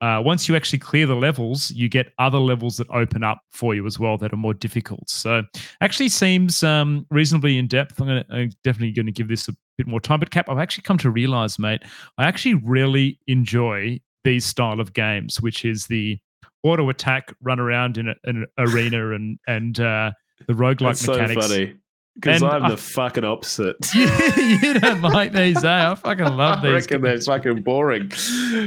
Uh, 0.00 0.22
once 0.24 0.48
you 0.48 0.54
actually 0.54 0.78
clear 0.78 1.06
the 1.06 1.16
levels, 1.16 1.70
you 1.72 1.88
get 1.88 2.12
other 2.18 2.38
levels 2.38 2.76
that 2.76 2.88
open 2.90 3.24
up 3.24 3.40
for 3.50 3.74
you 3.74 3.84
as 3.86 3.98
well 3.98 4.16
that 4.16 4.32
are 4.32 4.36
more 4.36 4.54
difficult. 4.54 5.10
So 5.10 5.42
actually 5.80 6.08
seems 6.08 6.62
um, 6.62 7.06
reasonably 7.10 7.58
in 7.58 7.66
depth. 7.66 8.00
I'm, 8.00 8.06
gonna, 8.06 8.24
I'm 8.30 8.50
definitely 8.62 8.92
going 8.92 9.06
to 9.06 9.12
give 9.12 9.28
this 9.28 9.48
a 9.48 9.56
bit 9.76 9.86
more 9.86 10.00
time. 10.00 10.20
But 10.20 10.30
Cap, 10.30 10.48
I've 10.48 10.58
actually 10.58 10.82
come 10.82 10.98
to 10.98 11.10
realize, 11.10 11.58
mate, 11.58 11.82
I 12.16 12.24
actually 12.26 12.54
really 12.54 13.18
enjoy 13.26 14.00
these 14.24 14.44
style 14.44 14.80
of 14.80 14.92
games, 14.92 15.40
which 15.40 15.64
is 15.64 15.86
the 15.86 16.18
auto 16.62 16.88
attack, 16.90 17.34
run 17.42 17.58
around 17.58 17.98
in, 17.98 18.08
a, 18.08 18.14
an 18.24 18.46
arena, 18.58 19.14
and 19.14 19.38
and 19.46 19.80
uh, 19.80 20.12
the 20.46 20.52
roguelike 20.54 20.78
That's 20.78 21.00
so 21.04 21.12
mechanics. 21.12 21.46
funny. 21.46 21.76
Because 22.20 22.42
I'm 22.42 22.64
I- 22.64 22.70
the 22.70 22.76
fucking 22.76 23.24
opposite. 23.24 23.76
you 23.94 24.74
don't 24.80 25.02
like 25.02 25.32
these, 25.32 25.62
eh? 25.62 25.90
I 25.90 25.94
fucking 25.94 26.24
love 26.36 26.62
these. 26.62 26.70
I 26.70 26.74
reckon 26.74 27.02
they're 27.02 27.20
fucking 27.20 27.62
boring. 27.62 28.10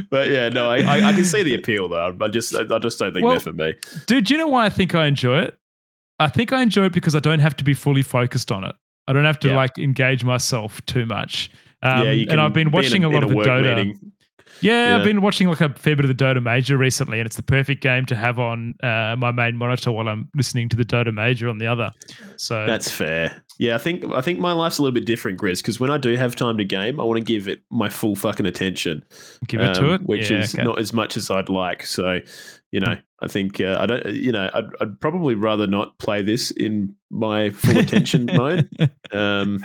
But 0.09 0.29
yeah, 0.29 0.49
no, 0.49 0.69
I, 0.69 0.77
I, 0.79 1.09
I 1.09 1.13
can 1.13 1.25
see 1.25 1.43
the 1.43 1.55
appeal 1.55 1.89
though. 1.89 2.15
I 2.21 2.27
just 2.29 2.55
I 2.55 2.79
just 2.79 2.99
don't 2.99 3.13
think 3.13 3.23
Well, 3.25 3.33
they're 3.33 3.39
for 3.41 3.53
me. 3.53 3.73
Dude, 4.07 4.25
do 4.25 4.33
you 4.33 4.37
know 4.37 4.47
why 4.47 4.65
I 4.65 4.69
think 4.69 4.95
I 4.95 5.05
enjoy 5.07 5.39
it? 5.41 5.57
I 6.19 6.27
think 6.29 6.53
I 6.53 6.61
enjoy 6.61 6.85
it 6.85 6.93
because 6.93 7.15
I 7.15 7.19
don't 7.19 7.39
have 7.39 7.55
to 7.57 7.63
be 7.63 7.73
fully 7.73 8.03
focused 8.03 8.51
on 8.51 8.63
it. 8.63 8.75
I 9.07 9.13
don't 9.13 9.25
have 9.25 9.39
to 9.39 9.49
Yeah. 9.49 9.55
like 9.55 9.77
engage 9.77 10.23
myself 10.23 10.83
too 10.85 11.05
much. 11.05 11.49
Um, 11.83 12.05
yeah, 12.05 12.11
you 12.11 12.27
and 12.29 12.39
I've 12.39 12.53
been 12.53 12.67
be 12.69 12.77
in 12.77 12.83
watching 12.83 13.03
a, 13.03 13.09
lot 13.09 13.23
of 13.23 13.29
the 13.29 13.35
Dota. 13.35 13.75
meeting. 13.75 14.11
Yeah, 14.61 14.89
Yeah. 14.89 14.97
I've 14.97 15.03
been 15.03 15.21
watching 15.21 15.47
like 15.47 15.61
a 15.61 15.69
fair 15.73 15.95
bit 15.95 16.05
of 16.05 16.15
the 16.15 16.23
Dota 16.23 16.41
Major 16.41 16.77
recently, 16.77 17.19
and 17.19 17.25
it's 17.25 17.35
the 17.35 17.43
perfect 17.43 17.81
game 17.81 18.05
to 18.07 18.15
have 18.15 18.39
on 18.39 18.75
uh, 18.83 19.15
my 19.17 19.31
main 19.31 19.57
monitor 19.57 19.91
while 19.91 20.07
I'm 20.07 20.29
listening 20.35 20.69
to 20.69 20.75
the 20.75 20.85
Dota 20.85 21.13
Major 21.13 21.49
on 21.49 21.57
the 21.57 21.67
other. 21.67 21.91
So 22.37 22.65
That's 22.65 22.89
fair. 22.89 23.43
Yeah, 23.59 23.75
I 23.75 23.77
think 23.77 24.05
I 24.13 24.21
think 24.21 24.39
my 24.39 24.53
life's 24.53 24.77
a 24.79 24.81
little 24.81 24.93
bit 24.93 25.05
different, 25.05 25.39
Grizz, 25.39 25.57
because 25.57 25.79
when 25.79 25.91
I 25.91 25.97
do 25.97 26.15
have 26.15 26.35
time 26.35 26.57
to 26.57 26.63
game, 26.65 26.99
I 26.99 27.03
want 27.03 27.17
to 27.17 27.23
give 27.23 27.47
it 27.47 27.61
my 27.69 27.89
full 27.89 28.15
fucking 28.15 28.45
attention. 28.45 29.03
give 29.47 29.61
it 29.61 29.73
to 29.75 29.85
um, 29.87 29.93
it, 29.93 30.01
which 30.03 30.31
Yeah, 30.31 30.39
is 30.39 30.55
okay. 30.55 30.63
not 30.63 30.79
as 30.79 30.93
much 30.93 31.15
as 31.17 31.29
I'd 31.29 31.49
like. 31.49 31.85
So, 31.85 32.19
you 32.71 32.79
know, 32.79 32.95
I 33.21 33.27
think 33.27 33.61
uh, 33.61 33.77
I 33.79 33.85
don't. 33.85 34.05
You 34.07 34.31
know, 34.31 34.49
I'd, 34.53 34.65
I'd 34.79 34.99
probably 34.99 35.35
rather 35.35 35.67
not 35.67 35.97
play 35.99 36.23
this 36.23 36.49
in 36.51 36.95
my 37.11 37.51
full 37.51 37.77
attention 37.77 38.25
mode. 38.25 38.67
Um, 39.13 39.59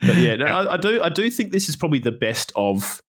but 0.00 0.16
yeah, 0.16 0.36
no, 0.36 0.46
I, 0.46 0.74
I 0.74 0.76
do. 0.76 1.02
I 1.02 1.08
do 1.08 1.28
think 1.28 1.50
this 1.50 1.68
is 1.68 1.74
probably 1.74 1.98
the 1.98 2.12
best 2.12 2.52
of 2.54 3.02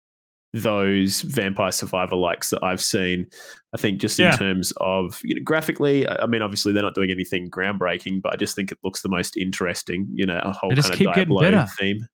those 0.53 1.23
Vampire 1.23 1.73
Survivor 1.73 2.17
likes 2.17 2.51
that 2.51 2.63
I've 2.63 2.81
seen. 2.81 3.27
I 3.75 3.79
think 3.79 4.01
just 4.01 4.19
in 4.21 4.27
Yeah. 4.27 4.37
terms 4.37 4.73
of 4.79 5.19
you 5.25 5.35
know, 5.35 5.43
graphically, 5.43 6.07
I 6.09 6.27
mean, 6.27 6.43
obviously 6.43 6.73
they're 6.73 6.83
not 6.83 6.95
doing 6.95 7.11
anything 7.11 7.51
groundbreaking, 7.51 8.21
but 8.23 8.35
I 8.35 8.37
just 8.37 8.55
think 8.55 8.71
it 8.71 8.79
looks 8.85 9.01
the 9.03 9.09
most 9.09 9.37
interesting. 9.37 10.07
You 10.13 10.27
know, 10.27 10.41
a 10.45 10.53
whole 10.53 10.71
They 10.71 10.77
just 10.77 10.89
kind 10.89 10.99
keep 10.99 11.09
of 11.09 11.15
getting 11.15 11.39
better. 11.39 11.67
theme. 11.79 12.07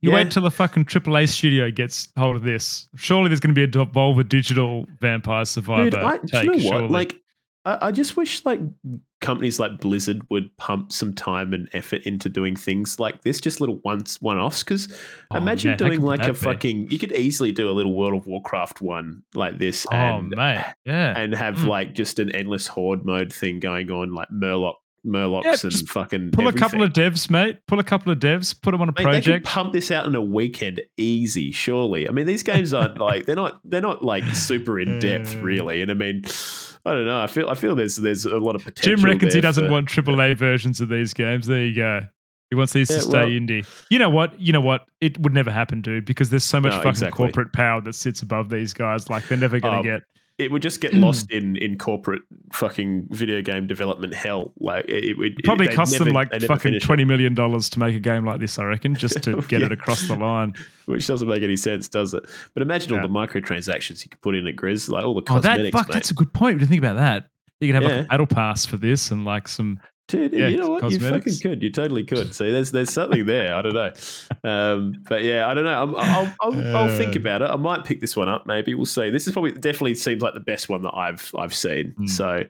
You 0.00 0.10
Yeah. 0.10 0.16
wait 0.16 0.30
till 0.30 0.42
the 0.42 0.50
fucking 0.50 0.84
AAA 0.86 1.26
studio 1.26 1.70
gets 1.70 2.08
hold 2.18 2.36
of 2.36 2.42
this. 2.42 2.88
Surely 2.96 3.28
there's 3.28 3.40
going 3.40 3.54
to 3.54 3.58
be 3.58 3.64
a 3.64 3.68
Devolver 3.84 4.26
Digital 4.28 4.86
Vampire 5.00 5.44
Survivor. 5.44 5.90
Dude, 5.90 5.94
I, 6.00 6.18
take, 6.18 6.44
you 6.44 6.50
know 6.50 6.52
what? 6.52 6.62
surely. 6.62 6.88
Like, 6.88 7.16
I, 7.64 7.88
I 7.88 7.92
just 7.92 8.16
wish 8.16 8.44
like 8.44 8.60
companies 9.20 9.58
like 9.58 9.78
Blizzard 9.80 10.22
would 10.30 10.56
pump 10.58 10.92
some 10.92 11.12
time 11.12 11.52
and 11.52 11.68
effort 11.72 12.02
into 12.02 12.28
doing 12.28 12.54
things 12.54 13.00
like 13.00 13.22
this, 13.22 13.40
just 13.40 13.60
little 13.60 13.80
once 13.84 14.20
one 14.22 14.38
offs. 14.38 14.62
Because 14.62 14.88
Oh, 15.32 15.36
imagine 15.36 15.72
how 15.72 15.76
doing 15.76 16.00
like 16.02 16.22
a 16.22 16.32
be? 16.32 16.38
fucking. 16.38 16.90
You 16.90 16.98
could 16.98 17.12
easily 17.12 17.52
do 17.52 17.68
a 17.68 17.72
little 17.72 17.94
World 17.94 18.14
of 18.14 18.26
Warcraft 18.26 18.80
one 18.80 19.22
like 19.34 19.58
this, 19.58 19.86
Oh 19.92 19.96
and 19.96 20.30
mate, 20.30 20.64
yeah. 20.84 21.18
and 21.18 21.34
have 21.34 21.56
Mm. 21.56 21.66
like 21.66 21.94
just 21.94 22.18
an 22.18 22.30
endless 22.34 22.66
horde 22.66 23.04
mode 23.04 23.32
thing 23.32 23.58
going 23.60 23.90
on, 23.90 24.14
like 24.14 24.28
Murloc, 24.32 24.74
Murlocs, 25.04 25.44
Yeah, 25.44 25.56
and 25.80 25.88
fucking 25.88 26.30
Pull 26.30 26.48
a 26.48 26.52
couple 26.52 26.82
of 26.82 26.92
devs, 26.92 27.28
mate. 27.28 27.58
Pull 27.66 27.80
a 27.80 27.84
couple 27.84 28.12
of 28.12 28.18
devs. 28.20 28.54
Put 28.60 28.70
them 28.72 28.80
on 28.82 28.88
a 28.88 28.92
Mate, 28.92 29.02
project. 29.02 29.46
pump 29.46 29.72
this 29.72 29.90
out 29.90 30.06
in 30.06 30.14
a 30.14 30.22
weekend 30.22 30.80
easy, 30.96 31.50
surely. 31.50 32.08
I 32.08 32.12
mean, 32.12 32.26
these 32.26 32.42
games 32.44 32.72
aren't 32.72 32.98
like 32.98 33.26
they're 33.26 33.36
not 33.36 33.60
they're 33.64 33.80
not 33.80 34.04
like 34.04 34.24
super 34.34 34.78
in 34.78 34.98
depth, 35.00 35.34
really. 35.42 35.82
And 35.82 35.90
I 35.90 35.94
mean, 35.94 36.22
I 36.88 36.94
don't 36.94 37.06
know. 37.06 37.20
I 37.20 37.26
feel 37.26 37.48
I 37.50 37.54
feel 37.54 37.74
there's 37.74 37.96
there's 37.96 38.24
a 38.24 38.38
lot 38.38 38.56
of 38.56 38.64
potential. 38.64 38.96
Jim 38.96 39.04
reckons 39.04 39.34
he 39.34 39.40
doesn't 39.40 39.66
for- 39.66 39.70
want 39.72 39.88
AAA 39.88 40.36
versions 40.38 40.80
of 40.80 40.88
these 40.88 41.14
games. 41.14 41.46
There 41.46 41.64
you 41.64 41.74
go. 41.74 42.00
He 42.50 42.56
wants 42.56 42.72
these 42.72 42.90
Yeah, 42.90 42.96
to 42.96 43.02
stay 43.02 43.18
well- 43.18 43.28
indie. 43.28 43.66
You 43.90 43.98
know 43.98 44.08
what? 44.10 44.38
You 44.40 44.52
know 44.52 44.60
what? 44.60 44.86
It 45.00 45.18
would 45.20 45.34
never 45.34 45.50
happen, 45.50 45.82
dude, 45.82 46.04
because 46.06 46.30
there's 46.30 46.44
so 46.44 46.60
much 46.60 46.70
No, 46.72 46.78
fucking 46.78 46.90
exactly. 46.90 47.16
corporate 47.26 47.52
power 47.52 47.80
that 47.82 47.94
sits 47.94 48.22
above 48.22 48.48
these 48.48 48.72
guys. 48.72 49.10
Like 49.10 49.28
they're 49.28 49.36
never 49.38 49.60
going 49.60 49.74
to 49.74 49.78
um, 49.80 49.84
get. 49.84 50.02
It 50.38 50.52
would 50.52 50.62
just 50.62 50.80
get 50.80 50.92
hmm. 50.92 51.00
lost 51.00 51.30
in 51.32 51.56
in 51.56 51.76
corporate 51.78 52.22
fucking 52.52 53.08
video 53.10 53.42
game 53.42 53.66
development 53.66 54.14
hell. 54.14 54.52
Like 54.60 54.84
it, 54.88 55.18
would 55.18 55.38
It 55.38 55.44
probably 55.44 55.68
cost 55.68 55.98
them 55.98 56.08
like 56.10 56.32
fucking 56.42 56.78
twenty 56.78 57.04
million 57.04 57.34
dollars 57.34 57.68
to 57.70 57.80
make 57.80 57.96
a 57.96 58.00
game 58.00 58.24
like 58.24 58.38
this. 58.38 58.58
I 58.58 58.64
reckon, 58.64 58.94
just 58.94 59.20
to 59.24 59.42
get 59.48 59.62
it 59.62 59.72
across 59.72 60.06
the 60.06 60.14
line. 60.16 60.54
which 60.86 61.06
doesn't 61.06 61.26
make 61.28 61.42
any 61.42 61.56
sense, 61.56 61.88
does 61.88 62.14
it? 62.14 62.22
But 62.54 62.62
imagine 62.62 62.92
Yeah. 62.92 63.02
all 63.02 63.08
the 63.08 63.12
microtransactions 63.12 64.04
you 64.04 64.10
could 64.10 64.20
put 64.20 64.36
in 64.36 64.46
at 64.46 64.54
Grizz, 64.54 64.88
like 64.88 65.04
all 65.04 65.14
the 65.14 65.22
cosmetics. 65.22 65.60
Oh, 65.60 65.62
that 65.64 65.72
fuck, 65.72 65.88
mate. 65.88 65.94
that's 65.94 66.10
a 66.12 66.14
good 66.14 66.32
point. 66.32 66.60
Didn't 66.60 66.70
think 66.70 66.82
about 66.84 66.96
that. 66.96 67.28
You 67.60 67.72
could 67.72 67.82
have 67.82 67.92
like 67.92 68.04
a 68.04 68.08
battle 68.08 68.26
pass 68.26 68.64
for 68.64 68.76
this 68.76 69.10
and 69.10 69.24
like 69.24 69.48
some. 69.48 69.80
Dude, 70.08 70.32
Yeah, 70.32 70.48
you 70.48 70.56
know 70.56 70.70
what? 70.70 70.90
You 70.90 70.98
fucking 70.98 71.38
could. 71.42 71.62
You 71.62 71.70
totally 71.70 72.02
could. 72.02 72.34
See, 72.34 72.50
there's 72.50 72.70
there's 72.72 72.92
something 72.92 73.26
there. 73.26 73.54
I 73.54 73.60
don't 73.62 73.74
know, 73.74 73.92
um, 74.50 74.94
but 75.08 75.22
yeah, 75.22 75.46
I 75.46 75.54
don't 75.54 75.64
know. 75.64 75.82
I'm, 75.82 75.94
I'll 75.96 76.34
I'll, 76.40 76.76
I'll 76.76 76.96
think 76.96 77.14
about 77.14 77.42
it. 77.42 77.50
I 77.50 77.56
might 77.56 77.84
pick 77.84 78.00
this 78.00 78.16
one 78.16 78.28
up. 78.28 78.46
Maybe 78.46 78.74
we'll 78.74 78.86
see. 78.86 79.10
This 79.10 79.26
is 79.26 79.34
probably 79.34 79.52
definitely 79.52 79.94
seems 79.96 80.22
like 80.22 80.32
the 80.34 80.40
best 80.40 80.68
one 80.70 80.82
that 80.82 80.94
I've 80.94 81.30
I've 81.38 81.54
seen. 81.54 81.94
Mm. 82.00 82.08
So, 82.08 82.44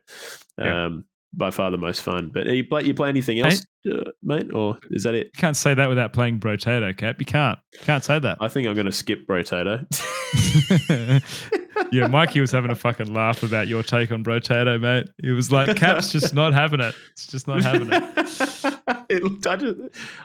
Yeah. 0.57 0.85
um, 0.87 1.05
by 1.35 1.51
far 1.51 1.71
the 1.71 1.77
most 1.79 2.03
fun. 2.03 2.31
But 2.33 2.47
you 2.47 2.65
play 2.65 2.85
you 2.85 2.95
play 2.95 3.09
anything 3.09 3.41
else, 3.41 3.65
uh, 3.91 4.11
mate, 4.23 4.53
or 4.55 4.79
is 4.91 5.03
that 5.03 5.15
it? 5.15 5.27
You 5.35 5.41
can't 5.41 5.57
say 5.57 5.75
that 5.75 5.89
without 5.89 6.13
playing 6.13 6.39
Brotato, 6.41 6.97
Cap. 6.97 7.17
You 7.19 7.27
can't. 7.27 7.59
Can't 7.83 8.05
say 8.05 8.19
that. 8.21 8.39
I 8.41 8.47
think 8.49 8.69
I'm 8.69 8.75
going 8.75 8.87
to 8.87 8.93
skip 8.93 9.27
Brotato. 9.27 9.85
yeah, 11.93 12.07
Mikey 12.07 12.41
was 12.41 12.51
having 12.53 12.71
a 12.71 12.75
fucking 12.75 13.13
laugh 13.13 13.43
about 13.43 13.69
your 13.69 13.83
take 13.83 14.11
on 14.13 14.23
Brotato, 14.25 14.81
mate. 14.81 15.09
He 15.23 15.31
was 15.31 15.51
like, 15.53 15.77
Cap's 15.77 16.11
just 16.13 16.35
not 16.35 16.53
having 16.53 16.81
it. 16.81 16.95
It's 17.13 17.27
just 17.27 17.47
not 17.49 17.63
having 17.63 17.89
it. 17.93 18.03
it 19.11 19.47
I, 19.47 19.57
just, 19.57 19.77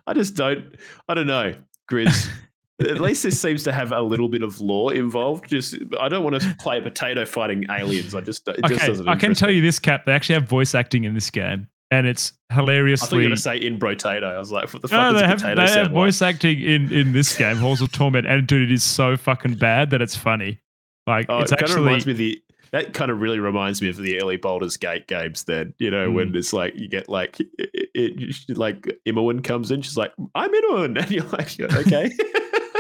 I 0.08 0.14
just 0.14 0.36
don't. 0.36 0.76
I 1.08 1.14
don't 1.14 1.28
know, 1.28 1.54
Grizz. 1.92 2.30
At 2.82 3.00
least 3.00 3.24
this 3.24 3.40
seems 3.40 3.64
to 3.64 3.72
have 3.72 3.92
a 3.92 4.02
little 4.02 4.28
bit 4.28 4.42
of 4.42 4.60
lore 4.60 4.94
involved. 4.94 5.48
Just, 5.48 5.76
I 6.02 6.10
don't 6.10 6.24
want 6.24 6.42
to 6.42 6.56
play 6.60 6.82
potato 6.82 7.24
fighting 7.24 7.66
aliens. 7.70 8.16
I 8.16 8.22
just, 8.22 8.48
it 8.48 8.58
just 8.64 8.74
Okay, 8.74 8.88
doesn't. 8.88 9.08
I 9.08 9.16
can 9.16 9.36
tell 9.36 9.50
me. 9.50 9.56
you 9.56 9.62
this, 9.62 9.78
Cap. 9.80 10.06
They 10.06 10.12
actually 10.12 10.34
have 10.34 10.50
voice 10.50 10.74
acting 10.74 11.04
in 11.04 11.14
this 11.14 11.30
game, 11.30 11.68
and 11.92 12.08
it's 12.08 12.34
hilariously. 12.52 13.06
I 13.06 13.10
thought 13.10 13.16
you 13.16 13.22
were 13.22 13.24
going 13.30 13.36
to 13.36 13.42
say 13.42 13.58
in 13.58 13.78
Brotato. 13.80 14.24
I 14.24 14.40
was 14.40 14.52
like, 14.52 14.74
what 14.74 14.82
the 14.82 14.88
fuck 14.88 15.14
No, 15.14 15.18
they 15.18 15.24
a 15.24 15.28
have 15.28 15.38
potato 15.40 15.62
they 15.66 15.72
have 15.72 15.84
like? 15.86 15.92
voice 15.94 16.22
acting 16.24 16.60
in 16.62 16.92
in 16.92 17.14
this 17.14 17.38
game, 17.38 17.58
Halls 17.58 17.80
of 17.80 17.92
Torment, 17.92 18.26
and 18.26 18.48
dude, 18.48 18.70
it 18.70 18.74
is 18.74 18.84
so 18.84 19.16
fucking 19.18 19.54
bad 19.56 19.92
that 19.92 20.02
it's 20.02 20.18
funny. 20.18 20.60
Like 21.08 21.26
Oh, 21.30 21.40
it's 21.40 21.52
it 21.52 21.56
kind 21.58 21.64
of 21.64 21.70
actually 21.70 21.86
reminds 21.86 22.06
me 22.06 22.12
of 22.14 22.18
the. 22.18 22.42
That 22.72 22.94
kind 22.94 23.12
of 23.12 23.22
really 23.22 23.38
reminds 23.40 23.84
me 23.84 23.90
of 23.90 23.98
the 23.98 24.20
early 24.20 24.38
Baldur's 24.38 24.78
Gate 24.78 25.06
games. 25.08 25.44
Then 25.44 25.76
you 25.78 25.92
know 25.92 26.10
Mm. 26.10 26.14
when 26.16 26.36
it's 26.36 26.54
like 26.54 26.74
you 26.76 26.88
get 26.88 27.08
like 27.08 27.40
it, 27.40 27.50
it, 27.94 28.58
like 28.58 28.88
Imoen 29.06 29.44
comes 29.44 29.70
in, 29.70 29.82
she's 29.84 29.96
like, 29.98 30.12
"I'm 30.34 30.50
Imoen," 30.52 30.98
and 31.02 31.12
you're 31.12 31.24
like, 31.26 31.60
"Okay." 31.60 32.12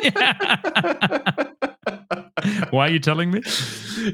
Why 2.71 2.87
are 2.87 2.91
you 2.91 2.99
telling 2.99 3.31
me? 3.31 3.41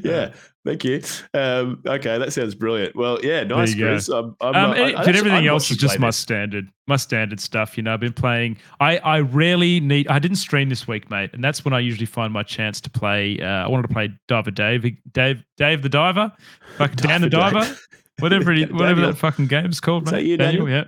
yeah, 0.03 0.33
thank 0.69 0.83
you. 0.83 1.01
Um, 1.33 1.81
okay, 1.85 2.17
that 2.17 2.31
sounds 2.33 2.55
brilliant. 2.55 2.95
Well, 2.95 3.19
yeah, 3.23 3.43
nice. 3.43 3.73
Chris. 3.75 4.07
I'm, 4.09 4.35
I'm, 4.41 4.55
Um, 4.55 4.71
uh, 4.71 4.73
I- 4.73 4.77
eh, 4.77 4.81
I 4.83 4.99
actually- 4.99 5.17
everything 5.19 5.47
else 5.47 5.71
is 5.71 5.77
just 5.77 5.99
my 5.99 6.09
standard, 6.11 6.67
my 6.87 6.95
standard 6.95 7.39
stuff. 7.39 7.75
You 7.77 7.83
know, 7.83 7.93
I've 7.93 7.99
been 7.99 8.13
playing. 8.13 8.57
I 8.79 8.97
I 8.99 9.19
rarely 9.21 9.79
need. 9.79 10.07
I 10.07 10.19
didn't 10.19 10.37
stream 10.37 10.69
this 10.69 10.87
week, 10.87 11.09
mate, 11.09 11.31
and 11.33 11.43
that's 11.43 11.65
when 11.65 11.73
I 11.73 11.79
usually 11.79 12.05
find 12.05 12.31
my 12.31 12.43
chance 12.43 12.79
to 12.81 12.89
play. 12.89 13.39
Uh, 13.39 13.45
I 13.65 13.67
wanted 13.67 13.87
to 13.87 13.93
play 13.93 14.09
Diver 14.27 14.51
Dave, 14.51 14.85
Dave, 15.11 15.43
Dave 15.57 15.81
the 15.81 15.89
Diver, 15.89 16.31
like 16.79 16.95
Dan 16.97 17.21
the 17.21 17.29
Diver 17.29 17.61
Dave. 17.61 17.85
Whatever 18.19 18.51
it, 18.51 18.73
whatever 18.73 19.01
that 19.01 19.17
fucking 19.17 19.47
game's 19.47 19.79
called, 19.79 20.07
Is 20.07 20.11
mate. 20.11 20.17
that 20.21 20.25
you, 20.25 20.37
Daniel? 20.37 20.69
Yeah, 20.69 20.83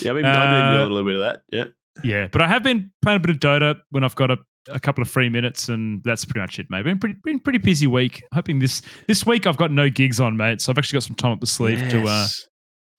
Yeah, 0.00 0.10
I 0.10 0.14
mean, 0.14 0.24
I've 0.24 0.50
been 0.50 0.62
Uh, 0.64 0.72
doing 0.78 0.90
a 0.90 0.94
little 0.94 1.04
bit 1.04 1.14
of 1.14 1.20
that. 1.22 1.42
Yeah. 1.52 1.64
yeah. 2.02 2.28
But 2.32 2.42
I 2.42 2.48
have 2.48 2.62
been 2.64 2.90
playing 3.02 3.18
a 3.18 3.20
bit 3.20 3.30
of 3.30 3.36
Dota 3.38 3.80
when 3.90 4.02
I've 4.02 4.16
got 4.16 4.32
a, 4.32 4.38
a 4.68 4.78
couple 4.80 5.02
of 5.02 5.08
free 5.10 5.28
minutes, 5.28 5.68
and 5.68 6.02
that's 6.04 6.24
pretty 6.24 6.40
much 6.40 6.58
it, 6.58 6.66
mate. 6.70 6.84
Been 6.84 6.98
pretty 6.98 7.16
been 7.24 7.40
pretty 7.40 7.58
busy 7.58 7.86
week. 7.86 8.22
Hoping 8.32 8.58
this 8.58 8.82
this 9.08 9.26
week 9.26 9.46
I've 9.46 9.56
got 9.56 9.70
no 9.70 9.88
gigs 9.90 10.20
on, 10.20 10.36
mate. 10.36 10.60
So 10.60 10.72
I've 10.72 10.78
actually 10.78 10.96
got 10.98 11.02
some 11.04 11.16
time 11.16 11.32
up 11.32 11.40
the 11.40 11.46
sleeve 11.46 11.88
to 11.90 12.04
uh 12.04 12.26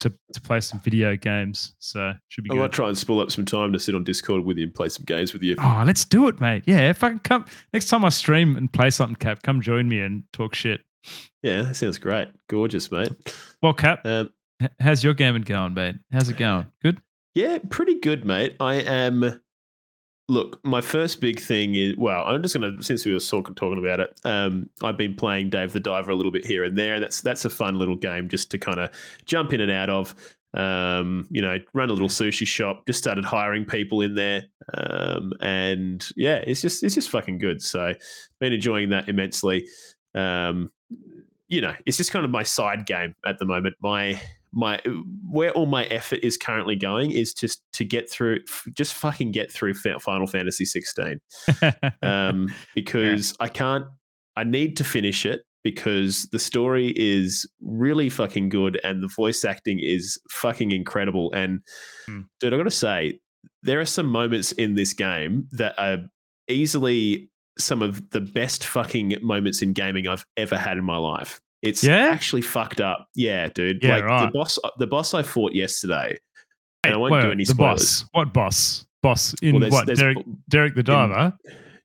to 0.02 0.14
to 0.34 0.42
play 0.42 0.60
some 0.60 0.80
video 0.82 1.16
games. 1.16 1.76
So 1.80 2.14
should 2.28 2.44
be 2.44 2.50
I 2.52 2.54
good. 2.56 2.60
might 2.62 2.72
try 2.74 2.88
and 2.90 2.98
spool 2.98 3.20
up 3.22 3.32
some 3.32 3.46
time 3.46 3.72
to 3.74 3.80
sit 3.80 3.96
on 3.96 4.04
Discord 4.04 4.44
with 4.44 4.58
you 4.58 4.64
and 4.66 4.74
play 4.76 4.90
some 4.90 5.06
games 5.06 5.32
with 5.34 5.44
you. 5.44 5.56
Oh, 5.60 5.84
let's 5.86 6.04
do 6.06 6.28
it, 6.28 6.42
mate. 6.42 6.64
Yeah, 6.66 6.92
fucking 6.94 7.20
come 7.20 7.46
next 7.72 7.86
time 7.88 8.04
I 8.04 8.10
stream 8.10 8.58
and 8.58 8.72
play 8.72 8.90
something, 8.90 9.16
Cap. 9.16 9.44
Come 9.44 9.62
join 9.62 9.88
me 9.88 10.00
and 10.02 10.24
talk 10.34 10.56
shit. 10.56 10.82
Yeah, 11.42 11.62
that 11.64 11.76
sounds 11.76 11.98
great. 11.98 12.30
Gorgeous, 12.50 12.92
mate. 12.92 13.10
Well, 13.62 13.74
Cap, 13.74 14.06
Um, 14.06 14.30
how's 14.80 15.04
your 15.04 15.14
gaming 15.14 15.42
going, 15.44 15.74
mate? 15.74 15.96
How's 16.12 16.30
it 16.30 16.38
going? 16.38 16.66
Good. 16.82 17.00
Yeah, 17.36 17.58
pretty 17.70 18.00
good, 18.00 18.26
mate. 18.26 18.56
I 18.60 18.76
am. 18.76 19.42
Look, 20.30 20.64
my 20.64 20.80
first 20.80 21.20
big 21.20 21.40
thing 21.40 21.76
is 21.76 21.98
well, 21.98 22.24
I'm 22.26 22.42
just 22.42 22.54
gonna 22.54 22.82
since 22.82 23.06
we 23.06 23.14
were 23.14 23.20
talking 23.20 23.56
talking 23.56 23.80
about 23.80 24.00
it. 24.00 24.20
Um, 24.24 24.70
I've 24.82 24.98
been 24.98 25.16
playing 25.16 25.50
Dave 25.50 25.74
the 25.74 25.82
Diver 25.82 26.12
a 26.12 26.16
little 26.16 26.32
bit 26.32 26.46
here 26.46 26.64
and 26.64 26.78
there. 26.78 27.00
That's 27.00 27.22
that's 27.22 27.44
a 27.44 27.50
fun 27.50 27.78
little 27.78 27.98
game 27.98 28.30
just 28.30 28.50
to 28.52 28.58
kind 28.58 28.80
of 28.80 28.90
jump 29.26 29.54
in 29.54 29.62
and 29.62 29.72
out 29.72 29.90
of. 29.90 30.16
Um, 30.56 31.28
you 31.32 31.42
know, 31.42 31.58
run 31.74 31.90
a 31.90 31.94
little 31.94 32.10
sushi 32.10 32.46
shop. 32.46 32.86
Just 32.86 33.00
started 33.00 33.26
hiring 33.26 33.66
people 33.66 34.02
in 34.02 34.14
there, 34.16 34.44
um, 34.76 35.34
and 35.42 36.08
yeah, 36.16 36.36
it's 36.46 36.62
just 36.62 36.84
it's 36.84 36.96
just 36.96 37.10
fucking 37.10 37.40
good. 37.40 37.62
So, 37.62 37.94
been 38.40 38.54
enjoying 38.54 38.90
that 38.90 39.10
immensely. 39.10 39.68
Um, 40.16 40.72
you 41.48 41.60
know, 41.60 41.74
it's 41.86 41.98
just 41.98 42.12
kind 42.12 42.24
of 42.24 42.32
my 42.32 42.44
side 42.44 42.86
game 42.86 43.16
at 43.26 43.40
the 43.40 43.46
moment. 43.46 43.76
My 43.82 44.22
my 44.54 44.80
where 45.30 45.52
all 45.52 45.66
my 45.66 45.86
effort 45.86 46.20
is 46.24 46.38
currently 46.38 46.76
going 46.76 47.12
is 47.12 47.34
just 47.34 47.62
to 47.74 47.84
get 47.84 48.10
through 48.10 48.40
just 48.74 48.94
fucking 48.94 49.32
get 49.32 49.52
through 49.52 49.74
Final 49.74 50.28
Fantasy 50.28 50.66
16 50.66 51.20
um 52.04 52.54
because 52.76 53.36
I 53.40 53.48
can't 53.50 53.86
I 54.36 54.44
need 54.44 54.78
to 54.78 54.84
finish 54.84 55.26
it 55.26 55.42
because 55.64 56.28
the 56.32 56.40
story 56.40 56.94
is 56.96 57.50
really 57.62 58.10
fucking 58.10 58.50
good 58.50 58.80
and 58.84 59.02
the 59.02 59.08
voice 59.08 59.44
acting 59.44 59.80
is 59.80 60.20
fucking 60.30 60.72
incredible 60.72 61.32
and 61.34 61.60
Hmm. 62.06 62.22
dude 62.40 62.54
I 62.54 62.58
got 62.58 62.64
to 62.64 62.72
say 62.72 63.20
there 63.64 63.80
are 63.80 63.86
some 63.86 64.06
moments 64.08 64.52
in 64.54 64.76
this 64.76 64.94
game 64.94 65.48
that 65.54 65.74
are 65.78 66.00
easily 66.48 67.30
some 67.58 67.82
of 67.82 68.10
the 68.12 68.22
best 68.22 68.66
fucking 68.66 69.16
moments 69.22 69.62
in 69.62 69.74
gaming 69.74 70.08
I've 70.08 70.26
ever 70.38 70.58
had 70.58 70.78
in 70.78 70.84
my 70.84 70.98
life. 70.98 71.40
It's 71.64 71.84
Yeah? 71.84 72.10
actually 72.12 72.42
fucked 72.44 72.82
up. 72.82 73.08
Yeah, 73.16 73.48
dude. 73.50 73.82
Yeah, 73.84 73.98
like 74.06 74.32
the 74.32 74.38
boss 74.38 74.60
the 74.78 74.88
boss 74.88 75.14
I 75.14 75.24
fought 75.24 75.54
yesterday. 75.54 76.20
Hey, 76.84 76.90
And 76.90 76.94
I 76.94 76.98
won't 76.98 77.14
wait, 77.14 77.22
do 77.22 77.32
any 77.32 77.46
the 77.46 77.54
spoilers. 77.54 78.02
boss. 78.04 78.10
What 78.12 78.34
boss? 78.34 78.86
Boss 79.02 79.34
in 79.42 79.54
Well, 79.54 79.60
there's- 79.62 79.72
what? 79.74 79.86
there's- 79.88 80.00
Derek, 80.00 80.18
Derek 80.50 80.76
the 80.76 80.84
Diver. 80.84 81.34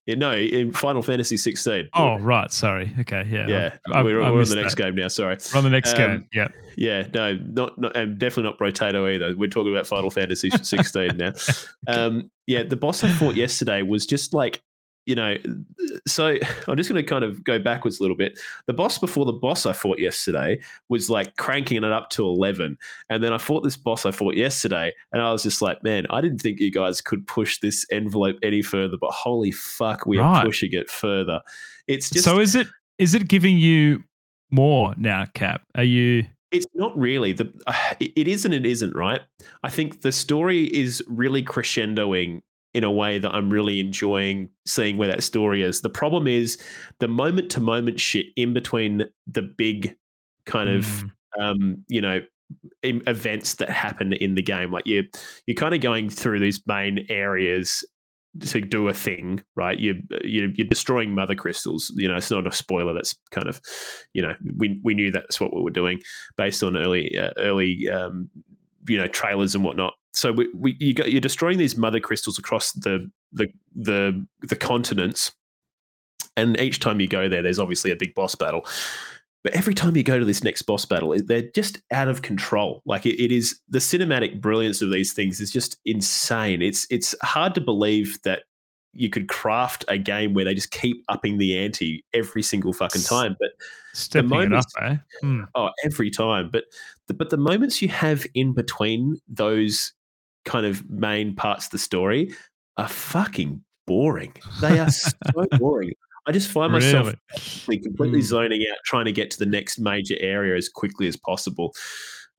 Yeah, 0.07 0.15
no, 0.15 0.33
in 0.35 0.73
Final 0.73 1.03
Fantasy 1.03 1.37
16. 1.37 1.91
Oh, 1.93 2.19
right. 2.19 2.51
Sorry. 2.51 2.93
Okay. 3.01 3.27
Yeah. 3.31 3.47
yeah. 3.47 3.75
I- 3.93 4.03
we're, 4.03 4.23
I 4.23 4.31
we're 4.31 4.41
on 4.41 4.49
the 4.49 4.55
next 4.57 4.75
that. 4.77 4.83
game 4.83 4.95
now. 4.95 5.09
Sorry. 5.09 5.37
We're 5.53 5.59
on 5.59 5.65
the 5.65 5.71
next 5.71 5.93
Um, 5.93 5.97
game. 5.99 6.27
Yeah. 6.33 6.49
Yeah, 6.77 7.07
no, 7.13 7.35
not, 7.35 7.77
not 7.79 7.95
and 7.97 8.19
definitely 8.19 8.45
not 8.51 8.59
Brotato 8.59 9.13
either. 9.15 9.37
We're 9.37 9.51
talking 9.51 9.71
about 9.73 9.87
Final 9.87 10.11
Fantasy 10.11 10.51
16 10.51 11.17
now. 11.17 11.33
Um, 11.89 12.31
yeah, 12.47 12.63
the 12.63 12.77
boss 12.77 13.05
I 13.05 13.11
fought 13.11 13.35
yesterday 13.37 13.83
was 13.83 14.07
just 14.07 14.33
like, 14.35 14.63
you 15.09 15.15
know, 15.15 15.39
so 16.07 16.37
I'm 16.69 16.77
just 16.77 16.91
going 16.91 17.03
to 17.03 17.09
kind 17.09 17.25
of 17.25 17.43
go 17.43 17.59
backwards 17.59 17.99
a 17.99 18.03
little 18.03 18.17
bit. 18.17 18.39
The 18.67 18.75
boss 18.75 18.99
before 18.99 19.25
the 19.25 19.33
boss 19.33 19.65
I 19.65 19.73
fought 19.73 19.99
yesterday 19.99 20.61
was 20.91 21.09
like 21.09 21.35
cranking 21.37 21.79
it 21.79 21.85
up 21.85 22.11
to 22.11 22.25
11. 22.25 22.77
And 23.09 23.25
then 23.25 23.33
I 23.33 23.39
fought 23.39 23.65
this 23.65 23.79
boss 23.79 24.05
I 24.05 24.11
fought 24.11 24.35
yesterday, 24.35 24.93
and 25.11 25.23
I 25.23 25.33
was 25.33 25.43
just 25.43 25.63
like, 25.63 25.83
man, 25.83 26.05
I 26.11 26.21
didn't 26.21 26.41
think 26.41 26.61
you 26.61 26.71
guys 26.71 27.01
could 27.01 27.27
push 27.27 27.59
this 27.59 27.87
envelope 27.91 28.37
any 28.43 28.61
further, 28.61 28.99
but 29.01 29.11
holy 29.11 29.51
fuck, 29.51 30.05
we 30.05 30.19
are 30.19 30.45
pushing 30.45 30.75
it 30.75 30.91
further. 30.91 31.41
It's 31.87 32.11
just 32.11 32.27
so 32.27 32.39
is 32.39 32.55
it 32.55 32.67
is 32.99 33.15
it 33.15 33.29
giving 33.29 33.57
you 33.57 34.05
more 34.51 34.95
now, 34.99 35.25
Cap? 35.33 35.63
Are 35.75 35.85
you? 35.85 36.27
It's 36.53 36.67
not 36.75 36.95
really 36.99 37.33
the. 37.33 37.51
Uh, 37.67 37.73
it 38.01 38.13
it 38.15 38.29
is 38.29 38.45
and 38.45 38.53
it 38.53 38.67
isn't, 38.67 38.95
right? 38.95 39.23
I 39.63 39.71
think 39.71 40.03
the 40.03 40.13
story 40.13 40.65
is 40.65 41.03
really 41.09 41.43
crescendoing 41.43 42.43
in 42.79 42.85
a 42.85 42.93
way 42.93 43.19
that 43.19 43.35
I'm 43.35 43.51
really 43.51 43.81
enjoying 43.81 44.49
seeing 44.65 44.97
where 44.99 45.09
that 45.09 45.25
story 45.25 45.65
is. 45.65 45.81
The 45.81 45.91
problem 45.91 46.29
is 46.29 46.57
the 47.01 47.09
moment 47.09 47.51
to 47.51 47.61
moment 47.61 47.99
shit 47.99 48.27
in 48.37 48.55
between 48.55 49.05
the 49.27 49.43
big 49.43 49.97
kind 50.47 50.71
of 50.71 50.85
Mm, 50.87 51.11
um, 51.41 51.85
you 51.89 52.01
know 52.01 52.21
events 52.83 53.57
that 53.57 53.69
happen 53.69 54.13
in 54.13 54.37
the 54.37 54.43
game. 54.43 54.71
Like 54.71 54.87
you're, 54.87 55.05
you're 55.47 55.57
kind 55.57 55.75
of 55.75 55.81
going 55.81 56.09
through 56.09 56.39
these 56.39 56.63
main 56.67 57.05
areas 57.09 57.85
to 58.41 58.61
do 58.61 58.87
a 58.87 58.95
thing, 58.95 59.43
right? 59.57 59.79
You, 59.79 60.01
you 60.23 60.53
you're 60.55 60.69
destroying 60.69 61.15
mother 61.15 61.35
crystals. 61.35 61.93
You 61.97 62.07
know, 62.07 62.17
it's 62.17 62.31
not 62.31 62.47
a 62.47 62.53
spoiler. 62.53 62.95
That's 62.95 63.17
kind 63.33 63.49
of, 63.49 63.61
you 64.15 64.23
know, 64.23 64.35
we 64.57 64.81
we 64.85 64.95
knew 64.95 65.11
that's 65.11 65.41
what 65.41 65.53
we 65.53 65.63
were 65.63 65.71
doing 65.71 66.01
based 66.37 66.63
on 66.63 66.77
early 66.77 67.19
uh, 67.19 67.33
early 67.39 67.89
um, 67.91 68.31
you 68.87 68.97
know 68.97 69.09
trailers 69.09 69.57
and 69.57 69.65
whatnot. 69.65 69.95
So 70.19 70.33
we, 70.33 70.49
we 70.53 70.77
you 70.81 70.95
got, 70.95 71.13
you're 71.13 71.21
destroying 71.21 71.59
these 71.59 71.77
mother 71.77 72.01
crystals 72.01 72.39
across 72.39 72.73
the 72.73 73.09
the 73.33 73.47
the 73.77 74.27
the 74.43 74.57
continents, 74.57 75.31
and 76.37 76.59
each 76.61 76.81
time 76.81 77.01
you 77.01 77.07
go 77.07 77.29
there, 77.29 77.41
there's 77.41 77.61
obviously 77.61 77.93
a 77.93 77.97
big 77.97 78.17
boss 78.17 78.35
battle. 78.35 78.67
But 79.45 79.55
every 79.55 79.75
time 79.75 79.97
you 79.97 80.03
go 80.03 80.19
to 80.19 80.25
this 80.25 80.43
next 80.43 80.63
boss 80.63 80.85
battle, 80.85 81.15
they're 81.25 81.49
just 81.55 81.81
out 81.93 82.09
of 82.09 82.23
control. 82.23 82.83
Like 82.85 83.07
it, 83.07 83.23
it 83.23 83.31
is 83.31 83.61
the 83.69 83.79
cinematic 83.79 84.41
brilliance 84.41 84.83
of 84.83 84.91
these 84.91 85.13
things 85.13 85.41
is 85.41 85.53
just 85.53 85.79
insane. 85.85 86.63
It's 86.63 86.85
it's 86.91 87.15
hard 87.23 87.55
to 87.55 87.61
believe 87.61 88.21
that 88.25 88.43
you 88.95 89.09
could 89.11 89.29
craft 89.29 89.85
a 89.87 89.99
game 89.99 90.35
where 90.35 90.45
they 90.45 90.55
just 90.55 90.73
keep 90.73 91.05
upping 91.09 91.39
the 91.39 91.57
ante 91.57 92.05
every 92.13 92.43
single 92.43 92.73
fucking 92.73 93.03
time. 93.03 93.37
But 93.39 93.51
stepping 93.95 94.31
it 94.31 94.53
up, 94.53 94.65
moments- 94.67 94.75
eh? 94.81 94.97
Hmm. 95.21 95.43
Oh, 95.55 95.71
every 95.85 96.11
time. 96.11 96.51
But 96.51 96.65
the, 97.07 97.15
but 97.15 97.31
the 97.31 97.37
moments 97.37 97.81
you 97.81 97.89
have 97.91 98.27
in 98.35 98.53
between 98.53 99.21
those 99.29 99.93
kind 100.49 100.67
of 100.67 100.89
main 100.91 101.35
parts 101.37 101.67
of 101.67 101.71
the 101.73 101.79
story 101.79 102.35
are 102.79 102.89
fucking 102.89 103.63
boring. 103.87 104.33
They 104.61 104.79
are 104.81 104.91
so 104.91 105.47
boring. 105.59 105.93
I 106.27 106.33
just 106.33 106.51
find 106.51 106.73
myself 106.73 107.07
Really? 107.07 107.17
completely, 107.35 107.79
completely 107.85 108.21
Hmm. 108.21 108.27
zoning 108.27 108.67
out, 108.71 108.79
trying 108.85 109.05
to 109.07 109.13
get 109.13 109.31
to 109.33 109.39
the 109.39 109.47
next 109.47 109.79
major 109.79 110.17
area 110.21 110.57
as 110.57 110.69
quickly 110.69 111.07
as 111.07 111.17
possible. 111.17 111.75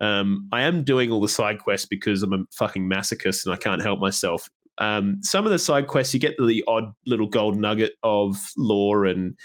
Um, 0.01 0.47
I 0.51 0.61
am 0.61 0.83
doing 0.83 1.11
all 1.11 1.21
the 1.21 1.27
side 1.29 1.59
quests 1.59 1.87
because 1.87 2.21
I'm 2.23 2.33
a 2.33 2.43
fucking 2.53 2.89
masochist 2.89 3.45
and 3.45 3.53
I 3.53 3.57
can't 3.57 3.81
help 3.81 3.99
myself. 3.99 4.49
Um, 4.77 5.17
some 5.21 5.45
of 5.45 5.51
the 5.51 5.59
side 5.59 5.87
quests, 5.87 6.13
you 6.13 6.19
get 6.19 6.35
the 6.37 6.63
odd 6.67 6.93
little 7.05 7.27
gold 7.27 7.57
nugget 7.57 7.93
of 8.03 8.37
lore 8.57 9.05
and 9.05 9.35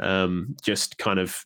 um, 0.00 0.56
just 0.62 0.98
kind 0.98 1.18
of, 1.18 1.44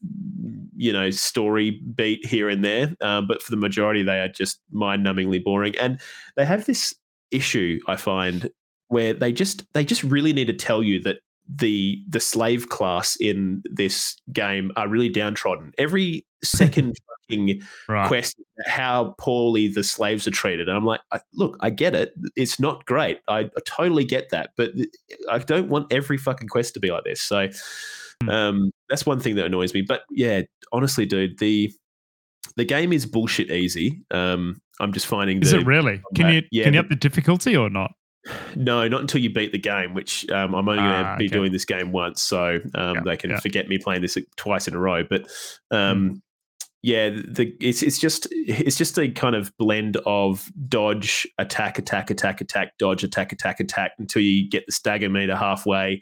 you 0.77 0.93
know, 0.93 1.10
story 1.10 1.82
beat 1.94 2.24
here 2.24 2.48
and 2.48 2.64
there. 2.64 2.94
Um, 3.01 3.27
but 3.27 3.43
for 3.43 3.51
the 3.51 3.56
majority, 3.56 4.02
they 4.02 4.20
are 4.20 4.28
just 4.28 4.60
mind 4.70 5.05
numbingly 5.05 5.43
boring. 5.43 5.77
And 5.78 6.01
they 6.36 6.44
have 6.44 6.64
this 6.66 6.94
issue, 7.31 7.81
I 7.86 7.97
find, 7.97 8.51
where 8.89 9.12
they 9.12 9.32
just 9.32 9.64
they 9.74 9.85
just 9.85 10.02
really 10.05 10.32
need 10.32 10.47
to 10.47 10.52
tell 10.55 10.82
you 10.82 11.01
that 11.02 11.18
the 11.48 12.02
the 12.09 12.20
slave 12.20 12.68
class 12.68 13.16
in 13.16 13.62
this 13.70 14.16
game 14.32 14.73
are 14.77 14.89
really 14.89 15.09
downtrodden. 15.09 15.73
Every 15.78 16.24
second 16.44 16.94
fucking 17.28 17.62
Right. 17.89 18.06
quest 18.06 18.36
how 18.64 19.14
poorly 19.18 19.68
the 19.68 19.82
slaves 19.82 20.27
are 20.27 20.31
treated. 20.32 20.68
And 20.68 20.77
I'm 20.77 20.85
like, 20.85 21.01
I, 21.12 21.20
look, 21.35 21.56
I 21.60 21.70
get 21.70 21.94
it. 21.94 22.12
It's 22.36 22.60
not 22.60 22.85
great. 22.86 23.18
I, 23.28 23.40
I 23.40 23.60
totally 23.64 24.05
get 24.05 24.31
that, 24.31 24.51
but 24.56 24.70
I 25.28 25.39
don't 25.39 25.68
want 25.68 25.93
every 25.93 26.18
fucking 26.18 26.48
quest 26.48 26.74
to 26.74 26.81
be 26.81 26.90
like 26.93 27.05
this. 27.05 27.20
So 27.20 27.48
Hmm. 28.22 28.28
um, 28.30 28.70
that's 28.88 29.05
one 29.05 29.20
thing 29.20 29.36
that 29.36 29.47
annoys 29.47 29.74
me. 29.74 29.82
But 29.82 30.02
yeah, 30.10 30.43
honestly, 30.72 31.06
dude, 31.06 31.38
the 31.38 31.72
the 32.56 32.64
game 32.64 32.93
is 32.93 33.05
bullshit 33.06 33.51
easy. 33.51 34.02
Um, 34.10 34.60
I'm 34.80 34.93
just 34.93 35.06
finding 35.06 35.43
Is 35.43 35.51
the, 35.51 35.59
it 35.59 35.66
really? 35.66 36.01
Can 36.14 36.32
you 36.32 36.43
yeah, 36.51 36.64
can 36.64 36.74
you 36.74 36.80
up 36.80 36.88
the 36.88 36.97
difficulty 36.97 37.56
or 37.56 37.68
not? 37.70 37.93
no, 38.56 38.88
not 38.88 39.01
until 39.01 39.20
you 39.20 39.30
beat 39.32 39.52
the 39.52 39.59
game, 39.59 39.94
which 39.94 40.28
um, 40.30 40.52
I'm 40.55 40.68
only 40.68 40.82
going 40.82 41.05
to 41.05 41.09
Ah, 41.10 41.16
be 41.16 41.26
okay. 41.26 41.32
doing 41.32 41.52
this 41.52 41.64
game 41.64 41.93
once, 41.93 42.22
so 42.22 42.59
um, 42.74 42.97
Yeah, 42.97 43.01
they 43.05 43.16
can 43.16 43.30
yeah. 43.30 43.40
forget 43.40 43.68
me 43.68 43.78
playing 43.78 44.02
this 44.02 44.18
twice 44.36 44.66
in 44.66 44.74
a 44.74 44.78
row. 44.80 45.05
But 45.05 45.28
um, 45.70 46.22
yeah, 46.82 47.10
the 47.10 47.55
it's 47.60 47.82
it's 47.82 47.98
just 47.98 48.26
it's 48.32 48.76
just 48.76 48.98
a 48.98 49.09
kind 49.10 49.36
of 49.36 49.56
blend 49.59 49.97
of 50.06 50.51
dodge, 50.68 51.26
attack, 51.38 51.78
attack, 51.78 52.10
attack, 52.10 52.40
attack, 52.40 52.76
dodge, 52.78 53.05
attack, 53.05 53.32
attack, 53.32 53.60
attack 53.60 53.93
until 53.98 54.22
you 54.22 54.48
get 54.48 54.64
the 54.66 54.72
stagger 54.72 55.09
meter 55.09 55.36
halfway. 55.36 56.01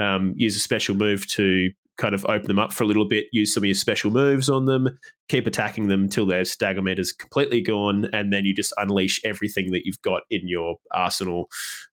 Um, 0.00 0.32
use 0.36 0.56
a 0.56 0.60
special 0.60 0.94
move 0.94 1.26
to 1.28 1.70
kind 1.98 2.14
of 2.14 2.24
open 2.24 2.46
them 2.46 2.58
up 2.58 2.72
for 2.72 2.84
a 2.84 2.86
little 2.86 3.04
bit. 3.04 3.26
Use 3.30 3.52
some 3.52 3.62
of 3.62 3.66
your 3.66 3.74
special 3.74 4.10
moves 4.10 4.48
on 4.48 4.64
them. 4.64 4.98
Keep 5.28 5.46
attacking 5.46 5.88
them 5.88 6.04
until 6.04 6.24
their 6.24 6.44
stagger 6.46 6.80
meter's 6.80 7.12
completely 7.12 7.60
gone, 7.60 8.08
and 8.12 8.32
then 8.32 8.44
you 8.44 8.54
just 8.54 8.72
unleash 8.78 9.20
everything 9.24 9.70
that 9.72 9.84
you've 9.84 10.00
got 10.02 10.22
in 10.30 10.48
your 10.48 10.76
arsenal. 10.92 11.48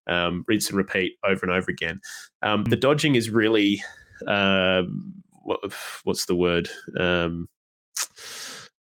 Um, 0.07 0.45
rinse 0.47 0.69
and 0.69 0.77
repeat 0.77 1.17
over 1.25 1.45
and 1.45 1.51
over 1.51 1.69
again. 1.69 1.99
Um, 2.41 2.63
The 2.63 2.77
dodging 2.77 3.15
is 3.15 3.29
really 3.29 3.84
um, 4.25 5.13
what, 5.43 5.59
what's 6.03 6.25
the 6.25 6.35
word? 6.35 6.69
Um, 6.99 7.49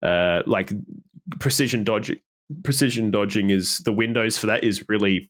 uh, 0.02 0.42
like 0.46 0.72
precision 1.40 1.84
dodging. 1.84 2.18
Precision 2.62 3.10
dodging 3.10 3.50
is 3.50 3.78
the 3.78 3.92
windows 3.92 4.38
for 4.38 4.46
that 4.46 4.62
is 4.62 4.88
really 4.88 5.28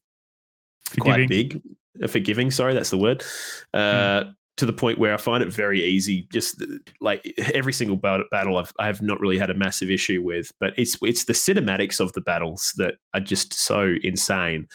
quite 1.00 1.28
big. 1.28 1.62
Forgiving, 2.08 2.50
sorry, 2.50 2.74
that's 2.74 2.90
the 2.90 2.98
word. 2.98 3.24
Uh, 3.72 4.24
To 4.56 4.64
the 4.64 4.72
point 4.72 4.98
where 4.98 5.12
I 5.12 5.18
find 5.18 5.42
it 5.42 5.52
very 5.52 5.84
easy. 5.84 6.26
Just 6.32 6.64
like 7.02 7.30
every 7.52 7.74
single 7.74 7.96
battle, 7.96 8.56
I've 8.56 8.72
I 8.78 8.86
have 8.86 9.02
not 9.02 9.20
really 9.20 9.36
had 9.36 9.50
a 9.50 9.54
massive 9.54 9.90
issue 9.90 10.22
with. 10.22 10.50
But 10.60 10.72
it's 10.78 10.96
it's 11.02 11.26
the 11.26 11.34
cinematics 11.34 12.00
of 12.00 12.14
the 12.14 12.22
battles 12.22 12.72
that 12.78 12.94
are 13.12 13.20
just 13.20 13.52
so 13.52 13.96
insane. 14.02 14.66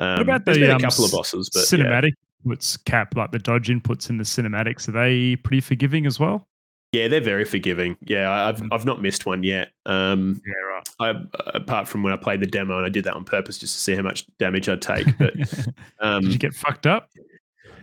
Um, 0.00 0.22
about 0.22 0.46
there's 0.46 0.58
the, 0.58 0.74
um, 0.74 0.80
couple 0.80 1.04
of 1.04 1.12
bosses, 1.12 1.48
but 1.54 1.60
yeah. 1.70 1.78
cinematic 1.78 2.12
inputs 2.44 2.84
cap 2.86 3.14
like 3.14 3.30
the 3.30 3.38
dodge 3.38 3.68
inputs 3.68 4.10
in 4.10 4.18
the 4.18 4.24
cinematics 4.24 4.88
are 4.88 4.92
they 4.92 5.36
pretty 5.36 5.60
forgiving 5.60 6.06
as 6.06 6.18
well 6.18 6.48
Yeah, 6.92 7.08
they're 7.08 7.20
very 7.20 7.44
forgiving. 7.44 7.96
Yeah, 8.02 8.28
I- 8.28 8.48
I've. 8.48 8.62
I've 8.72 8.84
not 8.84 9.00
missed 9.00 9.26
one 9.26 9.42
yet. 9.42 9.70
Um, 9.86 10.42
yeah 10.46 10.52
right 10.54 11.16
I, 11.16 11.54
apart 11.54 11.86
from 11.88 12.02
when 12.02 12.12
I 12.12 12.16
played 12.16 12.40
the 12.40 12.46
demo, 12.46 12.76
and 12.76 12.86
I 12.86 12.88
did 12.88 13.04
that 13.04 13.14
on 13.14 13.24
purpose 13.24 13.58
just 13.58 13.74
to 13.74 13.80
see 13.80 13.94
how 13.94 14.02
much 14.02 14.26
damage 14.38 14.68
I'd 14.68 14.82
take. 14.82 15.06
But 15.18 15.34
um, 16.00 16.22
did 16.22 16.32
you 16.32 16.38
get 16.38 16.54
fucked 16.54 16.86
up 16.86 17.08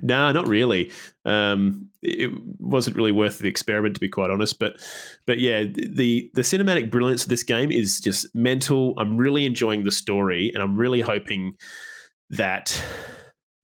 no, 0.01 0.31
not 0.31 0.47
really. 0.47 0.91
Um, 1.25 1.89
it 2.01 2.31
wasn't 2.59 2.95
really 2.95 3.11
worth 3.11 3.39
the 3.39 3.47
experiment, 3.47 3.95
to 3.95 4.01
be 4.01 4.09
quite 4.09 4.29
honest. 4.29 4.59
But 4.59 4.77
but 5.25 5.39
yeah, 5.39 5.63
the 5.63 6.29
the 6.33 6.41
cinematic 6.41 6.89
brilliance 6.89 7.23
of 7.23 7.29
this 7.29 7.43
game 7.43 7.71
is 7.71 7.99
just 7.99 8.33
mental. 8.35 8.93
I'm 8.97 9.17
really 9.17 9.45
enjoying 9.45 9.83
the 9.83 9.91
story, 9.91 10.51
and 10.53 10.61
I'm 10.61 10.77
really 10.77 11.01
hoping 11.01 11.55
that 12.29 12.81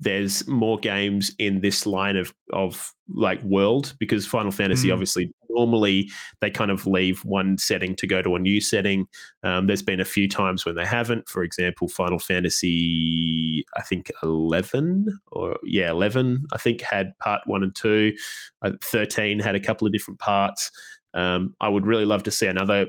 there's 0.03 0.45
more 0.47 0.77
games 0.77 1.31
in 1.39 1.61
this 1.61 1.85
line 1.85 2.17
of 2.17 2.33
of 2.51 2.93
like 3.09 3.41
world 3.43 3.93
because 3.99 4.25
Final 4.25 4.51
Fantasy 4.51 4.89
Mm. 4.89 4.93
obviously 4.93 5.31
normally 5.49 6.09
they 6.41 6.49
kind 6.49 6.71
of 6.71 6.87
leave 6.87 7.23
one 7.25 7.57
setting 7.57 7.95
to 7.95 8.07
go 8.07 8.21
to 8.21 8.35
a 8.35 8.39
new 8.39 8.59
setting. 8.59 9.05
Um, 9.43 9.67
there's 9.67 9.83
been 9.83 9.99
a 9.99 10.05
few 10.05 10.27
times 10.27 10.65
when 10.65 10.75
they 10.75 10.85
haven't. 10.85 11.27
For 11.29 11.43
example, 11.43 11.87
Final 11.87 12.19
Fantasy 12.19 13.65
I 13.75 13.81
think 13.81 14.11
eleven 14.23 15.19
or 15.31 15.57
yeah 15.63 15.89
eleven 15.91 16.45
I 16.53 16.57
think 16.57 16.81
had 16.81 17.17
part 17.19 17.41
one 17.45 17.63
and 17.63 17.75
two. 17.75 18.13
Uh, 18.61 18.71
Thirteen 18.81 19.39
had 19.39 19.55
a 19.55 19.59
couple 19.59 19.87
of 19.87 19.93
different 19.93 20.19
parts. 20.19 20.71
Um, 21.13 21.55
I 21.61 21.69
would 21.69 21.85
really 21.85 22.05
love 22.05 22.23
to 22.23 22.31
see 22.31 22.47
another 22.47 22.87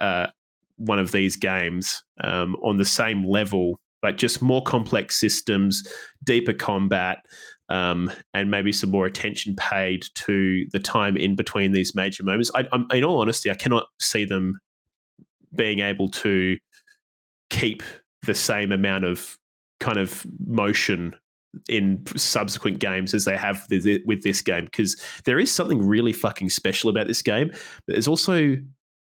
uh, 0.00 0.26
one 0.76 0.98
of 0.98 1.12
these 1.12 1.36
games 1.36 2.02
um, 2.22 2.56
on 2.62 2.76
the 2.78 2.84
same 2.84 3.24
level 3.26 3.78
like 4.02 4.16
just 4.16 4.42
more 4.42 4.62
complex 4.62 5.18
systems, 5.18 5.86
deeper 6.24 6.52
combat, 6.52 7.18
um, 7.68 8.10
and 8.34 8.50
maybe 8.50 8.72
some 8.72 8.90
more 8.90 9.06
attention 9.06 9.56
paid 9.56 10.04
to 10.14 10.66
the 10.72 10.78
time 10.78 11.16
in 11.16 11.36
between 11.36 11.72
these 11.72 11.94
major 11.94 12.22
moments. 12.22 12.50
I, 12.54 12.66
in 12.92 13.04
all 13.04 13.20
honesty, 13.20 13.50
I 13.50 13.54
cannot 13.54 13.86
see 13.98 14.24
them 14.24 14.60
being 15.54 15.80
able 15.80 16.08
to 16.10 16.58
keep 17.50 17.82
the 18.22 18.34
same 18.34 18.72
amount 18.72 19.04
of 19.04 19.36
kind 19.80 19.98
of 19.98 20.24
motion 20.46 21.14
in 21.68 22.02
subsequent 22.16 22.78
games 22.78 23.12
as 23.12 23.24
they 23.24 23.36
have 23.36 23.66
with 24.06 24.22
this 24.22 24.40
game 24.40 24.64
because 24.64 24.96
there 25.24 25.38
is 25.38 25.52
something 25.52 25.86
really 25.86 26.12
fucking 26.12 26.48
special 26.48 26.88
about 26.88 27.06
this 27.06 27.20
game 27.20 27.48
but 27.48 27.92
there's 27.92 28.08
also 28.08 28.56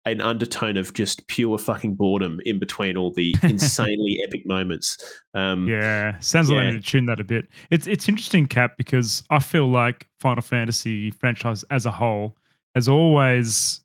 an 0.05 0.19
undertone 0.19 0.77
of 0.77 0.93
just 0.93 1.25
pure 1.27 1.57
fucking 1.57 1.95
boredom 1.95 2.39
in 2.45 2.57
between 2.57 2.97
all 2.97 3.11
the 3.11 3.35
insanely 3.43 4.21
epic 4.23 4.45
moments. 4.45 4.97
Um, 5.33 5.67
yeah, 5.67 6.17
sounds 6.19 6.49
yeah. 6.49 6.57
like 6.57 6.65
I 6.65 6.71
need 6.71 6.83
to 6.83 6.89
tune 6.89 7.05
that 7.05 7.19
a 7.19 7.23
bit. 7.23 7.47
It's 7.69 7.87
it's 7.87 8.09
interesting, 8.09 8.47
Cap, 8.47 8.77
because 8.77 9.23
I 9.29 9.39
feel 9.39 9.67
like 9.67 10.07
Final 10.19 10.41
Fantasy 10.41 11.11
franchise 11.11 11.63
as 11.69 11.85
a 11.85 11.91
whole 11.91 12.35
has 12.75 12.87
always 12.87 13.81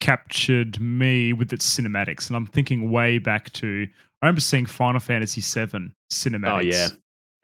captured 0.00 0.80
me 0.80 1.32
with 1.32 1.52
its 1.52 1.78
cinematics, 1.78 2.28
and 2.28 2.36
I'm 2.36 2.46
thinking 2.46 2.90
way 2.90 3.18
back 3.18 3.52
to 3.54 3.86
I 4.22 4.26
remember 4.26 4.40
seeing 4.40 4.66
Final 4.66 5.00
Fantasy 5.00 5.40
VII 5.40 5.90
cinematics. 6.12 6.52
Oh 6.52 6.60
yeah, 6.60 6.88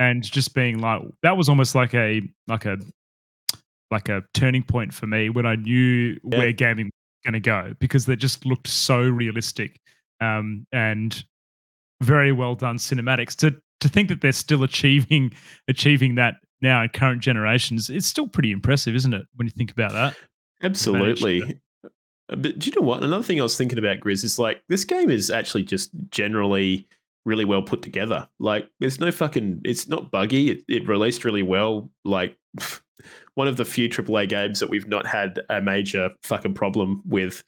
and 0.01 0.23
just 0.23 0.55
being 0.55 0.81
like 0.81 1.03
that 1.23 1.37
was 1.37 1.49
almost 1.49 1.77
like 1.77 1.95
a 1.95 2.23
like 2.49 2.65
a 2.65 2.79
like 3.91 4.09
a 4.09 4.25
turning 4.35 4.65
point 4.65 4.93
for 4.93 5.07
me 5.07 5.29
when 5.31 5.47
I 5.47 5.55
knew 5.55 6.19
yeah. 6.25 6.39
where 6.39 6.53
gaming 6.53 6.91
going 7.25 7.35
to 7.35 7.41
go 7.41 7.75
because 7.79 8.07
they 8.07 8.17
just 8.17 8.47
looked 8.47 8.69
so 8.69 9.01
realistic 9.01 9.81
um, 10.21 10.67
and 10.73 11.25
very 12.03 12.33
well 12.33 12.55
done 12.55 12.77
cinematics. 12.77 13.35
To 13.37 13.55
to 13.81 13.89
think 13.89 14.09
that 14.09 14.21
they're 14.21 14.33
still 14.33 14.63
achieving 14.63 15.33
achieving 15.69 16.15
that 16.17 16.37
now 16.61 16.83
in 16.83 16.89
current 16.91 17.23
generations, 17.23 17.91
it's 17.91 18.07
still 18.07 18.29
pretty 18.29 18.51
impressive, 18.51 18.95
isn't 18.95 19.15
it? 19.15 19.27
When 19.37 19.47
you 19.47 19.53
think 19.53 19.71
about 19.71 19.93
that. 19.93 20.17
Absolutely. 20.63 21.61
Uh, 22.33 22.37
but 22.37 22.59
do 22.59 22.71
you 22.71 22.73
know 22.77 22.87
what? 22.87 23.03
Another 23.03 23.23
thing 23.23 23.39
I 23.39 23.43
was 23.43 23.57
thinking 23.57 23.79
about, 23.79 24.01
Grizz, 24.01 24.25
is 24.25 24.39
like 24.39 24.63
this 24.69 24.85
game 24.85 25.11
is 25.11 25.31
actually 25.31 25.65
just 25.65 25.91
generally 26.11 26.89
really 27.25 27.45
well 27.45 27.63
put 27.63 27.83
together. 27.83 28.29
Like, 28.39 28.69
there's 28.81 29.01
no 29.01 29.11
fucking, 29.11 29.63
it's 29.65 29.89
not 29.89 30.11
buggy. 30.11 30.51
It, 30.51 30.65
it 30.69 30.89
released 30.89 31.25
really 31.25 31.43
well. 31.43 31.91
Like, 32.05 32.37
one 33.35 33.49
of 33.49 33.57
the 33.57 33.65
few 33.65 33.89
AAA 33.89 34.29
games 34.29 34.61
that 34.61 34.71
we've 34.71 34.89
not 34.89 35.07
had 35.07 35.41
a 35.51 35.61
major 35.61 36.11
fucking 36.23 36.55
problem 36.55 37.03
with, 37.05 37.43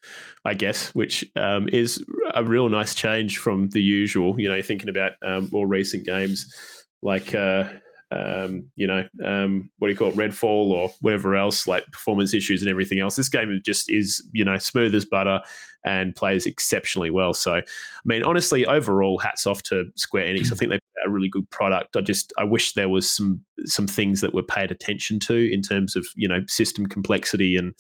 I 0.45 0.55
guess, 0.55 0.95
which 0.95 1.25
um, 1.37 1.69
is 1.69 2.05
a 2.35 2.43
real 2.43 2.69
nice 2.69 2.95
change 2.95 3.39
from 3.39 3.69
the 3.71 3.83
usual. 3.83 4.39
You 4.41 4.49
know, 4.49 4.63
thinking 4.63 4.89
about 4.89 5.13
um, 5.23 5.49
more 5.53 5.67
recent 5.67 6.05
games 6.05 6.53
like. 7.03 7.35
Uh, 7.35 7.69
um, 8.13 8.71
you 8.77 8.87
know, 8.87 9.05
um, 9.25 9.69
what 9.79 9.89
do 9.89 9.93
you 9.93 9.99
call 9.99 10.11
it, 10.11 10.17
Redfall 10.17 10.71
or 10.71 10.91
whatever 11.01 11.35
else, 11.35 11.67
like 11.67 11.85
performance 11.91 12.35
issues 12.35 12.63
and 12.63 12.71
everything 12.71 13.01
else. 13.01 13.17
This 13.17 13.29
game 13.29 13.61
just 13.65 13.91
is, 13.91 14.25
you 14.33 14.45
know, 14.45 14.59
smooth 14.59 14.95
as 14.95 15.05
butter 15.05 15.41
and 15.87 16.15
plays 16.15 16.45
exceptionally 16.45 17.11
well. 17.11 17.33
So, 17.33 17.55
I 17.55 17.63
mean, 18.05 18.23
honestly, 18.23 18.67
overall, 18.67 19.19
hats 19.19 19.47
off 19.47 19.63
to 19.65 19.85
Square 19.95 20.27
Enix. 20.27 20.53
I 20.53 20.57
think 20.57 20.71
they 20.71 20.79
a 21.07 21.11
really 21.11 21.29
good 21.29 21.49
product. 21.51 21.97
I 21.97 22.01
just 22.01 22.33
I 22.37 22.45
wish 22.45 22.73
there 22.73 22.89
was 22.89 23.09
some 23.09 23.41
some 23.65 23.87
things 23.87 24.21
that 24.21 24.35
were 24.35 24.43
paid 24.43 24.71
attention 24.71 25.19
to 25.21 25.53
in 25.53 25.63
terms 25.63 25.97
of 25.97 26.07
you 26.17 26.29
know 26.29 26.41
system 26.49 26.87
complexity 26.87 27.57
and 27.57 27.75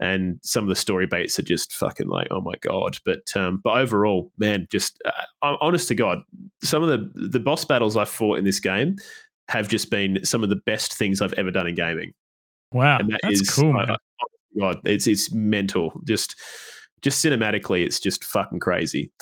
and 0.00 0.38
some 0.42 0.64
of 0.64 0.68
the 0.68 0.76
story 0.76 1.06
baits 1.06 1.38
are 1.38 1.42
just 1.42 1.72
fucking 1.74 2.08
like 2.08 2.28
oh 2.30 2.40
my 2.40 2.54
god. 2.60 2.98
But 3.04 3.36
um, 3.36 3.60
but 3.62 3.76
overall, 3.76 4.32
man, 4.38 4.66
just 4.70 5.02
uh, 5.04 5.56
honest 5.60 5.88
to 5.88 5.94
God, 5.94 6.20
some 6.62 6.82
of 6.82 6.88
the 6.88 7.28
the 7.28 7.40
boss 7.40 7.64
battles 7.64 7.96
I 7.96 8.04
fought 8.04 8.38
in 8.38 8.44
this 8.44 8.60
game 8.60 8.96
have 9.48 9.68
just 9.68 9.90
been 9.90 10.24
some 10.24 10.42
of 10.42 10.50
the 10.50 10.60
best 10.66 10.94
things 10.94 11.20
I've 11.20 11.32
ever 11.34 11.50
done 11.50 11.66
in 11.66 11.74
gaming. 11.74 12.12
Wow, 12.72 12.98
and 12.98 13.10
that 13.10 13.20
that's 13.22 13.40
is, 13.40 13.50
cool. 13.50 13.72
Man. 13.72 13.96
God, 14.58 14.80
it's 14.84 15.06
it's 15.06 15.32
mental. 15.32 16.00
Just 16.04 16.36
just 17.02 17.24
cinematically, 17.24 17.84
it's 17.84 18.00
just 18.00 18.24
fucking 18.24 18.60
crazy. 18.60 19.12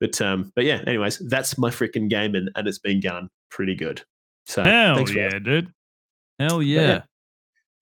But 0.00 0.20
um, 0.20 0.52
but 0.54 0.64
yeah. 0.64 0.82
Anyways, 0.86 1.18
that's 1.28 1.58
my 1.58 1.70
freaking 1.70 2.08
game, 2.08 2.34
and, 2.34 2.50
and 2.54 2.66
it's 2.66 2.78
been 2.78 3.00
going 3.00 3.28
pretty 3.50 3.74
good. 3.74 4.02
So 4.46 4.64
hell 4.64 5.08
yeah, 5.08 5.38
dude. 5.38 5.72
Hell 6.38 6.62
yeah. 6.62 6.80
yeah. 6.80 7.02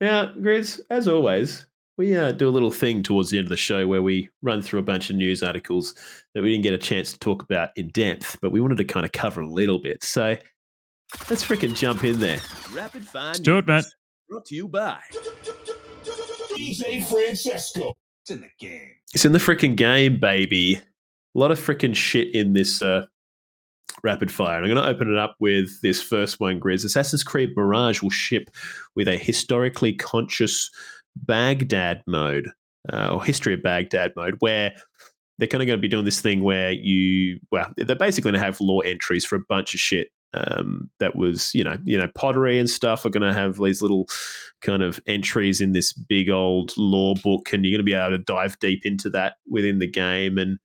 Now, 0.00 0.32
Grizz, 0.32 0.80
as 0.90 1.08
always, 1.08 1.66
we 1.96 2.16
uh, 2.16 2.32
do 2.32 2.48
a 2.48 2.50
little 2.50 2.70
thing 2.70 3.02
towards 3.02 3.28
the 3.28 3.36
end 3.36 3.44
of 3.44 3.50
the 3.50 3.56
show 3.56 3.86
where 3.86 4.02
we 4.02 4.30
run 4.40 4.62
through 4.62 4.80
a 4.80 4.82
bunch 4.82 5.10
of 5.10 5.16
news 5.16 5.42
articles 5.42 5.94
that 6.34 6.42
we 6.42 6.50
didn't 6.50 6.62
get 6.62 6.72
a 6.72 6.78
chance 6.78 7.12
to 7.12 7.18
talk 7.18 7.42
about 7.42 7.70
in 7.76 7.88
depth, 7.88 8.38
but 8.40 8.52
we 8.52 8.60
wanted 8.60 8.78
to 8.78 8.84
kind 8.84 9.04
of 9.04 9.12
cover 9.12 9.42
a 9.42 9.46
little 9.46 9.78
bit. 9.78 10.02
So 10.02 10.36
let's 11.28 11.44
freaking 11.44 11.74
jump 11.74 12.04
in 12.04 12.18
there. 12.18 12.40
Rapid 12.72 13.06
fire. 13.06 13.26
Let's 13.26 13.40
do 13.40 13.58
it, 13.58 13.66
man. 13.66 13.82
Brought 14.30 14.46
to 14.46 14.54
you 14.54 14.68
by 14.68 14.98
DJ 16.56 17.04
Francesco. 17.04 17.92
It's 18.22 18.30
in 18.30 18.40
the 18.40 18.48
game. 18.58 18.92
It's 19.14 19.24
in 19.24 19.32
the 19.32 19.38
freaking 19.38 19.76
game, 19.76 20.18
baby. 20.20 20.76
A 20.76 21.38
lot 21.38 21.50
of 21.50 21.58
freaking 21.58 21.94
shit 21.94 22.34
in 22.34 22.52
this 22.52 22.80
uh, 22.82 23.06
rapid 24.02 24.30
fire. 24.30 24.56
And 24.56 24.66
I'm 24.66 24.74
going 24.74 24.84
to 24.84 24.90
open 24.90 25.12
it 25.12 25.18
up 25.18 25.36
with 25.40 25.80
this 25.82 26.02
first 26.02 26.40
one, 26.40 26.60
Grizz. 26.60 26.84
Assassin's 26.84 27.24
Creed 27.24 27.50
Mirage 27.56 28.02
will 28.02 28.10
ship 28.10 28.50
with 28.94 29.08
a 29.08 29.16
historically 29.16 29.92
conscious 29.92 30.70
Baghdad 31.16 32.02
mode, 32.06 32.50
uh, 32.92 33.08
or 33.08 33.24
history 33.24 33.54
of 33.54 33.62
Baghdad 33.62 34.12
mode, 34.16 34.36
where 34.40 34.72
they're 35.38 35.48
kind 35.48 35.62
of 35.62 35.66
going 35.66 35.78
to 35.78 35.82
be 35.82 35.88
doing 35.88 36.04
this 36.04 36.20
thing 36.20 36.42
where 36.42 36.70
you, 36.70 37.40
well, 37.50 37.72
they're 37.76 37.96
basically 37.96 38.30
going 38.30 38.40
to 38.40 38.46
have 38.46 38.60
law 38.60 38.80
entries 38.80 39.24
for 39.24 39.36
a 39.36 39.44
bunch 39.48 39.74
of 39.74 39.80
shit 39.80 40.08
um, 40.34 40.90
that 41.00 41.16
was 41.16 41.54
you 41.54 41.64
know 41.64 41.76
you 41.84 41.98
know 41.98 42.08
pottery 42.14 42.58
and 42.58 42.70
stuff 42.70 43.04
are 43.04 43.10
going 43.10 43.26
to 43.26 43.38
have 43.38 43.58
these 43.58 43.82
little 43.82 44.06
kind 44.60 44.82
of 44.82 45.00
entries 45.06 45.60
in 45.60 45.72
this 45.72 45.92
big 45.92 46.30
old 46.30 46.72
lore 46.76 47.14
book 47.16 47.52
and 47.52 47.64
you're 47.64 47.72
going 47.72 47.84
to 47.84 47.90
be 47.90 47.94
able 47.94 48.10
to 48.10 48.18
dive 48.18 48.58
deep 48.60 48.84
into 48.84 49.10
that 49.10 49.34
within 49.48 49.78
the 49.78 49.86
game 49.86 50.38
and 50.38 50.58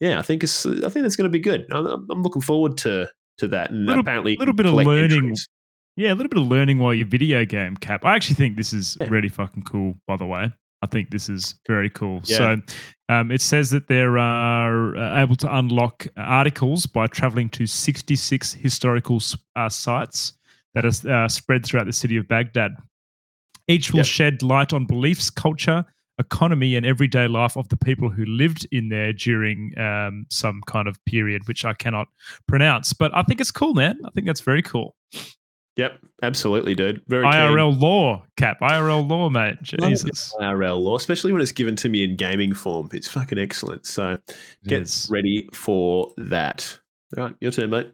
yeah 0.00 0.18
i 0.18 0.22
think 0.22 0.42
it's 0.42 0.66
i 0.66 0.88
think 0.88 1.06
it's 1.06 1.16
going 1.16 1.30
to 1.30 1.30
be 1.30 1.38
good 1.38 1.66
i'm, 1.72 1.86
I'm 2.10 2.22
looking 2.22 2.42
forward 2.42 2.76
to 2.78 3.08
to 3.38 3.48
that 3.48 3.70
and 3.70 3.86
little, 3.86 4.00
apparently 4.00 4.36
a 4.36 4.38
little 4.38 4.54
bit 4.54 4.66
of 4.66 4.74
learning 4.74 5.12
entries. 5.12 5.48
yeah 5.96 6.12
a 6.12 6.14
little 6.14 6.28
bit 6.28 6.40
of 6.40 6.48
learning 6.48 6.78
while 6.78 6.92
you're 6.92 7.06
video 7.06 7.44
game 7.44 7.76
cap 7.76 8.04
i 8.04 8.14
actually 8.14 8.34
think 8.34 8.56
this 8.56 8.72
is 8.72 8.96
yeah. 9.00 9.06
really 9.08 9.28
fucking 9.28 9.62
cool 9.62 9.94
by 10.06 10.16
the 10.16 10.26
way 10.26 10.52
I 10.82 10.86
think 10.86 11.10
this 11.10 11.28
is 11.28 11.56
very 11.66 11.90
cool. 11.90 12.20
Yeah. 12.24 12.36
So 12.36 12.56
um, 13.08 13.30
it 13.30 13.40
says 13.40 13.70
that 13.70 13.88
they're 13.88 14.18
uh, 14.18 15.20
able 15.20 15.36
to 15.36 15.56
unlock 15.56 16.06
articles 16.16 16.86
by 16.86 17.06
traveling 17.06 17.48
to 17.50 17.66
66 17.66 18.52
historical 18.52 19.20
uh, 19.56 19.68
sites 19.68 20.34
that 20.74 20.84
are 20.84 21.24
uh, 21.24 21.28
spread 21.28 21.64
throughout 21.64 21.86
the 21.86 21.92
city 21.92 22.16
of 22.16 22.28
Baghdad. 22.28 22.76
Each 23.66 23.92
will 23.92 23.98
yep. 23.98 24.06
shed 24.06 24.42
light 24.42 24.72
on 24.72 24.86
beliefs, 24.86 25.30
culture, 25.30 25.84
economy, 26.18 26.76
and 26.76 26.86
everyday 26.86 27.28
life 27.28 27.56
of 27.56 27.68
the 27.68 27.76
people 27.76 28.08
who 28.08 28.24
lived 28.24 28.66
in 28.72 28.88
there 28.88 29.12
during 29.12 29.76
um, 29.78 30.26
some 30.30 30.62
kind 30.66 30.88
of 30.88 31.02
period, 31.04 31.46
which 31.48 31.64
I 31.64 31.74
cannot 31.74 32.08
pronounce. 32.46 32.92
But 32.92 33.14
I 33.14 33.22
think 33.22 33.40
it's 33.40 33.50
cool, 33.50 33.74
man. 33.74 33.98
I 34.04 34.10
think 34.10 34.26
that's 34.26 34.40
very 34.40 34.62
cool. 34.62 34.94
Yep, 35.78 35.96
absolutely, 36.24 36.74
dude. 36.74 37.00
Very 37.06 37.24
IRL 37.24 37.70
keen. 37.70 37.80
law, 37.80 38.24
Cap. 38.36 38.58
IRL 38.60 39.08
law, 39.08 39.30
mate. 39.30 39.62
Jesus. 39.62 40.34
IRL 40.40 40.82
law, 40.82 40.96
especially 40.96 41.32
when 41.32 41.40
it's 41.40 41.52
given 41.52 41.76
to 41.76 41.88
me 41.88 42.02
in 42.02 42.16
gaming 42.16 42.52
form. 42.52 42.88
It's 42.92 43.06
fucking 43.06 43.38
excellent. 43.38 43.86
So 43.86 44.18
get 44.66 45.06
ready 45.08 45.48
for 45.52 46.12
that. 46.16 46.78
All 47.16 47.24
right, 47.24 47.34
your 47.40 47.52
turn, 47.52 47.70
mate. 47.70 47.92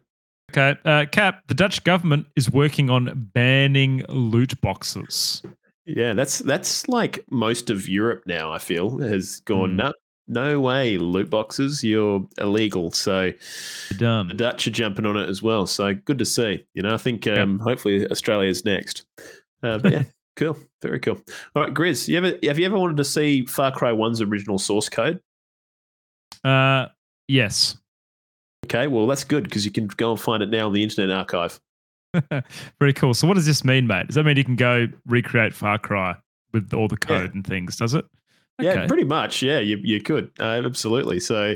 Okay, 0.51 0.79
uh, 0.83 1.05
Cap. 1.11 1.43
The 1.47 1.53
Dutch 1.53 1.83
government 1.83 2.25
is 2.35 2.49
working 2.49 2.89
on 2.89 3.29
banning 3.35 4.03
loot 4.09 4.59
boxes. 4.61 5.43
Yeah, 5.85 6.13
that's 6.13 6.39
that's 6.39 6.87
like 6.87 7.23
most 7.29 7.69
of 7.69 7.87
Europe 7.87 8.23
now. 8.25 8.51
I 8.51 8.57
feel 8.57 8.97
has 8.97 9.41
gone 9.41 9.77
mm 9.77 9.93
no 10.27 10.59
way, 10.59 10.97
loot 10.97 11.29
boxes, 11.29 11.83
you're 11.83 12.25
illegal. 12.37 12.91
So 12.91 13.31
Dumb. 13.97 14.29
the 14.29 14.33
Dutch 14.33 14.67
are 14.67 14.71
jumping 14.71 15.05
on 15.05 15.17
it 15.17 15.29
as 15.29 15.41
well. 15.41 15.67
So 15.67 15.93
good 15.93 16.17
to 16.19 16.25
see. 16.25 16.65
You 16.73 16.83
know, 16.83 16.93
I 16.93 16.97
think 16.97 17.27
um, 17.27 17.59
hopefully 17.59 18.09
Australia 18.09 18.49
is 18.49 18.65
next. 18.65 19.05
Uh, 19.61 19.77
but 19.77 19.91
yeah, 19.91 20.03
cool, 20.35 20.57
very 20.81 20.99
cool. 20.99 21.19
All 21.55 21.63
right, 21.63 21.73
Grizz, 21.73 22.07
you 22.07 22.17
ever 22.17 22.33
have 22.43 22.59
you 22.59 22.65
ever 22.65 22.77
wanted 22.77 22.97
to 22.97 23.05
see 23.05 23.45
Far 23.45 23.71
Cry 23.71 23.91
One's 23.91 24.21
original 24.21 24.57
source 24.57 24.89
code? 24.89 25.19
Uh, 26.43 26.87
yes. 27.27 27.77
Okay, 28.65 28.87
well 28.87 29.05
that's 29.05 29.23
good 29.23 29.43
because 29.43 29.63
you 29.63 29.71
can 29.71 29.87
go 29.87 30.11
and 30.11 30.19
find 30.19 30.41
it 30.41 30.49
now 30.49 30.67
in 30.67 30.73
the 30.73 30.83
Internet 30.83 31.15
Archive. 31.15 31.59
very 32.79 32.93
cool. 32.93 33.13
So 33.13 33.27
what 33.27 33.35
does 33.35 33.45
this 33.45 33.63
mean, 33.63 33.85
mate? 33.85 34.07
Does 34.07 34.15
that 34.15 34.23
mean 34.23 34.37
you 34.37 34.43
can 34.43 34.55
go 34.55 34.87
recreate 35.05 35.53
Far 35.53 35.77
Cry 35.77 36.15
with 36.51 36.73
all 36.73 36.87
the 36.87 36.97
code 36.97 37.29
yeah. 37.29 37.31
and 37.33 37.45
things? 37.45 37.75
Does 37.75 37.93
it? 37.93 38.05
Okay. 38.59 38.73
Yeah, 38.73 38.87
pretty 38.87 39.03
much. 39.03 39.41
Yeah, 39.41 39.59
you, 39.59 39.77
you 39.83 40.01
could 40.01 40.31
uh, 40.39 40.61
absolutely. 40.65 41.19
So, 41.19 41.55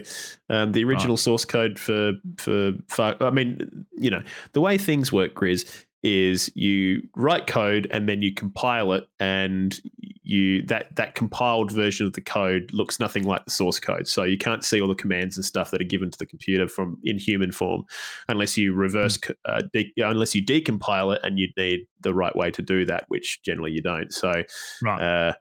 um, 0.50 0.74
the 0.74 0.84
original 0.84 1.14
right. 1.14 1.20
source 1.20 1.46
code 1.46 1.80
for 1.80 2.14
for 2.38 2.74
I 2.98 3.30
mean, 3.30 3.86
you 3.98 4.10
know, 4.10 4.22
the 4.52 4.62
way 4.62 4.78
things 4.78 5.12
work, 5.12 5.34
Grizz, 5.34 5.86
is 6.04 6.52
you 6.56 7.02
write 7.16 7.48
code 7.48 7.88
and 7.92 8.08
then 8.08 8.22
you 8.22 8.34
compile 8.34 8.94
it 8.94 9.08
and 9.20 9.82
you 10.24 10.62
that 10.64 10.96
that 10.96 11.16
compiled 11.16 11.72
version 11.72 12.06
of 12.06 12.14
the 12.14 12.22
code 12.22 12.70
looks 12.72 13.00
nothing 13.00 13.26
like 13.26 13.44
the 13.46 13.52
source 13.52 13.80
code 13.80 14.08
so 14.08 14.24
you 14.24 14.38
can't 14.38 14.64
see 14.64 14.80
all 14.80 14.88
the 14.88 14.96
commands 14.96 15.36
and 15.36 15.44
stuff 15.44 15.72
that 15.72 15.82
are 15.82 15.86
given 15.86 16.10
to 16.10 16.18
the 16.18 16.26
computer 16.26 16.68
from 16.70 16.98
in 17.04 17.18
human 17.18 17.52
form 17.52 17.84
unless 18.30 18.58
you 18.58 18.74
reverse 18.74 19.18
co- 19.18 19.34
uh, 19.46 19.62
de- 19.74 19.92
unless 19.98 20.34
you 20.34 20.46
decompile 20.46 21.14
it 21.14 21.20
and 21.24 21.38
you 21.40 21.50
need 21.58 21.82
the 22.02 22.14
right 22.14 22.36
way 22.36 22.50
to 22.52 22.62
do 22.62 22.86
that 22.86 23.04
which 23.08 23.42
generally 23.44 23.72
you 23.72 23.82
don't 23.82 24.14
so 24.14 24.44
Right. 24.84 25.02
uh, 25.02 25.34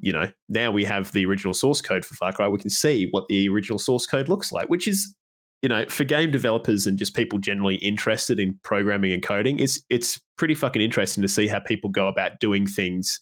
you 0.00 0.12
know, 0.12 0.30
now 0.48 0.70
we 0.70 0.84
have 0.84 1.12
the 1.12 1.24
original 1.26 1.54
source 1.54 1.80
code 1.80 2.04
for 2.04 2.14
Far 2.14 2.32
Cry. 2.32 2.48
We 2.48 2.58
can 2.58 2.70
see 2.70 3.08
what 3.10 3.28
the 3.28 3.48
original 3.48 3.78
source 3.78 4.06
code 4.06 4.28
looks 4.28 4.52
like, 4.52 4.68
which 4.68 4.88
is, 4.88 5.14
you 5.62 5.68
know, 5.68 5.84
for 5.88 6.04
game 6.04 6.30
developers 6.30 6.86
and 6.86 6.98
just 6.98 7.14
people 7.14 7.38
generally 7.38 7.76
interested 7.76 8.40
in 8.40 8.58
programming 8.62 9.12
and 9.12 9.22
coding, 9.22 9.58
it's 9.58 9.80
it's 9.90 10.20
pretty 10.36 10.54
fucking 10.54 10.82
interesting 10.82 11.22
to 11.22 11.28
see 11.28 11.46
how 11.46 11.60
people 11.60 11.90
go 11.90 12.08
about 12.08 12.40
doing 12.40 12.66
things 12.66 13.20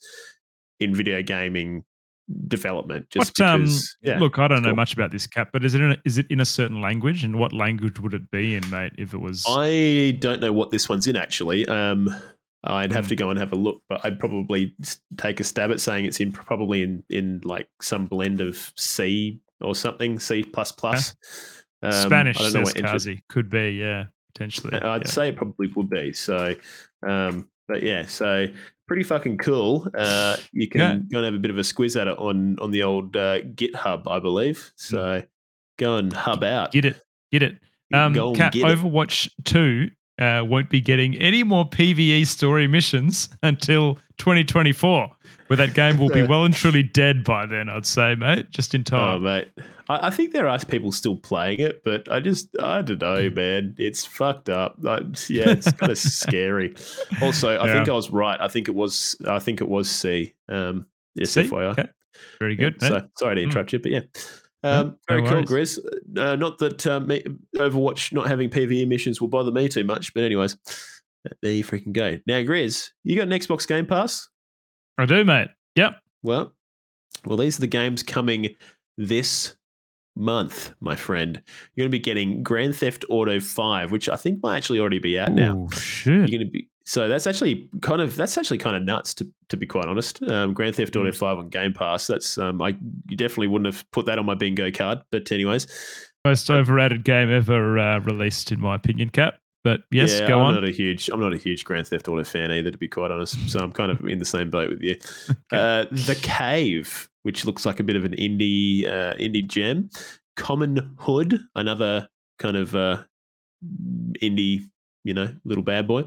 in 0.79 0.95
video 0.95 1.23
gaming 1.23 1.85
development. 2.49 3.11
Just 3.11 3.39
What, 3.39 3.47
um, 3.49 3.69
yeah, 4.03 4.19
Look, 4.19 4.39
I 4.39 4.49
don't 4.49 4.63
know 4.63 4.71
cool. 4.71 4.77
much 4.77 4.93
about 4.93 5.11
this 5.11 5.27
cap, 5.27 5.51
but 5.53 5.65
is 5.65 5.75
it 5.75 5.81
in 5.81 5.93
a, 5.93 5.97
is 6.05 6.19
it 6.19 6.27
in 6.31 6.41
a 6.41 6.45
certain 6.45 6.81
language, 6.81 7.25
and 7.25 7.39
what 7.39 7.53
language 7.53 8.01
would 8.01 8.15
it 8.15 8.31
be 8.31 8.55
in, 8.55 8.69
mate? 8.71 8.93
If 8.97 9.13
it 9.15 9.19
was, 9.19 9.45
I 9.47 10.17
don't 10.21 10.41
know 10.41 10.53
what 10.53 10.71
this 10.71 10.89
one's 10.89 11.07
in 11.07 11.17
actually. 11.17 11.67
Um, 11.67 12.15
I'd 12.65 12.93
have 12.93 13.09
to 13.09 13.17
go 13.17 13.31
and 13.31 13.39
have 13.39 13.53
a 13.53 13.57
look, 13.57 13.83
but 13.89 14.05
I'd 14.05 14.19
probably 14.19 14.75
take 15.17 15.41
a 15.41 15.45
stab 15.45 15.71
at 15.71 15.81
saying 15.81 16.05
it's 16.05 16.21
in 16.21 16.31
probably 16.31 16.83
in 16.83 17.03
in 17.09 17.41
like 17.45 17.69
some 17.81 18.07
blend 18.07 18.41
of 18.41 18.73
C 18.77 19.41
or 19.61 19.75
something, 19.75 20.19
C 20.19 20.43
plus 20.43 20.73
plus. 20.73 21.15
Um, 21.83 21.93
Spanish 21.93 22.39
I 22.39 22.43
don't 22.45 22.53
know 22.53 22.65
says 22.65 22.83
Kazi 22.83 23.23
could 23.31 23.49
be, 23.49 23.71
yeah, 23.73 24.05
potentially. 24.35 24.75
I'd 24.75 25.07
yeah. 25.07 25.11
say 25.11 25.29
it 25.31 25.37
probably 25.37 25.69
would 25.69 25.89
be. 25.89 26.13
So, 26.13 26.55
um, 27.07 27.49
but 27.67 27.83
yeah, 27.83 28.05
so 28.07 28.47
pretty 28.87 29.05
fucking 29.05 29.39
cool. 29.39 29.89
Uh, 29.95 30.37
you 30.53 30.69
can 30.69 30.81
Yeah. 30.81 30.95
go 31.11 31.19
and 31.19 31.25
have 31.25 31.35
a 31.35 31.39
bit 31.39 31.51
of 31.51 31.57
a 31.57 31.63
squiz 31.63 31.99
at 31.99 32.09
it 32.09 32.19
on 32.19 32.59
on 32.59 32.71
the 32.71 32.83
old 32.83 33.17
uh, 33.17 33.41
GitHub, 33.41 34.03
I 34.07 34.19
believe. 34.19 34.71
So 34.77 35.23
go 35.79 35.97
and 35.97 36.13
hub 36.13 36.45
out. 36.45 36.73
Get 36.73 36.85
it, 36.85 37.01
get 37.33 37.43
it. 37.43 37.59
Um, 37.95 38.13
Cat, 38.35 38.53
get 38.53 38.69
it. 38.69 38.79
Overwatch 38.79 39.31
Two 39.45 39.91
uh, 40.21 40.45
won't 40.45 40.71
be 40.71 40.81
getting 40.81 41.17
any 41.17 41.43
more 41.43 41.69
PVE 41.69 42.27
story 42.27 42.67
missions 42.67 43.29
until 43.43 43.97
2024, 44.19 45.11
where 45.47 45.57
that 45.57 45.75
game 45.75 45.99
will 45.99 46.11
be 46.11 46.23
well 46.27 46.45
and 46.45 46.55
truly 46.55 46.83
dead 46.83 47.25
by 47.25 47.47
then. 47.47 47.69
I'd 47.69 47.87
say, 47.87 48.15
mate, 48.15 48.51
just 48.51 48.75
in 48.75 48.85
time. 48.85 49.01
Oh, 49.01 49.13
time. 49.15 49.23
mate. 49.23 49.49
I, 49.89 50.07
I 50.09 50.11
think 50.11 50.33
there 50.33 50.47
are 50.49 50.59
people 50.59 50.93
still 50.93 51.17
playing 51.17 51.61
it, 51.61 51.83
but 51.85 52.11
I 52.13 52.21
just, 52.21 52.49
I 52.61 52.83
don't 52.83 53.01
know, 53.01 53.29
man. 53.31 53.75
It's 53.79 54.05
fucked 54.05 54.49
up. 54.49 54.77
Like, 54.81 55.03
yeah, 55.29 55.51
it's 55.51 55.73
kind 55.73 55.91
of 55.91 55.99
scary. 55.99 56.75
Also, 57.21 57.59
I 57.61 57.67
think 57.73 57.89
I 57.89 57.93
was 57.93 58.11
right. 58.11 58.41
I 58.41 58.49
think 58.49 58.69
it 58.69 58.75
was, 58.75 59.17
I 59.27 59.39
think 59.39 59.61
it 59.61 59.69
was 59.69 59.91
C. 59.91 60.35
Um, 60.49 60.87
yes, 61.15 61.31
See? 61.33 61.43
FYI. 61.45 61.73
Okay. 61.73 61.89
Very 62.39 62.55
good. 62.57 62.81
mate. 62.83 62.89
so 62.89 63.09
sorry 63.19 63.37
to 63.37 63.41
Mm. 63.41 63.45
interrupt 63.45 63.73
you, 63.73 63.79
but 63.79 63.91
yeah. 63.93 64.01
No, 64.63 64.71
Um, 64.81 64.97
very 65.09 65.23
no 65.23 65.29
cool, 65.29 65.37
worries. 65.45 65.79
Grizz. 65.79 66.19
Uh, 66.19 66.37
not 66.37 66.59
that 66.59 66.87
um, 66.87 67.07
me, 67.07 67.23
Overwatch 67.57 68.13
not 68.13 68.27
having 68.29 68.51
PvE 68.51 68.87
missions 68.87 69.21
will 69.21 69.29
bother 69.29 69.51
me 69.53 69.69
too 69.69 69.85
much, 69.85 70.13
but 70.13 70.23
anyways, 70.23 70.57
there 71.43 71.53
you 71.53 71.65
freaking 71.65 71.93
go. 71.93 72.19
Now, 72.27 72.41
Grizz, 72.41 72.89
you 73.05 73.17
got 73.17 73.23
an 73.23 73.31
Xbox 73.39 73.67
Game 73.67 73.87
Pass? 73.87 74.29
I 74.99 75.07
do, 75.07 75.25
mate. 75.25 75.49
Yep. 75.77 75.97
Well, 76.23 76.53
well, 77.25 77.37
these 77.39 77.57
are 77.59 77.63
the 77.63 77.67
games 77.67 78.03
coming 78.03 78.55
this 78.99 79.57
month, 80.17 80.75
my 80.81 80.95
friend. 80.97 81.41
You're 81.75 81.85
going 81.85 81.91
to 81.91 81.97
be 81.97 82.03
getting 82.03 82.43
Grand 82.43 82.77
Theft 82.77 83.05
Auto 83.09 83.41
5, 83.41 83.91
which 83.93 84.09
I 84.09 84.17
think 84.17 84.43
might 84.43 84.59
actually 84.59 84.81
already 84.81 84.99
be 84.99 85.19
out 85.19 85.33
now. 85.33 85.67
Oh 85.67 85.71
shit. 85.77 86.15
You're 86.29 86.39
going 86.39 86.41
to 86.41 86.51
be 86.51 86.69
so 86.91 87.07
that's 87.07 87.29
actually 87.29 87.69
kind 87.83 88.03
of 88.03 88.17
that's 88.17 88.37
actually 88.37 88.59
kind 88.59 88.75
of 88.75 88.83
nuts 88.83 89.15
to 89.15 89.29
to 89.49 89.57
be 89.57 89.65
quite 89.65 89.87
honest. 89.87 90.21
Um, 90.25 90.53
Grand 90.53 90.75
Theft. 90.75 90.97
Auto 90.97 91.13
5 91.13 91.39
on 91.39 91.49
Game 91.49 91.73
Pass. 91.73 92.09
That's 92.09 92.37
um, 92.37 92.61
I 92.61 92.73
definitely 93.15 93.47
wouldn't 93.47 93.73
have 93.73 93.89
put 93.93 94.07
that 94.07 94.19
on 94.19 94.27
my 94.27 94.35
bingo 94.35 94.73
card, 94.73 94.99
but 95.13 95.31
anyways, 95.31 95.69
Most 96.25 96.51
overrated 96.51 97.05
game 97.05 97.31
ever 97.31 97.79
uh, 97.79 98.01
released, 98.01 98.51
in 98.51 98.59
my 98.61 98.75
opinion, 98.75 99.11
Cap. 99.11 99.35
But 99.63 99.83
yes, 99.93 100.19
yeah, 100.19 100.27
go 100.27 100.41
I'm 100.41 100.47
on. 100.47 100.55
not 100.55 100.65
a 100.65 100.73
huge 100.73 101.09
I'm 101.11 101.21
not 101.21 101.33
a 101.33 101.37
huge 101.37 101.65
Grand 101.65 101.87
Theft 101.87 102.09
Auto 102.09 102.25
fan 102.25 102.51
either, 102.51 102.73
to 102.73 102.79
be 102.79 102.89
quite 102.89 103.13
honest. 103.13 103.37
So 103.49 103.61
I'm 103.61 103.71
kind 103.71 103.93
of 103.93 104.05
in 104.07 104.19
the 104.19 104.25
same 104.25 104.51
boat 104.51 104.71
with 104.71 104.83
you. 104.83 104.97
Uh, 105.53 105.85
the 105.93 106.19
Cave, 106.23 107.09
which 107.23 107.45
looks 107.45 107.65
like 107.65 107.79
a 107.79 107.85
bit 107.85 107.95
of 107.95 108.05
an 108.05 108.17
indie 108.17 108.85
uh, 108.89 109.15
indie 109.15 109.47
gem. 109.47 109.91
Common'hood, 110.37 111.39
another 111.55 112.09
kind 112.41 112.57
of 112.57 112.75
uh, 112.75 113.03
indie, 114.21 114.69
you 115.05 115.15
know, 115.15 115.33
little 115.45 115.63
bad 115.63 115.87
boy. 115.87 116.05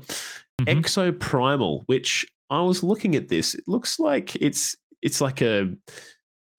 Mhm. 0.61 0.81
Exoprimal, 0.81 1.84
which 1.88 2.25
I 2.49 2.61
was 2.61 2.84
looking 2.84 3.15
at 3.15 3.30
this. 3.30 3.55
It 3.55 3.63
looks 3.67 3.99
like 3.99 4.35
it's 4.35 4.75
it's 5.01 5.19
like 5.21 5.41
a 5.41 5.73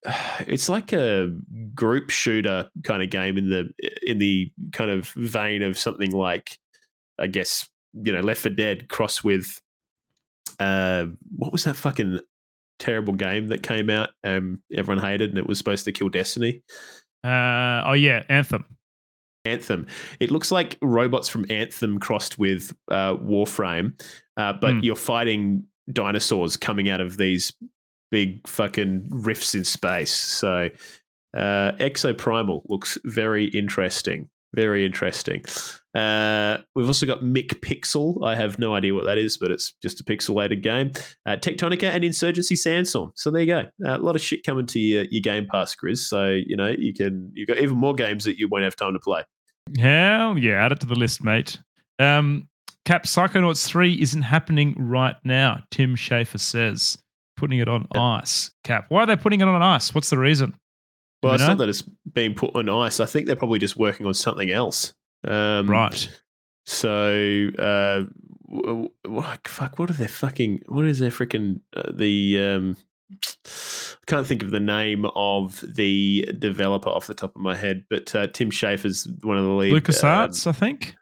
it's 0.47 0.69
like 0.69 0.93
a 0.93 1.29
group 1.73 2.09
shooter 2.09 2.69
kind 2.83 3.01
of 3.03 3.09
game 3.09 3.37
in 3.37 3.49
the 3.49 3.69
in 4.05 4.17
the 4.19 4.51
kind 4.73 4.91
of 4.91 5.09
vein 5.15 5.61
of 5.61 5.77
something 5.77 6.11
like 6.11 6.57
I 7.19 7.27
guess 7.27 7.67
you 7.93 8.11
know 8.11 8.21
Left 8.21 8.41
4 8.41 8.51
Dead 8.51 8.89
crossed 8.89 9.23
with 9.23 9.59
uh 10.59 11.05
what 11.37 11.51
was 11.51 11.63
that 11.63 11.75
fucking 11.75 12.19
terrible 12.79 13.13
game 13.13 13.47
that 13.47 13.63
came 13.63 13.89
out 13.89 14.09
um 14.25 14.61
everyone 14.73 15.03
hated 15.03 15.29
and 15.29 15.37
it 15.39 15.47
was 15.47 15.57
supposed 15.57 15.85
to 15.85 15.91
kill 15.93 16.09
Destiny 16.09 16.61
Uh, 17.23 17.81
oh 17.85 17.93
yeah, 17.93 18.23
Anthem. 18.29 18.65
Anthem. 19.45 19.87
It 20.19 20.31
looks 20.31 20.51
like 20.51 20.77
robots 20.81 21.29
from 21.29 21.45
Anthem 21.49 21.99
crossed 21.99 22.37
with 22.39 22.75
uh, 22.89 23.15
Warframe, 23.15 23.93
uh, 24.37 24.53
but 24.53 24.73
Hmm. 24.73 24.79
you're 24.81 24.95
fighting 24.95 25.63
dinosaurs 25.91 26.57
coming 26.57 26.89
out 26.89 27.01
of 27.01 27.17
these 27.17 27.53
big 28.11 28.47
fucking 28.47 29.05
rifts 29.09 29.55
in 29.55 29.63
space. 29.63 30.13
So, 30.13 30.69
uh, 31.35 31.71
Exoprimal 31.79 32.61
looks 32.69 32.97
very 33.05 33.45
interesting. 33.45 34.29
Very 34.55 34.85
interesting. 34.85 35.43
Uh, 35.93 36.59
we've 36.75 36.87
also 36.87 37.05
got 37.05 37.21
Mick 37.21 37.49
Pixel. 37.59 38.25
I 38.25 38.35
have 38.35 38.57
no 38.57 38.73
idea 38.73 38.93
what 38.93 39.03
that 39.05 39.17
is, 39.17 39.37
but 39.37 39.51
it's 39.51 39.73
just 39.81 39.99
a 39.99 40.03
pixelated 40.05 40.61
game. 40.63 40.91
Uh, 41.25 41.35
Techtonica 41.35 41.87
and 41.91 42.03
Insurgency 42.05 42.55
Sandstorm. 42.55 43.11
So 43.15 43.31
there 43.31 43.41
you 43.41 43.47
go. 43.47 43.59
Uh, 43.85 43.97
a 43.97 43.99
lot 43.99 44.15
of 44.15 44.21
shit 44.21 44.45
coming 44.45 44.65
to 44.67 44.79
your, 44.79 45.03
your 45.05 45.21
Game 45.21 45.45
Pass, 45.51 45.75
Grizz. 45.75 45.99
So 46.07 46.29
you 46.29 46.55
know 46.55 46.67
you 46.67 46.93
can 46.93 47.31
you've 47.33 47.47
got 47.49 47.57
even 47.57 47.77
more 47.77 47.93
games 47.93 48.23
that 48.25 48.37
you 48.37 48.47
won't 48.47 48.63
have 48.63 48.75
time 48.77 48.93
to 48.93 48.99
play. 48.99 49.23
Hell 49.79 50.37
yeah, 50.37 50.63
add 50.65 50.71
it 50.71 50.79
to 50.81 50.85
the 50.85 50.95
list, 50.95 51.23
mate. 51.23 51.59
Um, 51.99 52.47
Cap 52.85 53.03
Psychonauts 53.05 53.65
3 53.65 53.99
isn't 54.01 54.21
happening 54.21 54.75
right 54.77 55.15
now, 55.23 55.63
Tim 55.71 55.95
Schafer 55.95 56.39
says. 56.39 56.97
Putting 57.37 57.59
it 57.59 57.67
on 57.67 57.87
ice. 57.95 58.51
Cap, 58.63 58.85
why 58.89 59.03
are 59.03 59.05
they 59.05 59.15
putting 59.17 59.41
it 59.41 59.47
on 59.47 59.61
ice? 59.61 59.93
What's 59.93 60.09
the 60.09 60.17
reason? 60.17 60.55
Well, 61.21 61.33
you 61.33 61.35
it's 61.35 61.41
know? 61.41 61.47
not 61.49 61.57
that 61.57 61.69
it's 61.69 61.81
being 62.13 62.33
put 62.33 62.55
on 62.55 62.69
ice. 62.69 62.99
I 62.99 63.05
think 63.05 63.25
they're 63.25 63.35
probably 63.35 63.59
just 63.59 63.75
working 63.75 64.05
on 64.05 64.13
something 64.13 64.51
else. 64.51 64.93
Um, 65.27 65.69
Right. 65.69 66.07
So, 66.67 67.49
uh, 67.59 68.03
w- 68.49 68.89
w- 69.03 69.23
fuck, 69.45 69.77
what 69.77 69.89
are 69.89 69.93
they 69.93 70.07
fucking? 70.07 70.61
What 70.67 70.85
is 70.85 70.99
their 70.99 71.11
freaking 71.11 71.59
uh, 71.75 71.91
the? 71.93 72.41
Um, 72.41 72.77
I 73.11 74.05
can't 74.07 74.25
think 74.27 74.43
of 74.43 74.51
the 74.51 74.59
name 74.59 75.05
of 75.15 75.63
the 75.75 76.29
developer 76.39 76.89
off 76.89 77.07
the 77.07 77.13
top 77.13 77.35
of 77.35 77.41
my 77.41 77.55
head, 77.55 77.85
but 77.89 78.13
uh, 78.15 78.27
Tim 78.27 78.49
Schafer's 78.51 79.07
one 79.21 79.37
of 79.37 79.43
the 79.45 79.51
lead. 79.51 79.73
Lucas 79.73 80.03
um, 80.03 80.09
Arts, 80.09 80.47
I 80.47 80.51
think. 80.51 80.95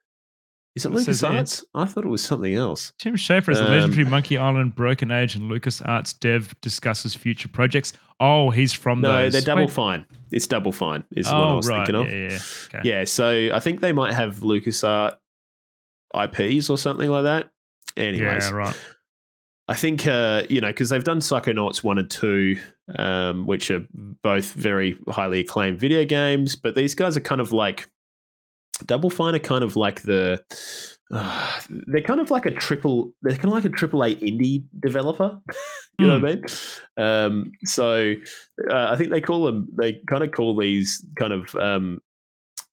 Is 0.75 0.85
it 0.85 0.93
it 0.93 0.97
says 1.03 1.21
Lucas. 1.21 1.23
Arts? 1.23 1.65
I 1.75 1.85
thought 1.85 2.03
it 2.03 2.09
was 2.09 2.23
something 2.23 2.55
else. 2.55 2.93
Tim 2.97 3.15
Schafer 3.15 3.49
is 3.51 3.59
the 3.59 3.65
Um, 3.65 3.71
legendary 3.71 4.05
Monkey 4.05 4.37
Island, 4.37 4.73
Broken 4.75 5.11
Age, 5.11 5.35
and 5.35 5.47
Lucas 5.47 5.81
Arts 5.81 6.13
dev 6.13 6.53
discusses 6.61 7.13
future 7.13 7.47
projects. 7.47 7.93
Oh, 8.19 8.49
he's 8.49 8.73
from 8.73 9.01
those. 9.01 9.09
No, 9.11 9.21
those. 9.23 9.33
they're 9.33 9.41
double 9.41 9.65
Wait. 9.65 9.71
fine. 9.73 10.05
It's 10.31 10.47
double 10.47 10.71
fine. 10.71 11.03
Is 11.15 11.27
what 11.27 11.35
I 11.35 11.49
Oh, 11.51 11.55
was 11.57 11.67
right. 11.69 11.85
thinking 11.85 11.95
of. 11.95 12.11
Yeah, 12.11 12.29
yeah. 12.31 12.39
Okay. 12.79 12.89
Yeah, 12.89 13.03
so 13.03 13.49
I 13.53 13.59
think 13.59 13.81
they 13.81 13.91
might 13.93 14.13
have 14.13 14.37
LucasArt 14.37 15.15
IPs 16.15 16.69
or 16.69 16.77
something 16.77 17.09
like 17.09 17.23
that. 17.23 17.49
Anyways, 17.95 18.49
yeah, 18.49 18.55
right. 18.55 18.79
I 19.67 19.75
think 19.75 20.07
uh, 20.07 20.43
you 20.49 20.59
know 20.61 20.67
because 20.67 20.89
they've 20.89 21.03
done 21.03 21.19
Psychonauts 21.19 21.83
one 21.83 21.97
and 21.97 22.09
two, 22.09 22.59
um, 22.97 23.45
which 23.45 23.71
are 23.71 23.85
both 23.91 24.53
very 24.53 24.97
highly 25.07 25.39
acclaimed 25.39 25.79
video 25.79 26.05
games. 26.05 26.55
But 26.55 26.75
these 26.75 26.95
guys 26.95 27.15
are 27.15 27.21
kind 27.21 27.39
of 27.39 27.51
like 27.51 27.89
Double 28.85 29.09
Fine 29.09 29.35
are 29.35 29.39
kind 29.39 29.63
of 29.63 29.75
like 29.75 30.01
the 30.01 30.43
uh, 31.13 31.59
they're 31.87 32.01
kind 32.01 32.19
of 32.19 32.31
like 32.31 32.45
a 32.45 32.51
triple 32.51 33.13
they're 33.21 33.35
kind 33.35 33.47
of 33.47 33.53
like 33.53 33.65
a 33.65 33.69
triple 33.69 34.03
A 34.03 34.15
indie 34.15 34.63
developer. 34.81 35.39
you 35.99 36.07
know 36.07 36.19
what 36.19 36.29
I 36.29 36.35
mean? 36.35 36.45
Um, 36.97 37.51
so 37.63 38.15
uh, 38.69 38.87
I 38.91 38.97
think 38.97 39.11
they 39.11 39.21
call 39.21 39.45
them 39.45 39.69
they 39.77 40.01
kind 40.07 40.23
of 40.23 40.31
call 40.31 40.57
these 40.57 41.05
kind 41.15 41.31
of 41.31 41.55
um, 41.55 42.01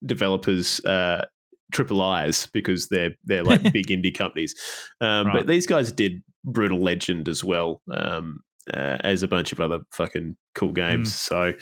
developers 0.04 0.84
uh, 0.84 1.26
triple 1.70 2.02
I's 2.02 2.46
because 2.46 2.88
they're 2.88 3.14
they're 3.24 3.44
like 3.44 3.62
big 3.72 3.88
indie 3.88 4.16
companies. 4.16 4.54
Um, 5.00 5.28
Right. 5.28 5.36
But 5.36 5.46
these 5.46 5.66
guys 5.66 5.92
did 5.92 6.22
Brutal 6.44 6.80
Legend 6.80 7.28
as 7.28 7.42
well. 7.44 7.80
Um, 7.92 8.40
uh, 8.72 8.98
as 9.00 9.22
a 9.22 9.28
bunch 9.28 9.52
of 9.52 9.60
other 9.60 9.80
fucking 9.90 10.36
cool 10.54 10.70
games. 10.72 11.12
So, 11.14 11.52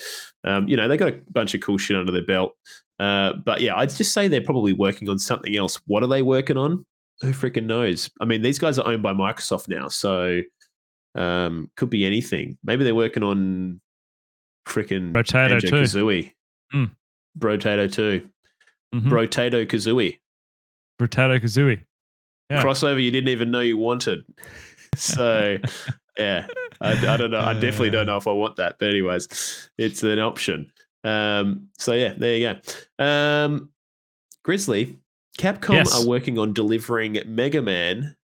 um, 0.45 0.69
you 0.69 0.77
know, 0.77 0.89
they 0.89 0.97
got 0.97 1.09
a 1.09 1.21
bunch 1.31 1.55
of 1.55 1.61
cool 1.63 1.79
shit 1.79 1.97
under 1.97 2.13
their 2.13 2.25
belt. 2.27 2.53
Uh, 2.99 3.35
but 3.45 3.61
yeah, 3.63 3.77
I'd 3.77 3.89
just 3.91 4.13
say 4.13 4.29
they're 4.29 4.43
probably 4.43 4.73
working 4.75 5.09
on 5.09 5.19
something 5.19 5.57
else. 5.57 5.81
What 5.87 6.03
are 6.03 6.09
they 6.09 6.23
working 6.23 6.57
on? 6.57 6.85
who 7.21 7.33
freaking 7.33 7.65
knows? 7.65 8.11
I 8.21 8.25
mean, 8.27 8.43
these 8.43 8.59
guys 8.59 8.79
are 8.79 8.87
owned 8.87 9.03
by 9.03 9.13
Microsoft 9.13 9.69
now, 9.69 9.89
so 9.89 10.41
um, 11.15 11.71
could 11.77 11.89
be 11.91 12.05
anything. 12.05 12.59
Maybe 12.63 12.85
they're 12.85 12.95
working 12.95 13.23
on 13.25 13.81
freaking 14.67 15.13
Brotato 15.13 15.61
Banjo. 15.61 15.69
Kazooie, 15.83 16.33
Mm. 16.75 16.91
Brotato 17.39 17.91
too, 17.91 18.29
Mhm. 18.95 19.09
Brotato 19.09 19.67
Kazooie 19.67 20.19
Kazooie. 21.01 21.85
Yeah. 22.51 22.63
crossover 22.63 23.03
you 23.03 23.11
didn't 23.11 23.29
even 23.29 23.51
know 23.51 23.61
you 23.61 23.77
wanted. 23.79 24.25
So 24.97 25.59
yeah, 26.19 26.47
I, 26.81 26.93
I 26.93 27.17
don't 27.17 27.31
know. 27.31 27.41
I 27.41 27.53
definitely 27.53 27.91
don't 27.91 28.07
know 28.07 28.17
if 28.17 28.27
I 28.27 28.33
want 28.33 28.57
that, 28.57 28.77
but 28.81 28.89
anyways, 28.89 29.71
it's 29.79 30.03
an 30.03 30.19
option. 30.19 30.73
Um, 31.05 31.69
so 31.79 31.93
yeah, 31.93 32.15
there 32.17 32.37
you 32.37 32.55
go. 32.99 33.05
Um, 33.05 33.71
Grizzly, 34.43 34.99
Capcom 35.39 35.75
Yes. 35.75 35.95
are 35.95 36.09
working 36.09 36.37
on 36.39 36.53
delivering 36.53 37.23
Mega 37.27 37.63
Man 37.63 38.17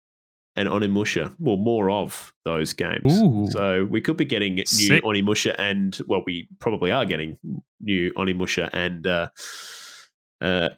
and 0.56 0.68
Onimusha, 0.68 1.34
well, 1.38 1.56
more 1.56 1.90
of 1.90 2.32
those 2.44 2.72
games. 2.72 3.20
Ooh. 3.20 3.48
So 3.50 3.84
we 3.84 4.00
could 4.00 4.16
be 4.16 4.24
getting 4.24 4.54
new 4.54 4.64
Sick. 4.64 5.02
Onimusha 5.04 5.54
and 5.58 5.98
well, 6.06 6.22
we 6.24 6.48
probably 6.58 6.90
are 6.90 7.04
getting 7.04 7.36
new 7.80 8.12
Onimusha 8.14 8.70
and 8.72 9.06
uh, 9.06 9.28
uh, 10.40 10.70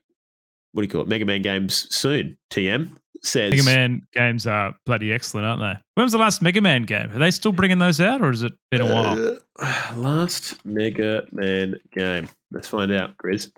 what 0.74 0.82
do 0.82 0.86
you 0.86 0.90
call 0.90 1.02
it? 1.02 1.09
Mega 1.09 1.24
Man 1.24 1.40
games 1.40 1.86
soon. 1.94 2.36
TM 2.51 2.90
says 3.22 3.52
Mega 3.52 3.62
Man 3.64 4.02
games 4.12 4.46
are 4.46 4.74
bloody 4.84 5.12
excellent, 5.12 5.46
aren't 5.46 5.60
they? 5.60 5.80
When 5.94 6.05
was 6.05 6.12
the 6.12 6.18
last 6.18 6.42
Mega 6.42 6.60
Man 6.60 6.82
game? 6.82 7.10
Are 7.14 7.18
they 7.18 7.30
still 7.30 7.52
bringing 7.52 7.78
those 7.78 8.01
out, 8.01 8.20
or 8.20 8.30
has 8.30 8.42
it 8.42 8.52
been 8.70 8.80
a 8.80 8.92
while? 8.92 9.38
Uh, 9.59 9.92
last 9.96 10.64
Mega 10.66 11.22
Man 11.30 11.76
game. 11.92 12.28
Let's 12.51 12.68
find 12.68 12.92
out, 12.92 13.16
Grizz. 13.16 13.51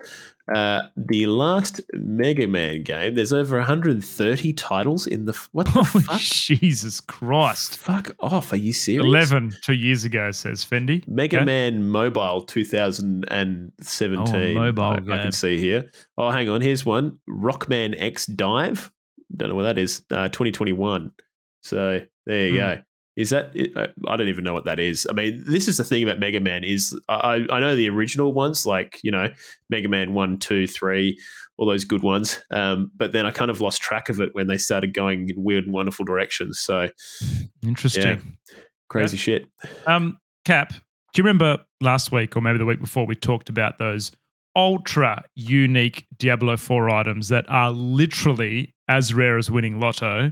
Uh, 0.55 0.83
the 0.95 1.25
last 1.27 1.81
Mega 1.93 2.47
Man 2.47 2.81
game. 2.83 3.15
There's 3.15 3.33
over 3.33 3.57
130 3.57 4.53
titles 4.53 5.05
in 5.05 5.25
the. 5.25 5.37
What 5.51 5.65
the 5.73 5.79
Oh, 5.79 5.83
fuck? 5.83 6.21
Jesus 6.21 7.01
Christ! 7.01 7.77
Fuck 7.77 8.15
off! 8.21 8.53
Are 8.53 8.57
you 8.57 8.71
serious? 8.71 9.03
Eleven 9.05 9.53
two 9.63 9.73
years 9.73 10.05
ago, 10.05 10.31
says 10.31 10.63
Fendi. 10.63 11.05
Mega 11.07 11.37
Okay. 11.37 11.45
Man 11.45 11.89
Mobile 11.89 12.43
2017. 12.43 14.57
Oh, 14.57 14.59
mobile 14.59 14.83
I, 14.83 14.97
I 15.19 15.23
can 15.23 15.31
see 15.31 15.57
here. 15.59 15.91
Oh, 16.17 16.31
hang 16.31 16.49
on. 16.49 16.61
Here's 16.61 16.85
one. 16.85 17.17
Rockman 17.29 17.95
X 17.97 18.25
Dive. 18.27 18.91
Don't 19.35 19.49
know 19.49 19.55
what 19.55 19.63
that 19.63 19.77
is. 19.77 20.03
Uh, 20.09 20.29
2021. 20.29 21.11
So 21.61 22.01
there 22.25 22.47
you 22.47 22.51
Hmm. 22.53 22.57
go. 22.57 22.81
Is 23.17 23.31
that? 23.31 23.51
I 24.07 24.15
don't 24.15 24.29
even 24.29 24.43
know 24.43 24.53
what 24.53 24.65
that 24.65 24.79
is. 24.79 25.07
I 25.09 25.13
mean, 25.13 25.43
this 25.45 25.67
is 25.67 25.77
the 25.77 25.83
thing 25.83 26.03
about 26.03 26.19
Mega 26.19 26.39
Man 26.39 26.63
is 26.63 26.97
I, 27.09 27.45
I 27.49 27.59
know 27.59 27.75
the 27.75 27.89
original 27.89 28.31
ones 28.31 28.65
like 28.65 28.99
you 29.03 29.11
know 29.11 29.27
Mega 29.71 29.89
Man 29.89 30.13
one, 30.13 30.37
two, 30.37 30.67
three, 30.67 31.19
all 31.57 31.65
those 31.65 31.83
good 31.83 32.03
ones. 32.03 32.39
Um, 32.51 32.91
but 32.95 33.13
then 33.13 33.25
I 33.25 33.31
kind 33.31 33.49
of 33.49 33.59
lost 33.59 33.81
track 33.81 34.09
of 34.09 34.21
it 34.21 34.33
when 34.35 34.45
they 34.45 34.57
started 34.57 34.93
going 34.93 35.29
in 35.29 35.43
weird 35.43 35.65
and 35.65 35.73
wonderful 35.73 36.05
directions. 36.05 36.59
So 36.59 36.89
Interesting. 37.63 38.37
crazy 38.89 39.17
shit. 39.17 39.47
Um, 39.87 40.19
Cap, 40.45 40.69
do 40.69 40.77
you 41.15 41.23
remember 41.23 41.57
last 41.81 42.11
week 42.11 42.37
or 42.37 42.41
maybe 42.41 42.59
the 42.59 42.65
week 42.65 42.79
before 42.79 43.07
we 43.07 43.15
talked 43.15 43.49
about 43.49 43.79
those 43.79 44.11
ultra 44.55 45.23
unique 45.35 46.05
Diablo 46.17 46.55
4 46.55 46.89
items 46.89 47.29
that 47.29 47.45
are 47.49 47.71
literally 47.71 48.75
as 48.87 49.13
rare 49.13 49.37
as 49.37 49.49
winning 49.49 49.79
Lotto? 49.79 50.31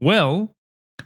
Well, 0.00 0.55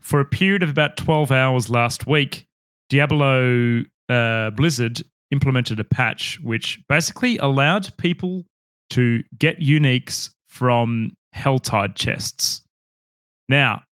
for 0.01 0.21
a 0.21 0.25
period 0.25 0.63
of 0.63 0.71
about 0.71 0.97
12 0.97 1.31
hours 1.31 1.71
last 1.71 2.07
week, 2.07 2.47
Diablo 2.89 3.83
uh, 4.09 4.51
Blizzard 4.51 5.03
implemented 5.31 5.79
a 5.79 5.85
patch 5.85 6.39
which 6.43 6.81
basically 6.89 7.39
allowed 7.39 7.97
people 7.97 8.45
to 8.91 9.23
get 9.39 9.61
uniques 9.61 10.31
from 10.49 11.13
Helltide 11.35 11.95
chests. 11.95 12.63
Now, 13.49 13.83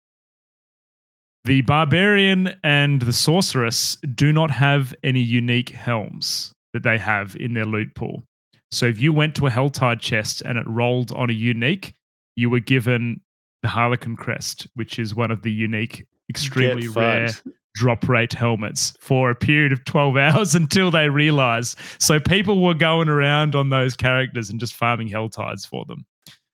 the 1.44 1.62
barbarian 1.62 2.54
and 2.62 3.00
the 3.00 3.12
sorceress 3.12 3.96
do 4.14 4.32
not 4.32 4.50
have 4.50 4.94
any 5.02 5.20
unique 5.20 5.70
helms 5.70 6.52
that 6.72 6.82
they 6.82 6.98
have 6.98 7.36
in 7.36 7.54
their 7.54 7.64
loot 7.64 7.94
pool. 7.94 8.24
So 8.70 8.86
if 8.86 9.00
you 9.00 9.12
went 9.12 9.34
to 9.36 9.46
a 9.46 9.50
Helltide 9.50 10.00
chest 10.00 10.42
and 10.42 10.58
it 10.58 10.66
rolled 10.66 11.12
on 11.12 11.30
a 11.30 11.32
unique, 11.32 11.94
you 12.36 12.50
were 12.50 12.60
given 12.60 13.20
the 13.62 13.68
Harlequin 13.68 14.16
crest, 14.16 14.66
which 14.74 14.98
is 14.98 15.14
one 15.14 15.30
of 15.30 15.43
the 15.43 15.52
unique, 15.52 16.06
extremely 16.30 16.89
rare 16.89 17.30
drop 17.74 18.09
rate 18.09 18.32
helmets 18.32 18.93
for 19.01 19.30
a 19.30 19.35
period 19.35 19.72
of 19.72 19.85
12 19.85 20.16
hours 20.16 20.55
until 20.55 20.90
they 20.90 21.09
realize. 21.09 21.76
So 21.98 22.18
people 22.18 22.62
were 22.62 22.74
going 22.74 23.09
around 23.09 23.55
on 23.55 23.70
those 23.70 23.97
characters 23.97 24.51
and 24.51 24.59
just 24.59 24.74
farming 24.74 25.09
Helltides 25.09 25.66
for 25.66 25.85
them. 25.85 26.05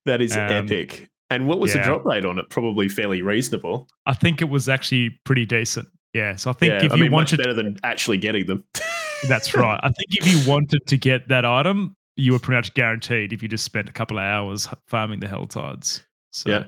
That 0.04 0.20
is 0.20 0.32
Um, 0.32 0.40
epic. 0.50 1.08
And 1.30 1.48
what 1.48 1.58
was 1.58 1.72
the 1.72 1.80
drop 1.80 2.04
rate 2.04 2.24
on 2.26 2.38
it? 2.38 2.48
Probably 2.50 2.88
fairly 2.88 3.22
reasonable. 3.22 3.88
I 4.06 4.12
think 4.12 4.42
it 4.42 4.50
was 4.50 4.68
actually 4.68 5.18
pretty 5.24 5.46
decent. 5.46 5.88
Yeah. 6.12 6.36
So 6.36 6.50
I 6.50 6.52
think 6.52 6.72
yeah, 6.72 6.84
if 6.84 6.92
I 6.92 6.96
you 6.96 7.02
mean, 7.04 7.10
much 7.10 7.32
wanted 7.32 7.38
better 7.38 7.54
than 7.54 7.78
actually 7.82 8.18
getting 8.18 8.46
them. 8.46 8.62
That's 9.28 9.54
right. 9.56 9.80
I 9.82 9.88
think 9.90 10.10
if 10.14 10.26
you 10.30 10.48
wanted 10.48 10.86
to 10.86 10.96
get 10.98 11.26
that 11.28 11.44
item, 11.44 11.96
you 12.16 12.32
were 12.32 12.38
pretty 12.38 12.58
much 12.58 12.74
guaranteed 12.74 13.32
if 13.32 13.42
you 13.42 13.48
just 13.48 13.64
spent 13.64 13.88
a 13.88 13.92
couple 13.92 14.18
of 14.18 14.24
hours 14.24 14.68
farming 14.86 15.20
the 15.20 15.26
Helltides. 15.26 16.02
So 16.34 16.50
Yeah. 16.50 16.64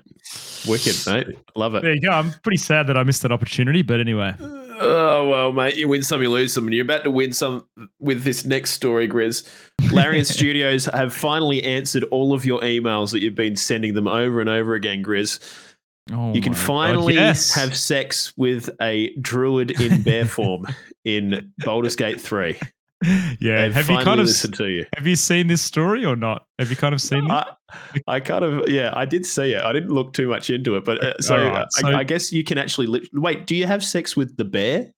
Wicked, 0.69 0.97
mate. 1.07 1.39
Love 1.57 1.75
it. 1.75 1.83
there 1.83 1.95
you 1.95 2.01
go. 2.01 2.11
I'm 2.11 2.33
pretty 2.43 2.57
sad 2.57 2.87
that 2.87 2.97
I 2.97 3.03
missed 3.03 3.23
that 3.23 3.33
opportunity, 3.33 3.83
but 3.83 3.99
anyway. 4.01 4.33
Oh 4.79 5.29
well, 5.29 5.53
mate, 5.53 5.77
you 5.77 5.89
win 5.89 6.03
some, 6.03 6.23
you 6.23 6.31
lose 6.31 6.53
some, 6.53 6.65
and 6.67 6.75
you're 6.75 6.85
about 6.85 7.03
to 7.05 7.11
win 7.11 7.33
some 7.33 7.67
with 7.99 8.23
this 8.23 8.45
next 8.45 8.71
story, 8.73 9.09
Grizz. 9.09 9.49
Larian 9.91 10.25
Studios 10.25 10.85
have 10.87 11.13
finally 11.13 11.63
answered 11.65 12.05
all 12.11 12.33
of 12.33 12.45
your 12.45 12.61
emails 12.61 13.11
that 13.11 13.23
you've 13.23 13.35
been 13.35 13.57
sending 13.57 13.95
them 13.95 14.07
over 14.07 14.41
and 14.41 14.49
over 14.49 14.75
again, 14.75 15.03
Grizz. 15.03 15.41
Oh 16.13 16.33
you 16.33 16.41
can 16.41 16.53
my 16.53 16.59
God, 16.59 16.67
finally 16.67 17.15
yes. 17.15 17.53
have 17.55 17.77
sex 17.77 18.33
with 18.37 18.71
a 18.81 19.13
druid 19.17 19.81
in 19.81 20.03
bear 20.03 20.27
form 20.27 20.67
in 21.05 21.53
Baldur's 21.59 21.97
Gate 21.97 22.21
3. 22.21 22.57
Yeah. 23.41 23.69
They've 23.69 23.89
you 23.91 23.97
kind 23.99 24.21
of 24.21 24.27
listened 24.27 24.55
to 24.55 24.67
you? 24.69 24.87
have 24.97 25.07
you 25.07 25.17
seen 25.17 25.47
this 25.49 25.63
story 25.63 26.05
or 26.05 26.17
not? 26.17 26.47
Have 26.59 26.71
you 26.71 26.77
kind 26.77 26.95
of 26.95 27.01
seen 27.01 27.25
it? 27.27 27.31
I, 27.31 27.47
I 28.07 28.21
kind 28.21 28.45
of 28.45 28.69
yeah, 28.69 28.91
I 28.95 29.05
did 29.05 29.27
see 29.27 29.53
it. 29.53 29.63
I 29.63 29.73
didn't 29.73 29.91
look 29.91 30.13
too 30.13 30.29
much 30.29 30.49
into 30.51 30.77
it, 30.77 30.85
but 30.85 31.05
uh, 31.05 31.15
so, 31.21 31.37
uh, 31.37 31.67
so- 31.71 31.89
I, 31.89 31.99
I 31.99 32.05
guess 32.05 32.33
you 32.33 32.43
can 32.45 32.59
actually 32.59 32.87
li- 32.87 33.09
wait. 33.13 33.47
Do 33.47 33.55
you 33.55 33.67
have 33.67 33.85
sex 33.85 34.17
with 34.17 34.37
the 34.37 34.45
bear? 34.45 34.91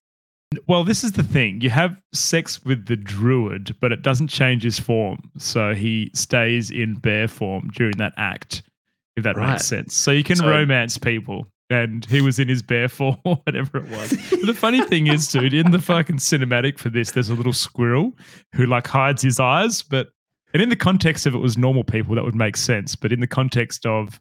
Well, 0.67 0.83
this 0.85 1.05
is 1.05 1.13
the 1.13 1.23
thing. 1.23 1.61
You 1.61 1.69
have 1.71 1.97
sex 2.15 2.65
with 2.65 2.87
the 2.87 2.97
druid, 2.97 3.77
but 3.81 3.93
it 3.93 4.01
doesn't 4.03 4.29
change 4.29 4.63
his 4.63 4.79
form. 4.79 5.19
So 5.37 5.75
he 5.75 6.11
stays 6.15 6.71
in 6.71 6.95
bear 6.95 7.29
form 7.29 7.71
during 7.75 7.99
that 7.99 8.15
act, 8.17 8.63
if 9.17 9.25
that 9.25 9.37
Right. 9.37 9.53
makes 9.53 9.67
sense. 9.67 9.95
So 9.95 10.11
you 10.11 10.25
can 10.25 10.37
So- 10.37 10.49
romance 10.49 10.97
people. 10.97 11.49
And 11.71 12.05
he 12.07 12.21
was 12.23 12.39
in 12.39 12.49
his 12.49 12.63
bear 12.63 12.89
form 12.89 13.19
or 13.25 13.37
whatever 13.45 13.79
it 13.79 13.89
was. 13.89 14.11
But 14.31 14.47
the 14.47 14.55
funny 14.55 14.83
thing 14.83 15.07
is, 15.07 15.29
dude, 15.29 15.53
in 15.53 15.71
the 15.71 15.79
fucking 15.79 16.17
cinematic 16.17 16.79
for 16.79 16.89
this, 16.89 17.11
there's 17.11 17.29
a 17.29 17.35
little 17.35 17.53
squirrel 17.53 18.15
who 18.55 18.67
like 18.67 18.87
hides 18.87 19.21
his 19.23 19.39
eyes. 19.39 19.83
But 19.83 20.09
and 20.55 20.63
in 20.63 20.71
the 20.71 20.77
context 20.77 21.27
of 21.27 21.35
it 21.35 21.39
was 21.39 21.59
normal 21.59 21.85
people, 21.85 22.15
that 22.15 22.25
would 22.25 22.35
make 22.35 22.57
sense. 22.57 22.97
But 22.97 23.13
in 23.13 23.21
the 23.21 23.27
context 23.27 23.85
of 23.85 24.19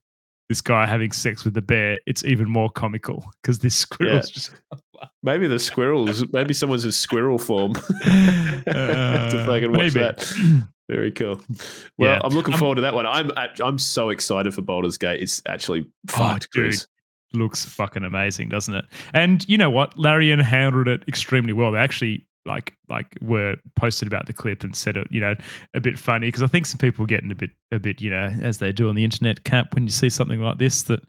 this 0.49 0.59
guy 0.61 0.85
having 0.85 1.11
sex 1.13 1.45
with 1.45 1.53
the 1.53 1.61
bear, 1.61 1.97
it's 2.05 2.25
even 2.25 2.49
more 2.49 2.69
comical 2.69 3.23
because 3.41 3.59
this 3.59 3.75
squirrel's 3.85 4.29
just 4.29 4.51
Maybe 5.23 5.47
the 5.47 5.59
squirrels. 5.59 6.25
Maybe 6.33 6.53
someone's 6.53 6.83
in 6.83 6.91
squirrel 6.91 7.37
form. 7.37 7.73
to 8.65 9.43
fucking 9.45 9.71
watch 9.71 9.79
maybe. 9.79 9.99
that. 9.99 10.33
Very 10.89 11.11
cool. 11.11 11.41
Well, 11.97 12.11
Yeah. 12.15 12.21
I'm 12.23 12.33
looking 12.33 12.53
Um, 12.53 12.59
forward 12.59 12.75
to 12.75 12.81
that 12.81 12.93
one. 12.93 13.05
I'm 13.05 13.31
I'm 13.63 13.77
so 13.77 14.09
excited 14.09 14.53
for 14.53 14.61
Baldur's 14.61 14.97
Gate. 14.97 15.21
It's 15.21 15.41
actually 15.47 15.81
Oh, 15.81 16.11
fucked, 16.17 16.51
dude. 16.51 16.63
Chris. 16.65 16.87
Looks 17.33 17.65
fucking 17.65 18.03
amazing, 18.03 18.49
doesn't 18.49 18.73
it? 18.73 18.85
And 19.13 19.47
you 19.47 19.57
know 19.57 19.69
what? 19.69 19.97
Larian 19.97 20.39
handled 20.39 20.87
it 20.87 21.03
extremely 21.07 21.53
well. 21.53 21.71
They 21.71 21.79
actually 21.79 22.25
like 22.45 22.73
like 22.89 23.17
were 23.21 23.57
posted 23.75 24.07
about 24.07 24.25
the 24.25 24.33
clip 24.33 24.63
and 24.63 24.75
said 24.75 24.97
it, 24.97 25.07
you 25.11 25.19
know, 25.19 25.35
a 25.73 25.81
bit 25.81 25.99
funny 25.99 26.27
because 26.27 26.43
I 26.43 26.47
think 26.47 26.65
some 26.65 26.77
people 26.77 27.03
are 27.03 27.07
getting 27.07 27.31
a 27.31 27.35
bit 27.35 27.51
a 27.71 27.79
bit, 27.79 28.01
you 28.01 28.09
know, 28.09 28.33
as 28.41 28.57
they 28.57 28.71
do 28.71 28.89
on 28.89 28.95
the 28.95 29.03
internet 29.03 29.43
cap 29.43 29.75
when 29.75 29.83
you 29.83 29.91
see 29.91 30.09
something 30.09 30.41
like 30.41 30.57
this 30.57 30.83
that 30.83 31.01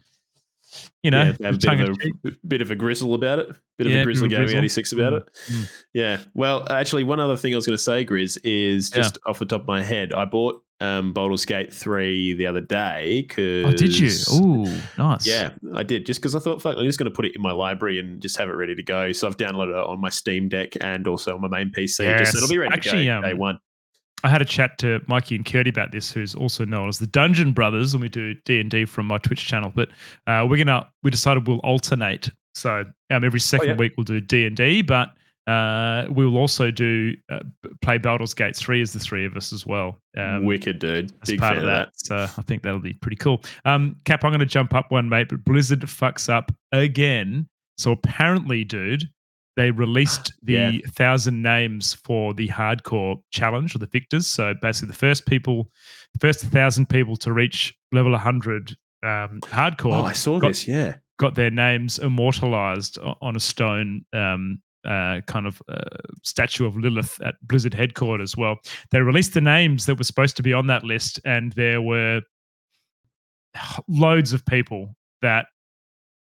you 1.02 1.10
know, 1.10 1.32
yeah, 1.40 1.46
have 1.46 1.54
a 1.54 1.58
bit 1.58 1.80
of 1.88 1.98
a 2.24 2.30
bit 2.46 2.60
of 2.62 2.70
a 2.70 2.74
grizzle 2.74 3.14
about 3.14 3.38
it. 3.38 3.48
Bit 3.78 3.86
of 3.86 3.92
Yeah, 3.92 3.98
a 3.98 4.00
bit 4.00 4.04
grizzly 4.06 4.26
of 4.26 4.32
a 4.32 4.34
gaming 4.34 4.44
grizzle. 4.46 4.58
86 4.58 4.92
about 4.92 5.12
Mm, 5.12 5.16
it. 5.18 5.28
mm. 5.52 5.70
Yeah. 5.94 6.18
Well, 6.34 6.66
actually, 6.70 7.04
one 7.04 7.20
other 7.20 7.36
thing 7.36 7.52
I 7.52 7.56
was 7.56 7.66
going 7.66 7.76
to 7.76 7.82
say, 7.82 8.04
Grizz, 8.04 8.38
is 8.44 8.90
Yeah. 8.90 9.02
just 9.02 9.18
off 9.26 9.38
the 9.38 9.46
top 9.46 9.62
of 9.62 9.66
my 9.68 9.82
head. 9.82 10.12
I 10.12 10.24
bought 10.24 10.62
um, 10.80 11.12
Baldur's 11.12 11.44
Gate 11.44 11.72
3 11.74 12.34
the 12.34 12.46
other 12.46 12.60
day 12.60 13.24
because. 13.26 13.64
Oh, 13.74 13.76
did 13.76 13.98
you? 13.98 14.10
Oh, 14.30 14.80
nice. 14.96 15.26
Yeah, 15.26 15.50
I 15.74 15.82
did. 15.82 16.06
Just 16.06 16.20
because 16.20 16.34
I 16.36 16.38
thought, 16.40 16.60
fuck, 16.62 16.76
I'm 16.76 16.84
just 16.84 16.98
going 16.98 17.10
to 17.10 17.14
put 17.14 17.24
it 17.24 17.34
in 17.34 17.42
my 17.42 17.52
library 17.52 17.98
and 17.98 18.20
just 18.20 18.36
have 18.36 18.48
it 18.48 18.52
ready 18.52 18.74
to 18.74 18.82
go. 18.82 19.10
So 19.12 19.26
I've 19.26 19.36
downloaded 19.36 19.70
it 19.80 19.86
on 19.88 20.00
my 20.00 20.08
Steam 20.10 20.48
Deck 20.48 20.74
and 20.80 21.06
also 21.08 21.34
on 21.34 21.40
my 21.40 21.48
main 21.48 21.70
PC. 21.70 21.84
Just 21.84 21.96
so 21.96 22.04
Yes. 22.04 22.34
it'll 22.36 22.48
be 22.48 22.58
ready 22.58 22.72
Actually, 22.74 23.06
to 23.06 23.20
go 23.20 23.22
day 23.22 23.32
um, 23.32 23.38
one. 23.38 23.58
I 24.24 24.28
had 24.28 24.42
a 24.42 24.44
chat 24.44 24.78
to 24.78 25.00
Mikey 25.06 25.36
and 25.36 25.44
Curdy 25.44 25.70
about 25.70 25.92
this, 25.92 26.10
who's 26.10 26.34
also 26.34 26.64
known 26.64 26.88
as 26.88 26.98
the 26.98 27.06
Dungeon 27.06 27.52
Brothers, 27.52 27.94
and 27.94 28.02
we 28.02 28.08
do 28.08 28.34
D 28.44 28.60
and 28.60 28.70
D 28.70 28.84
from 28.84 29.06
my 29.06 29.18
Twitch 29.18 29.46
channel. 29.46 29.72
But 29.74 29.90
uh, 30.26 30.46
we're 30.48 30.58
gonna 30.58 30.88
we 31.02 31.10
decided 31.10 31.46
we'll 31.46 31.58
alternate. 31.58 32.30
So 32.54 32.84
um, 33.10 33.24
every 33.24 33.40
second 33.40 33.68
yeah. 33.68 33.76
week 33.76 33.92
we'll 33.96 34.04
do 34.04 34.20
D 34.20 34.46
and 34.46 34.56
D, 34.56 34.82
but 34.82 35.12
uh, 35.48 36.06
we 36.10 36.26
will 36.26 36.36
also 36.36 36.70
do 36.70 37.14
uh, 37.30 37.40
play 37.80 37.96
Baldur's 37.96 38.34
Gate 38.34 38.54
3 38.54 38.82
as 38.82 38.92
the 38.92 38.98
three 38.98 39.24
of 39.24 39.34
us 39.34 39.50
as 39.50 39.64
well. 39.64 39.98
Um, 40.14 40.44
Wicked, 40.44 40.78
dude. 40.78 41.10
as 41.22 41.30
Big 41.30 41.38
part 41.38 41.54
fan 41.54 41.64
of 41.64 41.66
that. 41.66 41.88
So 41.94 42.16
I 42.16 42.42
think 42.42 42.62
that'll 42.62 42.80
be 42.80 42.92
pretty 42.92 43.16
cool. 43.16 43.42
Um, 43.64 43.96
Cap, 44.04 44.24
I'm 44.24 44.30
going 44.30 44.40
to 44.40 44.46
jump 44.46 44.74
up 44.74 44.90
one, 44.90 45.08
mate, 45.08 45.30
but 45.30 45.42
Blizzard 45.44 45.80
fucks 45.80 46.28
up 46.28 46.52
again. 46.72 47.48
So 47.78 47.92
apparently, 47.92 48.62
dude, 48.62 49.08
they 49.58 49.72
released 49.72 50.32
the 50.44 50.52
Yeah. 50.52 50.72
thousand 50.94 51.42
names 51.42 51.92
for 51.92 52.32
the 52.32 52.46
hardcore 52.48 53.16
challenge 53.32 53.74
or 53.74 53.78
the 53.78 53.86
victors. 53.88 54.26
So 54.28 54.54
basically, 54.62 54.88
the 54.88 54.94
first 55.06 55.26
people, 55.26 55.68
the 56.14 56.20
first 56.20 56.40
thousand 56.46 56.88
people 56.88 57.16
to 57.16 57.32
reach 57.32 57.74
level 57.90 58.12
100 58.12 58.76
um, 59.02 59.40
hardcore 59.42 59.96
Oh, 60.00 60.04
I 60.04 60.12
saw 60.12 60.38
got- 60.38 60.48
this. 60.48 60.68
Yeah. 60.68 60.94
got 61.18 61.34
their 61.34 61.50
names 61.50 61.98
immortalized 61.98 62.98
on 63.20 63.34
a 63.34 63.40
stone 63.40 64.04
um, 64.12 64.62
uh, 64.86 65.20
kind 65.26 65.46
of 65.48 65.60
uh, 65.68 65.80
statue 66.22 66.64
of 66.64 66.76
Lilith 66.76 67.20
at 67.22 67.34
Blizzard 67.42 67.74
headquarters. 67.74 68.36
Well, 68.36 68.56
they 68.92 69.00
released 69.00 69.34
the 69.34 69.40
names 69.40 69.86
that 69.86 69.98
were 69.98 70.04
supposed 70.04 70.36
to 70.36 70.42
be 70.44 70.52
on 70.52 70.68
that 70.68 70.84
list, 70.84 71.20
and 71.24 71.52
there 71.54 71.82
were 71.82 72.22
loads 73.88 74.32
of 74.32 74.44
people 74.46 74.94
that 75.22 75.46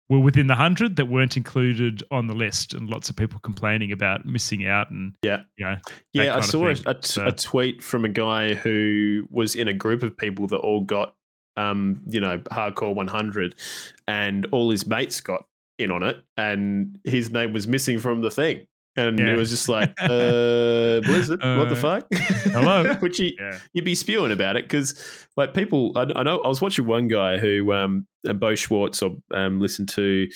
were 0.08 0.20
within 0.20 0.46
the 0.46 0.54
hundred 0.54 0.96
that 0.96 1.06
weren't 1.06 1.36
included 1.36 2.02
on 2.10 2.26
the 2.28 2.34
list, 2.34 2.74
and 2.74 2.88
lots 2.88 3.08
of 3.10 3.16
people 3.16 3.40
complaining 3.40 3.90
about 3.92 4.24
missing 4.24 4.66
out. 4.66 4.90
And 4.90 5.14
Yeah. 5.22 5.42
you 5.56 5.64
know, 5.64 5.76
Yeah, 6.12 6.36
I 6.36 6.40
saw 6.40 6.66
a, 6.68 6.70
a, 6.86 6.94
t- 6.94 7.00
So- 7.02 7.26
a 7.26 7.32
tweet 7.32 7.82
from 7.82 8.04
a 8.04 8.08
guy 8.08 8.54
who 8.54 9.26
was 9.30 9.54
in 9.56 9.68
a 9.68 9.72
group 9.72 10.02
of 10.02 10.16
people 10.16 10.46
that 10.48 10.58
all 10.58 10.82
got, 10.82 11.14
um, 11.56 12.00
you 12.08 12.20
know, 12.20 12.38
hardcore 12.38 12.94
100, 12.94 13.54
and 14.06 14.46
all 14.52 14.70
his 14.70 14.86
mates 14.86 15.20
got 15.20 15.44
in 15.78 15.90
on 15.90 16.02
it, 16.02 16.22
and 16.36 16.98
his 17.04 17.30
name 17.30 17.52
was 17.52 17.66
missing 17.66 17.98
from 17.98 18.20
the 18.20 18.30
thing. 18.30 18.66
And 18.96 19.18
Yeah. 19.18 19.32
it 19.32 19.36
was 19.36 19.50
just 19.50 19.68
like, 19.68 19.90
uh, 20.00 21.00
Blizzard, 21.00 21.40
what 21.42 21.68
the 21.68 21.74
Uh, 21.76 22.00
fuck? 22.00 22.06
hello? 22.52 22.94
Which 23.00 23.18
you, 23.18 23.32
yeah, 23.38 23.58
you'd 23.72 23.84
be 23.84 23.94
spewing 23.94 24.32
about 24.32 24.56
it 24.56 24.64
because, 24.64 25.00
like, 25.36 25.52
people. 25.54 25.92
I, 25.96 26.06
I 26.16 26.22
know 26.22 26.40
I 26.40 26.48
was 26.48 26.60
watching 26.60 26.86
one 26.86 27.08
guy 27.08 27.36
who, 27.38 27.72
um, 27.72 28.06
uh, 28.28 28.32
Bo 28.32 28.54
Schwartz, 28.54 29.02
or 29.02 29.16
um, 29.32 29.60
listened 29.60 29.88
to 29.90 30.28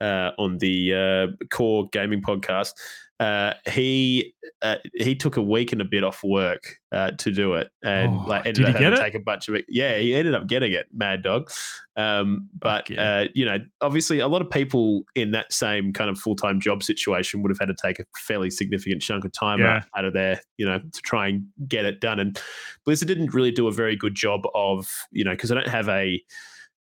uh, 0.00 0.30
on 0.38 0.58
the 0.58 0.94
uh, 1.32 1.46
Core 1.54 1.88
Gaming 1.92 2.22
podcast. 2.22 2.72
Uh, 3.20 3.52
he 3.70 4.34
uh, 4.62 4.76
he 4.94 5.14
took 5.14 5.36
a 5.36 5.42
week 5.42 5.72
and 5.72 5.82
a 5.82 5.84
bit 5.84 6.02
off 6.02 6.24
work 6.24 6.76
uh, 6.90 7.10
to 7.12 7.30
do 7.30 7.52
it, 7.52 7.68
and 7.84 8.14
Oh, 8.14 8.24
like 8.26 8.46
ended 8.46 8.54
did 8.54 8.64
up 8.64 8.72
having 8.72 8.80
get 8.90 8.96
to 8.96 9.02
it? 9.02 9.04
take 9.04 9.14
a 9.14 9.20
bunch 9.22 9.46
of 9.48 9.54
it. 9.56 9.66
Yeah, 9.68 9.98
he 9.98 10.14
ended 10.14 10.34
up 10.34 10.46
getting 10.46 10.72
it, 10.72 10.86
mad 10.92 11.22
dog. 11.22 11.50
Um, 11.96 12.48
but 12.58 12.88
yeah. 12.88 13.02
uh, 13.20 13.28
you 13.34 13.44
know, 13.44 13.58
obviously, 13.82 14.20
a 14.20 14.26
lot 14.26 14.40
of 14.40 14.48
people 14.48 15.02
in 15.14 15.32
that 15.32 15.52
same 15.52 15.92
kind 15.92 16.08
of 16.08 16.18
full 16.18 16.34
time 16.34 16.60
job 16.60 16.82
situation 16.82 17.42
would 17.42 17.50
have 17.50 17.58
had 17.58 17.68
to 17.68 17.76
take 17.80 17.98
a 18.00 18.04
fairly 18.16 18.48
significant 18.50 19.02
chunk 19.02 19.26
of 19.26 19.32
time 19.32 19.60
Yeah. 19.60 19.82
out, 19.94 20.06
of 20.06 20.14
there, 20.14 20.40
you 20.56 20.64
know, 20.64 20.78
to 20.78 21.00
try 21.02 21.28
and 21.28 21.44
get 21.68 21.84
it 21.84 22.00
done. 22.00 22.20
And 22.20 22.40
Blizzard 22.86 23.06
didn't 23.08 23.34
really 23.34 23.50
do 23.50 23.68
a 23.68 23.72
very 23.72 23.96
good 23.96 24.14
job 24.14 24.40
of, 24.54 24.88
you 25.12 25.24
know, 25.24 25.32
because 25.32 25.52
I 25.52 25.56
don't 25.56 25.68
have 25.68 25.90
a, 25.90 26.22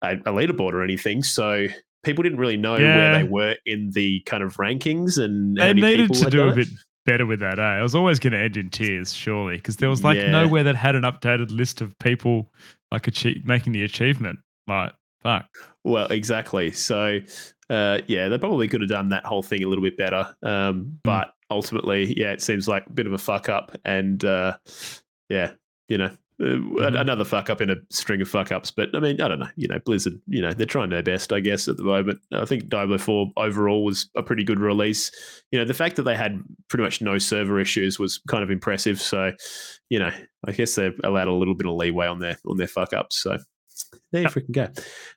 a 0.01 0.13
a 0.13 0.31
leaderboard 0.31 0.71
or 0.71 0.83
anything, 0.83 1.21
so 1.21 1.67
people 2.03 2.23
didn't 2.23 2.39
really 2.39 2.57
know 2.57 2.73
where 2.73 3.17
they 3.17 3.23
were 3.23 3.55
in 3.65 3.91
the 3.91 4.19
kind 4.21 4.43
of 4.43 4.57
rankings 4.57 5.17
and 5.17 5.57
they 5.57 5.73
needed 5.73 6.13
to 6.13 6.29
do 6.29 6.43
a 6.43 6.49
it. 6.49 6.55
bit 6.55 6.67
better 7.05 7.25
with 7.25 7.39
that. 7.39 7.59
Eh? 7.59 7.61
I 7.61 7.81
was 7.81 7.95
always 7.95 8.19
going 8.19 8.33
to 8.33 8.39
end 8.39 8.57
in 8.57 8.69
tears, 8.69 9.13
surely, 9.13 9.57
because 9.57 9.77
there 9.77 9.89
was 9.89 10.03
like 10.03 10.17
Yeah. 10.17 10.31
nowhere 10.31 10.63
that 10.63 10.75
had 10.75 10.95
an 10.95 11.03
updated 11.03 11.51
list 11.51 11.81
of 11.81 11.97
people 11.99 12.51
like 12.91 13.07
achieve, 13.07 13.45
making 13.45 13.73
the 13.73 13.83
achievement. 13.83 14.39
Like, 14.67 14.93
fuck. 15.21 15.45
Well, 15.83 16.07
exactly. 16.07 16.71
So, 16.71 17.19
uh, 17.69 17.99
yeah, 18.07 18.29
they 18.29 18.37
probably 18.37 18.67
could 18.67 18.81
have 18.81 18.89
done 18.89 19.09
that 19.09 19.25
whole 19.25 19.43
thing 19.43 19.63
a 19.63 19.67
little 19.67 19.83
bit 19.83 19.97
better. 19.97 20.33
Hmm. 20.43 20.47
Um, 20.47 20.99
but 21.03 21.33
ultimately, 21.49 22.17
yeah, 22.19 22.31
it 22.31 22.41
seems 22.41 22.67
like 22.67 22.85
a 22.87 22.93
bit 22.93 23.07
of 23.07 23.13
a 23.13 23.17
fuck 23.17 23.49
up. 23.49 23.75
And 23.85 24.23
uh, 24.23 24.57
yeah, 25.29 25.51
you 25.89 25.97
know, 25.97 26.11
uh, 26.41 26.45
Mhm. 26.45 26.99
another 26.99 27.23
fuck 27.23 27.49
up 27.49 27.61
in 27.61 27.69
a 27.69 27.75
string 27.89 28.21
of 28.21 28.29
fuck 28.29 28.51
ups. 28.51 28.71
But 28.71 28.89
I 28.95 28.99
mean, 28.99 29.21
I 29.21 29.27
don't 29.27 29.39
know. 29.39 29.49
You 29.55 29.67
know, 29.67 29.79
Blizzard, 29.85 30.19
you 30.27 30.41
know, 30.41 30.51
they're 30.53 30.65
trying 30.65 30.89
their 30.89 31.03
best, 31.03 31.31
I 31.31 31.39
guess, 31.39 31.67
at 31.67 31.77
the 31.77 31.83
moment. 31.83 32.19
I 32.31 32.45
think 32.45 32.69
Diablo 32.69 32.97
4 32.97 33.31
overall 33.37 33.83
was 33.85 34.09
a 34.15 34.23
pretty 34.23 34.43
good 34.43 34.59
release. 34.59 35.11
You 35.51 35.59
know, 35.59 35.65
the 35.65 35.73
fact 35.73 35.95
that 35.97 36.03
they 36.03 36.15
had 36.15 36.41
pretty 36.69 36.83
much 36.83 37.01
no 37.01 37.17
server 37.17 37.59
issues 37.59 37.99
was 37.99 38.19
kind 38.27 38.43
of 38.43 38.49
impressive. 38.51 39.01
So, 39.01 39.31
you 39.89 39.99
know, 39.99 40.11
I 40.47 40.51
guess 40.51 40.75
they've 40.75 40.99
allowed 41.03 41.27
a 41.27 41.33
little 41.33 41.55
bit 41.55 41.67
of 41.67 41.75
leeway 41.75 42.07
on 42.07 42.19
their 42.19 42.37
on 42.47 42.57
their 42.57 42.67
fuck 42.67 42.93
ups. 42.93 43.17
So 43.21 43.37
there 44.11 44.21
you 44.21 44.27
Yep. 44.27 44.31
freaking 44.33 44.51
go. 44.51 44.67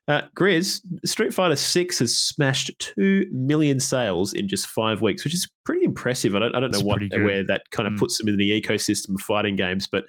Uh, 0.09 0.22
Grizz, 0.34 0.80
Street 1.05 1.34
Fighter 1.34 1.56
Six 1.56 1.98
has 1.98 2.16
smashed 2.16 2.70
two 2.78 3.26
million 3.30 3.78
sales 3.80 4.32
in 4.32 4.48
just 4.48 4.66
five 4.66 5.02
weeks, 5.02 5.24
which 5.24 5.34
is 5.34 5.48
pretty 5.64 5.84
impressive. 5.84 6.34
I 6.34 6.38
don't, 6.38 6.55
I 6.55 6.60
don't 6.60 6.72
know 6.72 6.80
what 6.80 7.02
where 7.12 7.44
that 7.44 7.62
kind 7.70 7.86
of 7.86 7.94
Mm. 7.94 7.98
puts 7.98 8.16
them 8.18 8.28
in 8.28 8.36
the 8.38 8.59
ecosystem 8.59 9.14
of 9.16 9.20
fighting 9.20 9.56
games, 9.56 9.86
but 9.86 10.06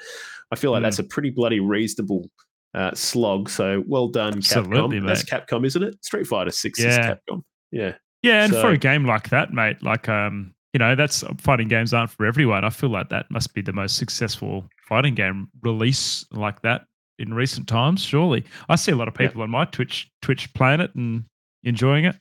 I 0.51 0.55
feel 0.55 0.71
like 0.71 0.79
Mm. 0.81 0.83
that's 0.83 0.99
a 0.99 1.03
pretty 1.03 1.29
bloody 1.29 1.59
reasonable 1.59 2.29
uh, 2.73 2.93
slog. 2.93 3.49
So 3.49 3.83
well 3.87 4.07
done, 4.07 4.37
Absolutely, 4.37 4.99
Capcom. 4.99 5.07
That's. 5.07 5.23
Capcom, 5.23 5.65
isn't 5.65 5.83
it? 5.83 6.03
Street 6.05 6.27
Fighter 6.27 6.51
Six 6.51 6.79
is 6.79 6.97
Capcom. 6.97 7.43
Yeah, 7.71 7.93
Yeah, 8.23 8.43
and 8.45 8.53
for 8.53 8.69
a 8.69 8.77
game 8.77 9.05
like 9.05 9.29
that, 9.29 9.51
mate, 9.53 9.81
like 9.83 10.07
um, 10.09 10.53
you 10.73 10.79
know, 10.79 10.95
that's 10.95 11.23
fighting 11.39 11.67
games 11.67 11.93
aren't 11.93 12.11
for 12.11 12.25
everyone. 12.25 12.63
I 12.63 12.69
feel 12.69 12.89
like 12.89 13.09
that 13.09 13.29
must 13.31 13.53
be 13.53 13.61
the 13.61 13.73
most 13.73 13.97
successful 13.97 14.69
fighting 14.87 15.15
game 15.15 15.49
release 15.63 16.25
like 16.31 16.61
that 16.61 16.85
in 17.19 17.33
recent 17.33 17.67
times. 17.67 18.03
Surely, 18.03 18.43
I 18.69 18.75
see 18.75 18.91
a 18.91 18.95
lot 18.95 19.07
of 19.07 19.15
Yeah. 19.19 19.27
people 19.27 19.41
on 19.41 19.49
my 19.49 19.65
Twitch 19.65 20.09
Twitch 20.21 20.53
playing 20.53 20.81
it 20.81 20.93
and 20.95 21.23
enjoying 21.63 22.05
it. 22.05 22.15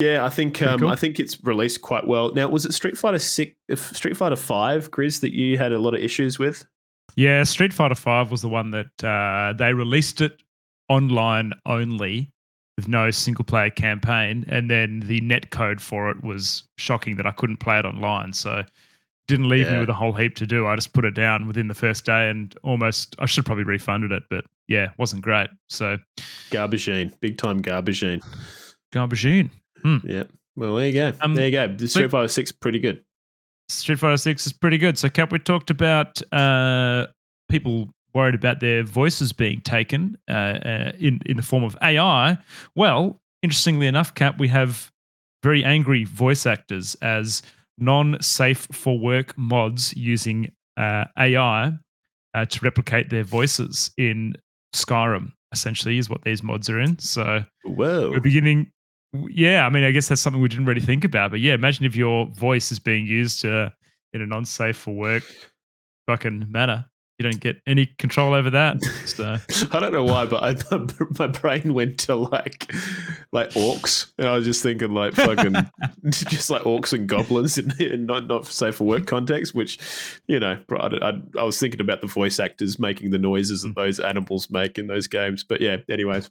yeah. 0.00 0.24
I 0.24 0.28
think 0.30 0.62
um, 0.62 0.80
cool. 0.80 0.88
I 0.88 0.96
think 0.96 1.18
it's 1.18 1.42
released 1.44 1.82
quite 1.82 2.06
well. 2.06 2.32
Now, 2.32 2.48
was 2.48 2.64
it 2.64 2.72
Street 2.74 2.96
Fighter 2.96 3.18
Six, 3.18 3.54
Street 3.74 4.16
Fighter 4.16 4.36
Five, 4.36 4.90
Grizz, 4.90 5.20
that 5.20 5.32
you 5.34 5.58
had 5.58 5.72
a 5.72 5.78
lot 5.78 5.94
of 5.94 6.00
issues 6.00 6.38
with? 6.38 6.64
Yeah, 7.16 7.42
Street 7.44 7.72
Fighter 7.72 7.94
Five 7.94 8.30
was 8.30 8.42
the 8.42 8.48
one 8.48 8.70
that 8.70 9.04
uh, 9.04 9.52
they 9.56 9.72
released 9.72 10.20
it 10.20 10.42
online 10.88 11.52
only 11.66 12.30
with 12.76 12.88
no 12.88 13.10
single 13.10 13.44
player 13.44 13.70
campaign, 13.70 14.44
and 14.48 14.70
then 14.70 15.00
the 15.00 15.20
net 15.20 15.50
code 15.50 15.80
for 15.80 16.10
it 16.10 16.22
was 16.22 16.64
shocking 16.78 17.16
that 17.16 17.26
I 17.26 17.32
couldn't 17.32 17.58
play 17.58 17.78
it 17.78 17.84
online. 17.84 18.32
So 18.32 18.64
didn't 19.28 19.48
leave 19.48 19.70
me 19.70 19.78
with 19.78 19.88
a 19.88 19.94
whole 19.94 20.12
heap 20.12 20.34
to 20.36 20.46
do. 20.46 20.66
I 20.66 20.74
just 20.74 20.92
put 20.92 21.04
it 21.04 21.14
down 21.14 21.46
within 21.46 21.68
the 21.68 21.74
first 21.74 22.04
day, 22.04 22.30
and 22.30 22.54
almost 22.62 23.14
I 23.18 23.26
should 23.26 23.46
probably 23.46 23.64
refunded 23.64 24.12
it, 24.12 24.24
but 24.28 24.44
yeah, 24.66 24.88
wasn't 24.98 25.22
great. 25.22 25.50
So 25.68 25.98
Garbagine, 26.50 27.12
big 27.20 27.38
time 27.38 27.62
garbagine. 27.62 28.22
garbagine. 28.92 29.50
Yeah. 30.04 30.24
Well, 30.56 30.76
there 30.76 30.86
you 30.86 30.92
go. 30.92 31.12
Um, 31.20 31.34
there 31.34 31.46
you 31.46 31.52
go. 31.52 31.68
The 31.68 31.88
Street 31.88 32.10
Fighter 32.10 32.28
Six, 32.28 32.50
pretty 32.50 32.78
good. 32.80 33.04
Street 33.70 33.98
Fighter 33.98 34.16
Six 34.16 34.46
is 34.46 34.52
pretty 34.52 34.78
good. 34.78 34.98
So, 34.98 35.08
Cap, 35.08 35.32
we 35.32 35.38
talked 35.38 35.70
about 35.70 36.20
uh, 36.32 37.06
people 37.48 37.88
worried 38.14 38.34
about 38.34 38.60
their 38.60 38.82
voices 38.82 39.32
being 39.32 39.60
taken 39.60 40.18
uh, 40.28 40.32
uh, 40.32 40.92
in 40.98 41.20
in 41.26 41.36
the 41.36 41.42
form 41.42 41.64
of 41.64 41.76
AI. 41.82 42.38
Well, 42.74 43.20
interestingly 43.42 43.86
enough, 43.86 44.14
Cap, 44.14 44.38
we 44.38 44.48
have 44.48 44.90
very 45.42 45.64
angry 45.64 46.04
voice 46.04 46.46
actors 46.46 46.96
as 47.00 47.42
non-safe 47.78 48.68
for 48.72 48.98
work 48.98 49.36
mods 49.38 49.94
using 49.96 50.52
uh, 50.76 51.04
AI 51.18 51.72
uh, 52.34 52.44
to 52.44 52.60
replicate 52.62 53.10
their 53.10 53.24
voices 53.24 53.90
in 53.96 54.34
Skyrim. 54.74 55.32
Essentially, 55.52 55.98
is 55.98 56.08
what 56.08 56.22
these 56.22 56.42
mods 56.42 56.70
are 56.70 56.78
in. 56.78 56.98
So 56.98 57.44
Whoa. 57.64 58.10
we're 58.10 58.20
beginning. 58.20 58.70
Yeah, 59.12 59.66
I 59.66 59.70
mean, 59.70 59.82
I 59.82 59.90
guess 59.90 60.08
that's 60.08 60.20
something 60.20 60.40
we 60.40 60.48
didn't 60.48 60.66
really 60.66 60.80
think 60.80 61.04
about. 61.04 61.30
But 61.32 61.40
yeah, 61.40 61.54
imagine 61.54 61.84
if 61.84 61.96
your 61.96 62.26
voice 62.26 62.70
is 62.70 62.78
being 62.78 63.06
used 63.06 63.44
uh, 63.44 63.70
in 64.12 64.20
an 64.20 64.32
unsafe 64.32 64.76
for 64.76 64.94
work 64.94 65.24
fucking 66.06 66.46
manner. 66.50 66.89
You 67.20 67.24
don't 67.24 67.38
get 67.40 67.60
any 67.66 67.84
control 67.98 68.32
over 68.32 68.48
that. 68.48 68.82
So 69.04 69.36
I 69.72 69.78
don't 69.78 69.92
know 69.92 70.04
why, 70.04 70.24
but 70.24 70.42
I, 70.42 70.56
my 71.18 71.26
brain 71.26 71.74
went 71.74 71.98
to 72.00 72.14
like 72.16 72.72
like 73.30 73.50
orcs, 73.50 74.10
and 74.16 74.26
I 74.26 74.34
was 74.36 74.46
just 74.46 74.62
thinking 74.62 74.94
like 74.94 75.12
fucking 75.12 75.52
just 76.08 76.48
like 76.48 76.62
orcs 76.62 76.94
and 76.94 77.06
goblins 77.06 77.58
in, 77.58 77.74
in 77.78 78.06
not 78.06 78.26
not 78.26 78.46
safe 78.46 78.76
for 78.76 78.84
work 78.84 79.06
context. 79.06 79.54
Which 79.54 79.78
you 80.28 80.40
know, 80.40 80.58
I, 80.70 80.86
I, 81.02 81.20
I 81.38 81.42
was 81.42 81.60
thinking 81.60 81.82
about 81.82 82.00
the 82.00 82.06
voice 82.06 82.40
actors 82.40 82.78
making 82.78 83.10
the 83.10 83.18
noises 83.18 83.60
that 83.64 83.74
those 83.74 84.00
animals 84.00 84.48
make 84.50 84.78
in 84.78 84.86
those 84.86 85.06
games. 85.06 85.44
But 85.44 85.60
yeah, 85.60 85.76
anyways, 85.90 86.30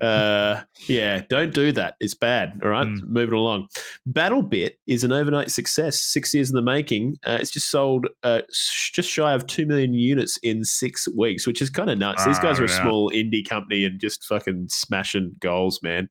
uh, 0.00 0.62
yeah, 0.88 1.22
don't 1.28 1.54
do 1.54 1.70
that. 1.72 1.94
It's 2.00 2.14
bad. 2.14 2.58
All 2.64 2.70
right, 2.70 2.84
Mm. 2.88 3.06
moving 3.06 3.34
along. 3.38 3.68
BattleBit 4.10 4.72
is 4.88 5.04
an 5.04 5.12
overnight 5.12 5.52
success. 5.52 6.00
Six 6.00 6.34
years 6.34 6.50
in 6.50 6.56
the 6.56 6.62
making. 6.62 7.18
Uh, 7.24 7.38
it's 7.40 7.52
just 7.52 7.70
sold 7.70 8.08
uh, 8.24 8.40
just 8.50 9.08
shy 9.08 9.32
of 9.32 9.46
two 9.46 9.64
million 9.64 9.94
units 9.94 10.23
in 10.42 10.64
six 10.64 11.06
weeks, 11.16 11.46
which 11.46 11.60
is 11.62 11.70
kind 11.70 11.90
of 11.90 11.98
nuts. 11.98 12.24
These 12.24 12.38
guys 12.38 12.58
Oh, 12.58 12.62
are 12.62 12.66
a 12.66 12.70
yeah. 12.70 12.82
small 12.82 13.10
indie 13.10 13.46
company 13.48 13.84
and 13.84 14.00
just 14.00 14.24
fucking 14.24 14.68
smashing 14.70 15.36
goals, 15.40 15.80
man. 15.82 16.08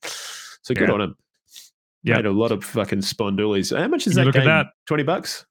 So 0.63 0.73
good 0.73 0.87
Yeah. 0.87 0.93
on 0.93 0.99
them. 0.99 1.15
Yeah. 2.03 2.15
Made 2.17 2.25
a 2.25 2.31
lot 2.31 2.51
of 2.51 2.63
fucking 2.63 2.99
spondoolies. 2.99 3.77
How 3.77 3.87
much 3.87 4.07
is 4.07 4.15
that 4.15 4.25
look 4.25 4.35
at 4.35 4.45
that. 4.45 4.67
Twenty 4.87 5.03
bucks. 5.03 5.45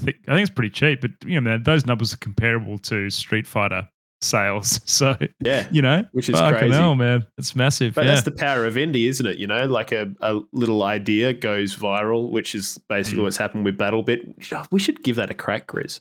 I 0.00 0.04
think, 0.04 0.16
I 0.28 0.34
think 0.34 0.48
it's 0.48 0.54
pretty 0.54 0.70
cheap. 0.70 1.00
But 1.02 1.10
you 1.24 1.34
know, 1.34 1.42
man, 1.50 1.62
those 1.62 1.84
numbers 1.84 2.14
are 2.14 2.18
comparable 2.18 2.78
to 2.78 3.10
Street 3.10 3.46
Fighter 3.46 3.86
sales. 4.22 4.80
So 4.86 5.16
Yeah, 5.44 5.66
you 5.70 5.82
know, 5.82 6.04
which 6.12 6.28
is 6.30 6.38
crazy. 6.38 6.74
hell, 6.74 6.94
man, 6.94 7.26
it's 7.38 7.54
massive. 7.54 7.94
But 7.94 8.04
yeah. 8.06 8.12
that's 8.12 8.24
the 8.24 8.30
power 8.32 8.64
of 8.66 8.74
indie, 8.74 9.08
isn't 9.08 9.26
it? 9.26 9.38
You 9.38 9.46
know, 9.46 9.66
like 9.66 9.92
a, 9.92 10.10
a 10.22 10.40
little 10.52 10.82
idea 10.84 11.32
goes 11.34 11.76
viral, 11.76 12.30
which 12.30 12.54
is 12.54 12.78
basically 12.88 13.20
Mm. 13.20 13.24
what's 13.24 13.36
happened 13.36 13.64
with 13.66 13.76
BattleBit. 13.78 14.68
We 14.70 14.80
should 14.80 15.02
give 15.02 15.16
that 15.16 15.30
a 15.30 15.34
crack, 15.34 15.66
Grizz. 15.66 16.00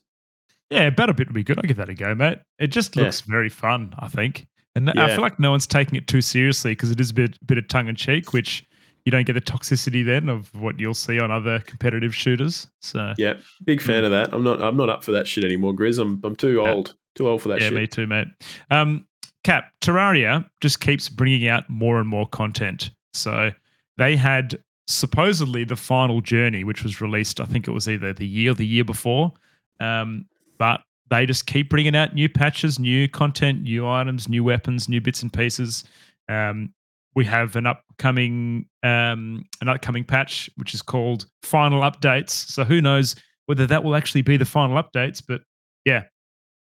Yeah, 0.69 0.89
BattleBit 0.89 1.17
would 1.17 1.33
be 1.33 1.43
good. 1.43 1.57
I'll 1.57 1.63
give 1.67 1.77
that 1.77 1.89
a 1.89 1.93
go, 1.95 2.13
mate. 2.13 2.39
It 2.59 2.67
just 2.67 2.95
Yeah. 2.95 3.03
looks 3.03 3.21
very 3.21 3.49
fun, 3.49 3.93
I 3.99 4.07
think. 4.07 4.47
And 4.75 4.89
I 4.91 5.07
feel 5.09 5.21
like 5.21 5.39
no 5.39 5.51
one's 5.51 5.65
taking 5.67 5.95
it 5.95 6.07
too 6.07 6.21
seriously 6.21 6.71
because 6.71 6.91
it 6.91 6.99
is 6.99 7.09
a 7.09 7.13
bit, 7.13 7.37
bit 7.47 7.57
of 7.57 7.67
tongue 7.67 7.87
in 7.87 7.95
cheek, 7.95 8.33
which 8.33 8.63
you 9.03 9.11
don't 9.11 9.25
get 9.25 9.33
the 9.33 9.41
toxicity 9.41 10.05
then 10.05 10.29
of 10.29 10.53
what 10.53 10.79
you'll 10.79 10.93
see 10.93 11.19
on 11.19 11.31
other 11.31 11.59
competitive 11.61 12.13
shooters. 12.15 12.67
So, 12.81 13.13
Yeah, 13.17 13.33
big 13.65 13.81
fan 13.81 14.03
of 14.03 14.11
that. 14.11 14.31
I'm 14.31 14.43
not. 14.43 14.61
I'm 14.61 14.77
not 14.77 14.89
up 14.89 15.03
for 15.03 15.11
that 15.13 15.27
shit 15.27 15.43
anymore, 15.43 15.73
Grizz. 15.73 15.99
I'm. 15.99 16.21
I'm 16.23 16.35
too 16.35 16.61
Yeah. 16.63 16.71
old. 16.71 16.95
Too 17.15 17.27
old 17.27 17.41
for 17.41 17.49
that 17.49 17.59
yeah, 17.59 17.69
shit. 17.69 17.77
me 17.77 17.87
too, 17.87 18.05
mate. 18.07 18.27
Um, 18.69 19.05
Cap, 19.43 19.71
Terraria 19.81 20.47
just 20.61 20.79
keeps 20.81 21.09
bringing 21.09 21.47
out 21.47 21.67
more 21.69 21.99
and 21.99 22.07
more 22.07 22.27
content. 22.27 22.91
So 23.13 23.51
they 23.97 24.15
had 24.15 24.59
supposedly 24.87 25.63
the 25.63 25.75
final 25.75 26.21
journey, 26.21 26.63
which 26.63 26.83
was 26.83 27.01
released, 27.01 27.39
I 27.41 27.45
think 27.45 27.67
it 27.67 27.71
was 27.71 27.87
either 27.89 28.13
the 28.13 28.27
year 28.27 28.51
or 28.51 28.53
the 28.53 28.67
year 28.67 28.83
before. 28.83 29.33
Um, 29.79 30.25
but 30.59 30.81
they 31.09 31.25
just 31.25 31.47
keep 31.47 31.69
bringing 31.69 31.95
out 31.95 32.13
new 32.13 32.29
patches, 32.29 32.77
new 32.77 33.07
content, 33.09 33.63
new 33.63 33.87
items, 33.87 34.29
new 34.29 34.43
weapons, 34.43 34.87
new 34.87 35.01
bits 35.01 35.23
and 35.23 35.33
pieces. 35.33 35.83
Um, 36.29 36.71
we 37.15 37.25
have 37.25 37.55
an 37.55 37.65
upcoming 37.65 38.67
um, 38.83 39.43
an 39.61 39.69
upcoming 39.69 40.03
patch 40.03 40.49
which 40.57 40.75
is 40.75 40.81
called 40.83 41.25
Final 41.41 41.81
Updates. 41.81 42.29
So 42.29 42.63
who 42.63 42.81
knows 42.81 43.15
whether 43.47 43.65
that 43.65 43.83
will 43.83 43.95
actually 43.95 44.21
be 44.21 44.37
the 44.37 44.45
final 44.45 44.81
updates? 44.81 45.23
But 45.27 45.41
yeah, 45.85 46.03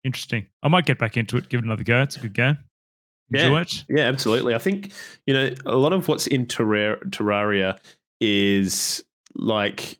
interesting. 0.05 0.47
I 0.63 0.69
might 0.69 0.85
get 0.85 0.99
back 0.99 1.17
into 1.17 1.39
it, 1.39 1.49
give 1.49 1.61
it 1.61 1.65
another 1.65 1.85
go. 1.85 2.03
It's 2.03 2.17
a 2.17 2.21
good 2.21 2.35
game. 2.35 2.59
Enjoy 3.33 3.55
Yeah. 3.57 3.61
it. 3.63 3.85
Yeah, 3.89 4.05
absolutely. 4.05 4.55
I 4.55 4.59
think 4.59 4.93
you 5.27 5.33
know 5.33 5.51
a 5.65 5.77
lot 5.77 5.95
of 5.95 6.07
what's 6.09 6.27
in 6.27 6.45
Terrar- 6.47 7.03
Terraria 7.11 7.79
is 8.21 9.03
like 9.35 9.99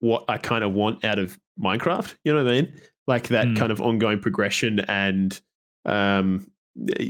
what 0.00 0.24
I 0.28 0.38
kind 0.38 0.64
of 0.64 0.72
want 0.72 1.04
out 1.04 1.18
of 1.18 1.38
Minecraft. 1.60 2.14
You 2.24 2.32
know 2.34 2.42
what 2.42 2.52
I 2.52 2.60
mean? 2.62 2.72
Like 3.06 3.28
that 3.28 3.46
Mm. 3.46 3.56
kind 3.58 3.72
of 3.72 3.80
ongoing 3.80 4.20
progression 4.20 4.80
and 4.80 5.40
um. 5.84 6.50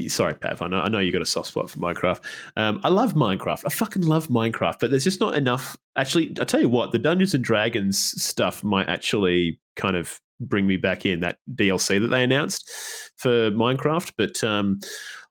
Sorry, 0.09 0.35
Pav. 0.35 0.61
I 0.61 0.67
know, 0.67 0.79
I 0.79 0.89
know 0.89 0.99
you 0.99 1.11
got 1.11 1.23
a 1.23 1.25
soft 1.25 1.47
spot 1.47 1.71
for 1.71 1.79
Minecraft. 1.79 2.23
Um, 2.55 2.79
I 2.83 2.89
love 2.89 3.15
Minecraft. 3.15 3.63
I 3.65 3.69
fucking 3.69 4.03
love 4.03 4.27
Minecraft, 4.27 4.75
but 4.79 4.91
there's 4.91 5.03
just 5.03 5.19
not 5.19 5.33
enough. 5.33 5.75
Actually, 5.95 6.35
I 6.39 6.43
tell 6.43 6.61
you 6.61 6.69
what, 6.69 6.91
the 6.91 6.99
Dungeons 6.99 7.33
and 7.33 7.43
Dragons 7.43 7.97
stuff 8.21 8.63
might 8.63 8.87
actually 8.87 9.59
kind 9.75 9.95
of 9.95 10.21
bring 10.39 10.67
me 10.67 10.77
back 10.77 11.03
in 11.03 11.21
that 11.21 11.39
DLC 11.55 11.99
that 11.99 12.09
they 12.09 12.23
announced 12.23 12.69
for 13.17 13.49
Minecraft. 13.49 14.11
But 14.19 14.43
um, 14.43 14.81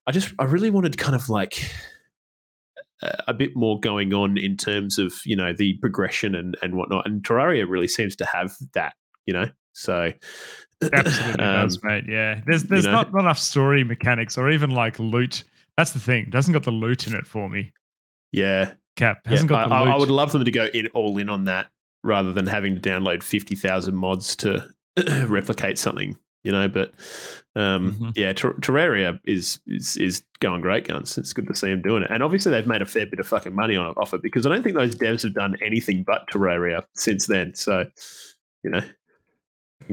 I 0.09 0.11
just 0.11 0.35
I 0.41 0.45
really 0.47 0.70
wanted 0.70 0.99
kind 0.99 1.15
of 1.15 1.28
like 1.28 1.70
a, 3.03 3.23
a 3.28 3.35
bit 3.35 3.55
more 3.55 3.78
going 3.78 4.12
on 4.15 4.36
in 4.36 4.57
terms 4.57 4.99
of 4.99 5.15
you 5.24 5.36
know 5.36 5.53
the 5.53 5.74
progression 5.74 6.35
and 6.35 6.57
and 6.61 6.74
whatnot. 6.74 7.07
And 7.07 7.23
Terraria 7.23 7.69
really 7.69 7.86
seems 7.86 8.16
to 8.16 8.24
have 8.27 8.57
that, 8.73 8.95
you 9.27 9.32
know. 9.32 9.49
So 9.75 10.13
Absolutely 10.83 11.33
um, 11.45 11.63
does, 11.67 11.83
mate. 11.83 12.05
Yeah. 12.09 12.41
There's 12.47 12.65
there's 12.65 12.85
know. 12.85 12.93
not, 12.93 13.13
not 13.13 13.21
enough 13.21 13.39
story 13.39 13.85
mechanics 13.85 14.37
or 14.39 14.51
even 14.51 14.71
like 14.71 14.99
loot. 14.99 15.45
That's 15.77 15.93
the 15.93 16.01
thing. 16.01 16.27
It 16.29 16.35
hasn't 16.35 16.53
got 16.55 16.63
the 16.65 16.71
loot 16.71 17.07
in 17.07 17.15
it 17.15 17.27
for 17.27 17.49
me. 17.49 17.73
yeah, 18.33 18.73
Cap 18.97 19.19
yeah. 19.25 19.31
hasn't 19.33 19.49
got 19.51 19.71
I, 19.73 19.83
I- 19.93 19.97
would 19.97 20.11
love 20.11 20.33
them 20.33 20.45
to 20.45 20.51
go 20.51 20.67
in 20.73 20.87
all 20.89 21.19
in 21.19 21.29
on 21.29 21.45
that 21.45 21.67
rather 22.03 22.33
than 22.33 22.47
having 22.47 22.75
to 22.75 22.81
download 22.81 23.23
fifty 23.23 23.55
thousand 23.57 23.97
mods 23.97 24.37
to 24.37 24.67
replicate 25.27 25.79
something. 25.79 26.17
You 26.45 26.53
know, 26.53 26.69
but 26.69 26.93
um, 27.57 27.93
Mhm. 27.95 28.13
yeah, 28.17 28.35
Ter- 28.35 28.53
Terraria 28.55 29.19
is, 29.25 29.59
is 29.67 29.97
is 29.97 30.23
going 30.41 30.61
great 30.61 30.87
guns. 30.87 31.17
It's 31.17 31.33
good 31.33 31.47
to 31.49 31.55
see 31.57 31.71
them 31.71 31.81
doing 31.81 32.03
it, 32.03 32.11
and 32.11 32.23
obviously 32.23 32.53
they've 32.53 32.67
made 32.67 32.83
a 32.83 32.87
fair 32.87 33.07
bit 33.07 33.19
of 33.19 33.27
fucking 33.27 33.55
money 33.55 33.77
on 33.77 33.95
off 33.97 34.13
it 34.13 34.21
because 34.21 34.45
I 34.45 34.51
don't 34.51 34.63
think 34.63 34.77
those 34.77 34.95
devs 34.95 35.23
have 35.23 35.33
done 35.33 35.57
anything 35.63 36.03
but 36.05 36.29
Terraria 36.29 36.85
since 36.95 37.27
then. 37.27 37.55
So, 37.55 37.87
you 38.63 38.71
know, 38.71 38.83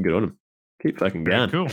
good 0.02 0.14
on 0.14 0.24
him. 0.26 0.38
Keep 0.82 0.98
fucking 1.00 1.24
Very 1.24 1.38
going. 1.38 1.50
cool. 1.52 1.68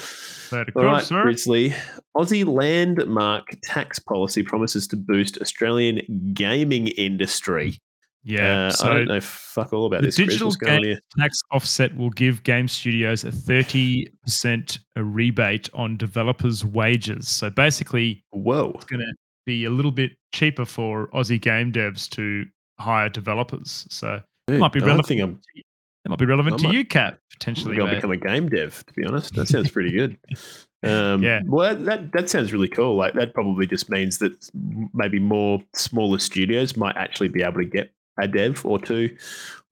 Very 0.51 0.67
All 0.77 0.83
cool, 0.83 0.85
right, 0.93 1.05
sir. 1.05 1.23
Grizzly. 1.23 1.75
Aussie 2.17 2.47
landmark 2.47 3.47
tax 3.63 3.99
policy 3.99 4.43
promises 4.43 4.87
to 4.89 4.97
boost 4.97 5.39
Australian 5.41 6.03
gaming 6.35 6.89
industry. 6.89 7.79
Yeah. 8.25 8.67
Uh, 8.67 8.71
so 8.73 8.91
I 8.91 8.95
don't 8.95 9.09
know 9.09 9.21
fuck 9.21 9.73
all 9.73 9.87
about 9.87 10.01
the 10.03 10.09
this. 10.09 10.17
Digital 10.17 10.49
What's 10.49 10.57
going 10.59 10.75
on 10.77 10.83
game- 10.83 10.99
tax 11.19 11.41
offset 11.53 11.97
will 11.97 12.11
give 12.11 12.43
game 12.43 12.69
studios 12.69 13.25
a 13.25 13.31
30% 13.31 14.79
a 14.97 15.05
rebate 15.05 15.71
on 15.73 15.97
developers' 15.97 16.65
wages. 16.65 17.29
So 17.29 17.49
basically, 17.51 18.23
Whoa. 18.31 18.73
it's 18.75 18.85
going 18.85 19.01
to 19.01 19.13
be 19.47 19.65
a 19.65 19.71
little 19.71 19.93
bit 19.93 20.13
cheaper 20.33 20.65
for 20.67 21.09
Aussie 21.09 21.41
game 21.41 21.73
devs 21.73 22.09
to 22.11 22.45
hire 22.79 23.09
developers. 23.09 23.87
So 23.89 24.21
Dude, 24.49 24.61
might 24.61 24.73
be 24.73 24.83
I 24.83 24.87
relevant. 24.87 25.07
think 25.09 25.21
I'm 25.23 25.41
It 26.05 26.09
might 26.09 26.19
be 26.19 26.27
relevant 26.27 26.55
I 26.55 26.59
to 26.59 26.65
might- 26.65 26.75
you, 26.75 26.85
Cap, 26.85 27.19
potentially. 27.33 27.77
to 27.77 27.87
become 27.87 28.11
a 28.11 28.17
game 28.17 28.49
dev, 28.49 28.85
to 28.87 28.93
be 28.95 29.05
honest. 29.05 29.35
That 29.35 29.49
sounds 29.49 29.71
pretty 29.71 29.93
good. 29.93 30.17
Um, 30.85 31.25
Yeah. 31.25 31.41
Well, 31.45 31.75
that 31.75 32.13
that 32.13 32.31
sounds 32.31 32.53
really 32.53 32.69
cool. 32.69 32.95
Like 32.95 33.15
that 33.15 33.35
probably 33.35 33.67
just 33.67 33.91
means 33.91 34.19
that 34.19 34.49
maybe 34.95 35.19
more 35.19 35.61
smaller 35.75 36.21
studios 36.21 36.77
might 36.77 36.97
actually 36.97 37.27
be 37.27 37.43
able 37.43 37.59
to 37.59 37.65
get 37.65 37.91
a 38.21 38.29
dev 38.29 38.65
or 38.65 38.79
two 38.79 39.17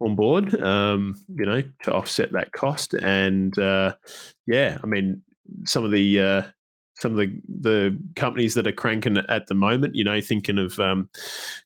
on 0.01 0.17
board. 0.17 0.61
Um, 0.61 1.15
you 1.29 1.47
know, 1.47 1.63
to 1.85 1.93
offset 1.95 2.33
that 2.33 2.51
cost. 2.51 2.93
And 2.95 3.57
uh, 3.57 3.95
yeah, 4.49 4.79
I 4.83 4.87
mean, 4.89 5.23
some 5.65 5.85
of 5.85 5.93
the 5.93 6.21
uh, 6.21 6.43
some 6.97 7.13
of 7.13 7.19
the 7.19 7.41
the 7.61 7.97
companies 8.17 8.55
that 8.55 8.67
are 8.67 8.73
cranking 8.73 9.17
at 9.17 9.47
the 9.47 9.55
moment. 9.55 9.95
You 9.95 10.03
know, 10.03 10.21
thinking 10.21 10.59
of 10.59 10.77
um, 10.81 11.09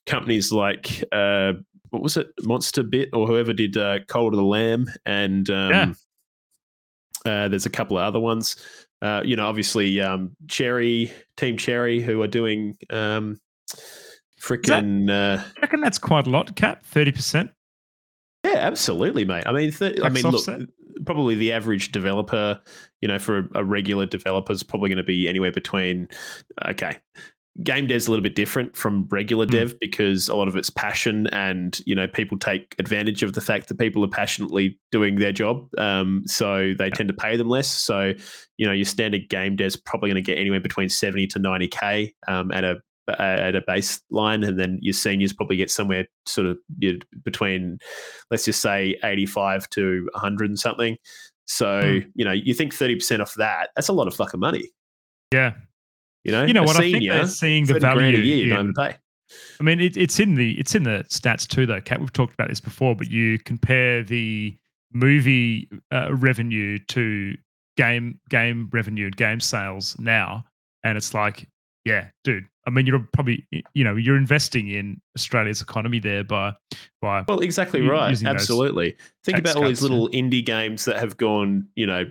companies 0.05 0.53
like. 0.53 1.03
Uh, 1.13 1.55
what 1.91 2.03
was 2.03 2.17
it, 2.17 2.29
Monster 2.43 2.83
Bit 2.83 3.11
or 3.13 3.27
whoever 3.27 3.53
did 3.53 3.77
uh, 3.77 3.99
Cult 4.09 4.33
of 4.33 4.39
the 4.39 4.45
Lamb, 4.45 4.87
and 5.07 5.49
um, 5.51 5.71
Yeah. 5.71 5.93
uh, 7.45 7.49
there's 7.49 7.67
a 7.67 7.71
couple 7.71 7.99
of 7.99 8.05
other 8.05 8.21
ones. 8.21 8.57
Uh, 9.03 9.23
you 9.25 9.35
know, 9.37 9.47
obviously 9.47 10.01
um, 10.01 10.37
Cherry, 10.49 11.11
Team 11.37 11.57
Cherry, 11.57 12.01
who 12.01 12.21
are 12.23 12.27
doing 12.29 12.77
um, 12.91 13.41
freaking. 14.41 15.11
Uh, 15.11 15.43
I 15.57 15.61
reckon 15.63 15.81
that's 15.81 15.99
quite 15.99 16.27
a 16.27 16.31
lot, 16.31 16.55
Cap. 16.57 16.85
30%. 16.93 17.51
yeah, 18.45 18.53
absolutely, 18.57 19.25
mate. 19.25 19.45
I 19.47 19.53
mean, 19.53 19.71
th- 19.73 20.01
I 20.03 20.09
mean, 20.09 20.27
offset? 20.27 20.61
look, 20.61 20.71
probably 21.07 21.35
the 21.35 21.53
average 21.53 21.93
developer, 21.93 22.61
you 23.01 23.09
know, 23.09 23.19
for 23.19 23.39
a, 23.39 23.49
a 23.57 23.65
regular 23.65 24.07
developer 24.07 24.53
is 24.53 24.63
probably 24.63 24.89
going 24.91 24.99
to 24.99 25.03
be 25.03 25.29
anywhere 25.29 25.53
between. 25.53 26.09
Okay, 26.67 26.97
game 27.65 27.87
dev's 27.87 28.07
a 28.07 28.11
little 28.11 28.23
bit 28.23 28.35
different 28.35 28.77
from 28.77 29.07
regular 29.11 29.45
Hmm. 29.45 29.51
dev 29.53 29.75
because 29.81 30.29
a 30.29 30.37
lot 30.37 30.49
of 30.49 30.57
it's 30.57 30.71
passion, 30.71 31.27
and 31.29 31.81
you 31.85 31.95
know, 31.95 32.07
people 32.07 32.39
take 32.39 32.75
advantage 32.79 33.23
of 33.23 33.33
the 33.33 33.41
fact 33.41 33.69
that 33.69 33.79
people 33.79 34.05
are 34.05 34.09
passionately 34.09 34.79
doing 34.93 35.17
their 35.17 35.33
job, 35.33 35.69
um, 35.79 36.23
so 36.27 36.75
they 36.79 36.91
tend 36.91 37.09
to 37.09 37.15
pay 37.15 37.37
them 37.37 37.49
less. 37.49 37.69
So, 37.69 38.15
you 38.57 38.67
know, 38.67 38.73
your 38.73 38.85
standard 38.85 39.29
game 39.29 39.57
dev's 39.57 39.77
probably 39.77 40.09
going 40.11 40.23
to 40.23 40.31
get 40.31 40.39
anywhere 40.39 40.61
between 40.61 40.89
seventy 40.89 41.27
to 41.29 41.39
ninety 41.39 41.69
k 41.69 42.15
um, 42.29 42.51
at 42.53 42.65
a 42.65 42.77
at 43.19 43.57
a 43.57 43.63
baseline, 43.63 44.47
and 44.47 44.57
then 44.57 44.79
your 44.81 44.93
seniors 44.93 45.33
probably 45.33 45.57
get 45.57 45.69
somewhere 45.69 46.07
sort 46.27 46.47
of 46.47 46.59
between, 47.25 47.79
let's 48.31 48.45
just 48.45 48.63
say, 48.63 48.97
eighty-five 49.03 49.69
to 49.71 50.09
hundred 50.15 50.49
and 50.49 50.59
something. 50.59 50.97
So 51.47 51.81
Hmm. 51.83 52.09
you 52.15 52.25
know, 52.25 52.31
you 52.33 52.55
think 52.55 52.73
thirty 52.73 52.95
percent 52.95 53.21
off 53.21 53.35
that? 53.35 53.71
That's 53.75 53.89
a 53.89 53.93
lot 53.93 54.07
of 54.07 54.15
fucking 54.15 54.39
money. 54.39 54.71
Yeah. 55.35 55.55
You 56.25 56.33
know, 56.33 56.45
You 56.45 56.53
know 56.53 56.63
what? 56.63 56.77
I 56.77 56.91
think 56.91 57.09
they're 57.09 57.27
seeing 57.27 57.65
the 57.67 57.75
30 57.75 57.81
grand 57.81 57.97
value. 58.01 58.19
a 58.19 58.21
year. 58.21 58.59
In- 58.59 58.75
pay. 58.75 58.97
I 59.61 59.63
mean, 59.63 59.81
it, 59.81 59.97
it's 59.97 60.19
in 60.19 60.35
the 60.35 60.59
it's 60.59 60.75
in 60.75 60.83
the 60.83 61.05
stats 61.09 61.47
too, 61.47 61.67
though. 61.67 61.81
Cap, 61.81 62.01
we've 62.01 62.13
talked 62.13 62.35
about 62.35 62.49
this 62.49 62.61
before, 62.61 62.97
but 62.97 63.11
you 63.11 63.39
compare 63.39 64.03
the 64.03 64.57
movie 64.93 65.69
uh, 65.93 66.13
revenue 66.15 66.79
to 66.89 67.37
game 67.77 68.19
game 68.29 68.69
revenue 68.73 69.07
and 69.07 69.17
game 69.17 69.41
sales 69.41 69.97
now, 69.99 70.45
and 70.85 70.97
it's 70.97 71.15
like, 71.15 71.49
yeah, 71.85 72.09
dude. 72.25 72.45
I 72.67 72.71
mean, 72.71 72.87
you're 72.87 73.07
probably 73.13 73.47
you 73.73 73.85
know 73.85 73.97
you're 73.97 74.17
investing 74.17 74.69
in 74.69 75.01
Australia's 75.17 75.63
economy 75.63 75.99
there 75.99 76.25
by 76.25 76.53
by 77.01 77.25
Well, 77.27 77.41
exactly 77.41 77.81
right. 77.83 78.21
Absolutely. 78.25 78.97
Think 79.25 79.39
about 79.39 79.57
all 79.57 79.67
these 79.67 79.83
little 79.83 80.09
indie 80.11 80.45
games 80.45 80.85
that 80.85 80.97
have 80.99 81.17
gone, 81.17 81.69
you 81.77 81.87
know, 81.87 82.05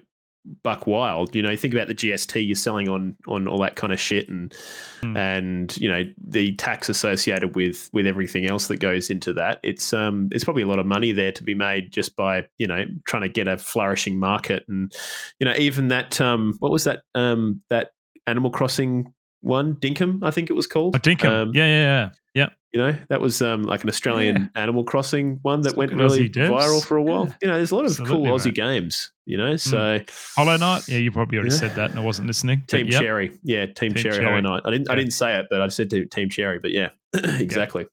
buck 0.64 0.88
wild. 0.88 1.36
You 1.36 1.42
know, 1.42 1.56
think 1.56 1.74
about 1.74 1.88
the 1.88 1.96
GST 1.96 2.46
you're 2.46 2.56
selling 2.56 2.90
on 2.90 3.16
on 3.28 3.48
all 3.48 3.60
that 3.60 3.76
kind 3.76 3.94
of 3.94 4.00
shit, 4.00 4.30
and 4.30 4.54
Hmm. 5.02 5.16
and 5.16 5.78
you 5.78 5.88
know 5.90 6.04
the 6.28 6.56
tax 6.56 6.90
associated 6.90 7.56
with 7.56 7.90
with 7.94 8.06
everything 8.06 8.46
else 8.48 8.68
that 8.68 8.78
goes 8.78 9.10
into 9.10 9.32
that. 9.34 9.60
It's 9.64 9.94
um 9.94 10.28
it's 10.32 10.44
probably 10.44 10.64
a 10.64 10.68
lot 10.68 10.80
of 10.80 10.86
money 10.86 11.14
there 11.14 11.32
to 11.32 11.44
be 11.44 11.56
made 11.56 11.92
just 11.92 12.16
by 12.18 12.48
you 12.58 12.68
know 12.68 12.84
trying 13.06 13.22
to 13.22 13.30
get 13.30 13.48
a 13.48 13.58
flourishing 13.58 14.20
market, 14.20 14.66
and 14.68 14.94
you 15.40 15.46
know 15.46 15.54
even 15.58 15.88
that 15.90 16.20
um 16.20 16.56
what 16.60 16.72
was 16.72 16.84
that 16.84 17.04
um 17.16 17.62
that 17.70 17.92
Animal 18.28 18.52
Crossing 18.52 19.14
one, 19.42 19.76
Dinkum, 19.76 20.24
I 20.24 20.32
think 20.32 20.50
it 20.50 20.54
was 20.54 20.68
called. 20.68 20.96
Oh, 20.96 21.00
Dinkum. 21.00 21.30
Um, 21.30 21.52
yeah, 21.54 21.66
yeah, 21.66 21.82
yeah. 21.84 22.10
Yeah. 22.36 22.50
You 22.72 22.80
know, 22.80 22.96
that 23.10 23.20
was 23.20 23.42
um, 23.42 23.64
like 23.64 23.82
an 23.84 23.90
Australian 23.90 24.52
Animal 24.56 24.84
Crossing 24.84 25.40
one 25.42 25.62
that 25.62 25.76
went 25.76 25.92
really 25.92 26.30
viral 26.30 26.86
for 26.86 26.98
a 26.98 27.02
while. 27.04 27.26
Yeah. 27.26 27.34
You 27.42 27.48
know, 27.48 27.56
there's 27.56 27.72
a 27.72 27.76
lot 27.76 27.86
of 27.86 27.92
Absolutely, 27.92 28.28
cool 28.28 28.38
Aussie 28.38 28.54
games. 28.54 29.12
You 29.26 29.38
know, 29.38 29.56
so 29.56 30.00
Hollow 30.36 30.58
Knight. 30.58 30.88
Yeah, 30.88 31.00
you 31.00 31.12
probably 31.12 31.40
already 31.40 31.54
Yeah. 31.54 31.60
said 31.60 31.76
that 31.76 31.90
and 31.90 32.00
I 32.00 32.04
wasn't 32.04 32.28
listening. 32.28 32.64
Team 32.68 32.88
yep. 32.88 33.02
Cherry, 33.02 33.40
yeah, 33.44 33.66
Team, 33.66 33.94
Team 33.94 34.04
Cherry, 34.04 34.16
Cherry. 34.18 34.26
Hollow 34.26 34.42
Knight. 34.42 34.62
I 34.66 34.72
didn't, 34.72 34.90
I 34.90 34.96
didn't 34.96 35.14
say 35.14 35.40
it, 35.40 35.48
but 35.50 35.62
I 35.62 35.68
said 35.70 35.90
Team 35.90 36.08
Team 36.10 36.30
Cherry. 36.30 36.60
But 36.60 36.72
yeah, 36.72 36.90
exactly. 37.14 37.88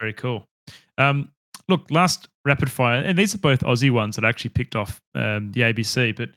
Very 0.00 0.14
cool. 0.14 0.48
Um, 0.96 1.30
look, 1.68 1.90
last 1.90 2.28
rapid 2.46 2.70
fire, 2.70 3.02
and 3.02 3.18
these 3.18 3.34
are 3.34 3.38
both 3.38 3.60
Aussie 3.60 3.90
ones 3.90 4.16
that 4.16 4.24
I 4.24 4.30
actually 4.30 4.50
picked 4.50 4.76
off 4.76 5.02
um, 5.14 5.52
the 5.52 5.60
ABC. 5.60 6.16
But 6.16 6.30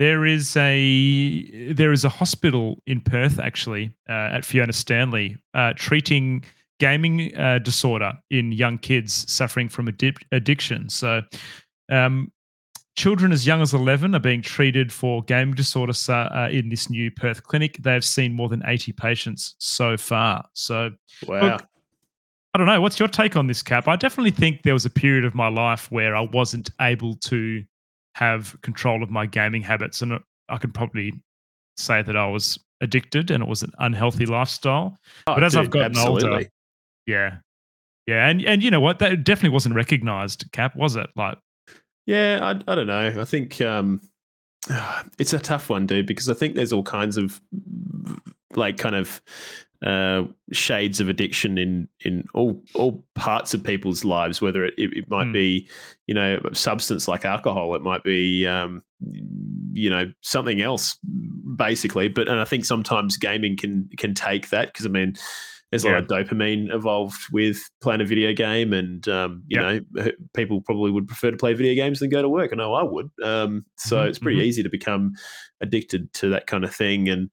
there 0.00 0.24
is 0.24 0.56
a 0.56 1.72
there 1.72 1.92
is 1.92 2.04
a 2.04 2.08
hospital 2.08 2.82
in 2.86 3.00
Perth 3.02 3.38
actually 3.38 3.92
uh, 4.08 4.34
at 4.36 4.44
Fiona 4.44 4.72
Stanley 4.72 5.36
uh, 5.54 5.74
treating 5.76 6.42
gaming 6.80 7.36
uh, 7.36 7.58
disorder 7.58 8.12
in 8.30 8.50
young 8.50 8.78
kids 8.78 9.30
suffering 9.30 9.68
from 9.68 9.86
addi- 9.86 10.16
addiction. 10.32 10.88
So. 10.88 11.22
Um, 11.88 12.32
Children 12.96 13.32
as 13.32 13.46
young 13.46 13.62
as 13.62 13.72
11 13.72 14.14
are 14.14 14.18
being 14.18 14.42
treated 14.42 14.92
for 14.92 15.22
gaming 15.22 15.54
disorder 15.54 15.92
so- 15.92 16.12
uh, 16.12 16.48
in 16.50 16.68
this 16.68 16.90
new 16.90 17.10
Perth 17.10 17.44
clinic. 17.44 17.78
They 17.80 17.92
have 17.92 18.04
seen 18.04 18.34
more 18.34 18.48
than 18.48 18.62
80 18.66 18.92
patients 18.92 19.54
so 19.58 19.96
far. 19.96 20.44
So, 20.54 20.90
Wow. 21.26 21.52
Look, 21.52 21.66
I 22.52 22.58
don't 22.58 22.66
know. 22.66 22.80
What's 22.80 22.98
your 22.98 23.08
take 23.08 23.36
on 23.36 23.46
this, 23.46 23.62
Cap? 23.62 23.86
I 23.88 23.96
definitely 23.96 24.32
think 24.32 24.64
there 24.64 24.74
was 24.74 24.84
a 24.84 24.90
period 24.90 25.24
of 25.24 25.34
my 25.34 25.48
life 25.48 25.90
where 25.90 26.14
I 26.16 26.22
wasn't 26.22 26.70
able 26.80 27.14
to 27.14 27.62
have 28.14 28.60
control 28.62 29.02
of 29.02 29.10
my 29.10 29.26
gaming 29.26 29.62
habits. 29.62 30.02
And 30.02 30.18
I 30.48 30.56
could 30.58 30.74
probably 30.74 31.12
say 31.76 32.02
that 32.02 32.16
I 32.16 32.26
was 32.26 32.58
addicted 32.80 33.30
and 33.30 33.42
it 33.42 33.48
was 33.48 33.62
an 33.62 33.72
unhealthy 33.78 34.26
lifestyle. 34.26 34.98
Oh, 35.26 35.34
but 35.34 35.44
as 35.44 35.56
I've 35.56 35.66
dude, 35.66 35.72
gotten 35.72 35.98
older- 35.98 36.46
Yeah. 37.06 37.38
Yeah. 38.06 38.28
And, 38.28 38.44
and 38.44 38.62
you 38.62 38.70
know 38.70 38.80
what? 38.80 38.98
That 38.98 39.24
definitely 39.24 39.54
wasn't 39.54 39.74
recognized, 39.74 40.50
Cap, 40.52 40.74
was 40.74 40.96
it? 40.96 41.08
Like, 41.16 41.38
Yeah, 42.06 42.38
I, 42.42 42.72
I 42.72 42.74
don't 42.74 42.86
know. 42.86 43.20
I 43.20 43.24
think 43.24 43.60
um, 43.60 44.00
it's 45.18 45.32
a 45.32 45.38
tough 45.38 45.68
one, 45.70 45.86
dude, 45.86 46.06
because 46.06 46.28
I 46.28 46.34
think 46.34 46.54
there's 46.54 46.72
all 46.72 46.82
kinds 46.82 47.16
of 47.16 47.40
like 48.56 48.78
kind 48.78 48.96
of 48.96 49.20
uh, 49.84 50.24
shades 50.52 51.00
of 51.00 51.08
addiction 51.08 51.56
in 51.58 51.88
in 52.04 52.24
all 52.34 52.62
all 52.74 53.04
parts 53.14 53.54
of 53.54 53.62
people's 53.64 54.04
lives. 54.04 54.40
Whether 54.42 54.64
it, 54.64 54.74
it, 54.78 54.92
it 54.96 55.10
might 55.10 55.24
Hmm. 55.26 55.32
be 55.32 55.68
you 56.06 56.14
know 56.14 56.40
a 56.50 56.54
substance 56.54 57.08
like 57.08 57.24
alcohol, 57.24 57.74
it 57.74 57.82
might 57.82 58.02
be 58.04 58.46
um, 58.46 58.82
you 59.72 59.90
know 59.90 60.12
something 60.20 60.60
else, 60.60 60.98
basically. 61.56 62.08
But 62.08 62.28
and 62.28 62.40
I 62.40 62.44
think 62.44 62.64
sometimes 62.64 63.16
gaming 63.16 63.56
can 63.56 63.88
can 63.98 64.14
take 64.14 64.50
that 64.50 64.72
because 64.72 64.86
I 64.86 64.90
mean. 64.90 65.14
There's 65.72 65.84
a 65.84 65.88
lot 65.88 65.98
of 65.98 66.08
dopamine 66.08 66.74
involved 66.74 67.20
with 67.30 67.60
playing 67.80 68.00
a 68.00 68.04
video 68.04 68.32
game, 68.32 68.72
and 68.72 69.06
um, 69.06 69.44
you 69.46 69.56
know, 69.56 69.78
people 70.34 70.62
probably 70.62 70.90
would 70.90 71.06
prefer 71.06 71.30
to 71.30 71.36
play 71.36 71.54
video 71.54 71.76
games 71.76 72.00
than 72.00 72.10
go 72.10 72.20
to 72.20 72.28
work. 72.28 72.50
I 72.52 72.56
know 72.56 72.74
I 72.74 72.82
would. 72.82 73.08
Um, 73.22 73.64
so 73.76 74.02
Mhm, 74.02 74.08
it's 74.08 74.18
pretty 74.18 74.40
mhm. 74.40 74.44
easy 74.44 74.64
to 74.64 74.68
become 74.68 75.12
addicted 75.60 76.12
to 76.14 76.28
that 76.30 76.48
kind 76.48 76.64
of 76.64 76.74
thing. 76.74 77.08
And 77.08 77.30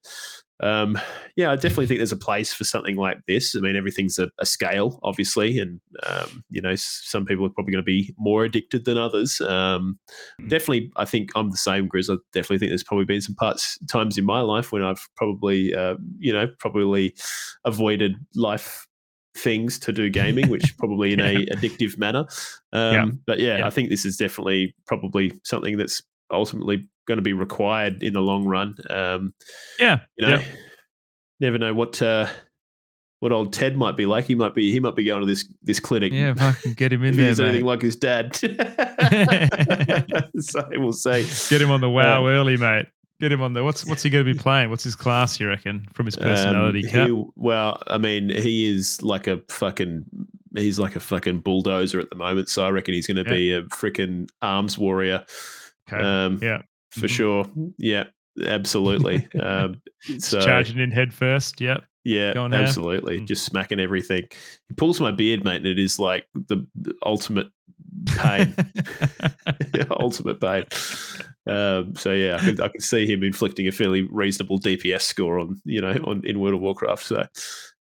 um, 0.60 0.98
yeah, 1.36 1.52
I 1.52 1.56
definitely 1.56 1.86
think 1.86 1.98
there's 1.98 2.12
a 2.12 2.16
place 2.16 2.52
for 2.52 2.64
something 2.64 2.96
like 2.96 3.18
this. 3.26 3.54
I 3.54 3.60
mean, 3.60 3.76
everything's 3.76 4.18
a, 4.18 4.28
a 4.38 4.46
scale, 4.46 4.98
obviously, 5.02 5.58
and 5.58 5.80
um, 6.04 6.42
you 6.50 6.60
know, 6.60 6.74
some 6.76 7.24
people 7.24 7.46
are 7.46 7.50
probably 7.50 7.72
going 7.72 7.82
to 7.84 7.86
be 7.86 8.12
more 8.18 8.44
addicted 8.44 8.84
than 8.84 8.98
others. 8.98 9.40
Um, 9.40 9.98
Mm. 10.40 10.48
definitely, 10.48 10.90
I 10.96 11.04
think 11.04 11.30
I'm 11.36 11.50
the 11.50 11.56
same, 11.56 11.88
Grizz. 11.88 12.12
I 12.12 12.18
definitely 12.32 12.58
think 12.58 12.70
there's 12.70 12.84
probably 12.84 13.04
been 13.04 13.20
some 13.20 13.34
parts 13.34 13.78
times 13.90 14.18
in 14.18 14.24
my 14.24 14.40
life 14.40 14.72
when 14.72 14.82
I've 14.82 15.06
probably, 15.16 15.74
uh, 15.74 15.94
you 16.18 16.32
know, 16.32 16.48
probably 16.58 17.14
avoided 17.64 18.14
life 18.34 18.86
things 19.36 19.78
to 19.80 19.92
do 19.92 20.10
gaming, 20.10 20.48
which 20.50 20.76
probably 20.76 21.12
in 21.12 21.20
a 21.20 21.46
addictive 21.46 21.98
manner. 21.98 22.26
Um, 22.72 22.92
Yeah. 22.92 23.06
But 23.26 23.38
yeah, 23.38 23.58
Yeah. 23.58 23.66
I 23.66 23.70
think 23.70 23.90
this 23.90 24.04
is 24.04 24.16
definitely 24.16 24.74
probably 24.86 25.38
something 25.44 25.76
that's 25.76 26.02
ultimately 26.30 26.88
going 27.08 27.18
to 27.18 27.22
be 27.22 27.32
required 27.32 28.02
in 28.04 28.12
the 28.12 28.20
long 28.20 28.44
run. 28.44 28.76
Um, 28.88 29.34
yeah. 29.80 30.00
you 30.16 30.26
know, 30.26 30.36
yeah. 30.36 30.44
never 31.40 31.58
know 31.58 31.74
what 31.74 32.00
uh, 32.00 32.28
what 33.20 33.32
old 33.32 33.52
Ted 33.52 33.76
might 33.76 33.96
be 33.96 34.06
like. 34.06 34.26
He 34.26 34.36
might 34.36 34.54
be 34.54 34.70
he 34.70 34.78
might 34.78 34.94
be 34.94 35.02
going 35.04 35.20
to 35.22 35.26
this 35.26 35.52
this 35.62 35.80
clinic. 35.80 36.12
Yeah, 36.12 36.30
if 36.30 36.40
I 36.40 36.52
can 36.52 36.74
get 36.74 36.92
him 36.92 37.02
in 37.02 37.10
if 37.10 37.16
there, 37.16 37.28
he's 37.28 37.40
anything 37.40 37.64
like 37.64 37.82
his 37.82 37.96
dad. 37.96 38.36
so 40.40 40.64
we'll 40.72 40.92
see. 40.92 41.26
Get 41.50 41.60
him 41.60 41.70
on 41.72 41.80
the 41.80 41.90
wow 41.90 42.26
Um, 42.26 42.32
early, 42.32 42.56
mate. 42.56 42.86
Get 43.20 43.32
him 43.32 43.42
on 43.42 43.52
the 43.52 43.64
what's 43.64 43.84
what's 43.86 44.02
he 44.04 44.10
going 44.10 44.24
to 44.24 44.32
be 44.32 44.38
playing? 44.38 44.70
What's 44.70 44.84
his 44.84 44.94
class? 44.94 45.40
You 45.40 45.48
reckon 45.48 45.88
from 45.92 46.06
his 46.06 46.14
personality? 46.16 46.88
Um, 46.92 47.06
he, 47.08 47.24
well, 47.34 47.82
I 47.88 47.98
mean, 47.98 48.28
he 48.28 48.72
is 48.72 49.02
like 49.02 49.26
a 49.26 49.40
fucking. 49.48 50.04
He's 50.56 50.78
like 50.78 50.96
a 50.96 51.00
fucking 51.00 51.40
bulldozer 51.40 52.00
at 52.00 52.08
the 52.10 52.16
moment. 52.16 52.48
So 52.48 52.64
I 52.64 52.70
reckon 52.70 52.94
he's 52.94 53.06
going 53.06 53.22
to 53.22 53.30
Yeah. 53.30 53.36
be 53.36 53.52
a 53.52 53.62
freaking 53.64 54.30
arms 54.40 54.78
warrior. 54.78 55.24
Okay. 55.92 56.02
Um, 56.02 56.38
yeah, 56.40 56.62
for 56.90 57.06
Mhm. 57.06 57.10
sure. 57.10 57.46
Yeah, 57.78 58.04
absolutely. 58.44 59.26
um, 59.42 59.80
so 60.18 60.40
charging 60.40 60.78
in 60.78 60.90
head 60.90 61.12
first. 61.12 61.60
Yep. 61.60 61.84
yeah, 62.04 62.32
absolutely. 62.36 63.20
Mm. 63.20 63.26
Just 63.26 63.44
smacking 63.44 63.80
everything. 63.80 64.24
He 64.68 64.74
pulls 64.76 65.00
my 65.00 65.10
beard, 65.10 65.44
mate, 65.44 65.56
and 65.56 65.66
it 65.66 65.78
is 65.78 65.98
like 65.98 66.26
the, 66.34 66.66
the 66.74 66.94
ultimate 67.04 67.48
pain. 68.06 68.54
ultimate 69.90 70.40
pain. 70.40 70.64
Um, 71.46 71.94
so 71.96 72.12
yeah, 72.12 72.36
I 72.36 72.44
could, 72.44 72.60
I 72.60 72.68
could 72.68 72.82
see 72.82 73.06
him 73.06 73.22
inflicting 73.22 73.66
a 73.68 73.72
fairly 73.72 74.02
reasonable 74.02 74.58
DPS 74.58 75.02
score 75.02 75.38
on 75.38 75.60
you 75.64 75.80
know 75.80 75.92
on 76.04 76.22
in 76.24 76.40
World 76.40 76.54
of 76.54 76.60
Warcraft. 76.60 77.04
So 77.04 77.26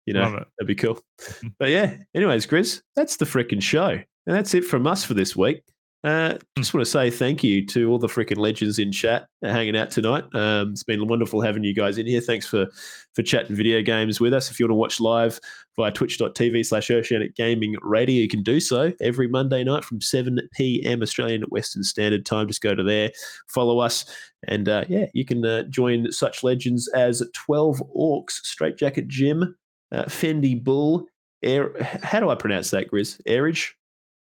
you 0.06 0.14
know 0.14 0.32
that'd 0.32 0.68
be 0.68 0.76
cool. 0.76 1.00
Mhm. 1.22 1.54
But 1.60 1.70
yeah, 1.70 1.98
anyways, 2.14 2.46
Grizz, 2.48 2.82
that's 2.96 3.18
the 3.18 3.26
freaking 3.26 3.62
show, 3.62 3.90
and 3.90 4.04
that's 4.36 4.54
it 4.54 4.66
from 4.66 4.86
us 4.88 5.04
for 5.04 5.14
this 5.16 5.36
week. 5.36 5.62
Uh, 6.06 6.38
just 6.56 6.72
want 6.72 6.86
to 6.86 6.92
say 6.92 7.10
thank 7.10 7.44
you 7.44 7.66
to 7.66 7.90
all 7.90 7.98
the 7.98 8.06
freaking 8.06 8.38
legends 8.38 8.78
in 8.78 8.92
chat 8.92 9.28
hanging 9.42 9.76
out 9.76 9.90
tonight. 9.90 10.24
Um, 10.36 10.70
it's 10.70 10.84
been 10.84 11.08
wonderful 11.08 11.42
having 11.42 11.64
you 11.64 11.74
guys 11.74 11.98
in 11.98 12.06
here. 12.06 12.22
Thanks 12.22 12.46
for 12.46 12.68
for 13.16 13.24
chatting 13.24 13.56
video 13.56 13.82
games 13.82 14.20
with 14.20 14.32
us. 14.32 14.52
If 14.52 14.60
you 14.60 14.66
want 14.66 14.72
to 14.72 14.76
watch 14.76 15.00
live 15.00 15.40
via 15.76 15.92
twitch.tv 15.92 16.64
slash 16.64 16.92
oceanic 16.92 17.36
gaming 17.36 17.76
radio, 17.82 18.22
you 18.22 18.28
can 18.28 18.44
do 18.44 18.60
so 18.60 18.94
every 19.02 19.28
Monday 19.28 19.64
night 19.64 19.84
from 19.84 20.00
7 20.00 20.40
p.m. 20.54 21.02
Australian 21.02 21.42
Western 21.50 21.82
Standard 21.82 22.24
Time. 22.24 22.48
Just 22.48 22.62
go 22.62 22.76
to 22.76 22.84
there, 22.84 23.12
follow 23.48 23.80
us, 23.80 24.06
and 24.48 24.70
uh, 24.70 24.86
yeah, 24.88 25.08
you 25.14 25.26
can 25.26 25.44
uh, 25.44 25.64
join 25.64 26.12
such 26.12 26.44
legends 26.44 26.88
as 26.90 27.24
12 27.34 27.82
Orcs, 27.98 28.34
Straight 28.44 28.78
Jacket 28.78 29.08
Jim, 29.08 29.56
uh, 29.92 30.04
Fendi 30.04 30.64
Bull. 30.64 31.08
Air, 31.42 31.72
how 32.04 32.20
do 32.20 32.30
I 32.30 32.36
pronounce 32.36 32.70
that, 32.72 32.92
Grizz? 32.92 33.22
Airage? 33.26 33.74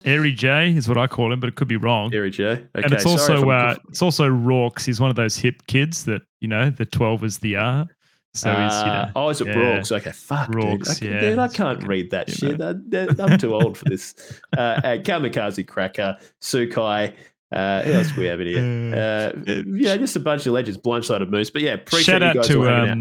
Airy 0.04 0.32
J 0.32 0.72
is 0.74 0.88
what 0.88 0.98
I 0.98 1.06
call 1.06 1.32
him, 1.32 1.40
but 1.40 1.48
it 1.48 1.56
could 1.56 1.68
be 1.68 1.76
wrong. 1.76 2.12
Airage, 2.14 2.36
J. 2.36 2.44
Okay, 2.44 2.66
and 2.74 2.92
it's 2.92 3.06
also 3.06 3.50
uh, 3.50 3.76
it's 3.88 4.02
also 4.02 4.28
Rorks. 4.28 4.84
He's 4.84 5.00
one 5.00 5.10
of 5.10 5.16
those 5.16 5.36
hip 5.36 5.66
kids 5.66 6.04
that 6.04 6.22
you 6.40 6.48
know 6.48 6.70
the 6.70 6.84
twelve 6.86 7.24
is 7.24 7.38
the 7.38 7.56
R. 7.56 7.86
So 8.34 8.50
he's 8.50 8.56
you 8.56 8.86
know, 8.86 8.92
Uh, 8.92 9.10
oh, 9.16 9.28
is 9.28 9.40
it 9.42 9.48
yeah. 9.48 9.52
Brooks? 9.54 9.92
Okay, 9.92 10.12
fuck, 10.12 10.46
dude. 10.50 10.60
Brooks, 10.60 11.02
I, 11.02 11.06
yeah. 11.06 11.20
dude, 11.20 11.38
I 11.38 11.48
can't 11.48 11.86
read 11.86 12.10
that 12.12 12.30
shit. 12.30 12.58
know. 12.58 12.80
I, 12.92 13.22
I'm 13.22 13.38
too 13.38 13.54
old 13.54 13.76
for 13.76 13.84
this. 13.84 14.14
Uh, 14.56 14.60
uh, 14.60 14.96
Kamikaze 14.98 15.66
Cracker, 15.66 16.16
Sukai. 16.40 17.14
Uh, 17.52 17.82
who 17.82 17.92
else 17.92 18.16
we 18.16 18.24
have 18.26 18.40
in 18.40 18.46
here? 18.46 18.72
Uh, 18.92 19.62
yeah, 19.66 19.96
just 19.96 20.16
a 20.16 20.20
bunch 20.20 20.46
of 20.46 20.54
legends. 20.54 20.78
Blindside 20.78 21.20
of 21.20 21.30
Moose. 21.30 21.50
But 21.50 21.62
yeah, 21.62 21.74
appreciate 21.74 22.20
Shout 22.20 22.22
you 22.22 22.28
out 22.28 22.34
guys 22.36 22.50
all 22.56 22.62
to 22.62 22.68
out. 22.68 22.98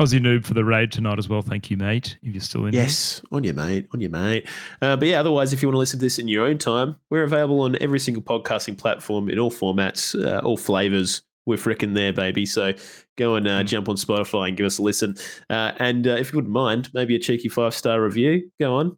Aussie 0.00 0.18
Noob 0.20 0.46
for 0.46 0.54
the 0.54 0.64
raid 0.64 0.90
tonight 0.90 1.18
as 1.18 1.28
well. 1.28 1.42
Thank 1.42 1.70
you, 1.70 1.76
mate. 1.76 2.16
If 2.22 2.32
you're 2.34 2.40
still 2.40 2.64
in. 2.64 2.72
here. 2.72 2.82
Yes, 2.82 3.20
on 3.32 3.44
you, 3.44 3.52
mate. 3.52 3.86
On 3.92 4.00
you, 4.00 4.08
mate. 4.08 4.48
Uh, 4.80 4.96
but 4.96 5.06
yeah, 5.08 5.20
otherwise, 5.20 5.52
if 5.52 5.60
you 5.60 5.68
want 5.68 5.74
to 5.74 5.78
listen 5.78 5.98
to 5.98 6.04
this 6.06 6.18
in 6.18 6.26
your 6.26 6.46
own 6.46 6.56
time, 6.56 6.96
we're 7.10 7.24
available 7.24 7.60
on 7.60 7.76
every 7.82 8.00
single 8.00 8.22
podcasting 8.22 8.78
platform 8.78 9.28
in 9.28 9.38
all 9.38 9.50
formats, 9.50 10.14
uh, 10.24 10.40
all 10.40 10.56
flavors. 10.56 11.22
We're 11.44 11.56
fricking 11.58 11.94
there, 11.94 12.12
baby. 12.12 12.46
So 12.46 12.72
go 13.18 13.34
and 13.34 13.46
uh, 13.46 13.62
Mm. 13.62 13.66
jump 13.66 13.88
on 13.90 13.96
Spotify 13.96 14.48
and 14.48 14.56
give 14.56 14.66
us 14.66 14.78
a 14.78 14.82
listen. 14.82 15.16
Uh, 15.50 15.72
and 15.78 16.06
uh, 16.06 16.12
if 16.12 16.32
you 16.32 16.36
wouldn't 16.38 16.52
mind, 16.52 16.90
maybe 16.94 17.14
a 17.14 17.18
cheeky 17.18 17.48
five 17.50 17.74
star 17.74 18.00
review. 18.02 18.50
Go 18.58 18.76
on. 18.76 18.96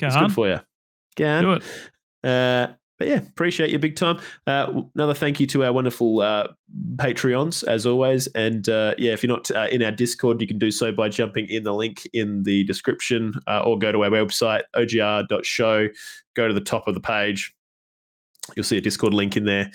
Go 0.00 0.06
It's 0.08 0.16
on, 0.16 0.24
good 0.24 0.34
for 0.34 0.48
you. 0.48 0.60
Go 1.16 1.26
on. 1.28 1.42
do 1.44 1.52
it. 1.52 2.75
But 2.98 3.08
yeah, 3.08 3.16
appreciate 3.16 3.70
you 3.70 3.78
big 3.78 3.96
time. 3.96 4.20
Uh, 4.46 4.82
another 4.94 5.14
thank 5.14 5.38
you 5.38 5.46
to 5.48 5.64
our 5.64 5.72
wonderful 5.72 6.20
uh, 6.20 6.48
Patreons, 6.96 7.62
as 7.64 7.84
always. 7.84 8.26
And 8.28 8.68
uh, 8.68 8.94
yeah, 8.96 9.12
if 9.12 9.22
you're 9.22 9.32
not 9.32 9.50
uh, 9.50 9.68
in 9.70 9.82
our 9.82 9.92
Discord, 9.92 10.40
you 10.40 10.46
can 10.46 10.58
do 10.58 10.70
so 10.70 10.92
by 10.92 11.08
jumping 11.08 11.46
in 11.48 11.64
the 11.64 11.74
link 11.74 12.08
in 12.12 12.42
the 12.44 12.64
description 12.64 13.34
uh, 13.46 13.60
or 13.60 13.78
go 13.78 13.92
to 13.92 14.04
our 14.04 14.10
website, 14.10 14.62
ogr.show. 14.74 15.88
Go 16.34 16.48
to 16.48 16.54
the 16.54 16.60
top 16.60 16.88
of 16.88 16.94
the 16.94 17.00
page. 17.00 17.54
You'll 18.56 18.64
see 18.64 18.78
a 18.78 18.82
Discord 18.82 19.12
link 19.12 19.36
in 19.36 19.44
there. 19.44 19.70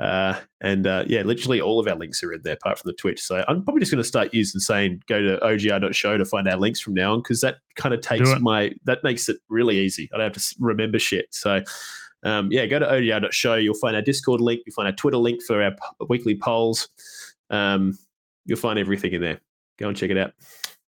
Uh, 0.00 0.38
and 0.60 0.86
uh, 0.86 1.04
yeah, 1.08 1.22
literally 1.22 1.60
all 1.60 1.80
of 1.80 1.88
our 1.88 1.96
links 1.96 2.22
are 2.22 2.32
in 2.32 2.40
there 2.44 2.54
apart 2.54 2.78
from 2.78 2.88
the 2.88 2.94
Twitch. 2.94 3.20
So 3.20 3.44
I'm 3.48 3.64
probably 3.64 3.80
just 3.80 3.90
going 3.90 4.02
to 4.02 4.08
start 4.08 4.32
using 4.32 4.60
saying 4.60 5.02
go 5.08 5.20
to 5.20 5.38
ogr.show 5.38 6.16
to 6.18 6.24
find 6.24 6.48
our 6.48 6.56
links 6.56 6.80
from 6.80 6.94
now 6.94 7.14
on 7.14 7.20
because 7.20 7.40
that 7.40 7.56
kind 7.76 7.94
of 7.94 8.00
takes 8.00 8.30
my, 8.40 8.72
that 8.84 9.02
makes 9.02 9.28
it 9.28 9.38
really 9.48 9.78
easy. 9.78 10.08
I 10.12 10.18
don't 10.18 10.34
have 10.34 10.40
to 10.40 10.56
remember 10.60 10.98
shit. 10.98 11.26
So 11.30 11.62
um, 12.28 12.52
yeah, 12.52 12.66
go 12.66 12.78
to 12.78 12.86
ogr.show. 12.86 13.54
You'll 13.54 13.74
find 13.74 13.96
our 13.96 14.02
Discord 14.02 14.40
link. 14.40 14.62
You'll 14.66 14.74
find 14.74 14.86
our 14.86 14.94
Twitter 14.94 15.16
link 15.16 15.42
for 15.42 15.62
our 15.62 15.74
weekly 16.08 16.36
polls. 16.36 16.88
Um, 17.50 17.98
you'll 18.44 18.58
find 18.58 18.78
everything 18.78 19.12
in 19.12 19.20
there. 19.20 19.40
Go 19.78 19.88
and 19.88 19.96
check 19.96 20.10
it 20.10 20.18
out. 20.18 20.32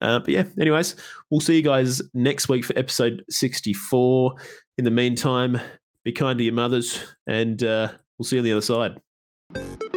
Uh, 0.01 0.19
but 0.21 0.29
yeah, 0.29 0.45
anyways, 0.61 0.97
we'll 1.31 1.41
see 1.41 1.57
you 1.57 1.63
guys 1.63 2.01
next 2.15 2.49
week 2.49 2.65
for 2.65 2.79
episode 2.79 3.25
64. 3.31 4.35
In 4.79 4.85
the 4.85 4.91
meantime, 4.91 5.61
be 6.05 6.13
kind 6.13 6.39
to 6.39 6.45
your 6.45 6.55
mothers, 6.55 7.05
and 7.27 7.63
uh, 7.63 7.93
we'll 8.19 8.27
see 8.27 8.37
you 8.37 8.41
on 8.41 8.45
the 8.45 8.53
other 8.53 8.61
side. 8.61 9.88